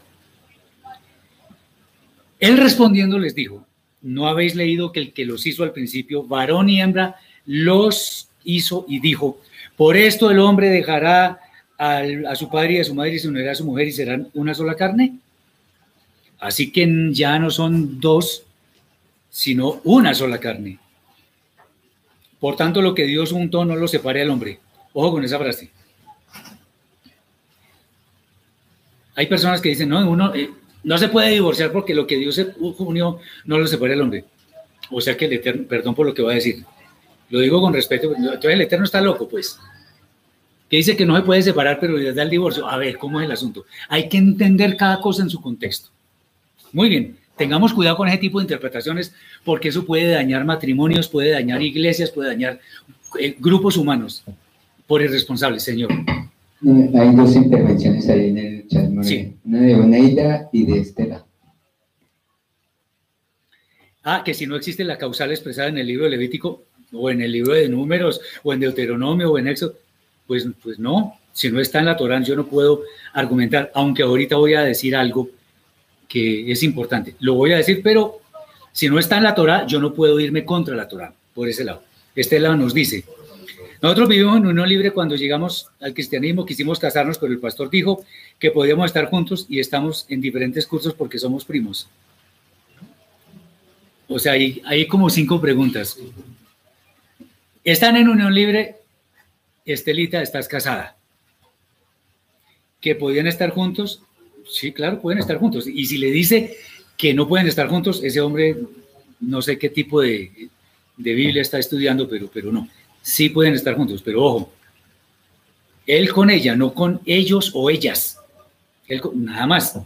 Él 2.39 2.57
respondiendo 2.57 3.19
les 3.19 3.35
dijo, 3.35 3.67
¿no 4.01 4.27
habéis 4.27 4.55
leído 4.55 4.93
que 4.93 5.01
el 5.01 5.11
que 5.11 5.25
los 5.25 5.45
hizo 5.45 5.63
al 5.63 5.73
principio, 5.73 6.23
varón 6.23 6.69
y 6.69 6.79
hembra, 6.79 7.17
los 7.45 8.27
hizo 8.43 8.85
y 8.87 8.99
dijo, 8.99 9.39
por 9.75 9.97
esto 9.97 10.31
el 10.31 10.39
hombre 10.39 10.69
dejará 10.69 11.39
a 11.77 12.35
su 12.35 12.49
padre 12.49 12.73
y 12.73 12.79
a 12.79 12.83
su 12.83 12.93
madre 12.93 13.15
y 13.15 13.19
se 13.19 13.27
unirá 13.27 13.51
a 13.51 13.55
su 13.55 13.65
mujer 13.65 13.87
y 13.87 13.91
serán 13.91 14.29
una 14.33 14.53
sola 14.53 14.75
carne? 14.75 15.17
Así 16.39 16.71
que 16.71 17.09
ya 17.11 17.37
no 17.39 17.51
son 17.51 17.99
dos, 17.99 18.43
sino 19.29 19.79
una 19.83 20.13
sola 20.13 20.39
carne. 20.39 20.79
Por 22.39 22.55
tanto, 22.55 22.81
lo 22.81 22.95
que 22.95 23.05
Dios 23.05 23.31
juntó 23.31 23.63
no 23.63 23.75
lo 23.75 23.87
separe 23.87 24.23
al 24.23 24.31
hombre. 24.31 24.59
Ojo 24.93 25.11
con 25.11 25.23
esa 25.23 25.37
frase. 25.37 25.69
Hay 29.15 29.27
personas 29.27 29.61
que 29.61 29.69
dicen, 29.69 29.89
no, 29.89 30.09
uno 30.09 30.33
eh, 30.33 30.49
no 30.83 30.97
se 30.97 31.09
puede 31.09 31.29
divorciar 31.29 31.71
porque 31.71 31.93
lo 31.93 32.07
que 32.07 32.17
Dios 32.17 32.41
unió 32.79 33.19
no 33.45 33.57
lo 33.59 33.67
separe 33.67 33.93
al 33.93 34.01
hombre. 34.01 34.25
O 34.89 34.99
sea 34.99 35.15
que 35.15 35.25
el 35.25 35.33
Eterno, 35.33 35.67
perdón 35.67 35.93
por 35.93 36.07
lo 36.07 36.13
que 36.13 36.23
voy 36.23 36.31
a 36.31 36.35
decir, 36.35 36.65
lo 37.31 37.39
digo 37.39 37.61
con 37.61 37.73
respeto, 37.73 38.13
entonces 38.15 38.51
el 38.51 38.61
Eterno 38.61 38.85
está 38.85 39.01
loco, 39.01 39.27
pues. 39.27 39.57
Que 40.69 40.77
dice 40.77 40.95
que 40.95 41.05
no 41.05 41.15
se 41.15 41.23
puede 41.23 41.41
separar, 41.41 41.79
pero 41.79 41.97
le 41.97 42.13
da 42.13 42.23
el 42.23 42.29
divorcio. 42.29 42.67
A 42.67 42.77
ver, 42.77 42.97
¿cómo 42.97 43.19
es 43.19 43.25
el 43.25 43.31
asunto? 43.31 43.65
Hay 43.89 44.07
que 44.07 44.17
entender 44.17 44.77
cada 44.77 44.99
cosa 45.01 45.23
en 45.23 45.29
su 45.29 45.41
contexto. 45.41 45.89
Muy 46.71 46.89
bien. 46.89 47.17
Tengamos 47.37 47.73
cuidado 47.73 47.97
con 47.97 48.07
ese 48.07 48.19
tipo 48.19 48.39
de 48.39 48.43
interpretaciones 48.43 49.13
porque 49.43 49.69
eso 49.69 49.85
puede 49.85 50.11
dañar 50.11 50.45
matrimonios, 50.45 51.07
puede 51.07 51.31
dañar 51.31 51.61
iglesias, 51.61 52.11
puede 52.11 52.29
dañar 52.29 52.59
eh, 53.19 53.35
grupos 53.39 53.77
humanos 53.77 54.23
por 54.85 55.01
irresponsables, 55.01 55.63
Señor. 55.63 55.89
hay 55.91 57.15
dos 57.15 57.35
intervenciones 57.35 58.07
ahí 58.09 58.29
en 58.29 58.37
el 58.37 58.67
chat, 58.67 58.89
una 59.43 59.59
de 59.59 59.75
Oneida 59.75 60.49
y 60.51 60.65
de 60.65 60.79
Estela. 60.79 61.25
Ah, 64.03 64.23
que 64.25 64.33
si 64.33 64.47
no 64.47 64.55
existe 64.55 64.83
la 64.83 64.97
causal 64.97 65.31
expresada 65.31 65.69
en 65.69 65.77
el 65.77 65.87
libro 65.87 66.05
de 66.05 66.11
Levítico, 66.11 66.63
o 66.93 67.09
en 67.09 67.21
el 67.21 67.31
libro 67.31 67.53
de 67.53 67.69
Números, 67.69 68.21
o 68.43 68.53
en 68.53 68.59
Deuteronomio, 68.59 69.31
o 69.31 69.37
en 69.37 69.47
Éxodo, 69.47 69.75
pues, 70.27 70.47
pues 70.61 70.79
no, 70.79 71.19
si 71.33 71.49
no 71.51 71.59
está 71.59 71.79
en 71.79 71.85
la 71.85 71.97
Torán, 71.97 72.23
yo 72.23 72.35
no 72.35 72.45
puedo 72.45 72.83
argumentar, 73.13 73.71
aunque 73.73 74.03
ahorita 74.03 74.35
voy 74.35 74.53
a 74.53 74.61
decir 74.61 74.95
algo 74.95 75.29
que 76.07 76.51
es 76.51 76.63
importante. 76.63 77.15
Lo 77.19 77.35
voy 77.35 77.53
a 77.53 77.57
decir, 77.57 77.81
pero 77.83 78.19
si 78.71 78.89
no 78.89 78.99
está 78.99 79.17
en 79.17 79.23
la 79.23 79.35
Torá, 79.35 79.65
yo 79.65 79.79
no 79.79 79.93
puedo 79.93 80.19
irme 80.19 80.45
contra 80.45 80.75
la 80.75 80.87
Torá, 80.87 81.13
por 81.33 81.47
ese 81.47 81.63
lado. 81.63 81.83
Este 82.15 82.39
lado 82.39 82.57
nos 82.57 82.73
dice, 82.73 83.05
nosotros 83.81 84.09
vivimos 84.09 84.37
en 84.37 84.45
unión 84.45 84.69
libre 84.69 84.91
cuando 84.91 85.15
llegamos 85.15 85.67
al 85.79 85.93
cristianismo, 85.93 86.45
quisimos 86.45 86.79
casarnos, 86.79 87.17
pero 87.17 87.31
el 87.31 87.39
pastor 87.39 87.69
dijo 87.69 88.03
que 88.37 88.51
podíamos 88.51 88.85
estar 88.85 89.05
juntos 89.05 89.45
y 89.49 89.59
estamos 89.59 90.05
en 90.09 90.21
diferentes 90.21 90.67
cursos 90.67 90.93
porque 90.93 91.17
somos 91.17 91.45
primos. 91.45 91.87
O 94.07 94.19
sea, 94.19 94.33
hay, 94.33 94.61
hay 94.65 94.85
como 94.87 95.09
cinco 95.09 95.39
preguntas. 95.39 95.97
¿Están 97.63 97.95
en 97.95 98.09
unión 98.09 98.33
libre? 98.33 98.77
Estelita, 99.65 100.21
estás 100.21 100.47
casada. 100.47 100.97
¿Que 102.79 102.95
podían 102.95 103.27
estar 103.27 103.51
juntos? 103.51 104.01
Sí, 104.49 104.71
claro, 104.71 104.99
pueden 104.99 105.19
estar 105.19 105.37
juntos. 105.37 105.67
Y 105.67 105.85
si 105.85 105.99
le 105.99 106.09
dice 106.09 106.57
que 106.97 107.13
no 107.13 107.27
pueden 107.27 107.47
estar 107.47 107.67
juntos, 107.67 108.03
ese 108.03 108.19
hombre, 108.19 108.57
no 109.19 109.41
sé 109.43 109.59
qué 109.59 109.69
tipo 109.69 110.01
de, 110.01 110.49
Biblia 110.97 111.43
está 111.43 111.59
estudiando, 111.59 112.09
pero, 112.09 112.29
pero 112.33 112.51
no. 112.51 112.67
Sí 113.03 113.29
pueden 113.29 113.53
estar 113.53 113.75
juntos, 113.75 114.01
pero 114.03 114.23
ojo, 114.23 114.51
él 115.85 116.11
con 116.11 116.31
ella, 116.31 116.55
no 116.55 116.73
con 116.73 116.99
ellos 117.05 117.51
o 117.53 117.69
ellas. 117.69 118.17
Él, 118.87 119.01
nada 119.15 119.45
más. 119.45 119.79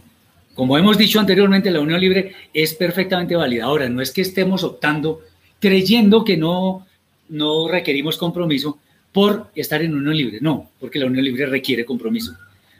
Como 0.54 0.78
hemos 0.78 0.96
dicho 0.96 1.20
anteriormente, 1.20 1.70
la 1.70 1.80
unión 1.80 2.00
libre 2.00 2.34
es 2.54 2.72
perfectamente 2.72 3.36
válida. 3.36 3.64
Ahora, 3.64 3.90
no 3.90 4.00
es 4.00 4.10
que 4.10 4.22
estemos 4.22 4.64
optando, 4.64 5.20
creyendo 5.60 6.24
que 6.24 6.38
no, 6.38 6.85
no 7.28 7.68
requerimos 7.68 8.16
compromiso 8.16 8.78
por 9.12 9.50
estar 9.54 9.82
en 9.82 9.94
unión 9.94 10.16
libre. 10.16 10.38
No, 10.40 10.70
porque 10.78 10.98
la 10.98 11.06
unión 11.06 11.24
libre 11.24 11.46
requiere 11.46 11.84
compromiso. 11.84 12.36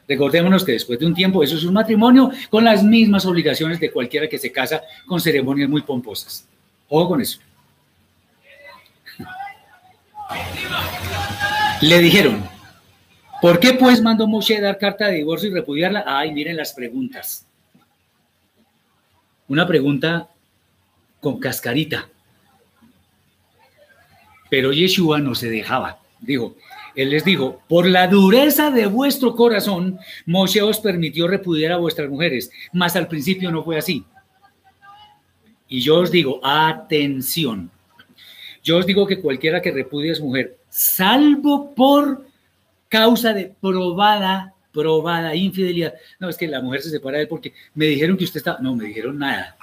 Recordémonos 0.09 0.64
que 0.64 0.73
después 0.73 0.98
de 0.98 1.06
un 1.06 1.14
tiempo 1.14 1.43
eso 1.43 1.56
es 1.56 1.64
un 1.64 1.74
matrimonio 1.74 2.31
con 2.51 2.64
las 2.64 2.82
mismas 2.82 3.27
obligaciones 3.27 3.81
de 3.81 3.90
cualquiera 3.90 4.28
que 4.28 4.39
se 4.39 4.52
casa 4.52 4.82
con 5.06 5.20
ceremonias 5.20 5.68
muy 5.68 5.82
pomposas. 5.82 6.47
Ojo 6.89 7.09
con 7.09 7.20
eso. 7.20 7.40
Le 11.82 11.98
dijeron, 11.98 12.44
¿por 13.43 13.59
qué 13.59 13.73
pues 13.73 14.01
mandó 14.01 14.27
Moshe 14.28 14.60
dar 14.60 14.78
carta 14.78 15.09
de 15.09 15.16
divorcio 15.16 15.48
y 15.48 15.52
repudiarla? 15.52 16.05
Ay, 16.06 16.32
miren 16.32 16.56
las 16.56 16.73
preguntas. 16.73 17.47
Una 19.48 19.66
pregunta 19.66 20.28
con 21.20 21.39
cascarita. 21.40 22.09
Pero 24.48 24.73
Yeshua 24.73 25.20
no 25.20 25.35
se 25.35 25.51
dejaba. 25.51 25.98
Dijo, 26.20 26.56
él 26.94 27.10
les 27.10 27.24
dijo, 27.24 27.60
por 27.68 27.86
la 27.86 28.09
dureza 28.09 28.70
de 28.70 28.86
vuestro 28.86 29.36
corazón, 29.36 29.98
Moshe 30.24 30.62
os 30.62 30.81
permitió 30.81 31.28
repudiar 31.28 31.73
a 31.73 31.77
vuestras 31.77 32.09
mujeres, 32.09 32.51
mas 32.73 32.97
al 32.97 33.06
principio 33.06 33.51
no 33.51 33.62
fue 33.62 33.77
así. 33.77 34.05
Y 35.68 35.81
yo 35.81 35.98
os 35.98 36.10
digo, 36.10 36.40
atención, 36.43 37.70
yo 38.62 38.78
os 38.78 38.86
digo 38.86 39.06
que 39.06 39.20
cualquiera 39.20 39.60
que 39.60 39.73
repudie 39.73 40.12
a 40.12 40.14
su 40.14 40.24
mujer, 40.24 40.56
salvo 40.70 41.74
por 41.74 42.27
causa 42.89 43.35
de 43.35 43.52
probada, 43.60 44.55
probada 44.73 45.35
infidelidad. 45.35 45.94
No, 46.18 46.28
es 46.28 46.36
que 46.36 46.48
la 46.48 46.62
mujer 46.62 46.82
se 46.82 46.90
separa 46.90 47.18
de 47.18 47.24
él 47.24 47.28
porque 47.28 47.52
me 47.74 47.86
dijeron 47.86 48.16
que 48.16 48.24
usted 48.24 48.39
está, 48.39 48.59
no, 48.60 48.74
me 48.74 48.86
dijeron 48.86 49.18
nada. 49.18 49.56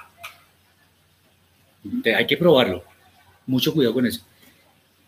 Hay 2.16 2.26
que 2.26 2.36
probarlo. 2.36 2.82
Mucho 3.46 3.74
cuidado 3.74 3.94
con 3.94 4.06
eso. 4.06 4.24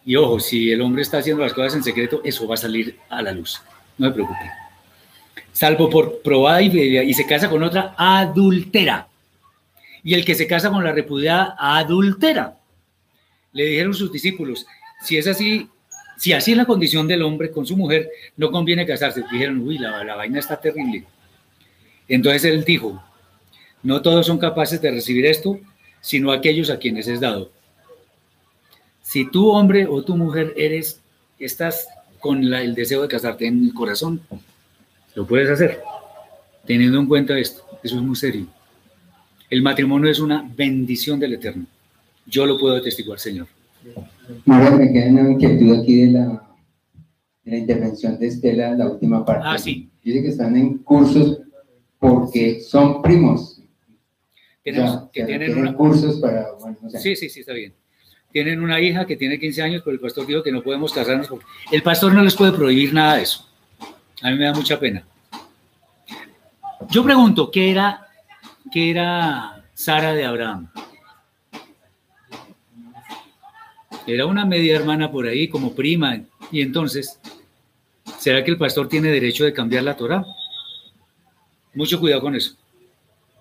Y 0.06 0.14
ojo, 0.14 0.38
si 0.38 0.70
el 0.70 0.80
hombre 0.82 1.02
está 1.02 1.18
haciendo 1.18 1.42
las 1.42 1.52
cosas 1.52 1.74
en 1.74 1.82
secreto, 1.82 2.20
eso 2.22 2.46
va 2.46 2.54
a 2.54 2.58
salir 2.58 2.96
a 3.10 3.20
la 3.22 3.32
luz. 3.32 3.60
No 3.98 4.06
me 4.06 4.12
preocupe. 4.12 4.38
Salvo 5.50 5.90
por 5.90 6.22
probada 6.22 6.62
y 6.62 7.12
se 7.12 7.26
casa 7.26 7.50
con 7.50 7.64
otra 7.64 7.92
adultera. 7.98 9.08
Y 10.04 10.14
el 10.14 10.24
que 10.24 10.36
se 10.36 10.46
casa 10.46 10.70
con 10.70 10.84
la 10.84 10.92
repudiada 10.92 11.56
adultera. 11.58 12.56
Le 13.52 13.64
dijeron 13.64 13.94
sus 13.94 14.12
discípulos, 14.12 14.64
si 15.02 15.16
es 15.16 15.26
así, 15.26 15.68
si 16.16 16.32
así 16.32 16.52
es 16.52 16.56
la 16.56 16.66
condición 16.66 17.08
del 17.08 17.22
hombre 17.22 17.50
con 17.50 17.66
su 17.66 17.76
mujer, 17.76 18.08
no 18.36 18.52
conviene 18.52 18.86
casarse. 18.86 19.24
Dijeron, 19.32 19.58
uy, 19.66 19.78
la, 19.78 20.04
la 20.04 20.14
vaina 20.14 20.38
está 20.38 20.60
terrible. 20.60 21.04
Entonces 22.06 22.44
él 22.44 22.62
dijo, 22.62 23.02
no 23.82 24.00
todos 24.02 24.24
son 24.24 24.38
capaces 24.38 24.80
de 24.80 24.92
recibir 24.92 25.26
esto, 25.26 25.58
sino 26.00 26.30
aquellos 26.30 26.70
a 26.70 26.78
quienes 26.78 27.08
es 27.08 27.18
dado 27.18 27.55
si 29.06 29.24
tú 29.30 29.50
hombre 29.50 29.86
o 29.86 30.02
tu 30.02 30.16
mujer 30.16 30.52
eres, 30.56 31.00
estás 31.38 31.86
con 32.18 32.42
el 32.42 32.74
deseo 32.74 33.02
de 33.02 33.08
casarte 33.08 33.46
en 33.46 33.66
el 33.66 33.72
corazón, 33.72 34.20
lo 35.14 35.24
puedes 35.24 35.48
hacer, 35.48 35.80
teniendo 36.66 36.98
en 36.98 37.06
cuenta 37.06 37.38
esto. 37.38 37.64
Eso 37.84 37.96
es 37.96 38.02
muy 38.02 38.16
serio. 38.16 38.48
El 39.48 39.62
matrimonio 39.62 40.10
es 40.10 40.18
una 40.18 40.50
bendición 40.56 41.20
del 41.20 41.34
Eterno. 41.34 41.66
Yo 42.26 42.46
lo 42.46 42.58
puedo 42.58 42.74
atestiguar, 42.74 43.20
Señor. 43.20 43.46
Ahora 44.44 44.72
me 44.72 44.92
queda 44.92 45.08
una 45.08 45.30
inquietud 45.30 45.80
aquí 45.80 46.06
de 46.06 46.10
la, 46.10 46.42
intervención 47.44 48.18
de 48.18 48.26
Estela, 48.26 48.74
la 48.74 48.88
última 48.88 49.24
parte. 49.24 49.44
Ah, 49.46 49.56
sí. 49.56 49.88
Dice 50.02 50.20
que 50.20 50.28
están 50.30 50.56
en 50.56 50.78
cursos 50.78 51.42
porque 52.00 52.60
son 52.60 53.02
primos. 53.02 53.62
Tenemos, 54.64 55.08
que 55.12 55.22
tienen, 55.22 55.74
cursos 55.74 56.18
para... 56.18 56.48
Sí, 57.00 57.14
sí, 57.14 57.28
sí, 57.28 57.40
está 57.40 57.52
bien 57.52 57.72
tienen 58.32 58.62
una 58.62 58.80
hija 58.80 59.06
que 59.06 59.16
tiene 59.16 59.38
15 59.38 59.62
años, 59.62 59.82
pero 59.84 59.94
el 59.94 60.00
pastor 60.00 60.26
dijo 60.26 60.42
que 60.42 60.52
no 60.52 60.62
podemos 60.62 60.92
casarnos 60.92 61.28
porque 61.28 61.46
el 61.72 61.82
pastor 61.82 62.12
no 62.12 62.22
les 62.22 62.34
puede 62.34 62.52
prohibir 62.52 62.92
nada 62.92 63.16
de 63.16 63.22
eso. 63.22 63.48
A 64.22 64.30
mí 64.30 64.36
me 64.36 64.44
da 64.44 64.52
mucha 64.52 64.78
pena. 64.78 65.06
Yo 66.90 67.02
pregunto, 67.02 67.50
¿qué 67.50 67.70
era, 67.70 68.06
qué 68.70 68.90
era 68.90 69.64
Sara 69.74 70.12
de 70.12 70.24
Abraham? 70.24 70.70
Era 74.06 74.26
una 74.26 74.44
media 74.44 74.76
hermana 74.76 75.10
por 75.10 75.26
ahí, 75.26 75.48
como 75.48 75.74
prima, 75.74 76.20
y 76.52 76.60
entonces, 76.60 77.18
¿será 78.18 78.44
que 78.44 78.52
el 78.52 78.58
pastor 78.58 78.88
tiene 78.88 79.08
derecho 79.08 79.44
de 79.44 79.52
cambiar 79.52 79.82
la 79.82 79.96
Torah? 79.96 80.24
Mucho 81.74 81.98
cuidado 81.98 82.22
con 82.22 82.36
eso. 82.36 82.54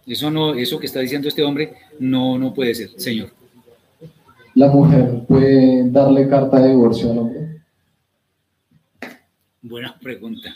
Eso 0.07 0.31
no, 0.31 0.55
eso 0.55 0.79
que 0.79 0.87
está 0.87 0.99
diciendo 1.01 1.27
este 1.27 1.43
hombre 1.43 1.73
no, 1.99 2.37
no 2.37 2.53
puede 2.53 2.73
ser, 2.73 2.89
Señor 2.97 3.44
la 4.55 4.67
mujer 4.67 5.25
puede 5.27 5.89
darle 5.91 6.27
carta 6.27 6.59
de 6.59 6.69
divorcio 6.69 7.11
al 7.11 7.19
hombre? 7.19 7.61
Buena 9.61 9.97
pregunta. 9.99 10.55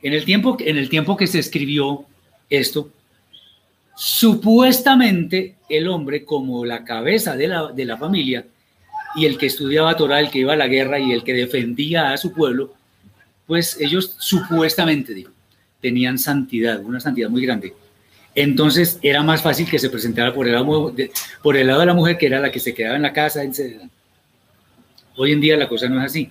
En 0.00 0.12
el 0.12 0.24
tiempo, 0.24 0.56
en 0.60 0.76
el 0.76 0.88
tiempo 0.88 1.16
que 1.16 1.26
se 1.26 1.40
escribió 1.40 2.04
esto, 2.48 2.90
supuestamente 3.96 5.56
el 5.68 5.88
hombre 5.88 6.24
como 6.24 6.64
la 6.64 6.84
cabeza 6.84 7.36
de 7.36 7.48
la, 7.48 7.72
de 7.72 7.84
la 7.84 7.96
familia 7.96 8.46
y 9.16 9.26
el 9.26 9.36
que 9.36 9.46
estudiaba 9.46 9.96
Torah, 9.96 10.20
el 10.20 10.30
que 10.30 10.38
iba 10.38 10.52
a 10.52 10.56
la 10.56 10.68
guerra 10.68 11.00
y 11.00 11.10
el 11.10 11.24
que 11.24 11.34
defendía 11.34 12.12
a 12.12 12.16
su 12.16 12.32
pueblo, 12.32 12.74
pues 13.46 13.76
ellos 13.80 14.14
supuestamente 14.18 15.14
digo, 15.14 15.30
tenían 15.80 16.16
santidad, 16.16 16.80
una 16.84 17.00
santidad 17.00 17.28
muy 17.28 17.44
grande 17.44 17.74
entonces 18.34 18.98
era 19.02 19.22
más 19.22 19.42
fácil 19.42 19.68
que 19.68 19.78
se 19.78 19.90
presentara 19.90 20.32
por 20.32 20.46
el, 20.46 20.54
lado 20.54 20.90
de, 20.90 21.10
por 21.42 21.56
el 21.56 21.66
lado 21.66 21.80
de 21.80 21.86
la 21.86 21.94
mujer, 21.94 22.16
que 22.18 22.26
era 22.26 22.40
la 22.40 22.52
que 22.52 22.60
se 22.60 22.74
quedaba 22.74 22.96
en 22.96 23.02
la 23.02 23.12
casa. 23.12 23.42
Hoy 25.16 25.32
en 25.32 25.40
día 25.40 25.56
la 25.56 25.68
cosa 25.68 25.88
no 25.88 25.98
es 25.98 26.06
así. 26.06 26.30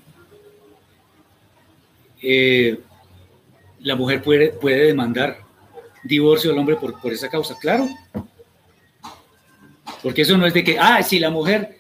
Eh, 2.22 2.80
la 3.80 3.96
mujer 3.96 4.22
puede, 4.22 4.58
demandar 4.62 5.40
divorcio 6.04 6.52
al 6.52 6.58
hombre 6.58 6.78
por, 6.78 7.00
por 7.00 7.12
esa 7.12 7.30
causa, 7.30 7.58
claro. 7.60 7.88
Porque 10.02 10.22
eso 10.22 10.38
no 10.38 10.46
es 10.46 10.54
de 10.54 10.64
que, 10.64 10.78
ah, 10.80 11.02
si 11.04 11.20
la 11.20 11.30
mujer 11.30 11.78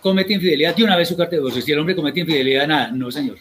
comete 0.00 0.32
infidelidad, 0.32 0.74
de 0.74 0.84
una 0.84 0.96
vez 0.96 1.08
su 1.08 1.16
carta 1.16 1.32
de 1.32 1.38
divorcio, 1.38 1.62
si 1.62 1.72
el 1.72 1.78
hombre 1.78 1.94
comete 1.94 2.20
infidelidad, 2.20 2.66
nada, 2.66 2.90
no, 2.90 3.10
señor. 3.10 3.38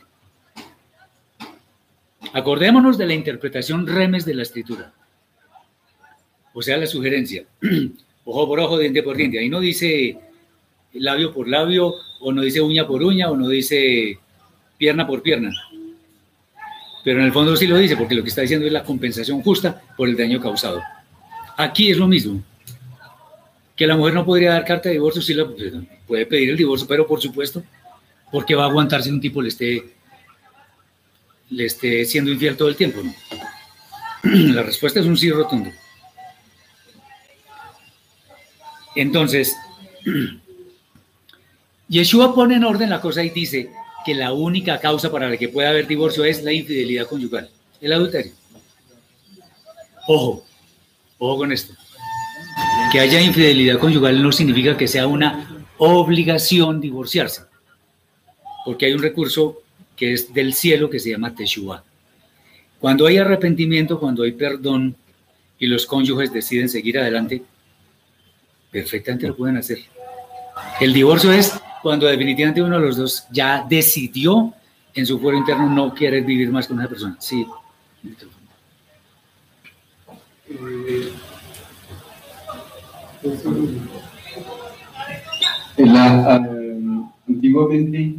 Acordémonos 2.34 2.98
de 2.98 3.08
la 3.08 3.14
interpretación 3.14 3.88
remes 3.88 4.26
de 4.26 4.36
la 4.36 4.44
escritura. 4.44 4.94
O 6.60 6.62
sea, 6.62 6.76
la 6.76 6.88
sugerencia, 6.88 7.46
ojo 8.26 8.46
por 8.46 8.60
ojo, 8.60 8.78
diente 8.78 9.02
por 9.02 9.16
diente. 9.16 9.40
Ahí 9.40 9.48
no 9.48 9.62
dice 9.62 10.18
labio 10.92 11.34
por 11.34 11.48
labio, 11.48 11.96
o 12.20 12.34
no 12.34 12.42
dice 12.42 12.60
uña 12.60 12.86
por 12.86 13.02
uña, 13.02 13.32
o 13.32 13.38
no 13.38 13.48
dice 13.48 14.20
pierna 14.78 15.08
por 15.08 15.22
pierna. 15.22 15.54
Pero 17.02 17.22
en 17.22 17.28
el 17.28 17.32
fondo 17.32 17.56
sí 17.56 17.66
lo 17.66 17.78
dice, 17.78 17.96
porque 17.96 18.14
lo 18.14 18.24
que 18.24 18.28
está 18.28 18.42
diciendo 18.42 18.68
es 18.68 18.74
la 18.74 18.84
compensación 18.84 19.42
justa 19.42 19.82
por 19.96 20.10
el 20.10 20.18
daño 20.18 20.42
causado. 20.42 20.82
Aquí 21.56 21.92
es 21.92 21.98
lo 21.98 22.10
mismo. 22.10 22.44
Que 23.78 23.88
la 23.88 23.96
mujer 23.96 24.14
no 24.14 24.26
podría 24.26 24.52
dar 24.52 24.66
carta 24.66 24.90
de 24.90 24.96
divorcio, 24.96 25.22
sí 25.22 25.34
la, 25.34 25.48
puede 26.06 26.26
pedir 26.26 26.50
el 26.50 26.58
divorcio, 26.58 26.86
pero 26.90 27.08
por 27.08 27.22
supuesto, 27.22 27.64
porque 28.34 28.54
va 28.54 28.66
a 28.66 28.68
aguantar 28.68 29.02
si 29.02 29.12
un 29.12 29.22
tipo 29.22 29.42
le 29.42 29.48
esté 29.48 29.94
le 31.52 31.64
esté 31.64 32.04
siendo 32.04 32.30
infiel 32.32 32.58
todo 32.58 32.68
el 32.68 32.76
tiempo. 32.76 33.00
La 34.24 34.62
respuesta 34.62 35.00
es 35.00 35.06
un 35.06 35.16
sí 35.16 35.32
rotundo. 35.32 35.72
Entonces, 38.96 39.56
Yeshua 41.88 42.34
pone 42.36 42.56
en 42.56 42.64
orden 42.64 42.90
la 42.90 43.02
cosa 43.02 43.24
y 43.24 43.30
dice 43.30 43.70
que 44.06 44.14
la 44.14 44.34
única 44.34 44.80
causa 44.80 45.12
para 45.12 45.30
la 45.30 45.38
que 45.38 45.50
pueda 45.50 45.70
haber 45.70 45.88
divorcio 45.88 46.24
es 46.24 46.44
la 46.44 46.54
infidelidad 46.54 47.08
conyugal, 47.08 47.50
el 47.82 47.94
adulterio. 47.94 48.34
Ojo, 50.08 50.46
ojo 51.18 51.38
con 51.38 51.52
esto. 51.52 51.74
Que 52.92 53.00
haya 53.00 53.22
infidelidad 53.22 53.80
conyugal 53.80 54.22
no 54.22 54.32
significa 54.32 54.76
que 54.76 54.88
sea 54.88 55.08
una 55.08 55.66
obligación 55.78 56.82
divorciarse, 56.82 57.44
porque 58.66 58.86
hay 58.88 58.94
un 58.94 59.02
recurso 59.02 59.62
que 59.96 60.14
es 60.14 60.34
del 60.34 60.54
cielo 60.54 60.90
que 60.90 61.00
se 61.00 61.12
llama 61.12 61.36
Teshua. 61.36 61.84
Cuando 62.80 63.06
hay 63.06 63.18
arrepentimiento, 63.18 64.00
cuando 64.00 64.24
hay 64.24 64.32
perdón 64.32 64.96
y 65.60 65.68
los 65.68 65.86
cónyuges 65.86 66.32
deciden 66.32 66.70
seguir 66.70 66.98
adelante, 66.98 67.44
perfectamente 68.72 69.28
lo 69.28 69.36
pueden 69.36 69.58
hacer. 69.58 69.80
El 70.80 70.94
divorcio 70.94 71.32
es 71.32 71.60
cuando 71.82 72.08
definitivamente 72.08 72.62
uno 72.62 72.80
de 72.80 72.86
los 72.86 72.98
dos 72.98 73.26
ya 73.32 73.66
decidió 73.68 74.54
en 74.94 75.06
su 75.06 75.20
fuero 75.20 75.38
interno 75.38 75.70
no 75.70 75.94
querer 75.94 76.24
vivir 76.24 76.52
más 76.52 76.68
con 76.68 76.80
esa 76.80 76.90
persona. 76.90 77.16
Sí. 77.20 77.46
Eh, 80.48 81.14
uh, 85.78 87.10
antiguamente, 87.28 88.16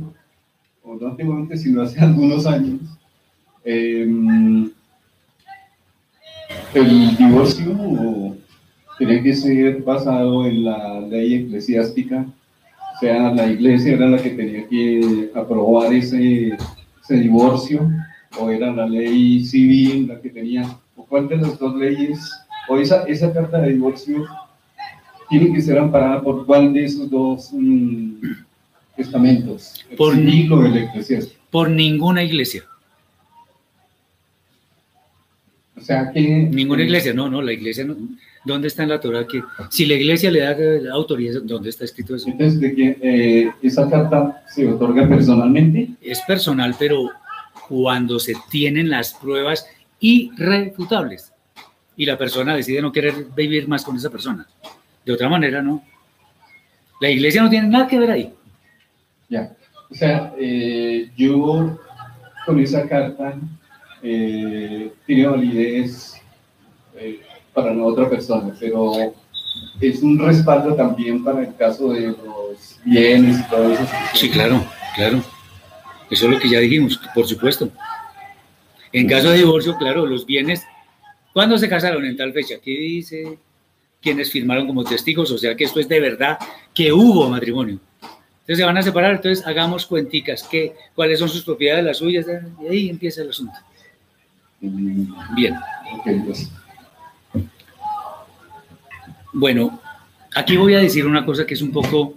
o 0.83 0.95
no 0.95 1.09
antiguamente, 1.09 1.57
sino 1.57 1.83
hace 1.83 2.01
algunos 2.01 2.47
años, 2.47 2.81
eh, 3.65 4.07
el 6.75 7.17
divorcio 7.17 8.37
tiene 9.01 9.23
que 9.23 9.35
ser 9.35 9.81
basado 9.81 10.45
en 10.45 10.63
la 10.63 11.01
ley 11.01 11.37
eclesiástica, 11.37 12.27
o 12.95 12.99
sea, 13.01 13.33
la 13.33 13.47
iglesia 13.47 13.95
era 13.95 14.07
la 14.07 14.23
que 14.23 14.29
tenía 14.29 14.69
que 14.69 15.31
aprobar 15.35 15.91
ese, 15.95 16.59
ese 17.03 17.15
divorcio, 17.15 17.91
o 18.39 18.51
era 18.51 18.71
la 18.71 18.87
ley 18.87 19.43
civil 19.43 20.07
la 20.07 20.21
que 20.21 20.29
tenía, 20.29 20.77
o 20.97 21.07
cuál 21.07 21.29
de 21.29 21.39
las 21.39 21.59
dos 21.59 21.75
leyes, 21.77 22.31
o 22.69 22.77
esa, 22.77 23.05
esa 23.05 23.33
carta 23.33 23.63
de 23.63 23.73
divorcio 23.73 24.27
tiene 25.31 25.51
que 25.51 25.63
ser 25.63 25.79
amparada 25.79 26.21
por 26.21 26.45
cuál 26.45 26.71
de 26.75 26.85
esos 26.85 27.09
dos 27.09 27.55
mm, 27.55 28.17
testamentos, 28.97 29.83
el 29.89 29.97
por, 29.97 30.15
civil 30.15 30.53
o 30.53 30.67
el 30.67 30.77
eclesiástico. 30.77 31.41
Por 31.51 31.71
ninguna 31.71 32.23
iglesia. 32.23 32.65
O 35.75 35.79
sea 35.91 36.13
que... 36.13 36.21
Ninguna 36.21 36.83
iglesia, 36.83 37.13
no, 37.13 37.29
no, 37.29 37.43
la 37.43 37.53
iglesia 37.53 37.85
no. 37.85 37.97
¿Dónde 38.45 38.69
está 38.69 38.85
en 38.85 38.89
la 38.89 39.01
Torah 39.01 39.27
que 39.27 39.43
si 39.69 39.85
la 39.85 39.95
iglesia 39.95 40.31
le 40.31 40.41
da 40.41 40.95
autoridad, 40.95 41.43
dónde 41.43 41.69
está 41.69 41.85
escrito 41.85 42.15
eso? 42.15 42.29
Entonces, 42.29 42.59
de 42.59 42.75
que 42.75 42.99
eh, 43.03 43.51
esa 43.61 43.91
carta 43.91 44.43
se 44.49 44.67
otorga 44.67 45.07
personalmente. 45.07 45.91
Es 46.01 46.21
personal, 46.23 46.75
pero 46.79 47.11
cuando 47.69 48.19
se 48.19 48.35
tienen 48.51 48.89
las 48.89 49.13
pruebas 49.13 49.67
irrefutables 49.99 51.33
y 51.97 52.07
la 52.07 52.17
persona 52.17 52.57
decide 52.57 52.81
no 52.81 52.93
querer 52.93 53.27
vivir 53.37 53.69
más 53.69 53.85
con 53.85 53.97
esa 53.97 54.09
persona. 54.09 54.47
De 55.05 55.13
otra 55.13 55.29
manera, 55.29 55.61
no. 55.61 55.85
La 57.01 57.11
iglesia 57.11 57.43
no 57.43 57.51
tiene 57.51 57.69
nada 57.69 57.87
que 57.87 57.99
ver 57.99 58.11
ahí. 58.11 58.33
Ya. 59.29 59.55
O 59.91 59.95
sea, 59.95 60.33
eh, 60.39 61.11
yo 61.17 61.79
con 62.47 62.59
esa 62.59 62.89
carta 62.89 63.35
eh, 64.03 64.93
tiene 65.07 65.27
validez 65.27 66.15
eh, 66.97 67.21
para 67.53 67.75
la 67.75 67.85
otra 67.85 68.09
persona, 68.09 68.55
pero 68.59 69.15
es 69.81 70.03
un 70.03 70.19
respaldo 70.19 70.75
también 70.75 71.23
para 71.25 71.41
el 71.43 71.55
caso 71.57 71.93
de 71.93 72.09
los 72.09 72.79
bienes 72.85 73.41
y 73.41 73.51
todo 73.51 73.73
eso. 73.73 73.87
Sí, 74.15 74.31
claro, 74.31 74.65
claro. 74.95 75.23
Eso 76.11 76.27
es 76.27 76.33
lo 76.33 76.39
que 76.41 76.49
ya 76.49 76.59
dijimos, 76.59 77.01
por 77.15 77.27
supuesto. 77.27 77.71
En 78.93 79.07
caso 79.07 79.31
de 79.31 79.39
divorcio, 79.39 79.77
claro, 79.77 80.05
los 80.07 80.27
bienes, 80.27 80.63
¿cuándo 81.33 81.57
se 81.57 81.69
casaron? 81.69 82.05
En 82.05 82.17
tal 82.17 82.33
fecha. 82.33 82.57
¿Qué 82.63 82.73
dice? 82.73 83.39
Quienes 84.03 84.31
firmaron 84.31 84.67
como 84.67 84.83
testigos, 84.83 85.31
o 85.31 85.39
sea 85.39 85.55
que 85.55 85.65
esto 85.65 85.79
es 85.79 85.89
de 85.89 86.01
verdad 86.01 86.39
que 86.75 86.93
hubo 86.93 87.29
matrimonio. 87.29 87.79
Entonces 88.01 88.59
se 88.59 88.65
van 88.65 88.79
a 88.79 88.83
separar, 88.83 89.13
entonces 89.13 89.47
hagamos 89.47 89.87
cuenticas, 89.87 90.43
¿qué, 90.51 90.75
cuáles 90.95 91.21
son 91.21 91.29
sus 91.29 91.45
propiedades, 91.45 91.85
las 91.85 91.99
suyas, 91.99 92.27
y 92.61 92.67
ahí 92.67 92.89
empieza 92.89 93.23
el 93.23 93.31
asunto. 93.31 93.55
Bien. 94.61 95.59
Bueno, 99.33 99.81
aquí 100.35 100.57
voy 100.57 100.75
a 100.75 100.79
decir 100.79 101.07
una 101.07 101.25
cosa 101.25 101.47
que 101.47 101.55
es 101.55 101.63
un 101.63 101.73
poco 101.73 102.15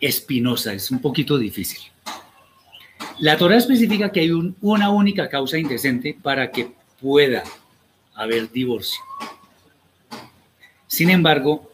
espinosa, 0.00 0.72
es 0.72 0.90
un 0.90 1.00
poquito 1.00 1.38
difícil. 1.38 1.80
La 3.18 3.36
Torah 3.36 3.56
especifica 3.56 4.10
que 4.10 4.20
hay 4.20 4.30
una 4.30 4.90
única 4.90 5.28
causa 5.28 5.58
indecente 5.58 6.16
para 6.20 6.50
que 6.50 6.72
pueda 7.00 7.44
haber 8.14 8.50
divorcio. 8.50 9.00
Sin 10.86 11.10
embargo, 11.10 11.70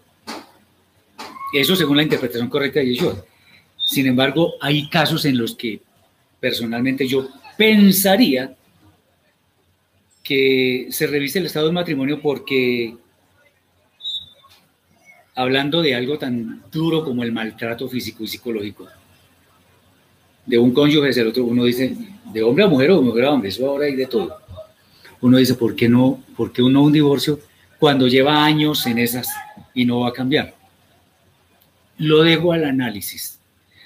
eso 1.54 1.76
según 1.76 1.96
la 1.96 2.02
interpretación 2.02 2.50
correcta 2.50 2.80
de 2.80 2.86
Yeshua. 2.86 3.24
Sin 3.86 4.06
embargo, 4.06 4.54
hay 4.60 4.88
casos 4.88 5.24
en 5.24 5.38
los 5.38 5.54
que 5.54 5.80
personalmente 6.40 7.06
yo 7.06 7.28
pensaría 7.56 8.54
que 10.22 10.88
se 10.90 11.06
revise 11.06 11.38
el 11.38 11.46
estado 11.46 11.66
del 11.66 11.74
matrimonio 11.74 12.20
porque 12.20 12.96
hablando 15.36 15.82
de 15.82 15.94
algo 15.94 16.18
tan 16.18 16.64
duro 16.72 17.04
como 17.04 17.22
el 17.22 17.30
maltrato 17.30 17.88
físico 17.88 18.24
y 18.24 18.26
psicológico 18.26 18.88
de 20.46 20.58
un 20.58 20.72
cónyuge 20.72 21.10
hacia 21.10 21.22
el 21.22 21.28
otro, 21.28 21.44
uno 21.44 21.64
dice, 21.64 21.94
de 22.32 22.42
hombre 22.42 22.64
a 22.64 22.68
mujer 22.68 22.90
o 22.92 22.96
de 22.96 23.02
mujer 23.02 23.24
a 23.24 23.32
hombre, 23.32 23.48
eso 23.48 23.68
ahora 23.68 23.86
hay 23.86 23.96
de 23.96 24.06
todo. 24.06 24.36
Uno 25.20 25.38
dice, 25.38 25.54
¿por 25.54 25.74
qué 25.74 25.88
no, 25.88 26.22
por 26.36 26.52
qué 26.52 26.62
uno 26.62 26.82
un 26.82 26.92
divorcio 26.92 27.40
cuando 27.78 28.06
lleva 28.06 28.44
años 28.44 28.86
en 28.86 28.98
esas 28.98 29.28
y 29.74 29.84
no 29.84 30.00
va 30.00 30.10
a 30.10 30.12
cambiar? 30.12 30.54
Lo 31.98 32.22
dejo 32.22 32.52
al 32.52 32.64
análisis. 32.64 33.40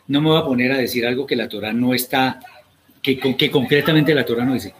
No 0.06 0.20
me 0.20 0.28
voy 0.28 0.38
a 0.38 0.44
poner 0.44 0.72
a 0.72 0.78
decir 0.78 1.06
algo 1.06 1.26
que 1.26 1.36
la 1.36 1.48
Torah 1.48 1.72
no 1.72 1.94
está 1.94 2.40
que, 3.02 3.18
que 3.36 3.50
concretamente 3.50 4.14
la 4.14 4.24
Torah 4.24 4.44
no 4.44 4.54
dice, 4.54 4.74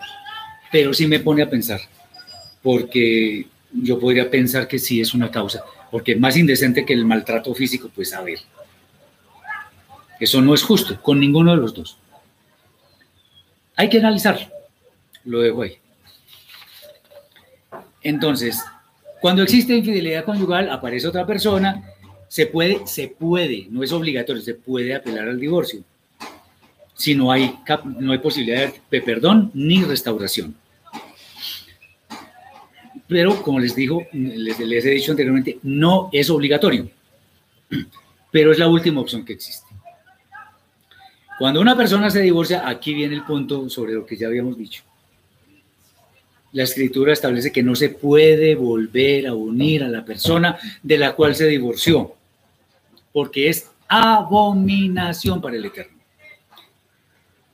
pero 0.71 0.93
sí 0.95 1.07
me 1.07 1.21
pone 1.21 1.43
a 1.43 1.51
pensar, 1.51 1.81
porque 2.63 3.47
yo 3.73 3.99
podría 3.99 4.31
pensar 4.31 4.69
que 4.69 4.79
sí 4.79 5.01
es 5.01 5.15
una 5.15 5.31
causa, 5.31 5.65
porque 5.91 6.17
más 6.17 6.37
indecente 6.37 6.85
que 6.85 6.93
el 6.93 7.05
maltrato 7.05 7.55
físico, 7.55 7.91
pues 7.95 8.13
a 8.13 8.21
ver, 8.21 8.39
eso 10.19 10.43
no 10.43 10.55
es 10.55 10.63
justo 10.63 11.01
con 11.01 11.19
ninguno 11.19 11.53
de 11.53 11.57
los 11.57 11.75
dos. 11.75 11.97
Hay 13.77 13.89
que 13.89 13.99
analizarlo, 13.99 14.47
lo 15.25 15.41
dejo 15.41 15.63
ahí. 15.63 15.79
Entonces, 18.03 18.63
cuando 19.21 19.43
existe 19.43 19.75
infidelidad 19.75 20.25
conyugal, 20.25 20.71
aparece 20.71 21.09
otra 21.09 21.27
persona, 21.27 21.83
se 22.29 22.47
puede, 22.47 22.87
se 22.87 23.09
puede, 23.09 23.67
no 23.71 23.83
es 23.83 23.93
obligatorio, 23.93 24.43
se 24.43 24.55
puede 24.55 24.95
apelar 24.95 25.29
al 25.29 25.41
divorcio 25.41 25.83
si 27.01 27.15
no 27.15 27.33
hay, 27.33 27.59
no 27.99 28.13
hay 28.13 28.19
posibilidad 28.19 28.71
de 28.91 29.01
perdón 29.01 29.51
ni 29.55 29.83
restauración. 29.83 30.55
Pero, 33.09 33.43
como 33.43 33.59
les 33.59 33.75
digo, 33.75 34.07
les, 34.13 34.61
les 34.61 34.85
he 34.85 34.91
dicho 34.91 35.13
anteriormente, 35.13 35.59
no 35.63 36.11
es 36.13 36.29
obligatorio, 36.29 36.91
pero 38.31 38.53
es 38.53 38.59
la 38.59 38.69
última 38.69 39.01
opción 39.01 39.25
que 39.25 39.33
existe. 39.33 39.67
Cuando 41.39 41.63
una 41.63 41.75
persona 41.75 42.11
se 42.11 42.21
divorcia, 42.21 42.69
aquí 42.69 42.93
viene 42.93 43.15
el 43.15 43.25
punto 43.25 43.71
sobre 43.71 43.95
lo 43.95 44.05
que 44.05 44.19
ya 44.19 44.27
habíamos 44.27 44.59
dicho. 44.59 44.83
La 46.53 46.65
escritura 46.65 47.15
establece 47.15 47.51
que 47.51 47.63
no 47.63 47.75
se 47.75 47.89
puede 47.89 48.55
volver 48.57 49.27
a 49.27 49.33
unir 49.33 49.85
a 49.85 49.89
la 49.89 50.05
persona 50.05 50.59
de 50.83 50.99
la 50.99 51.15
cual 51.15 51.35
se 51.35 51.47
divorció, 51.47 52.15
porque 53.11 53.49
es 53.49 53.71
abominación 53.89 55.41
para 55.41 55.57
el 55.57 55.65
Eterno. 55.65 56.00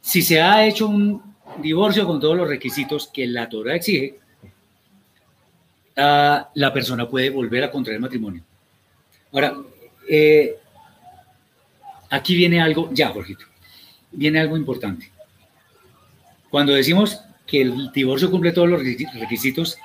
Si 0.07 0.23
se 0.23 0.41
ha 0.41 0.65
hecho 0.65 0.87
un 0.87 1.21
divorcio 1.61 2.07
con 2.07 2.21
todos 2.21 2.37
los 2.37 2.49
requisitos 2.49 3.11
que 3.13 3.27
la 3.27 3.49
Torah 3.49 3.75
exige, 3.75 4.17
ah, 5.97 6.49
la 6.55 6.73
persona 6.73 7.09
puede 7.09 7.29
volver 7.29 7.65
a 7.65 7.73
contraer 7.73 7.99
matrimonio. 7.99 8.41
Ahora, 9.33 9.57
eh, 10.09 10.59
aquí 12.09 12.37
viene 12.37 12.61
algo, 12.61 12.89
ya, 12.93 13.09
Jorgito, 13.09 13.47
viene 14.13 14.39
algo 14.39 14.57
importante. 14.57 15.11
Cuando 16.51 16.73
decimos 16.73 17.21
que 17.45 17.63
el 17.63 17.91
divorcio 17.91 18.31
cumple 18.31 18.53
todos 18.53 18.69
los 18.69 18.81
requisitos, 18.81 19.77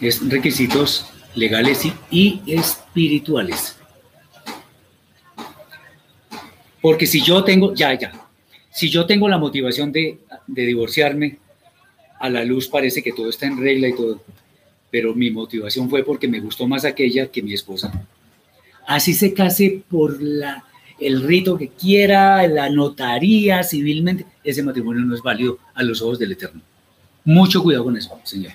es 0.00 0.28
requisitos 0.28 1.06
legales 1.36 1.86
y 2.10 2.42
espirituales. 2.44 3.78
Porque 6.82 7.06
si 7.06 7.22
yo 7.22 7.44
tengo, 7.44 7.72
ya, 7.72 7.94
ya, 7.94 8.19
Si 8.70 8.88
yo 8.88 9.06
tengo 9.06 9.28
la 9.28 9.38
motivación 9.38 9.92
de, 9.92 10.18
divorciarme, 10.46 11.38
a 12.18 12.30
la 12.30 12.44
luz 12.44 12.68
parece 12.68 13.02
que 13.02 13.12
todo 13.12 13.28
está 13.28 13.46
en 13.46 13.58
regla 13.58 13.88
y 13.88 13.94
todo, 13.94 14.22
pero 14.90 15.14
mi 15.14 15.30
motivación 15.30 15.88
fue 15.88 16.04
porque 16.04 16.28
me 16.28 16.40
gustó 16.40 16.68
más 16.68 16.84
aquella 16.84 17.26
que 17.28 17.42
mi 17.42 17.54
esposa. 17.54 18.06
Así 18.86 19.14
se 19.14 19.34
case 19.34 19.82
por 19.88 20.20
la, 20.22 20.64
el 21.00 21.22
rito 21.22 21.56
que 21.56 21.68
quiera, 21.68 22.46
la 22.46 22.68
notaría, 22.70 23.62
civilmente, 23.62 24.26
ese 24.44 24.62
matrimonio 24.62 25.02
no 25.02 25.14
es 25.14 25.22
válido 25.22 25.58
a 25.74 25.82
los 25.82 26.02
ojos 26.02 26.18
del 26.18 26.32
Eterno. 26.32 26.60
Mucho 27.24 27.62
cuidado 27.62 27.84
con 27.84 27.96
eso, 27.96 28.18
Señor. 28.24 28.52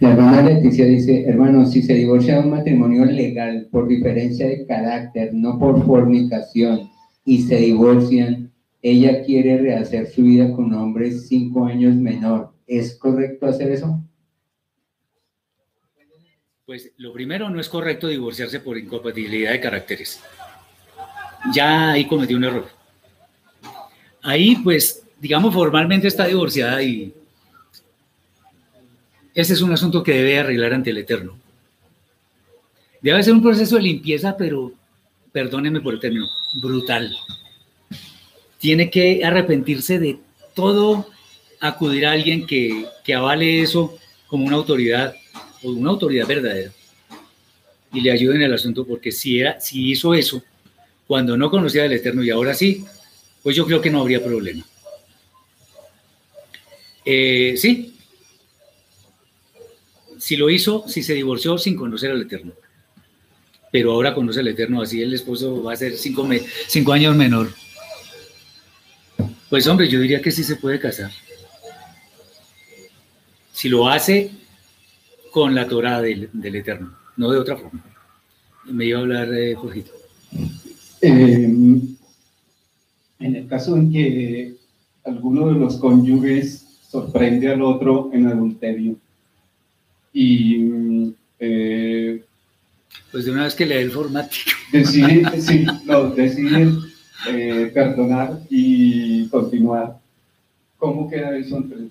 La 0.00 0.10
hermana 0.12 0.42
Leticia 0.42 0.86
dice, 0.86 1.24
hermano, 1.26 1.66
si 1.66 1.82
se 1.82 1.94
divorcia 1.94 2.34
de 2.34 2.40
un 2.40 2.50
matrimonio 2.50 3.04
legal 3.04 3.66
por 3.70 3.88
diferencia 3.88 4.46
de 4.46 4.64
carácter, 4.64 5.34
no 5.34 5.58
por 5.58 5.84
fornicación, 5.84 6.88
y 7.28 7.42
se 7.42 7.56
divorcian, 7.56 8.50
ella 8.80 9.22
quiere 9.22 9.58
rehacer 9.58 10.10
su 10.10 10.22
vida 10.22 10.50
con 10.50 10.64
un 10.64 10.74
hombre 10.74 11.12
cinco 11.12 11.66
años 11.66 11.94
menor. 11.94 12.54
¿Es 12.66 12.96
correcto 12.96 13.44
hacer 13.44 13.70
eso? 13.70 14.02
Pues 16.64 16.90
lo 16.96 17.12
primero, 17.12 17.50
no 17.50 17.60
es 17.60 17.68
correcto 17.68 18.08
divorciarse 18.08 18.60
por 18.60 18.78
incompatibilidad 18.78 19.52
de 19.52 19.60
caracteres. 19.60 20.22
Ya 21.52 21.90
ahí 21.90 22.06
cometió 22.06 22.38
un 22.38 22.44
error. 22.44 22.68
Ahí, 24.22 24.56
pues, 24.64 25.02
digamos, 25.20 25.52
formalmente 25.52 26.08
está 26.08 26.26
divorciada 26.26 26.82
y 26.82 27.12
ese 29.34 29.52
es 29.52 29.60
un 29.60 29.72
asunto 29.72 30.02
que 30.02 30.14
debe 30.14 30.38
arreglar 30.38 30.72
ante 30.72 30.88
el 30.88 30.98
Eterno. 30.98 31.36
Debe 33.02 33.22
ser 33.22 33.34
un 33.34 33.42
proceso 33.42 33.76
de 33.76 33.82
limpieza, 33.82 34.34
pero, 34.34 34.72
perdónenme 35.30 35.82
por 35.82 35.92
el 35.92 36.00
término, 36.00 36.26
brutal. 36.54 37.16
Tiene 38.58 38.90
que 38.90 39.24
arrepentirse 39.24 39.98
de 39.98 40.18
todo, 40.54 41.06
acudir 41.60 42.06
a 42.06 42.12
alguien 42.12 42.46
que, 42.46 42.86
que 43.04 43.14
avale 43.14 43.62
eso 43.62 43.98
como 44.26 44.46
una 44.46 44.56
autoridad, 44.56 45.14
o 45.62 45.70
una 45.70 45.90
autoridad 45.90 46.26
verdadera, 46.26 46.72
y 47.92 48.00
le 48.00 48.10
ayude 48.10 48.36
en 48.36 48.42
el 48.42 48.54
asunto, 48.54 48.86
porque 48.86 49.10
si, 49.10 49.38
era, 49.38 49.60
si 49.60 49.90
hizo 49.90 50.14
eso 50.14 50.42
cuando 51.06 51.36
no 51.36 51.50
conocía 51.50 51.84
al 51.84 51.92
Eterno 51.92 52.22
y 52.22 52.30
ahora 52.30 52.52
sí, 52.52 52.84
pues 53.42 53.56
yo 53.56 53.64
creo 53.64 53.80
que 53.80 53.90
no 53.90 54.00
habría 54.00 54.22
problema. 54.22 54.64
Eh, 57.04 57.54
sí, 57.56 57.94
si 60.18 60.36
lo 60.36 60.50
hizo, 60.50 60.86
si 60.86 61.02
se 61.02 61.14
divorció 61.14 61.56
sin 61.56 61.76
conocer 61.76 62.10
al 62.10 62.20
Eterno. 62.20 62.52
Pero 63.70 63.92
ahora 63.92 64.14
conoce 64.14 64.40
al 64.40 64.48
Eterno, 64.48 64.82
así 64.82 65.02
el 65.02 65.12
esposo 65.12 65.62
va 65.62 65.72
a 65.72 65.76
ser 65.76 65.96
cinco, 65.96 66.24
años 66.92 67.16
menor. 67.16 67.50
Pues 69.50 69.66
hombre, 69.66 69.88
yo 69.88 70.00
diría 70.00 70.22
que 70.22 70.30
sí 70.30 70.42
se 70.42 70.56
puede 70.56 70.78
casar. 70.78 71.10
Si 73.52 73.68
lo 73.68 73.88
hace 73.88 74.30
con 75.32 75.54
la 75.54 75.66
Torah 75.66 76.00
del, 76.00 76.30
Eterno, 76.42 76.96
no 77.16 77.30
de 77.30 77.38
otra 77.38 77.56
forma. 77.56 77.84
Me 78.64 78.86
iba 78.86 78.98
a 78.98 79.02
hablar, 79.02 79.32
eh, 79.32 79.54
Jorgito. 79.54 79.92
Em, 81.00 81.96
en 83.18 83.36
el 83.36 83.46
caso 83.46 83.76
en 83.76 83.92
que 83.92 84.54
alguno 85.04 85.48
de 85.48 85.58
los 85.58 85.76
cónyuges 85.76 86.66
sorprende 86.88 87.48
al 87.52 87.62
otro 87.62 88.10
en 88.12 88.26
adulterio, 88.26 88.96
y 90.12 91.14
eh, 91.38 92.24
pues 93.10 93.24
de 93.24 93.30
una 93.30 93.44
vez 93.44 93.54
que 93.54 93.66
le 93.66 93.76
dé 93.76 93.82
el 93.82 93.90
formato. 93.90 94.36
Decide, 94.72 95.40
sí, 95.40 95.66
no, 95.84 96.10
decide 96.10 96.72
eh, 97.28 97.70
perdonar 97.72 98.40
y 98.50 99.26
continuar. 99.28 99.98
¿Cómo 100.76 101.08
queda 101.08 101.36
eso 101.36 101.56
ante 101.56 101.74
el 101.74 101.90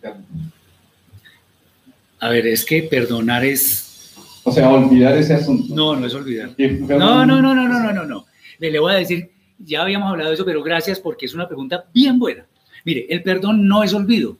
A 2.19 2.29
ver, 2.29 2.47
es 2.47 2.63
que 2.63 2.83
perdonar 2.83 3.43
es... 3.43 4.15
O 4.43 4.51
sea, 4.51 4.69
olvidar 4.69 5.17
ese 5.17 5.33
asunto. 5.33 5.75
No, 5.75 5.95
no 5.95 6.05
es 6.05 6.13
olvidar. 6.13 6.51
No, 6.57 7.25
no, 7.25 7.41
no, 7.41 7.53
no, 7.53 7.67
no, 7.67 7.79
no, 7.79 7.91
no, 7.91 8.05
no. 8.05 8.25
Le 8.59 8.79
voy 8.79 8.93
a 8.93 8.97
decir, 8.97 9.29
ya 9.59 9.81
habíamos 9.81 10.09
hablado 10.09 10.29
de 10.29 10.35
eso, 10.35 10.45
pero 10.45 10.63
gracias 10.63 10.99
porque 10.99 11.25
es 11.25 11.33
una 11.33 11.47
pregunta 11.47 11.85
bien 11.93 12.17
buena. 12.19 12.45
Mire, 12.85 13.07
el 13.09 13.23
perdón 13.23 13.67
no 13.67 13.83
es 13.83 13.93
olvido. 13.93 14.37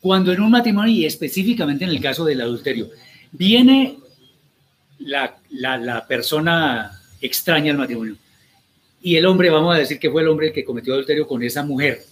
Cuando 0.00 0.32
en 0.32 0.40
un 0.40 0.50
matrimonio, 0.50 0.94
y 0.94 1.04
específicamente 1.04 1.84
en 1.84 1.90
el 1.90 2.00
caso 2.00 2.24
del 2.24 2.40
adulterio, 2.40 2.88
viene 3.32 3.98
la, 4.98 5.36
la, 5.56 6.06
persona 6.06 7.00
extraña 7.20 7.72
al 7.72 7.78
matrimonio 7.78 8.16
y 9.02 9.16
el 9.16 9.26
hombre, 9.26 9.50
vamos 9.50 9.74
a 9.74 9.78
decir 9.78 9.98
que 9.98 10.10
fue 10.10 10.22
el 10.22 10.28
hombre 10.28 10.48
el 10.48 10.52
que 10.52 10.64
cometió 10.64 10.92
adulterio 10.92 11.28
con 11.28 11.42
esa 11.42 11.62
mujer, 11.62 12.02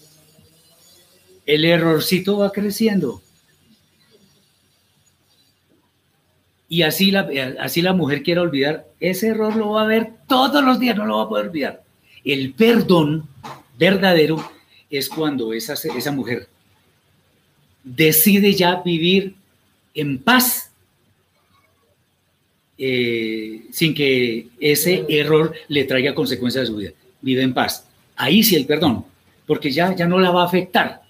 el 1.44 1.64
errorcito 1.64 2.38
va 2.38 2.52
creciendo. 2.52 3.20
Y 6.68 6.82
así 6.82 7.10
la, 7.10 7.28
así 7.60 7.82
la 7.82 7.92
mujer 7.92 8.22
quiere 8.22 8.40
olvidar, 8.40 8.86
ese 9.00 9.28
error 9.28 9.56
lo 9.56 9.70
va 9.70 9.82
a 9.82 9.86
ver 9.86 10.12
todos 10.28 10.64
los 10.64 10.78
días, 10.78 10.96
no 10.96 11.04
lo 11.04 11.18
va 11.18 11.24
a 11.24 11.28
poder 11.28 11.48
olvidar. 11.48 11.82
El 12.24 12.52
perdón 12.54 13.28
verdadero 13.78 14.50
es 14.88 15.08
cuando 15.08 15.52
esa, 15.52 15.74
esa 15.74 16.12
mujer 16.12 16.48
decide 17.82 18.54
ya 18.54 18.82
vivir 18.82 19.34
en 19.94 20.18
paz, 20.18 20.63
eh, 22.76 23.66
sin 23.70 23.94
que 23.94 24.48
ese 24.58 25.04
error 25.08 25.54
le 25.68 25.84
traiga 25.84 26.14
consecuencias 26.14 26.64
a 26.64 26.66
su 26.66 26.76
vida. 26.76 26.90
Vive 27.20 27.42
en 27.42 27.54
paz. 27.54 27.86
Ahí 28.16 28.42
sí 28.42 28.56
el 28.56 28.66
perdón, 28.66 29.04
porque 29.46 29.70
ya, 29.70 29.94
ya 29.94 30.06
no 30.06 30.18
la 30.18 30.30
va 30.30 30.42
a 30.42 30.46
afectar. 30.46 31.02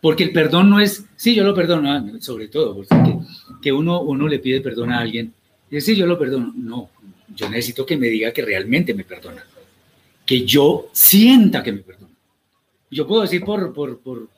Porque 0.00 0.24
el 0.24 0.32
perdón 0.32 0.68
no 0.68 0.80
es, 0.80 1.04
sí, 1.16 1.34
yo 1.34 1.44
lo 1.44 1.54
perdono, 1.54 1.90
ah, 1.90 2.04
sobre 2.20 2.48
todo, 2.48 2.74
porque 2.74 3.18
que 3.62 3.72
uno, 3.72 4.02
uno 4.02 4.28
le 4.28 4.38
pide 4.38 4.60
perdón 4.60 4.92
a 4.92 4.98
alguien, 4.98 5.32
y 5.70 5.80
sí, 5.80 5.96
yo 5.96 6.06
lo 6.06 6.18
perdono. 6.18 6.52
No, 6.54 6.90
yo 7.34 7.48
necesito 7.48 7.86
que 7.86 7.96
me 7.96 8.08
diga 8.08 8.30
que 8.30 8.42
realmente 8.42 8.92
me 8.92 9.04
perdona, 9.04 9.42
que 10.26 10.44
yo 10.44 10.88
sienta 10.92 11.62
que 11.62 11.72
me 11.72 11.78
perdona. 11.78 12.12
Yo 12.90 13.06
puedo 13.06 13.22
decir 13.22 13.42
por, 13.42 13.72
por, 13.72 13.98
por, 13.98 14.28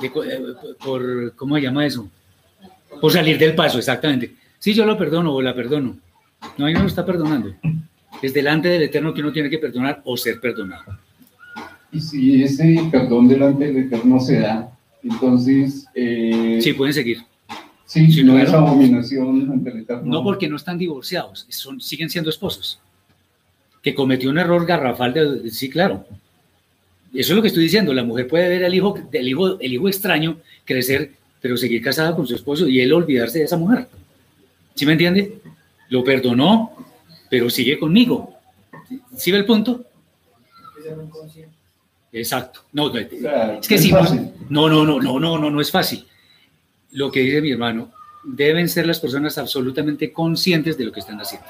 eh, 0.00 0.42
por, 0.84 1.34
¿cómo 1.34 1.56
se 1.56 1.62
llama 1.62 1.84
eso? 1.84 2.08
Por 3.00 3.12
salir 3.12 3.38
del 3.38 3.54
paso, 3.54 3.78
exactamente. 3.78 4.34
Sí, 4.58 4.74
yo 4.74 4.84
lo 4.84 4.98
perdono 4.98 5.34
o 5.34 5.42
la 5.42 5.54
perdono. 5.54 5.96
No, 6.56 6.66
ahí 6.66 6.74
no 6.74 6.82
lo 6.82 6.86
está 6.86 7.04
perdonando. 7.04 7.54
Es 8.22 8.34
delante 8.34 8.68
del 8.68 8.82
Eterno 8.82 9.14
que 9.14 9.20
uno 9.20 9.32
tiene 9.32 9.50
que 9.50 9.58
perdonar 9.58 10.02
o 10.04 10.16
ser 10.16 10.40
perdonado. 10.40 10.98
Y 11.92 12.00
si 12.00 12.42
ese 12.42 12.88
perdón 12.90 13.28
delante 13.28 13.66
del 13.66 13.84
Eterno 13.84 14.20
se 14.20 14.40
da, 14.40 14.70
entonces... 15.02 15.86
Eh, 15.94 16.58
sí, 16.60 16.72
pueden 16.72 16.94
seguir. 16.94 17.18
Sí, 17.86 18.12
si 18.12 18.22
no 18.22 18.38
es 18.38 18.52
abominación 18.52 19.50
ante 19.50 19.70
el 19.70 19.78
Eterno. 19.78 20.04
No, 20.04 20.22
porque 20.22 20.48
no 20.48 20.56
están 20.56 20.76
divorciados, 20.76 21.46
son, 21.48 21.80
siguen 21.80 22.10
siendo 22.10 22.30
esposos. 22.30 22.80
Que 23.82 23.94
cometió 23.94 24.28
un 24.30 24.38
error 24.38 24.66
garrafal 24.66 25.14
de... 25.14 25.50
Sí, 25.50 25.70
claro 25.70 26.04
eso 27.14 27.32
es 27.32 27.36
lo 27.36 27.42
que 27.42 27.48
estoy 27.48 27.64
diciendo. 27.64 27.94
La 27.94 28.04
mujer 28.04 28.26
puede 28.26 28.48
ver 28.48 28.64
al 28.64 28.74
hijo, 28.74 28.98
el 29.12 29.28
hijo, 29.28 29.60
el 29.60 29.72
hijo 29.72 29.88
extraño 29.88 30.38
crecer, 30.64 31.12
pero 31.40 31.56
seguir 31.56 31.82
casada 31.82 32.14
con 32.14 32.26
su 32.26 32.34
esposo 32.34 32.68
y 32.68 32.80
él 32.80 32.92
olvidarse 32.92 33.38
de 33.38 33.44
esa 33.44 33.56
mujer. 33.56 33.86
¿Sí 34.78 34.86
me 34.86 34.92
entiende? 34.92 35.40
Lo 35.88 36.04
perdonó, 36.04 36.72
pero 37.28 37.50
sigue 37.50 37.80
conmigo. 37.80 38.38
¿Sí 39.16 39.32
ve 39.32 39.38
el 39.38 39.44
punto? 39.44 39.84
Exacto. 42.12 42.60
No, 42.70 42.96
es 42.96 43.66
que 43.66 43.76
sí. 43.76 43.90
No, 44.48 44.68
no, 44.68 44.84
no, 44.84 45.00
no, 45.00 45.18
no, 45.18 45.36
no, 45.36 45.50
no 45.50 45.60
es 45.60 45.72
fácil. 45.72 46.06
Lo 46.92 47.10
que 47.10 47.18
dice 47.18 47.40
mi 47.40 47.50
hermano, 47.50 47.90
deben 48.22 48.68
ser 48.68 48.86
las 48.86 49.00
personas 49.00 49.36
absolutamente 49.36 50.12
conscientes 50.12 50.78
de 50.78 50.84
lo 50.84 50.92
que 50.92 51.00
están 51.00 51.20
haciendo. 51.20 51.48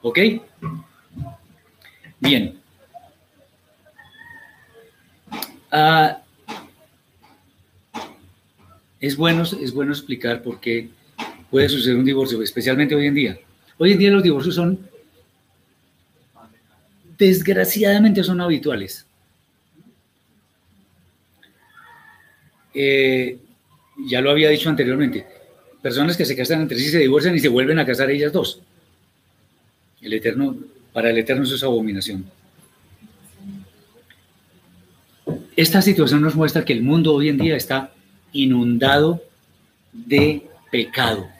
¿Ok? 0.00 0.18
Bien. 2.20 2.58
Ah, 5.70 6.22
es, 8.98 9.14
bueno, 9.14 9.42
es 9.42 9.74
bueno 9.74 9.92
explicar 9.92 10.42
por 10.42 10.58
qué 10.58 10.88
puede 11.56 11.70
suceder 11.70 11.96
un 11.96 12.04
divorcio, 12.04 12.42
especialmente 12.42 12.94
hoy 12.94 13.06
en 13.06 13.14
día. 13.14 13.38
Hoy 13.78 13.92
en 13.92 13.98
día 13.98 14.10
los 14.10 14.22
divorcios 14.22 14.54
son, 14.54 14.78
desgraciadamente 17.16 18.22
son 18.22 18.42
habituales. 18.42 19.06
Eh, 22.74 23.38
ya 24.06 24.20
lo 24.20 24.30
había 24.30 24.50
dicho 24.50 24.68
anteriormente, 24.68 25.26
personas 25.80 26.14
que 26.18 26.26
se 26.26 26.36
casan 26.36 26.60
entre 26.60 26.78
sí 26.78 26.90
se 26.90 26.98
divorcian 26.98 27.34
y 27.34 27.38
se 27.38 27.48
vuelven 27.48 27.78
a 27.78 27.86
casar 27.86 28.10
ellas 28.10 28.34
dos. 28.34 28.60
El 30.02 30.12
eterno, 30.12 30.58
para 30.92 31.08
el 31.08 31.16
eterno 31.16 31.44
eso 31.44 31.54
es 31.54 31.62
abominación. 31.62 32.30
Esta 35.56 35.80
situación 35.80 36.20
nos 36.20 36.34
muestra 36.34 36.66
que 36.66 36.74
el 36.74 36.82
mundo 36.82 37.14
hoy 37.14 37.30
en 37.30 37.38
día 37.38 37.56
está 37.56 37.94
inundado 38.34 39.22
de 39.94 40.42
pecado. 40.70 41.34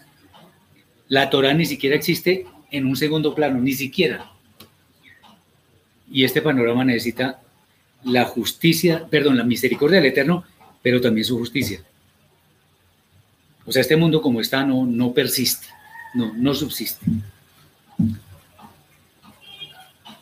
La 1.09 1.31
Torah 1.31 1.55
ni 1.55 1.67
siquiera 1.67 1.97
existe 1.97 2.47
en 2.71 2.87
un 2.87 2.97
segundo 2.97 3.35
plano, 3.35 3.61
ni 3.61 3.73
siquiera. 3.73 4.31
Y 6.11 6.25
este 6.25 6.43
panorama 6.43 6.85
necesita 6.85 7.41
la 8.05 8.25
justicia, 8.25 9.07
perdón, 9.09 9.37
la 9.37 9.45
misericordia 9.45 9.99
del 9.99 10.11
Eterno, 10.11 10.45
pero 10.83 11.01
también 11.01 11.25
su 11.25 11.39
justicia. 11.39 11.81
O 13.65 13.73
sea, 13.73 13.83
este 13.83 13.97
mundo 13.97 14.23
como 14.23 14.41
está 14.41 14.65
no, 14.65 14.87
no 14.87 15.13
persiste, 15.13 15.67
no, 16.15 16.33
no 16.35 16.55
subsiste. 16.55 17.05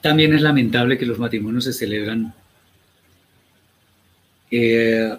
También 0.01 0.35
es 0.35 0.43
lamentable 0.43 0.99
que 0.99 1.07
los 1.07 1.19
matrimonios 1.19 1.65
se 1.65 1.73
celebran 1.73 2.35
eh, 4.51 5.17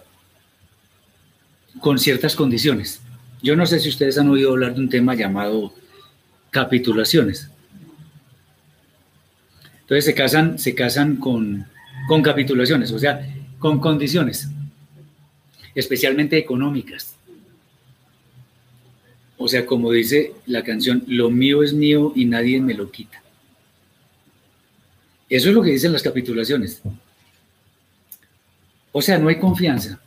con 1.79 1.99
ciertas 1.99 2.35
condiciones. 2.35 3.01
Yo 3.45 3.55
no 3.55 3.67
sé 3.67 3.79
si 3.79 3.89
ustedes 3.89 4.17
han 4.17 4.27
oído 4.27 4.49
hablar 4.49 4.73
de 4.73 4.81
un 4.81 4.89
tema 4.89 5.13
llamado 5.13 5.71
capitulaciones. 6.49 7.47
Entonces 9.81 10.03
se 10.03 10.15
casan, 10.15 10.57
se 10.57 10.73
casan 10.73 11.17
con, 11.17 11.67
con 12.07 12.23
capitulaciones, 12.23 12.91
o 12.91 12.97
sea, 12.97 13.23
con 13.59 13.79
condiciones, 13.79 14.49
especialmente 15.75 16.39
económicas. 16.39 17.17
O 19.37 19.47
sea, 19.47 19.63
como 19.67 19.91
dice 19.91 20.31
la 20.47 20.63
canción, 20.63 21.03
lo 21.05 21.29
mío 21.29 21.61
es 21.61 21.71
mío 21.71 22.13
y 22.15 22.25
nadie 22.25 22.59
me 22.59 22.73
lo 22.73 22.89
quita. 22.89 23.21
Eso 25.29 25.49
es 25.49 25.53
lo 25.53 25.61
que 25.61 25.69
dicen 25.69 25.93
las 25.93 26.01
capitulaciones. 26.01 26.81
O 28.91 29.03
sea, 29.03 29.19
no 29.19 29.29
hay 29.29 29.37
confianza. 29.37 30.01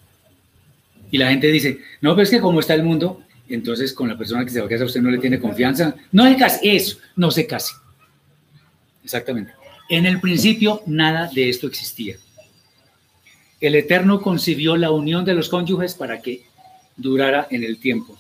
Y 1.13 1.19
la 1.19 1.31
gente 1.31 1.47
dice, 1.53 1.79
no, 2.01 2.17
pero 2.17 2.25
es 2.25 2.31
que 2.31 2.41
como 2.41 2.59
está 2.59 2.75
el 2.75 2.83
mundo, 2.83 3.23
entonces 3.49 3.93
con 3.93 4.09
la 4.09 4.19
persona 4.19 4.45
que 4.45 4.51
se 4.51 4.61
va 4.61 4.67
a 4.67 4.69
casar 4.69 4.87
usted 4.87 5.01
no 5.01 5.11
le 5.11 5.19
tiene 5.19 5.39
confianza. 5.39 5.95
No 6.13 6.25
se 6.25 6.37
case, 6.37 6.61
eso, 6.63 6.99
no 7.17 7.31
se 7.31 7.47
case. 7.47 7.75
Exactamente. 9.05 9.53
En 9.89 10.05
el 10.05 10.21
principio 10.21 10.83
nada 10.87 11.31
de 11.33 11.49
esto 11.49 11.67
existía. 11.67 12.17
El 13.61 13.75
Eterno 13.75 14.21
concibió 14.21 14.77
la 14.77 14.91
unión 14.91 15.25
de 15.25 15.35
los 15.35 15.49
cónyuges 15.49 15.95
para 15.95 16.21
que 16.21 16.43
durara 16.97 17.47
en 17.51 17.65
el 17.65 17.79
tiempo, 17.79 18.19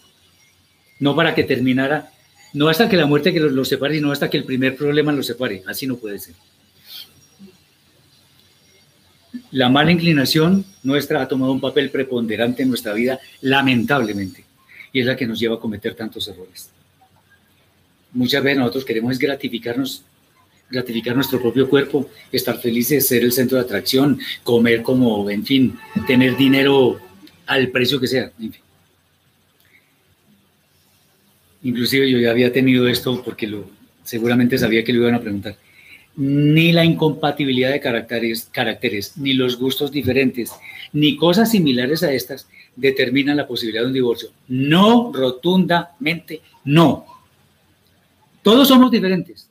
no 0.98 1.14
para 1.14 1.34
que 1.34 1.44
terminara, 1.44 2.10
no 2.54 2.68
hasta 2.68 2.88
que 2.88 2.96
la 2.96 3.06
muerte 3.06 3.32
que 3.32 3.40
los, 3.40 3.68
separe, 3.68 3.96
sino 3.96 4.10
hasta 4.10 4.30
que 4.30 4.38
el 4.38 4.44
primer 4.44 4.76
problema 4.76 5.12
los 5.12 5.26
separe. 5.26 5.62
Así 5.66 5.86
no 5.86 5.96
puede 5.96 6.18
ser. 6.18 6.34
La 9.50 9.68
mala 9.68 9.92
inclinación 9.92 10.64
nuestra 10.82 11.22
ha 11.22 11.28
tomado 11.28 11.52
un 11.52 11.60
papel 11.60 11.90
preponderante 11.90 12.62
en 12.62 12.68
nuestra 12.70 12.92
vida, 12.94 13.20
lamentablemente, 13.42 14.44
y 14.92 15.00
es 15.00 15.06
la 15.06 15.16
que 15.16 15.26
nos 15.26 15.38
lleva 15.38 15.56
a 15.56 15.60
cometer 15.60 15.94
tantos 15.94 16.26
errores. 16.28 16.70
Muchas 18.12 18.42
veces 18.42 18.58
nosotros 18.58 18.84
queremos 18.84 19.18
gratificarnos 19.18 20.04
gratificar 20.70 21.14
nuestro 21.14 21.40
propio 21.40 21.68
cuerpo, 21.68 22.10
estar 22.30 22.58
felices, 22.60 23.06
ser 23.06 23.22
el 23.22 23.32
centro 23.32 23.56
de 23.56 23.64
atracción, 23.64 24.18
comer 24.42 24.82
como, 24.82 25.28
en 25.30 25.44
fin, 25.44 25.78
tener 26.06 26.36
dinero 26.36 27.00
al 27.46 27.68
precio 27.68 27.98
que 28.00 28.06
sea, 28.06 28.30
Inclusive 31.60 32.08
yo 32.08 32.18
ya 32.18 32.30
había 32.30 32.52
tenido 32.52 32.86
esto 32.86 33.20
porque 33.24 33.46
lo, 33.48 33.68
seguramente 34.04 34.56
sabía 34.58 34.84
que 34.84 34.92
lo 34.92 35.00
iban 35.00 35.16
a 35.16 35.20
preguntar. 35.20 35.56
Ni 36.14 36.70
la 36.72 36.84
incompatibilidad 36.84 37.72
de 37.72 37.80
caracteres, 37.80 38.48
caracteres, 38.52 39.16
ni 39.16 39.34
los 39.34 39.58
gustos 39.58 39.90
diferentes, 39.90 40.52
ni 40.92 41.16
cosas 41.16 41.50
similares 41.50 42.04
a 42.04 42.12
estas 42.12 42.46
determinan 42.78 43.36
la 43.36 43.46
posibilidad 43.46 43.82
de 43.82 43.88
un 43.88 43.92
divorcio. 43.92 44.30
No, 44.48 45.12
rotundamente 45.12 46.40
no. 46.64 47.06
Todos 48.42 48.68
somos 48.68 48.90
diferentes 48.90 49.48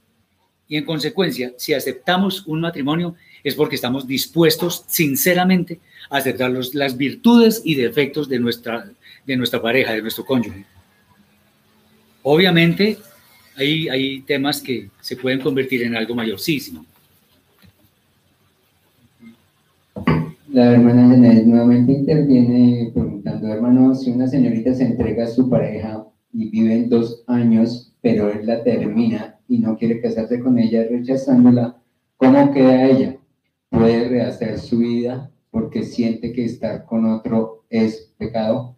y 0.67 0.77
en 0.77 0.85
consecuencia, 0.85 1.53
si 1.57 1.73
aceptamos 1.73 2.45
un 2.45 2.61
matrimonio 2.61 3.15
es 3.43 3.55
porque 3.55 3.75
estamos 3.75 4.07
dispuestos 4.07 4.83
sinceramente 4.87 5.79
a 6.09 6.17
aceptar 6.17 6.51
las 6.51 6.97
virtudes 6.97 7.61
y 7.63 7.75
defectos 7.75 8.27
de 8.27 8.39
nuestra, 8.39 8.89
de 9.25 9.37
nuestra 9.37 9.61
pareja, 9.61 9.93
de 9.93 10.01
nuestro 10.01 10.25
cónyuge. 10.25 10.65
Obviamente, 12.23 12.97
hay, 13.55 13.87
hay 13.87 14.21
temas 14.21 14.61
que 14.61 14.89
se 14.99 15.15
pueden 15.15 15.39
convertir 15.39 15.83
en 15.83 15.95
algo 15.95 16.13
mayorísimo. 16.13 16.85
La 20.49 20.71
hermana 20.71 21.09
Janet 21.09 21.45
nuevamente 21.45 21.91
interviene 21.91 22.91
preguntando, 22.93 23.47
hermano, 23.47 23.93
si 23.93 24.11
una 24.11 24.27
señorita 24.27 24.73
se 24.73 24.85
entrega 24.85 25.25
a 25.25 25.27
su 25.27 25.49
pareja 25.49 26.07
y 26.31 26.49
viven 26.49 26.89
dos 26.89 27.25
años, 27.27 27.93
pero 28.01 28.31
él 28.31 28.45
la 28.45 28.63
termina 28.63 29.39
y 29.49 29.59
no 29.59 29.77
quiere 29.77 30.01
casarse 30.01 30.39
con 30.39 30.57
ella, 30.57 30.85
rechazándola, 30.89 31.81
¿cómo 32.15 32.53
queda 32.53 32.85
ella? 32.85 33.17
¿Puede 33.69 34.07
rehacer 34.07 34.57
su 34.57 34.77
vida 34.77 35.29
porque 35.51 35.83
siente 35.83 36.31
que 36.31 36.45
estar 36.45 36.85
con 36.85 37.05
otro 37.05 37.65
es 37.69 38.13
pecado? 38.17 38.77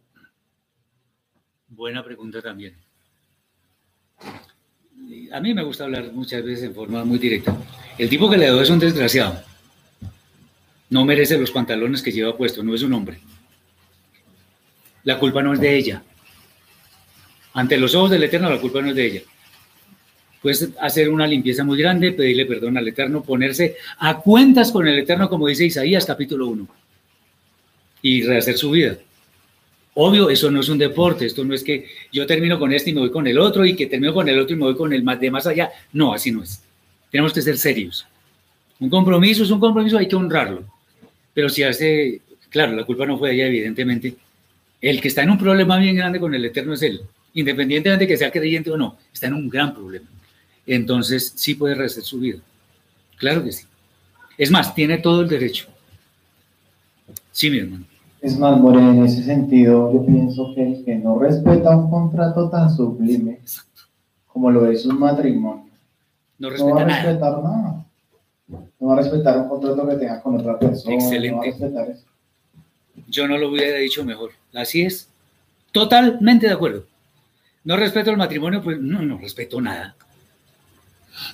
Buena 1.67 2.03
pregunta 2.03 2.41
también. 2.41 2.73
A 5.31 5.39
mí 5.39 5.53
me 5.53 5.63
gusta 5.63 5.83
hablar 5.83 6.11
muchas 6.13 6.43
veces 6.43 6.65
en 6.65 6.73
forma 6.73 7.05
muy 7.05 7.19
directa. 7.19 7.55
El 7.99 8.09
tipo 8.09 8.27
que 8.27 8.37
le 8.37 8.47
doy 8.47 8.63
es 8.63 8.69
un 8.71 8.79
desgraciado. 8.79 9.48
No 10.89 11.05
merece 11.05 11.37
los 11.37 11.51
pantalones 11.51 12.01
que 12.01 12.11
lleva 12.11 12.35
puesto, 12.35 12.63
no 12.63 12.73
es 12.73 12.81
un 12.81 12.93
hombre. 12.93 13.19
La 15.03 15.19
culpa 15.19 15.41
no 15.43 15.53
es 15.53 15.59
de 15.59 15.75
ella. 15.75 16.03
Ante 17.53 17.77
los 17.77 17.95
ojos 17.95 18.11
del 18.11 18.23
Eterno, 18.23 18.49
la 18.49 18.59
culpa 18.59 18.81
no 18.81 18.89
es 18.89 18.95
de 18.95 19.05
ella. 19.05 19.21
Puedes 20.41 20.69
hacer 20.79 21.09
una 21.09 21.27
limpieza 21.27 21.63
muy 21.63 21.77
grande, 21.77 22.13
pedirle 22.13 22.45
perdón 22.45 22.77
al 22.77 22.87
Eterno, 22.87 23.23
ponerse 23.23 23.75
a 23.97 24.17
cuentas 24.19 24.71
con 24.71 24.87
el 24.87 24.97
Eterno, 24.97 25.29
como 25.29 25.47
dice 25.47 25.65
Isaías 25.65 26.05
capítulo 26.05 26.47
1, 26.47 26.67
y 28.01 28.23
rehacer 28.23 28.57
su 28.57 28.71
vida. 28.71 28.97
Obvio, 29.95 30.29
eso 30.29 30.49
no 30.49 30.61
es 30.61 30.69
un 30.69 30.77
deporte, 30.77 31.25
esto 31.25 31.43
no 31.43 31.53
es 31.53 31.63
que 31.63 31.87
yo 32.11 32.25
termino 32.25 32.57
con 32.57 32.71
este 32.71 32.91
y 32.91 32.93
me 32.93 33.01
voy 33.01 33.11
con 33.11 33.27
el 33.27 33.37
otro 33.37 33.65
y 33.65 33.75
que 33.75 33.87
termino 33.87 34.13
con 34.13 34.29
el 34.29 34.39
otro 34.39 34.55
y 34.55 34.59
me 34.59 34.65
voy 34.65 34.75
con 34.77 34.93
el 34.93 35.03
más 35.03 35.19
de 35.19 35.29
más 35.29 35.45
allá. 35.45 35.71
No, 35.91 36.13
así 36.13 36.31
no 36.31 36.41
es. 36.41 36.63
Tenemos 37.11 37.33
que 37.33 37.41
ser 37.41 37.57
serios. 37.57 38.07
Un 38.79 38.89
compromiso 38.89 39.43
es 39.43 39.51
un 39.51 39.59
compromiso, 39.59 39.97
hay 39.97 40.07
que 40.07 40.15
honrarlo. 40.15 40.63
Pero 41.39 41.47
si 41.47 41.63
hace, 41.63 42.19
claro, 42.49 42.73
la 42.73 42.83
culpa 42.83 43.05
no 43.05 43.17
fue 43.17 43.29
de 43.29 43.35
ella, 43.35 43.45
evidentemente. 43.47 44.17
El 44.81 44.99
que 44.99 45.07
está 45.07 45.23
en 45.23 45.29
un 45.29 45.37
problema 45.37 45.77
bien 45.77 45.95
grande 45.95 46.19
con 46.19 46.35
el 46.35 46.43
Eterno 46.43 46.73
es 46.73 46.81
él, 46.81 46.99
independientemente 47.33 48.03
de 48.03 48.07
que 48.09 48.17
sea 48.17 48.29
creyente 48.29 48.69
o 48.69 48.75
no, 48.75 48.97
está 49.13 49.27
en 49.27 49.35
un 49.35 49.47
gran 49.47 49.73
problema 49.73 50.05
entonces 50.75 51.31
sí 51.35 51.55
puede 51.55 51.75
rehacer 51.75 52.03
su 52.03 52.19
vida. 52.19 52.39
Claro 53.17 53.41
que 53.41 53.53
sí. 53.53 53.65
Es 54.37 54.51
más, 54.51 54.75
tiene 54.75 54.97
todo 54.97 55.21
el 55.21 55.29
derecho. 55.29 55.67
Sí, 57.31 57.49
mi 57.49 57.59
hermano. 57.59 57.85
Es 58.21 58.37
más, 58.37 58.59
More, 58.59 58.81
en 58.81 59.05
ese 59.05 59.23
sentido, 59.23 59.93
yo 59.93 60.05
pienso 60.05 60.53
que 60.53 60.63
el 60.67 60.83
que 60.83 60.95
no 60.97 61.17
respeta 61.17 61.75
un 61.77 61.89
contrato 61.89 62.49
tan 62.49 62.75
sublime 62.75 63.39
como 64.27 64.51
lo 64.51 64.69
es 64.69 64.85
un 64.85 64.99
matrimonio, 64.99 65.69
no, 66.37 66.49
respeta 66.49 66.73
va 66.75 66.81
a 66.81 66.85
nada. 66.85 67.03
respetar 67.03 67.43
nada. 67.43 67.85
No 68.79 68.87
va 68.87 68.93
a 68.93 68.97
respetar 68.97 69.37
un 69.37 69.49
contrato 69.49 69.87
que 69.87 69.95
tenga 69.95 70.21
con 70.21 70.39
otra 70.39 70.57
persona. 70.57 70.95
Excelente. 70.95 71.55
No 71.59 71.83
eso. 71.83 72.05
Yo 73.07 73.27
no 73.27 73.37
lo 73.37 73.49
hubiera 73.49 73.77
dicho 73.77 74.05
mejor. 74.05 74.31
Así 74.53 74.81
es. 74.81 75.09
Totalmente 75.71 76.47
de 76.47 76.53
acuerdo. 76.53 76.85
No 77.63 77.75
respeto 77.75 78.11
el 78.11 78.17
matrimonio, 78.17 78.61
pues 78.61 78.79
no, 78.79 79.01
no 79.01 79.17
respeto 79.17 79.59
nada. 79.61 79.95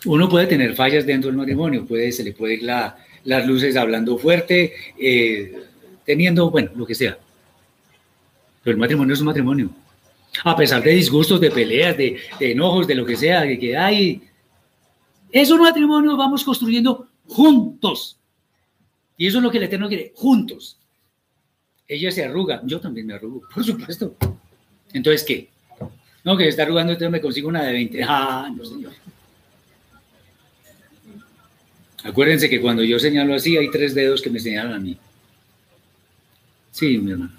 Uno 0.05 0.27
puede 0.27 0.47
tener 0.47 0.75
fallas 0.75 1.05
dentro 1.05 1.29
del 1.29 1.37
matrimonio, 1.37 1.85
puede, 1.85 2.11
se 2.11 2.23
le 2.23 2.31
puede 2.31 2.55
ir 2.55 2.63
la, 2.63 2.97
las 3.23 3.45
luces 3.45 3.75
hablando 3.75 4.17
fuerte, 4.17 4.73
eh, 4.97 5.63
teniendo, 6.05 6.49
bueno, 6.49 6.71
lo 6.75 6.85
que 6.85 6.95
sea. 6.95 7.17
Pero 8.63 8.73
el 8.73 8.79
matrimonio 8.79 9.13
es 9.13 9.19
un 9.19 9.27
matrimonio. 9.27 9.69
A 10.43 10.55
pesar 10.55 10.83
de 10.83 10.91
disgustos, 10.91 11.39
de 11.39 11.51
peleas, 11.51 11.95
de, 11.95 12.17
enojos, 12.39 12.87
de 12.87 12.95
lo 12.95 13.05
que 13.05 13.15
sea, 13.15 13.41
de 13.41 13.57
que 13.57 13.77
hay. 13.77 14.21
Es 15.31 15.51
un 15.51 15.61
matrimonio, 15.61 16.17
vamos 16.17 16.43
construyendo 16.43 17.07
juntos. 17.27 18.17
Y 19.17 19.27
eso 19.27 19.37
es 19.37 19.43
lo 19.43 19.51
que 19.51 19.57
el 19.57 19.63
Eterno 19.63 19.87
quiere, 19.87 20.11
juntos. 20.15 20.77
Ella 21.87 22.11
se 22.11 22.25
arruga, 22.25 22.61
yo 22.65 22.79
también 22.79 23.07
me 23.07 23.13
arrugo, 23.13 23.41
por 23.53 23.63
supuesto. 23.63 24.15
Entonces, 24.93 25.23
¿qué? 25.23 25.49
No, 26.23 26.35
que 26.35 26.47
está 26.47 26.63
arrugando, 26.63 26.93
entonces 26.93 27.11
me 27.11 27.21
consigo 27.21 27.49
una 27.49 27.63
de 27.63 27.73
20. 27.73 28.03
Ah, 28.03 28.51
no, 28.55 28.65
señor. 28.65 28.93
Acuérdense 32.03 32.49
que 32.49 32.61
cuando 32.61 32.83
yo 32.83 32.99
señalo 32.99 33.35
así, 33.35 33.57
hay 33.57 33.69
tres 33.69 33.95
dedos 33.95 34.21
que 34.21 34.29
me 34.29 34.39
señalan 34.39 34.73
a 34.73 34.79
mí. 34.79 34.97
Sí, 36.71 36.97
mi 36.97 37.11
hermano. 37.11 37.31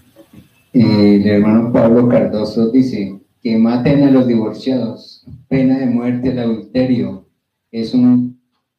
El 0.73 1.27
hermano 1.27 1.73
Pablo 1.73 2.09
Cardoso 2.09 2.71
dice 2.71 3.21
que 3.43 3.57
maten 3.57 4.05
a 4.05 4.11
los 4.11 4.27
divorciados, 4.27 5.25
pena 5.49 5.79
de 5.79 5.87
muerte 5.87 6.31
el 6.31 6.39
adulterio, 6.39 7.29
es 7.71 7.95
un 7.95 8.36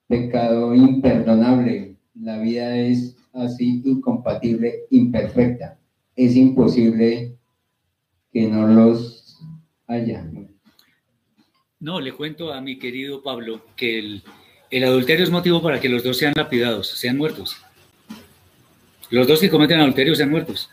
pecado 0.07 0.73
imperdonable, 0.73 1.95
la 2.15 2.39
vida 2.39 2.77
es 2.77 3.15
así 3.33 3.81
incompatible, 3.85 4.85
imperfecta, 4.89 5.77
es 6.15 6.35
imposible 6.35 7.35
que 8.31 8.47
no 8.47 8.67
los 8.67 9.39
haya. 9.87 10.25
No, 11.79 12.01
le 12.01 12.11
cuento 12.11 12.51
a 12.53 12.61
mi 12.61 12.79
querido 12.79 13.21
Pablo 13.21 13.61
que 13.75 13.99
el, 14.71 14.83
adulterio 14.83 15.23
es 15.23 15.29
motivo 15.29 15.61
para 15.61 15.79
que 15.79 15.89
los 15.89 16.03
dos 16.03 16.17
sean 16.17 16.33
lapidados, 16.35 16.87
sean 16.87 17.17
muertos. 17.17 17.57
Los 19.09 19.27
dos 19.27 19.39
que 19.39 19.49
cometen 19.49 19.79
adulterio 19.79 20.15
sean 20.15 20.31
muertos. 20.31 20.69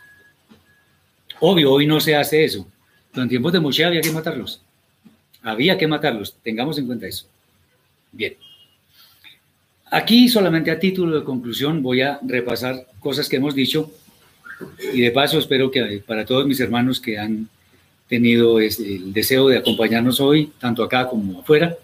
Obvio, 1.39 1.71
hoy 1.71 1.85
no 1.85 1.99
se 1.99 2.15
hace 2.15 2.43
eso. 2.43 2.67
En 3.13 3.29
tiempos 3.29 3.53
de 3.53 3.59
Moshe 3.59 3.85
había 3.85 4.01
que 4.01 4.11
matarlos. 4.11 4.61
Había 5.41 5.77
que 5.77 5.87
matarlos. 5.87 6.35
Tengamos 6.41 6.77
en 6.79 6.87
cuenta 6.87 7.07
eso. 7.07 7.27
Bien. 8.11 8.35
Aquí 9.95 10.27
solamente 10.27 10.71
a 10.71 10.77
título 10.77 11.17
de 11.17 11.23
conclusión 11.23 11.81
voy 11.81 12.01
a 12.01 12.19
repasar 12.21 12.85
cosas 12.99 13.29
que 13.29 13.37
hemos 13.37 13.55
dicho 13.55 13.93
y 14.93 14.99
de 14.99 15.09
paso 15.11 15.39
espero 15.39 15.71
que 15.71 16.03
para 16.05 16.25
todos 16.25 16.45
mis 16.45 16.59
hermanos 16.59 16.99
que 16.99 17.17
han 17.17 17.47
tenido 18.09 18.59
el 18.59 19.13
deseo 19.13 19.47
de 19.47 19.57
acompañarnos 19.57 20.19
hoy, 20.19 20.51
tanto 20.59 20.83
acá 20.83 21.07
como 21.07 21.39
afuera, 21.39 21.77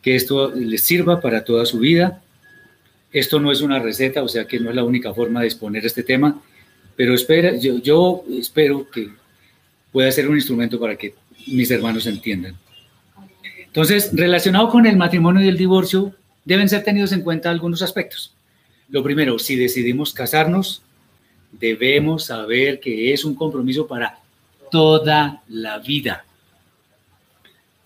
que 0.00 0.14
esto 0.14 0.52
les 0.54 0.82
sirva 0.82 1.20
para 1.20 1.42
toda 1.42 1.66
su 1.66 1.80
vida. 1.80 2.22
Esto 3.10 3.40
no 3.40 3.50
es 3.50 3.62
una 3.62 3.80
receta, 3.80 4.22
o 4.22 4.28
sea 4.28 4.44
que 4.44 4.60
no 4.60 4.70
es 4.70 4.76
la 4.76 4.84
única 4.84 5.12
forma 5.12 5.40
de 5.40 5.48
exponer 5.48 5.84
este 5.84 6.04
tema, 6.04 6.40
pero 6.94 7.14
espera, 7.14 7.56
yo, 7.56 7.78
yo 7.78 8.22
espero 8.30 8.88
que 8.88 9.10
pueda 9.90 10.12
ser 10.12 10.28
un 10.28 10.36
instrumento 10.36 10.78
para 10.78 10.94
que 10.94 11.14
mis 11.48 11.68
hermanos 11.72 12.06
entiendan. 12.06 12.54
Entonces, 13.66 14.10
relacionado 14.12 14.68
con 14.68 14.86
el 14.86 14.96
matrimonio 14.96 15.44
y 15.44 15.48
el 15.48 15.56
divorcio, 15.56 16.14
deben 16.50 16.68
ser 16.68 16.82
tenidos 16.82 17.12
en 17.12 17.22
cuenta 17.22 17.48
algunos 17.48 17.80
aspectos. 17.80 18.32
Lo 18.88 19.04
primero, 19.04 19.38
si 19.38 19.54
decidimos 19.54 20.12
casarnos, 20.12 20.82
debemos 21.52 22.24
saber 22.24 22.80
que 22.80 23.12
es 23.12 23.24
un 23.24 23.36
compromiso 23.36 23.86
para 23.86 24.18
toda 24.68 25.44
la 25.48 25.78
vida. 25.78 26.24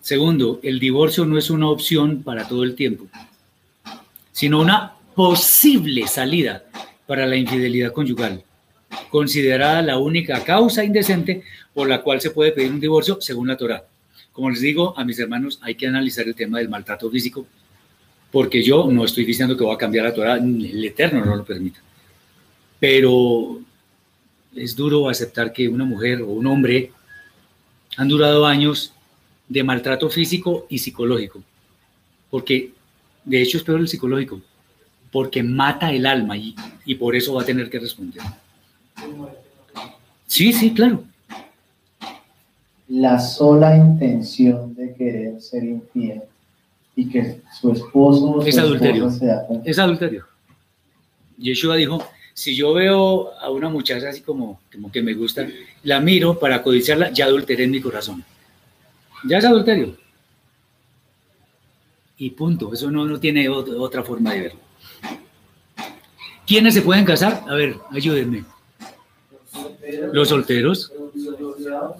Segundo, 0.01 0.59
el 0.63 0.79
divorcio 0.79 1.25
no 1.25 1.37
es 1.37 1.51
una 1.51 1.69
opción 1.69 2.23
para 2.23 2.47
todo 2.47 2.63
el 2.63 2.73
tiempo, 2.73 3.05
sino 4.31 4.61
una 4.61 4.93
posible 5.13 6.07
salida 6.07 6.63
para 7.05 7.27
la 7.27 7.35
infidelidad 7.35 7.93
conyugal, 7.93 8.43
considerada 9.11 9.83
la 9.83 9.99
única 9.99 10.43
causa 10.43 10.83
indecente 10.83 11.43
por 11.71 11.87
la 11.87 12.01
cual 12.01 12.19
se 12.19 12.31
puede 12.31 12.51
pedir 12.51 12.71
un 12.71 12.79
divorcio 12.79 13.21
según 13.21 13.47
la 13.47 13.57
Torah. 13.57 13.83
Como 14.31 14.49
les 14.49 14.61
digo 14.61 14.97
a 14.97 15.05
mis 15.05 15.19
hermanos, 15.19 15.59
hay 15.61 15.75
que 15.75 15.85
analizar 15.85 16.25
el 16.25 16.33
tema 16.33 16.57
del 16.57 16.67
maltrato 16.67 17.11
físico, 17.11 17.45
porque 18.35 18.61
yo 18.61 18.91
no 18.91 19.05
estoy 19.05 19.23
diciendo 19.23 19.55
que 19.55 19.63
voy 19.63 19.73
a 19.73 19.77
cambiar 19.77 20.03
la 20.03 20.13
Torah, 20.13 20.35
el 20.35 20.83
Eterno 20.83 21.23
no 21.23 21.37
lo 21.37 21.45
permita. 21.45 21.79
Pero 22.81 23.61
es 24.53 24.75
duro 24.75 25.07
aceptar 25.07 25.53
que 25.53 25.69
una 25.69 25.85
mujer 25.85 26.21
o 26.21 26.27
un 26.27 26.45
hombre 26.45 26.91
han 27.95 28.09
durado 28.09 28.45
años 28.45 28.91
de 29.47 29.63
maltrato 29.63 30.09
físico 30.09 30.65
y 30.67 30.79
psicológico, 30.79 31.41
porque 32.29 32.73
de 33.23 33.41
hecho 33.41 33.57
es 33.57 33.63
peor 33.63 33.79
el 33.79 33.87
psicológico, 33.87 34.41
porque 35.13 35.41
mata 35.41 35.93
el 35.93 36.05
alma 36.05 36.35
y, 36.35 36.57
y 36.83 36.95
por 36.95 37.15
eso 37.15 37.35
va 37.35 37.43
a 37.43 37.45
tener 37.45 37.69
que 37.69 37.79
responder. 37.79 38.21
Sí, 40.27 40.51
sí, 40.51 40.73
claro. 40.73 41.05
La 42.89 43.17
sola 43.17 43.77
intención 43.77 44.75
de 44.75 44.93
querer 44.93 45.41
ser 45.41 45.63
infiel 45.63 46.23
y 46.95 47.09
que 47.09 47.41
su 47.59 47.71
esposo 47.71 48.41
es 48.45 48.57
adulterio. 48.57 49.09
Es 49.63 49.79
adulterio. 49.79 50.25
Yeshua 51.37 51.75
dijo, 51.75 52.01
si 52.33 52.55
yo 52.55 52.73
veo 52.73 53.33
a 53.39 53.49
una 53.49 53.69
muchacha 53.69 54.09
así 54.09 54.21
como, 54.21 54.61
como 54.71 54.91
que 54.91 55.01
me 55.01 55.13
gusta, 55.13 55.47
la 55.83 55.99
miro 55.99 56.39
para 56.39 56.63
codiciarla, 56.63 57.11
ya 57.11 57.25
adulteré 57.25 57.65
en 57.65 57.71
mi 57.71 57.81
corazón. 57.81 58.23
Ya 59.27 59.39
es 59.39 59.45
adulterio. 59.45 59.97
Y 62.17 62.29
punto. 62.29 62.73
Eso 62.73 62.89
no, 62.91 63.05
no 63.05 63.19
tiene 63.19 63.49
otra 63.49 64.03
forma 64.03 64.33
de 64.33 64.41
verlo. 64.41 64.59
¿Quiénes 66.47 66.73
se 66.73 66.81
pueden 66.81 67.05
casar? 67.05 67.43
A 67.47 67.55
ver, 67.55 67.75
ayúdenme. 67.91 68.45
Los 70.13 70.29
solteros, 70.29 70.91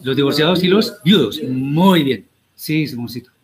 los 0.03 0.15
divorciados 0.15 0.63
y 0.63 0.67
los 0.67 1.01
viudos. 1.03 1.41
Muy 1.43 2.03
bien. 2.03 2.27
Sí, 2.55 2.87
Simoncito. 2.87 3.34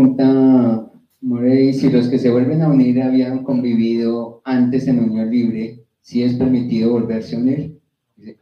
Pregunta 0.00 0.90
Morey, 1.20 1.74
si 1.74 1.90
los 1.90 2.08
que 2.08 2.18
se 2.18 2.30
vuelven 2.30 2.62
a 2.62 2.68
unir 2.68 3.02
habían 3.02 3.44
convivido 3.44 4.40
antes 4.44 4.88
en 4.88 5.00
unión 5.00 5.30
libre, 5.30 5.84
si 6.00 6.22
es 6.22 6.34
permitido 6.34 6.92
volverse 6.92 7.36
a 7.36 7.38
unir. 7.38 7.78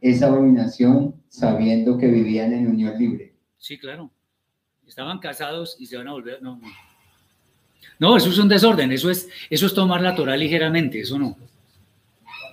Esa 0.01 0.27
abominación 0.27 1.15
sabiendo 1.27 1.97
que 1.97 2.07
vivían 2.07 2.53
en 2.53 2.67
unión 2.67 2.97
libre. 2.97 3.33
Sí, 3.57 3.77
claro. 3.77 4.09
Estaban 4.87 5.19
casados 5.19 5.75
y 5.79 5.85
se 5.85 5.97
van 5.97 6.07
a 6.07 6.13
volver. 6.13 6.41
No, 6.41 6.57
no. 6.57 6.67
No, 7.99 8.15
eso 8.15 8.29
es 8.29 8.37
un 8.37 8.47
desorden, 8.47 8.93
eso 8.93 9.09
es, 9.09 9.27
eso 9.49 9.65
es 9.65 9.73
tomar 9.73 10.01
la 10.01 10.15
Torah 10.15 10.37
ligeramente, 10.37 11.01
eso 11.01 11.19
no. 11.19 11.37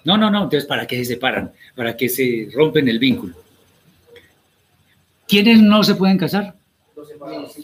No, 0.05 0.17
no, 0.17 0.31
no, 0.31 0.45
entonces 0.45 0.67
¿para 0.67 0.87
qué 0.87 0.97
se 0.99 1.05
separan? 1.05 1.53
¿Para 1.77 1.97
qué 1.97 2.09
se 2.09 2.49
rompen 2.53 2.89
el 2.89 2.99
vínculo? 2.99 3.37
¿Quiénes 5.29 5.61
no 5.61 5.85
se 5.85 5.95
pueden 5.95 6.19
casar? 6.19 6.57
Los 6.97 7.09
separados. 7.09 7.57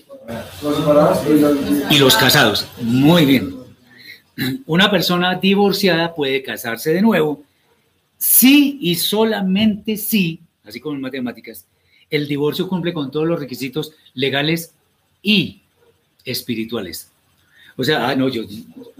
Y 1.90 1.98
los 1.98 2.16
casados. 2.16 2.68
Muy 2.80 3.24
bien. 3.26 3.54
Una 4.66 4.90
persona 4.90 5.34
divorciada 5.34 6.14
puede 6.14 6.42
casarse 6.42 6.92
de 6.92 7.02
nuevo 7.02 7.42
si 8.16 8.78
y 8.80 8.94
solamente 8.94 9.96
si, 9.96 10.40
así 10.64 10.80
como 10.80 10.94
en 10.94 11.00
matemáticas, 11.00 11.66
el 12.08 12.28
divorcio 12.28 12.68
cumple 12.68 12.92
con 12.92 13.10
todos 13.10 13.26
los 13.26 13.40
requisitos 13.40 13.94
legales 14.14 14.74
y 15.22 15.62
espirituales. 16.24 17.10
O 17.76 17.82
sea, 17.82 18.08
ah, 18.08 18.14
no, 18.14 18.28
yo, 18.28 18.44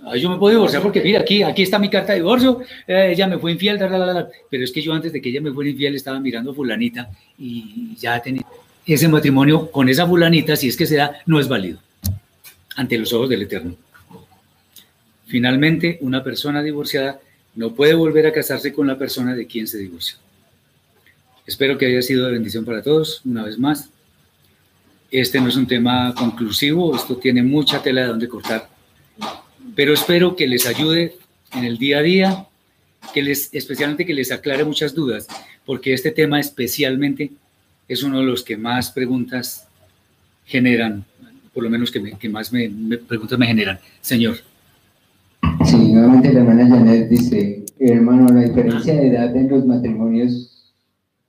ah, 0.04 0.16
yo 0.16 0.30
me 0.30 0.38
puedo 0.38 0.56
divorciar 0.56 0.82
porque 0.82 1.02
mira, 1.02 1.20
aquí, 1.20 1.42
aquí 1.42 1.62
está 1.62 1.78
mi 1.78 1.90
carta 1.90 2.12
de 2.12 2.20
divorcio, 2.20 2.62
eh, 2.86 3.10
ella 3.12 3.26
me 3.26 3.38
fue 3.38 3.52
infiel, 3.52 3.78
pero 3.78 4.64
es 4.64 4.72
que 4.72 4.82
yo 4.82 4.92
antes 4.92 5.12
de 5.12 5.20
que 5.20 5.28
ella 5.28 5.40
me 5.40 5.52
fuera 5.52 5.70
infiel 5.70 5.94
estaba 5.94 6.18
mirando 6.18 6.50
a 6.50 6.54
fulanita 6.54 7.10
y 7.38 7.94
ya 7.96 8.20
tenía 8.20 8.42
ese 8.86 9.08
matrimonio 9.08 9.70
con 9.70 9.88
esa 9.88 10.06
fulanita, 10.06 10.56
si 10.56 10.68
es 10.68 10.76
que 10.76 10.86
se 10.86 10.96
da, 10.96 11.20
no 11.26 11.38
es 11.38 11.48
válido 11.48 11.78
ante 12.76 12.98
los 12.98 13.12
ojos 13.12 13.28
del 13.28 13.42
Eterno. 13.42 13.76
Finalmente, 15.26 15.98
una 16.00 16.22
persona 16.24 16.62
divorciada 16.62 17.20
no 17.54 17.74
puede 17.74 17.94
volver 17.94 18.26
a 18.26 18.32
casarse 18.32 18.72
con 18.72 18.86
la 18.86 18.98
persona 18.98 19.34
de 19.34 19.46
quien 19.46 19.66
se 19.66 19.78
divorció. 19.78 20.16
Espero 21.46 21.76
que 21.76 21.86
haya 21.86 22.02
sido 22.02 22.26
de 22.26 22.32
bendición 22.32 22.64
para 22.64 22.82
todos, 22.82 23.20
una 23.24 23.44
vez 23.44 23.58
más. 23.58 23.90
Este 25.10 25.40
no 25.40 25.48
es 25.48 25.56
un 25.56 25.66
tema 25.66 26.14
conclusivo, 26.14 26.96
esto 26.96 27.16
tiene 27.16 27.42
mucha 27.42 27.82
tela 27.82 28.02
de 28.02 28.06
donde 28.08 28.28
cortar, 28.28 28.70
pero 29.74 29.92
espero 29.92 30.34
que 30.34 30.46
les 30.46 30.66
ayude 30.66 31.18
en 31.52 31.64
el 31.64 31.76
día 31.76 31.98
a 31.98 32.02
día, 32.02 32.46
que 33.12 33.22
les, 33.22 33.52
especialmente 33.52 34.06
que 34.06 34.14
les 34.14 34.32
aclare 34.32 34.64
muchas 34.64 34.94
dudas, 34.94 35.26
porque 35.66 35.92
este 35.92 36.12
tema 36.12 36.40
especialmente 36.40 37.32
es 37.88 38.02
uno 38.02 38.20
de 38.20 38.24
los 38.24 38.42
que 38.42 38.56
más 38.56 38.90
preguntas 38.90 39.68
generan, 40.44 41.04
por 41.52 41.64
lo 41.64 41.70
menos 41.70 41.90
que, 41.90 42.28
más 42.28 42.52
me, 42.52 42.70
preguntas 42.98 43.38
me 43.38 43.46
generan. 43.46 43.78
Señor. 44.00 44.36
Sí, 45.64 45.92
nuevamente 45.92 46.32
la 46.32 46.40
hermana 46.40 46.68
Janet 46.68 47.08
dice, 47.08 47.64
hermano, 47.78 48.28
la 48.28 48.42
diferencia 48.42 48.94
de 48.94 49.08
edad 49.08 49.36
en 49.36 49.48
los 49.48 49.66
matrimonios 49.66 50.52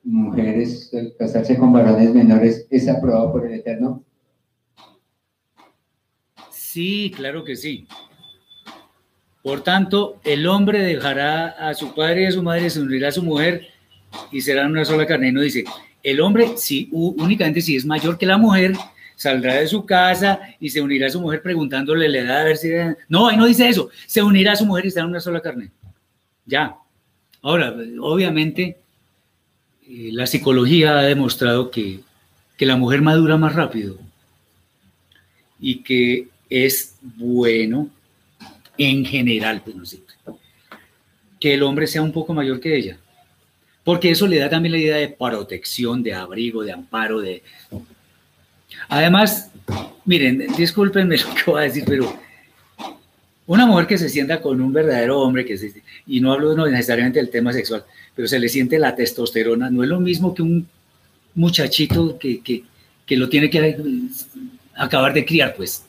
mujeres, 0.04 0.92
casarse 1.18 1.58
con 1.58 1.72
varones 1.72 2.14
menores, 2.14 2.68
¿es 2.70 2.88
aprobado 2.90 3.32
por 3.32 3.46
el 3.46 3.54
Eterno? 3.54 4.04
Sí, 6.52 7.12
claro 7.16 7.44
que 7.44 7.56
sí. 7.56 7.88
Por 9.44 9.62
tanto, 9.62 10.20
el 10.24 10.48
hombre 10.48 10.80
dejará 10.80 11.50
a 11.50 11.74
su 11.74 11.94
padre 11.94 12.24
y 12.24 12.26
a 12.26 12.32
su 12.32 12.42
madre, 12.42 12.70
se 12.70 12.82
unirá 12.82 13.10
a 13.10 13.12
su 13.12 13.22
mujer 13.22 13.68
y 14.32 14.42
serán 14.42 14.72
una 14.72 14.86
sola 14.86 15.06
carne. 15.06 15.30
Y 15.30 15.32
no 15.34 15.42
dice, 15.42 15.66
el 16.04 16.22
hombre, 16.22 16.58
si, 16.58 16.90
únicamente 16.92 17.62
si 17.62 17.76
es 17.76 17.86
mayor 17.86 18.18
que 18.18 18.26
la 18.26 18.38
mujer, 18.38 18.74
saldrá 19.16 19.56
de 19.56 19.68
su 19.68 19.86
casa 19.86 20.40
y 20.60 20.70
se 20.70 20.82
unirá 20.82 21.08
a 21.08 21.10
su 21.10 21.22
mujer 21.22 21.42
preguntándole 21.42 22.10
la 22.10 22.20
edad 22.20 22.42
a 22.42 22.44
ver 22.44 22.58
si... 22.58 22.70
No, 23.08 23.28
ahí 23.28 23.38
no 23.38 23.46
dice 23.46 23.70
eso. 23.70 23.90
Se 24.06 24.22
unirá 24.22 24.52
a 24.52 24.56
su 24.56 24.66
mujer 24.66 24.86
y 24.86 24.92
será 24.92 25.06
una 25.06 25.20
sola 25.20 25.42
carne. 25.42 25.72
Ya. 26.46 26.76
Ahora, 27.42 27.74
obviamente, 28.02 28.78
eh, 29.88 30.10
la 30.12 30.28
psicología 30.28 31.00
ha 31.00 31.04
demostrado 31.04 31.72
que, 31.72 32.02
la 32.60 32.78
mujer 32.78 33.02
madura 33.02 33.36
más 33.36 33.54
rápido 33.56 33.98
y 35.60 35.84
que 35.84 36.30
es 36.50 36.96
bueno 37.02 37.90
en 38.78 39.04
general, 39.04 39.62
pues 39.66 40.00
que 41.42 41.56
el 41.56 41.64
hombre 41.64 41.88
sea 41.88 42.02
un 42.02 42.14
poco 42.14 42.34
mayor 42.34 42.62
que 42.62 42.78
ella, 42.78 42.98
porque 43.84 44.12
eso 44.12 44.28
le 44.28 44.40
da 44.40 44.50
también 44.50 44.72
la 44.74 44.78
idea 44.78 44.98
de 44.98 45.10
protección, 45.10 46.04
de 46.04 46.14
abrigo, 46.14 46.64
de 46.64 46.72
amparo, 46.72 47.20
de... 47.20 47.44
Además, 48.88 49.52
miren, 50.06 50.48
discúlpenme 50.58 51.18
lo 51.18 51.36
que 51.36 51.52
voy 51.52 51.62
a 51.62 51.66
decir, 51.66 51.84
pero 51.86 52.18
una 53.46 53.66
mujer 53.66 53.88
que 53.88 53.98
se 53.98 54.08
sienta 54.08 54.42
con 54.42 54.62
un 54.62 54.72
verdadero 54.72 55.20
hombre, 55.20 55.46
que 55.46 55.58
y 56.08 56.22
no 56.22 56.32
hablo 56.32 56.56
necesariamente 56.68 57.20
del 57.20 57.30
tema 57.30 57.52
sexual, 57.52 57.84
pero 58.16 58.28
se 58.28 58.40
le 58.40 58.48
siente 58.48 58.80
la 58.80 58.96
testosterona, 58.96 59.70
no 59.70 59.84
es 59.84 59.90
lo 59.90 60.00
mismo 60.00 60.34
que 60.34 60.44
un 60.44 60.68
muchachito 61.36 62.18
que, 62.18 62.42
que, 62.42 62.64
que 63.06 63.18
lo 63.18 63.28
tiene 63.28 63.50
que 63.50 63.78
acabar 64.76 65.14
de 65.14 65.26
criar, 65.26 65.56
pues. 65.56 65.84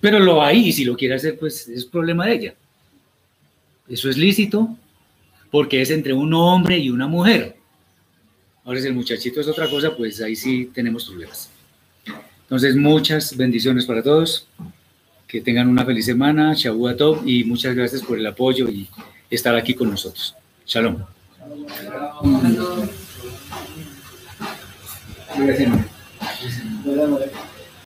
Pero 0.00 0.20
lo 0.20 0.42
hay 0.42 0.68
y 0.68 0.72
si 0.72 0.84
lo 0.84 0.96
quiere 0.96 1.16
hacer, 1.16 1.38
pues 1.38 1.68
es 1.68 1.84
problema 1.84 2.26
de 2.26 2.34
ella. 2.34 2.54
Eso 3.88 4.08
es 4.08 4.16
lícito 4.16 4.76
porque 5.52 5.82
es 5.82 5.90
entre 5.90 6.14
un 6.14 6.32
hombre 6.32 6.78
y 6.78 6.90
una 6.90 7.06
mujer. 7.06 7.56
Ahora, 8.64 8.80
si 8.80 8.86
el 8.86 8.94
muchachito 8.94 9.40
es 9.40 9.46
otra 9.46 9.68
cosa, 9.68 9.94
pues 9.94 10.20
ahí 10.22 10.34
sí 10.34 10.70
tenemos 10.72 11.04
problemas. 11.04 11.50
Entonces, 12.44 12.74
muchas 12.74 13.36
bendiciones 13.36 13.84
para 13.84 14.02
todos. 14.02 14.48
Que 15.28 15.42
tengan 15.42 15.68
una 15.68 15.84
feliz 15.84 16.06
semana. 16.06 16.54
Shabbat 16.54 16.96
Tov 16.96 17.28
y 17.28 17.44
muchas 17.44 17.74
gracias 17.74 18.02
por 18.02 18.18
el 18.18 18.26
apoyo 18.26 18.68
y 18.68 18.88
estar 19.30 19.54
aquí 19.54 19.74
con 19.74 19.90
nosotros. 19.90 20.34
Shalom. 20.66 21.04
Gracias. 25.36 25.70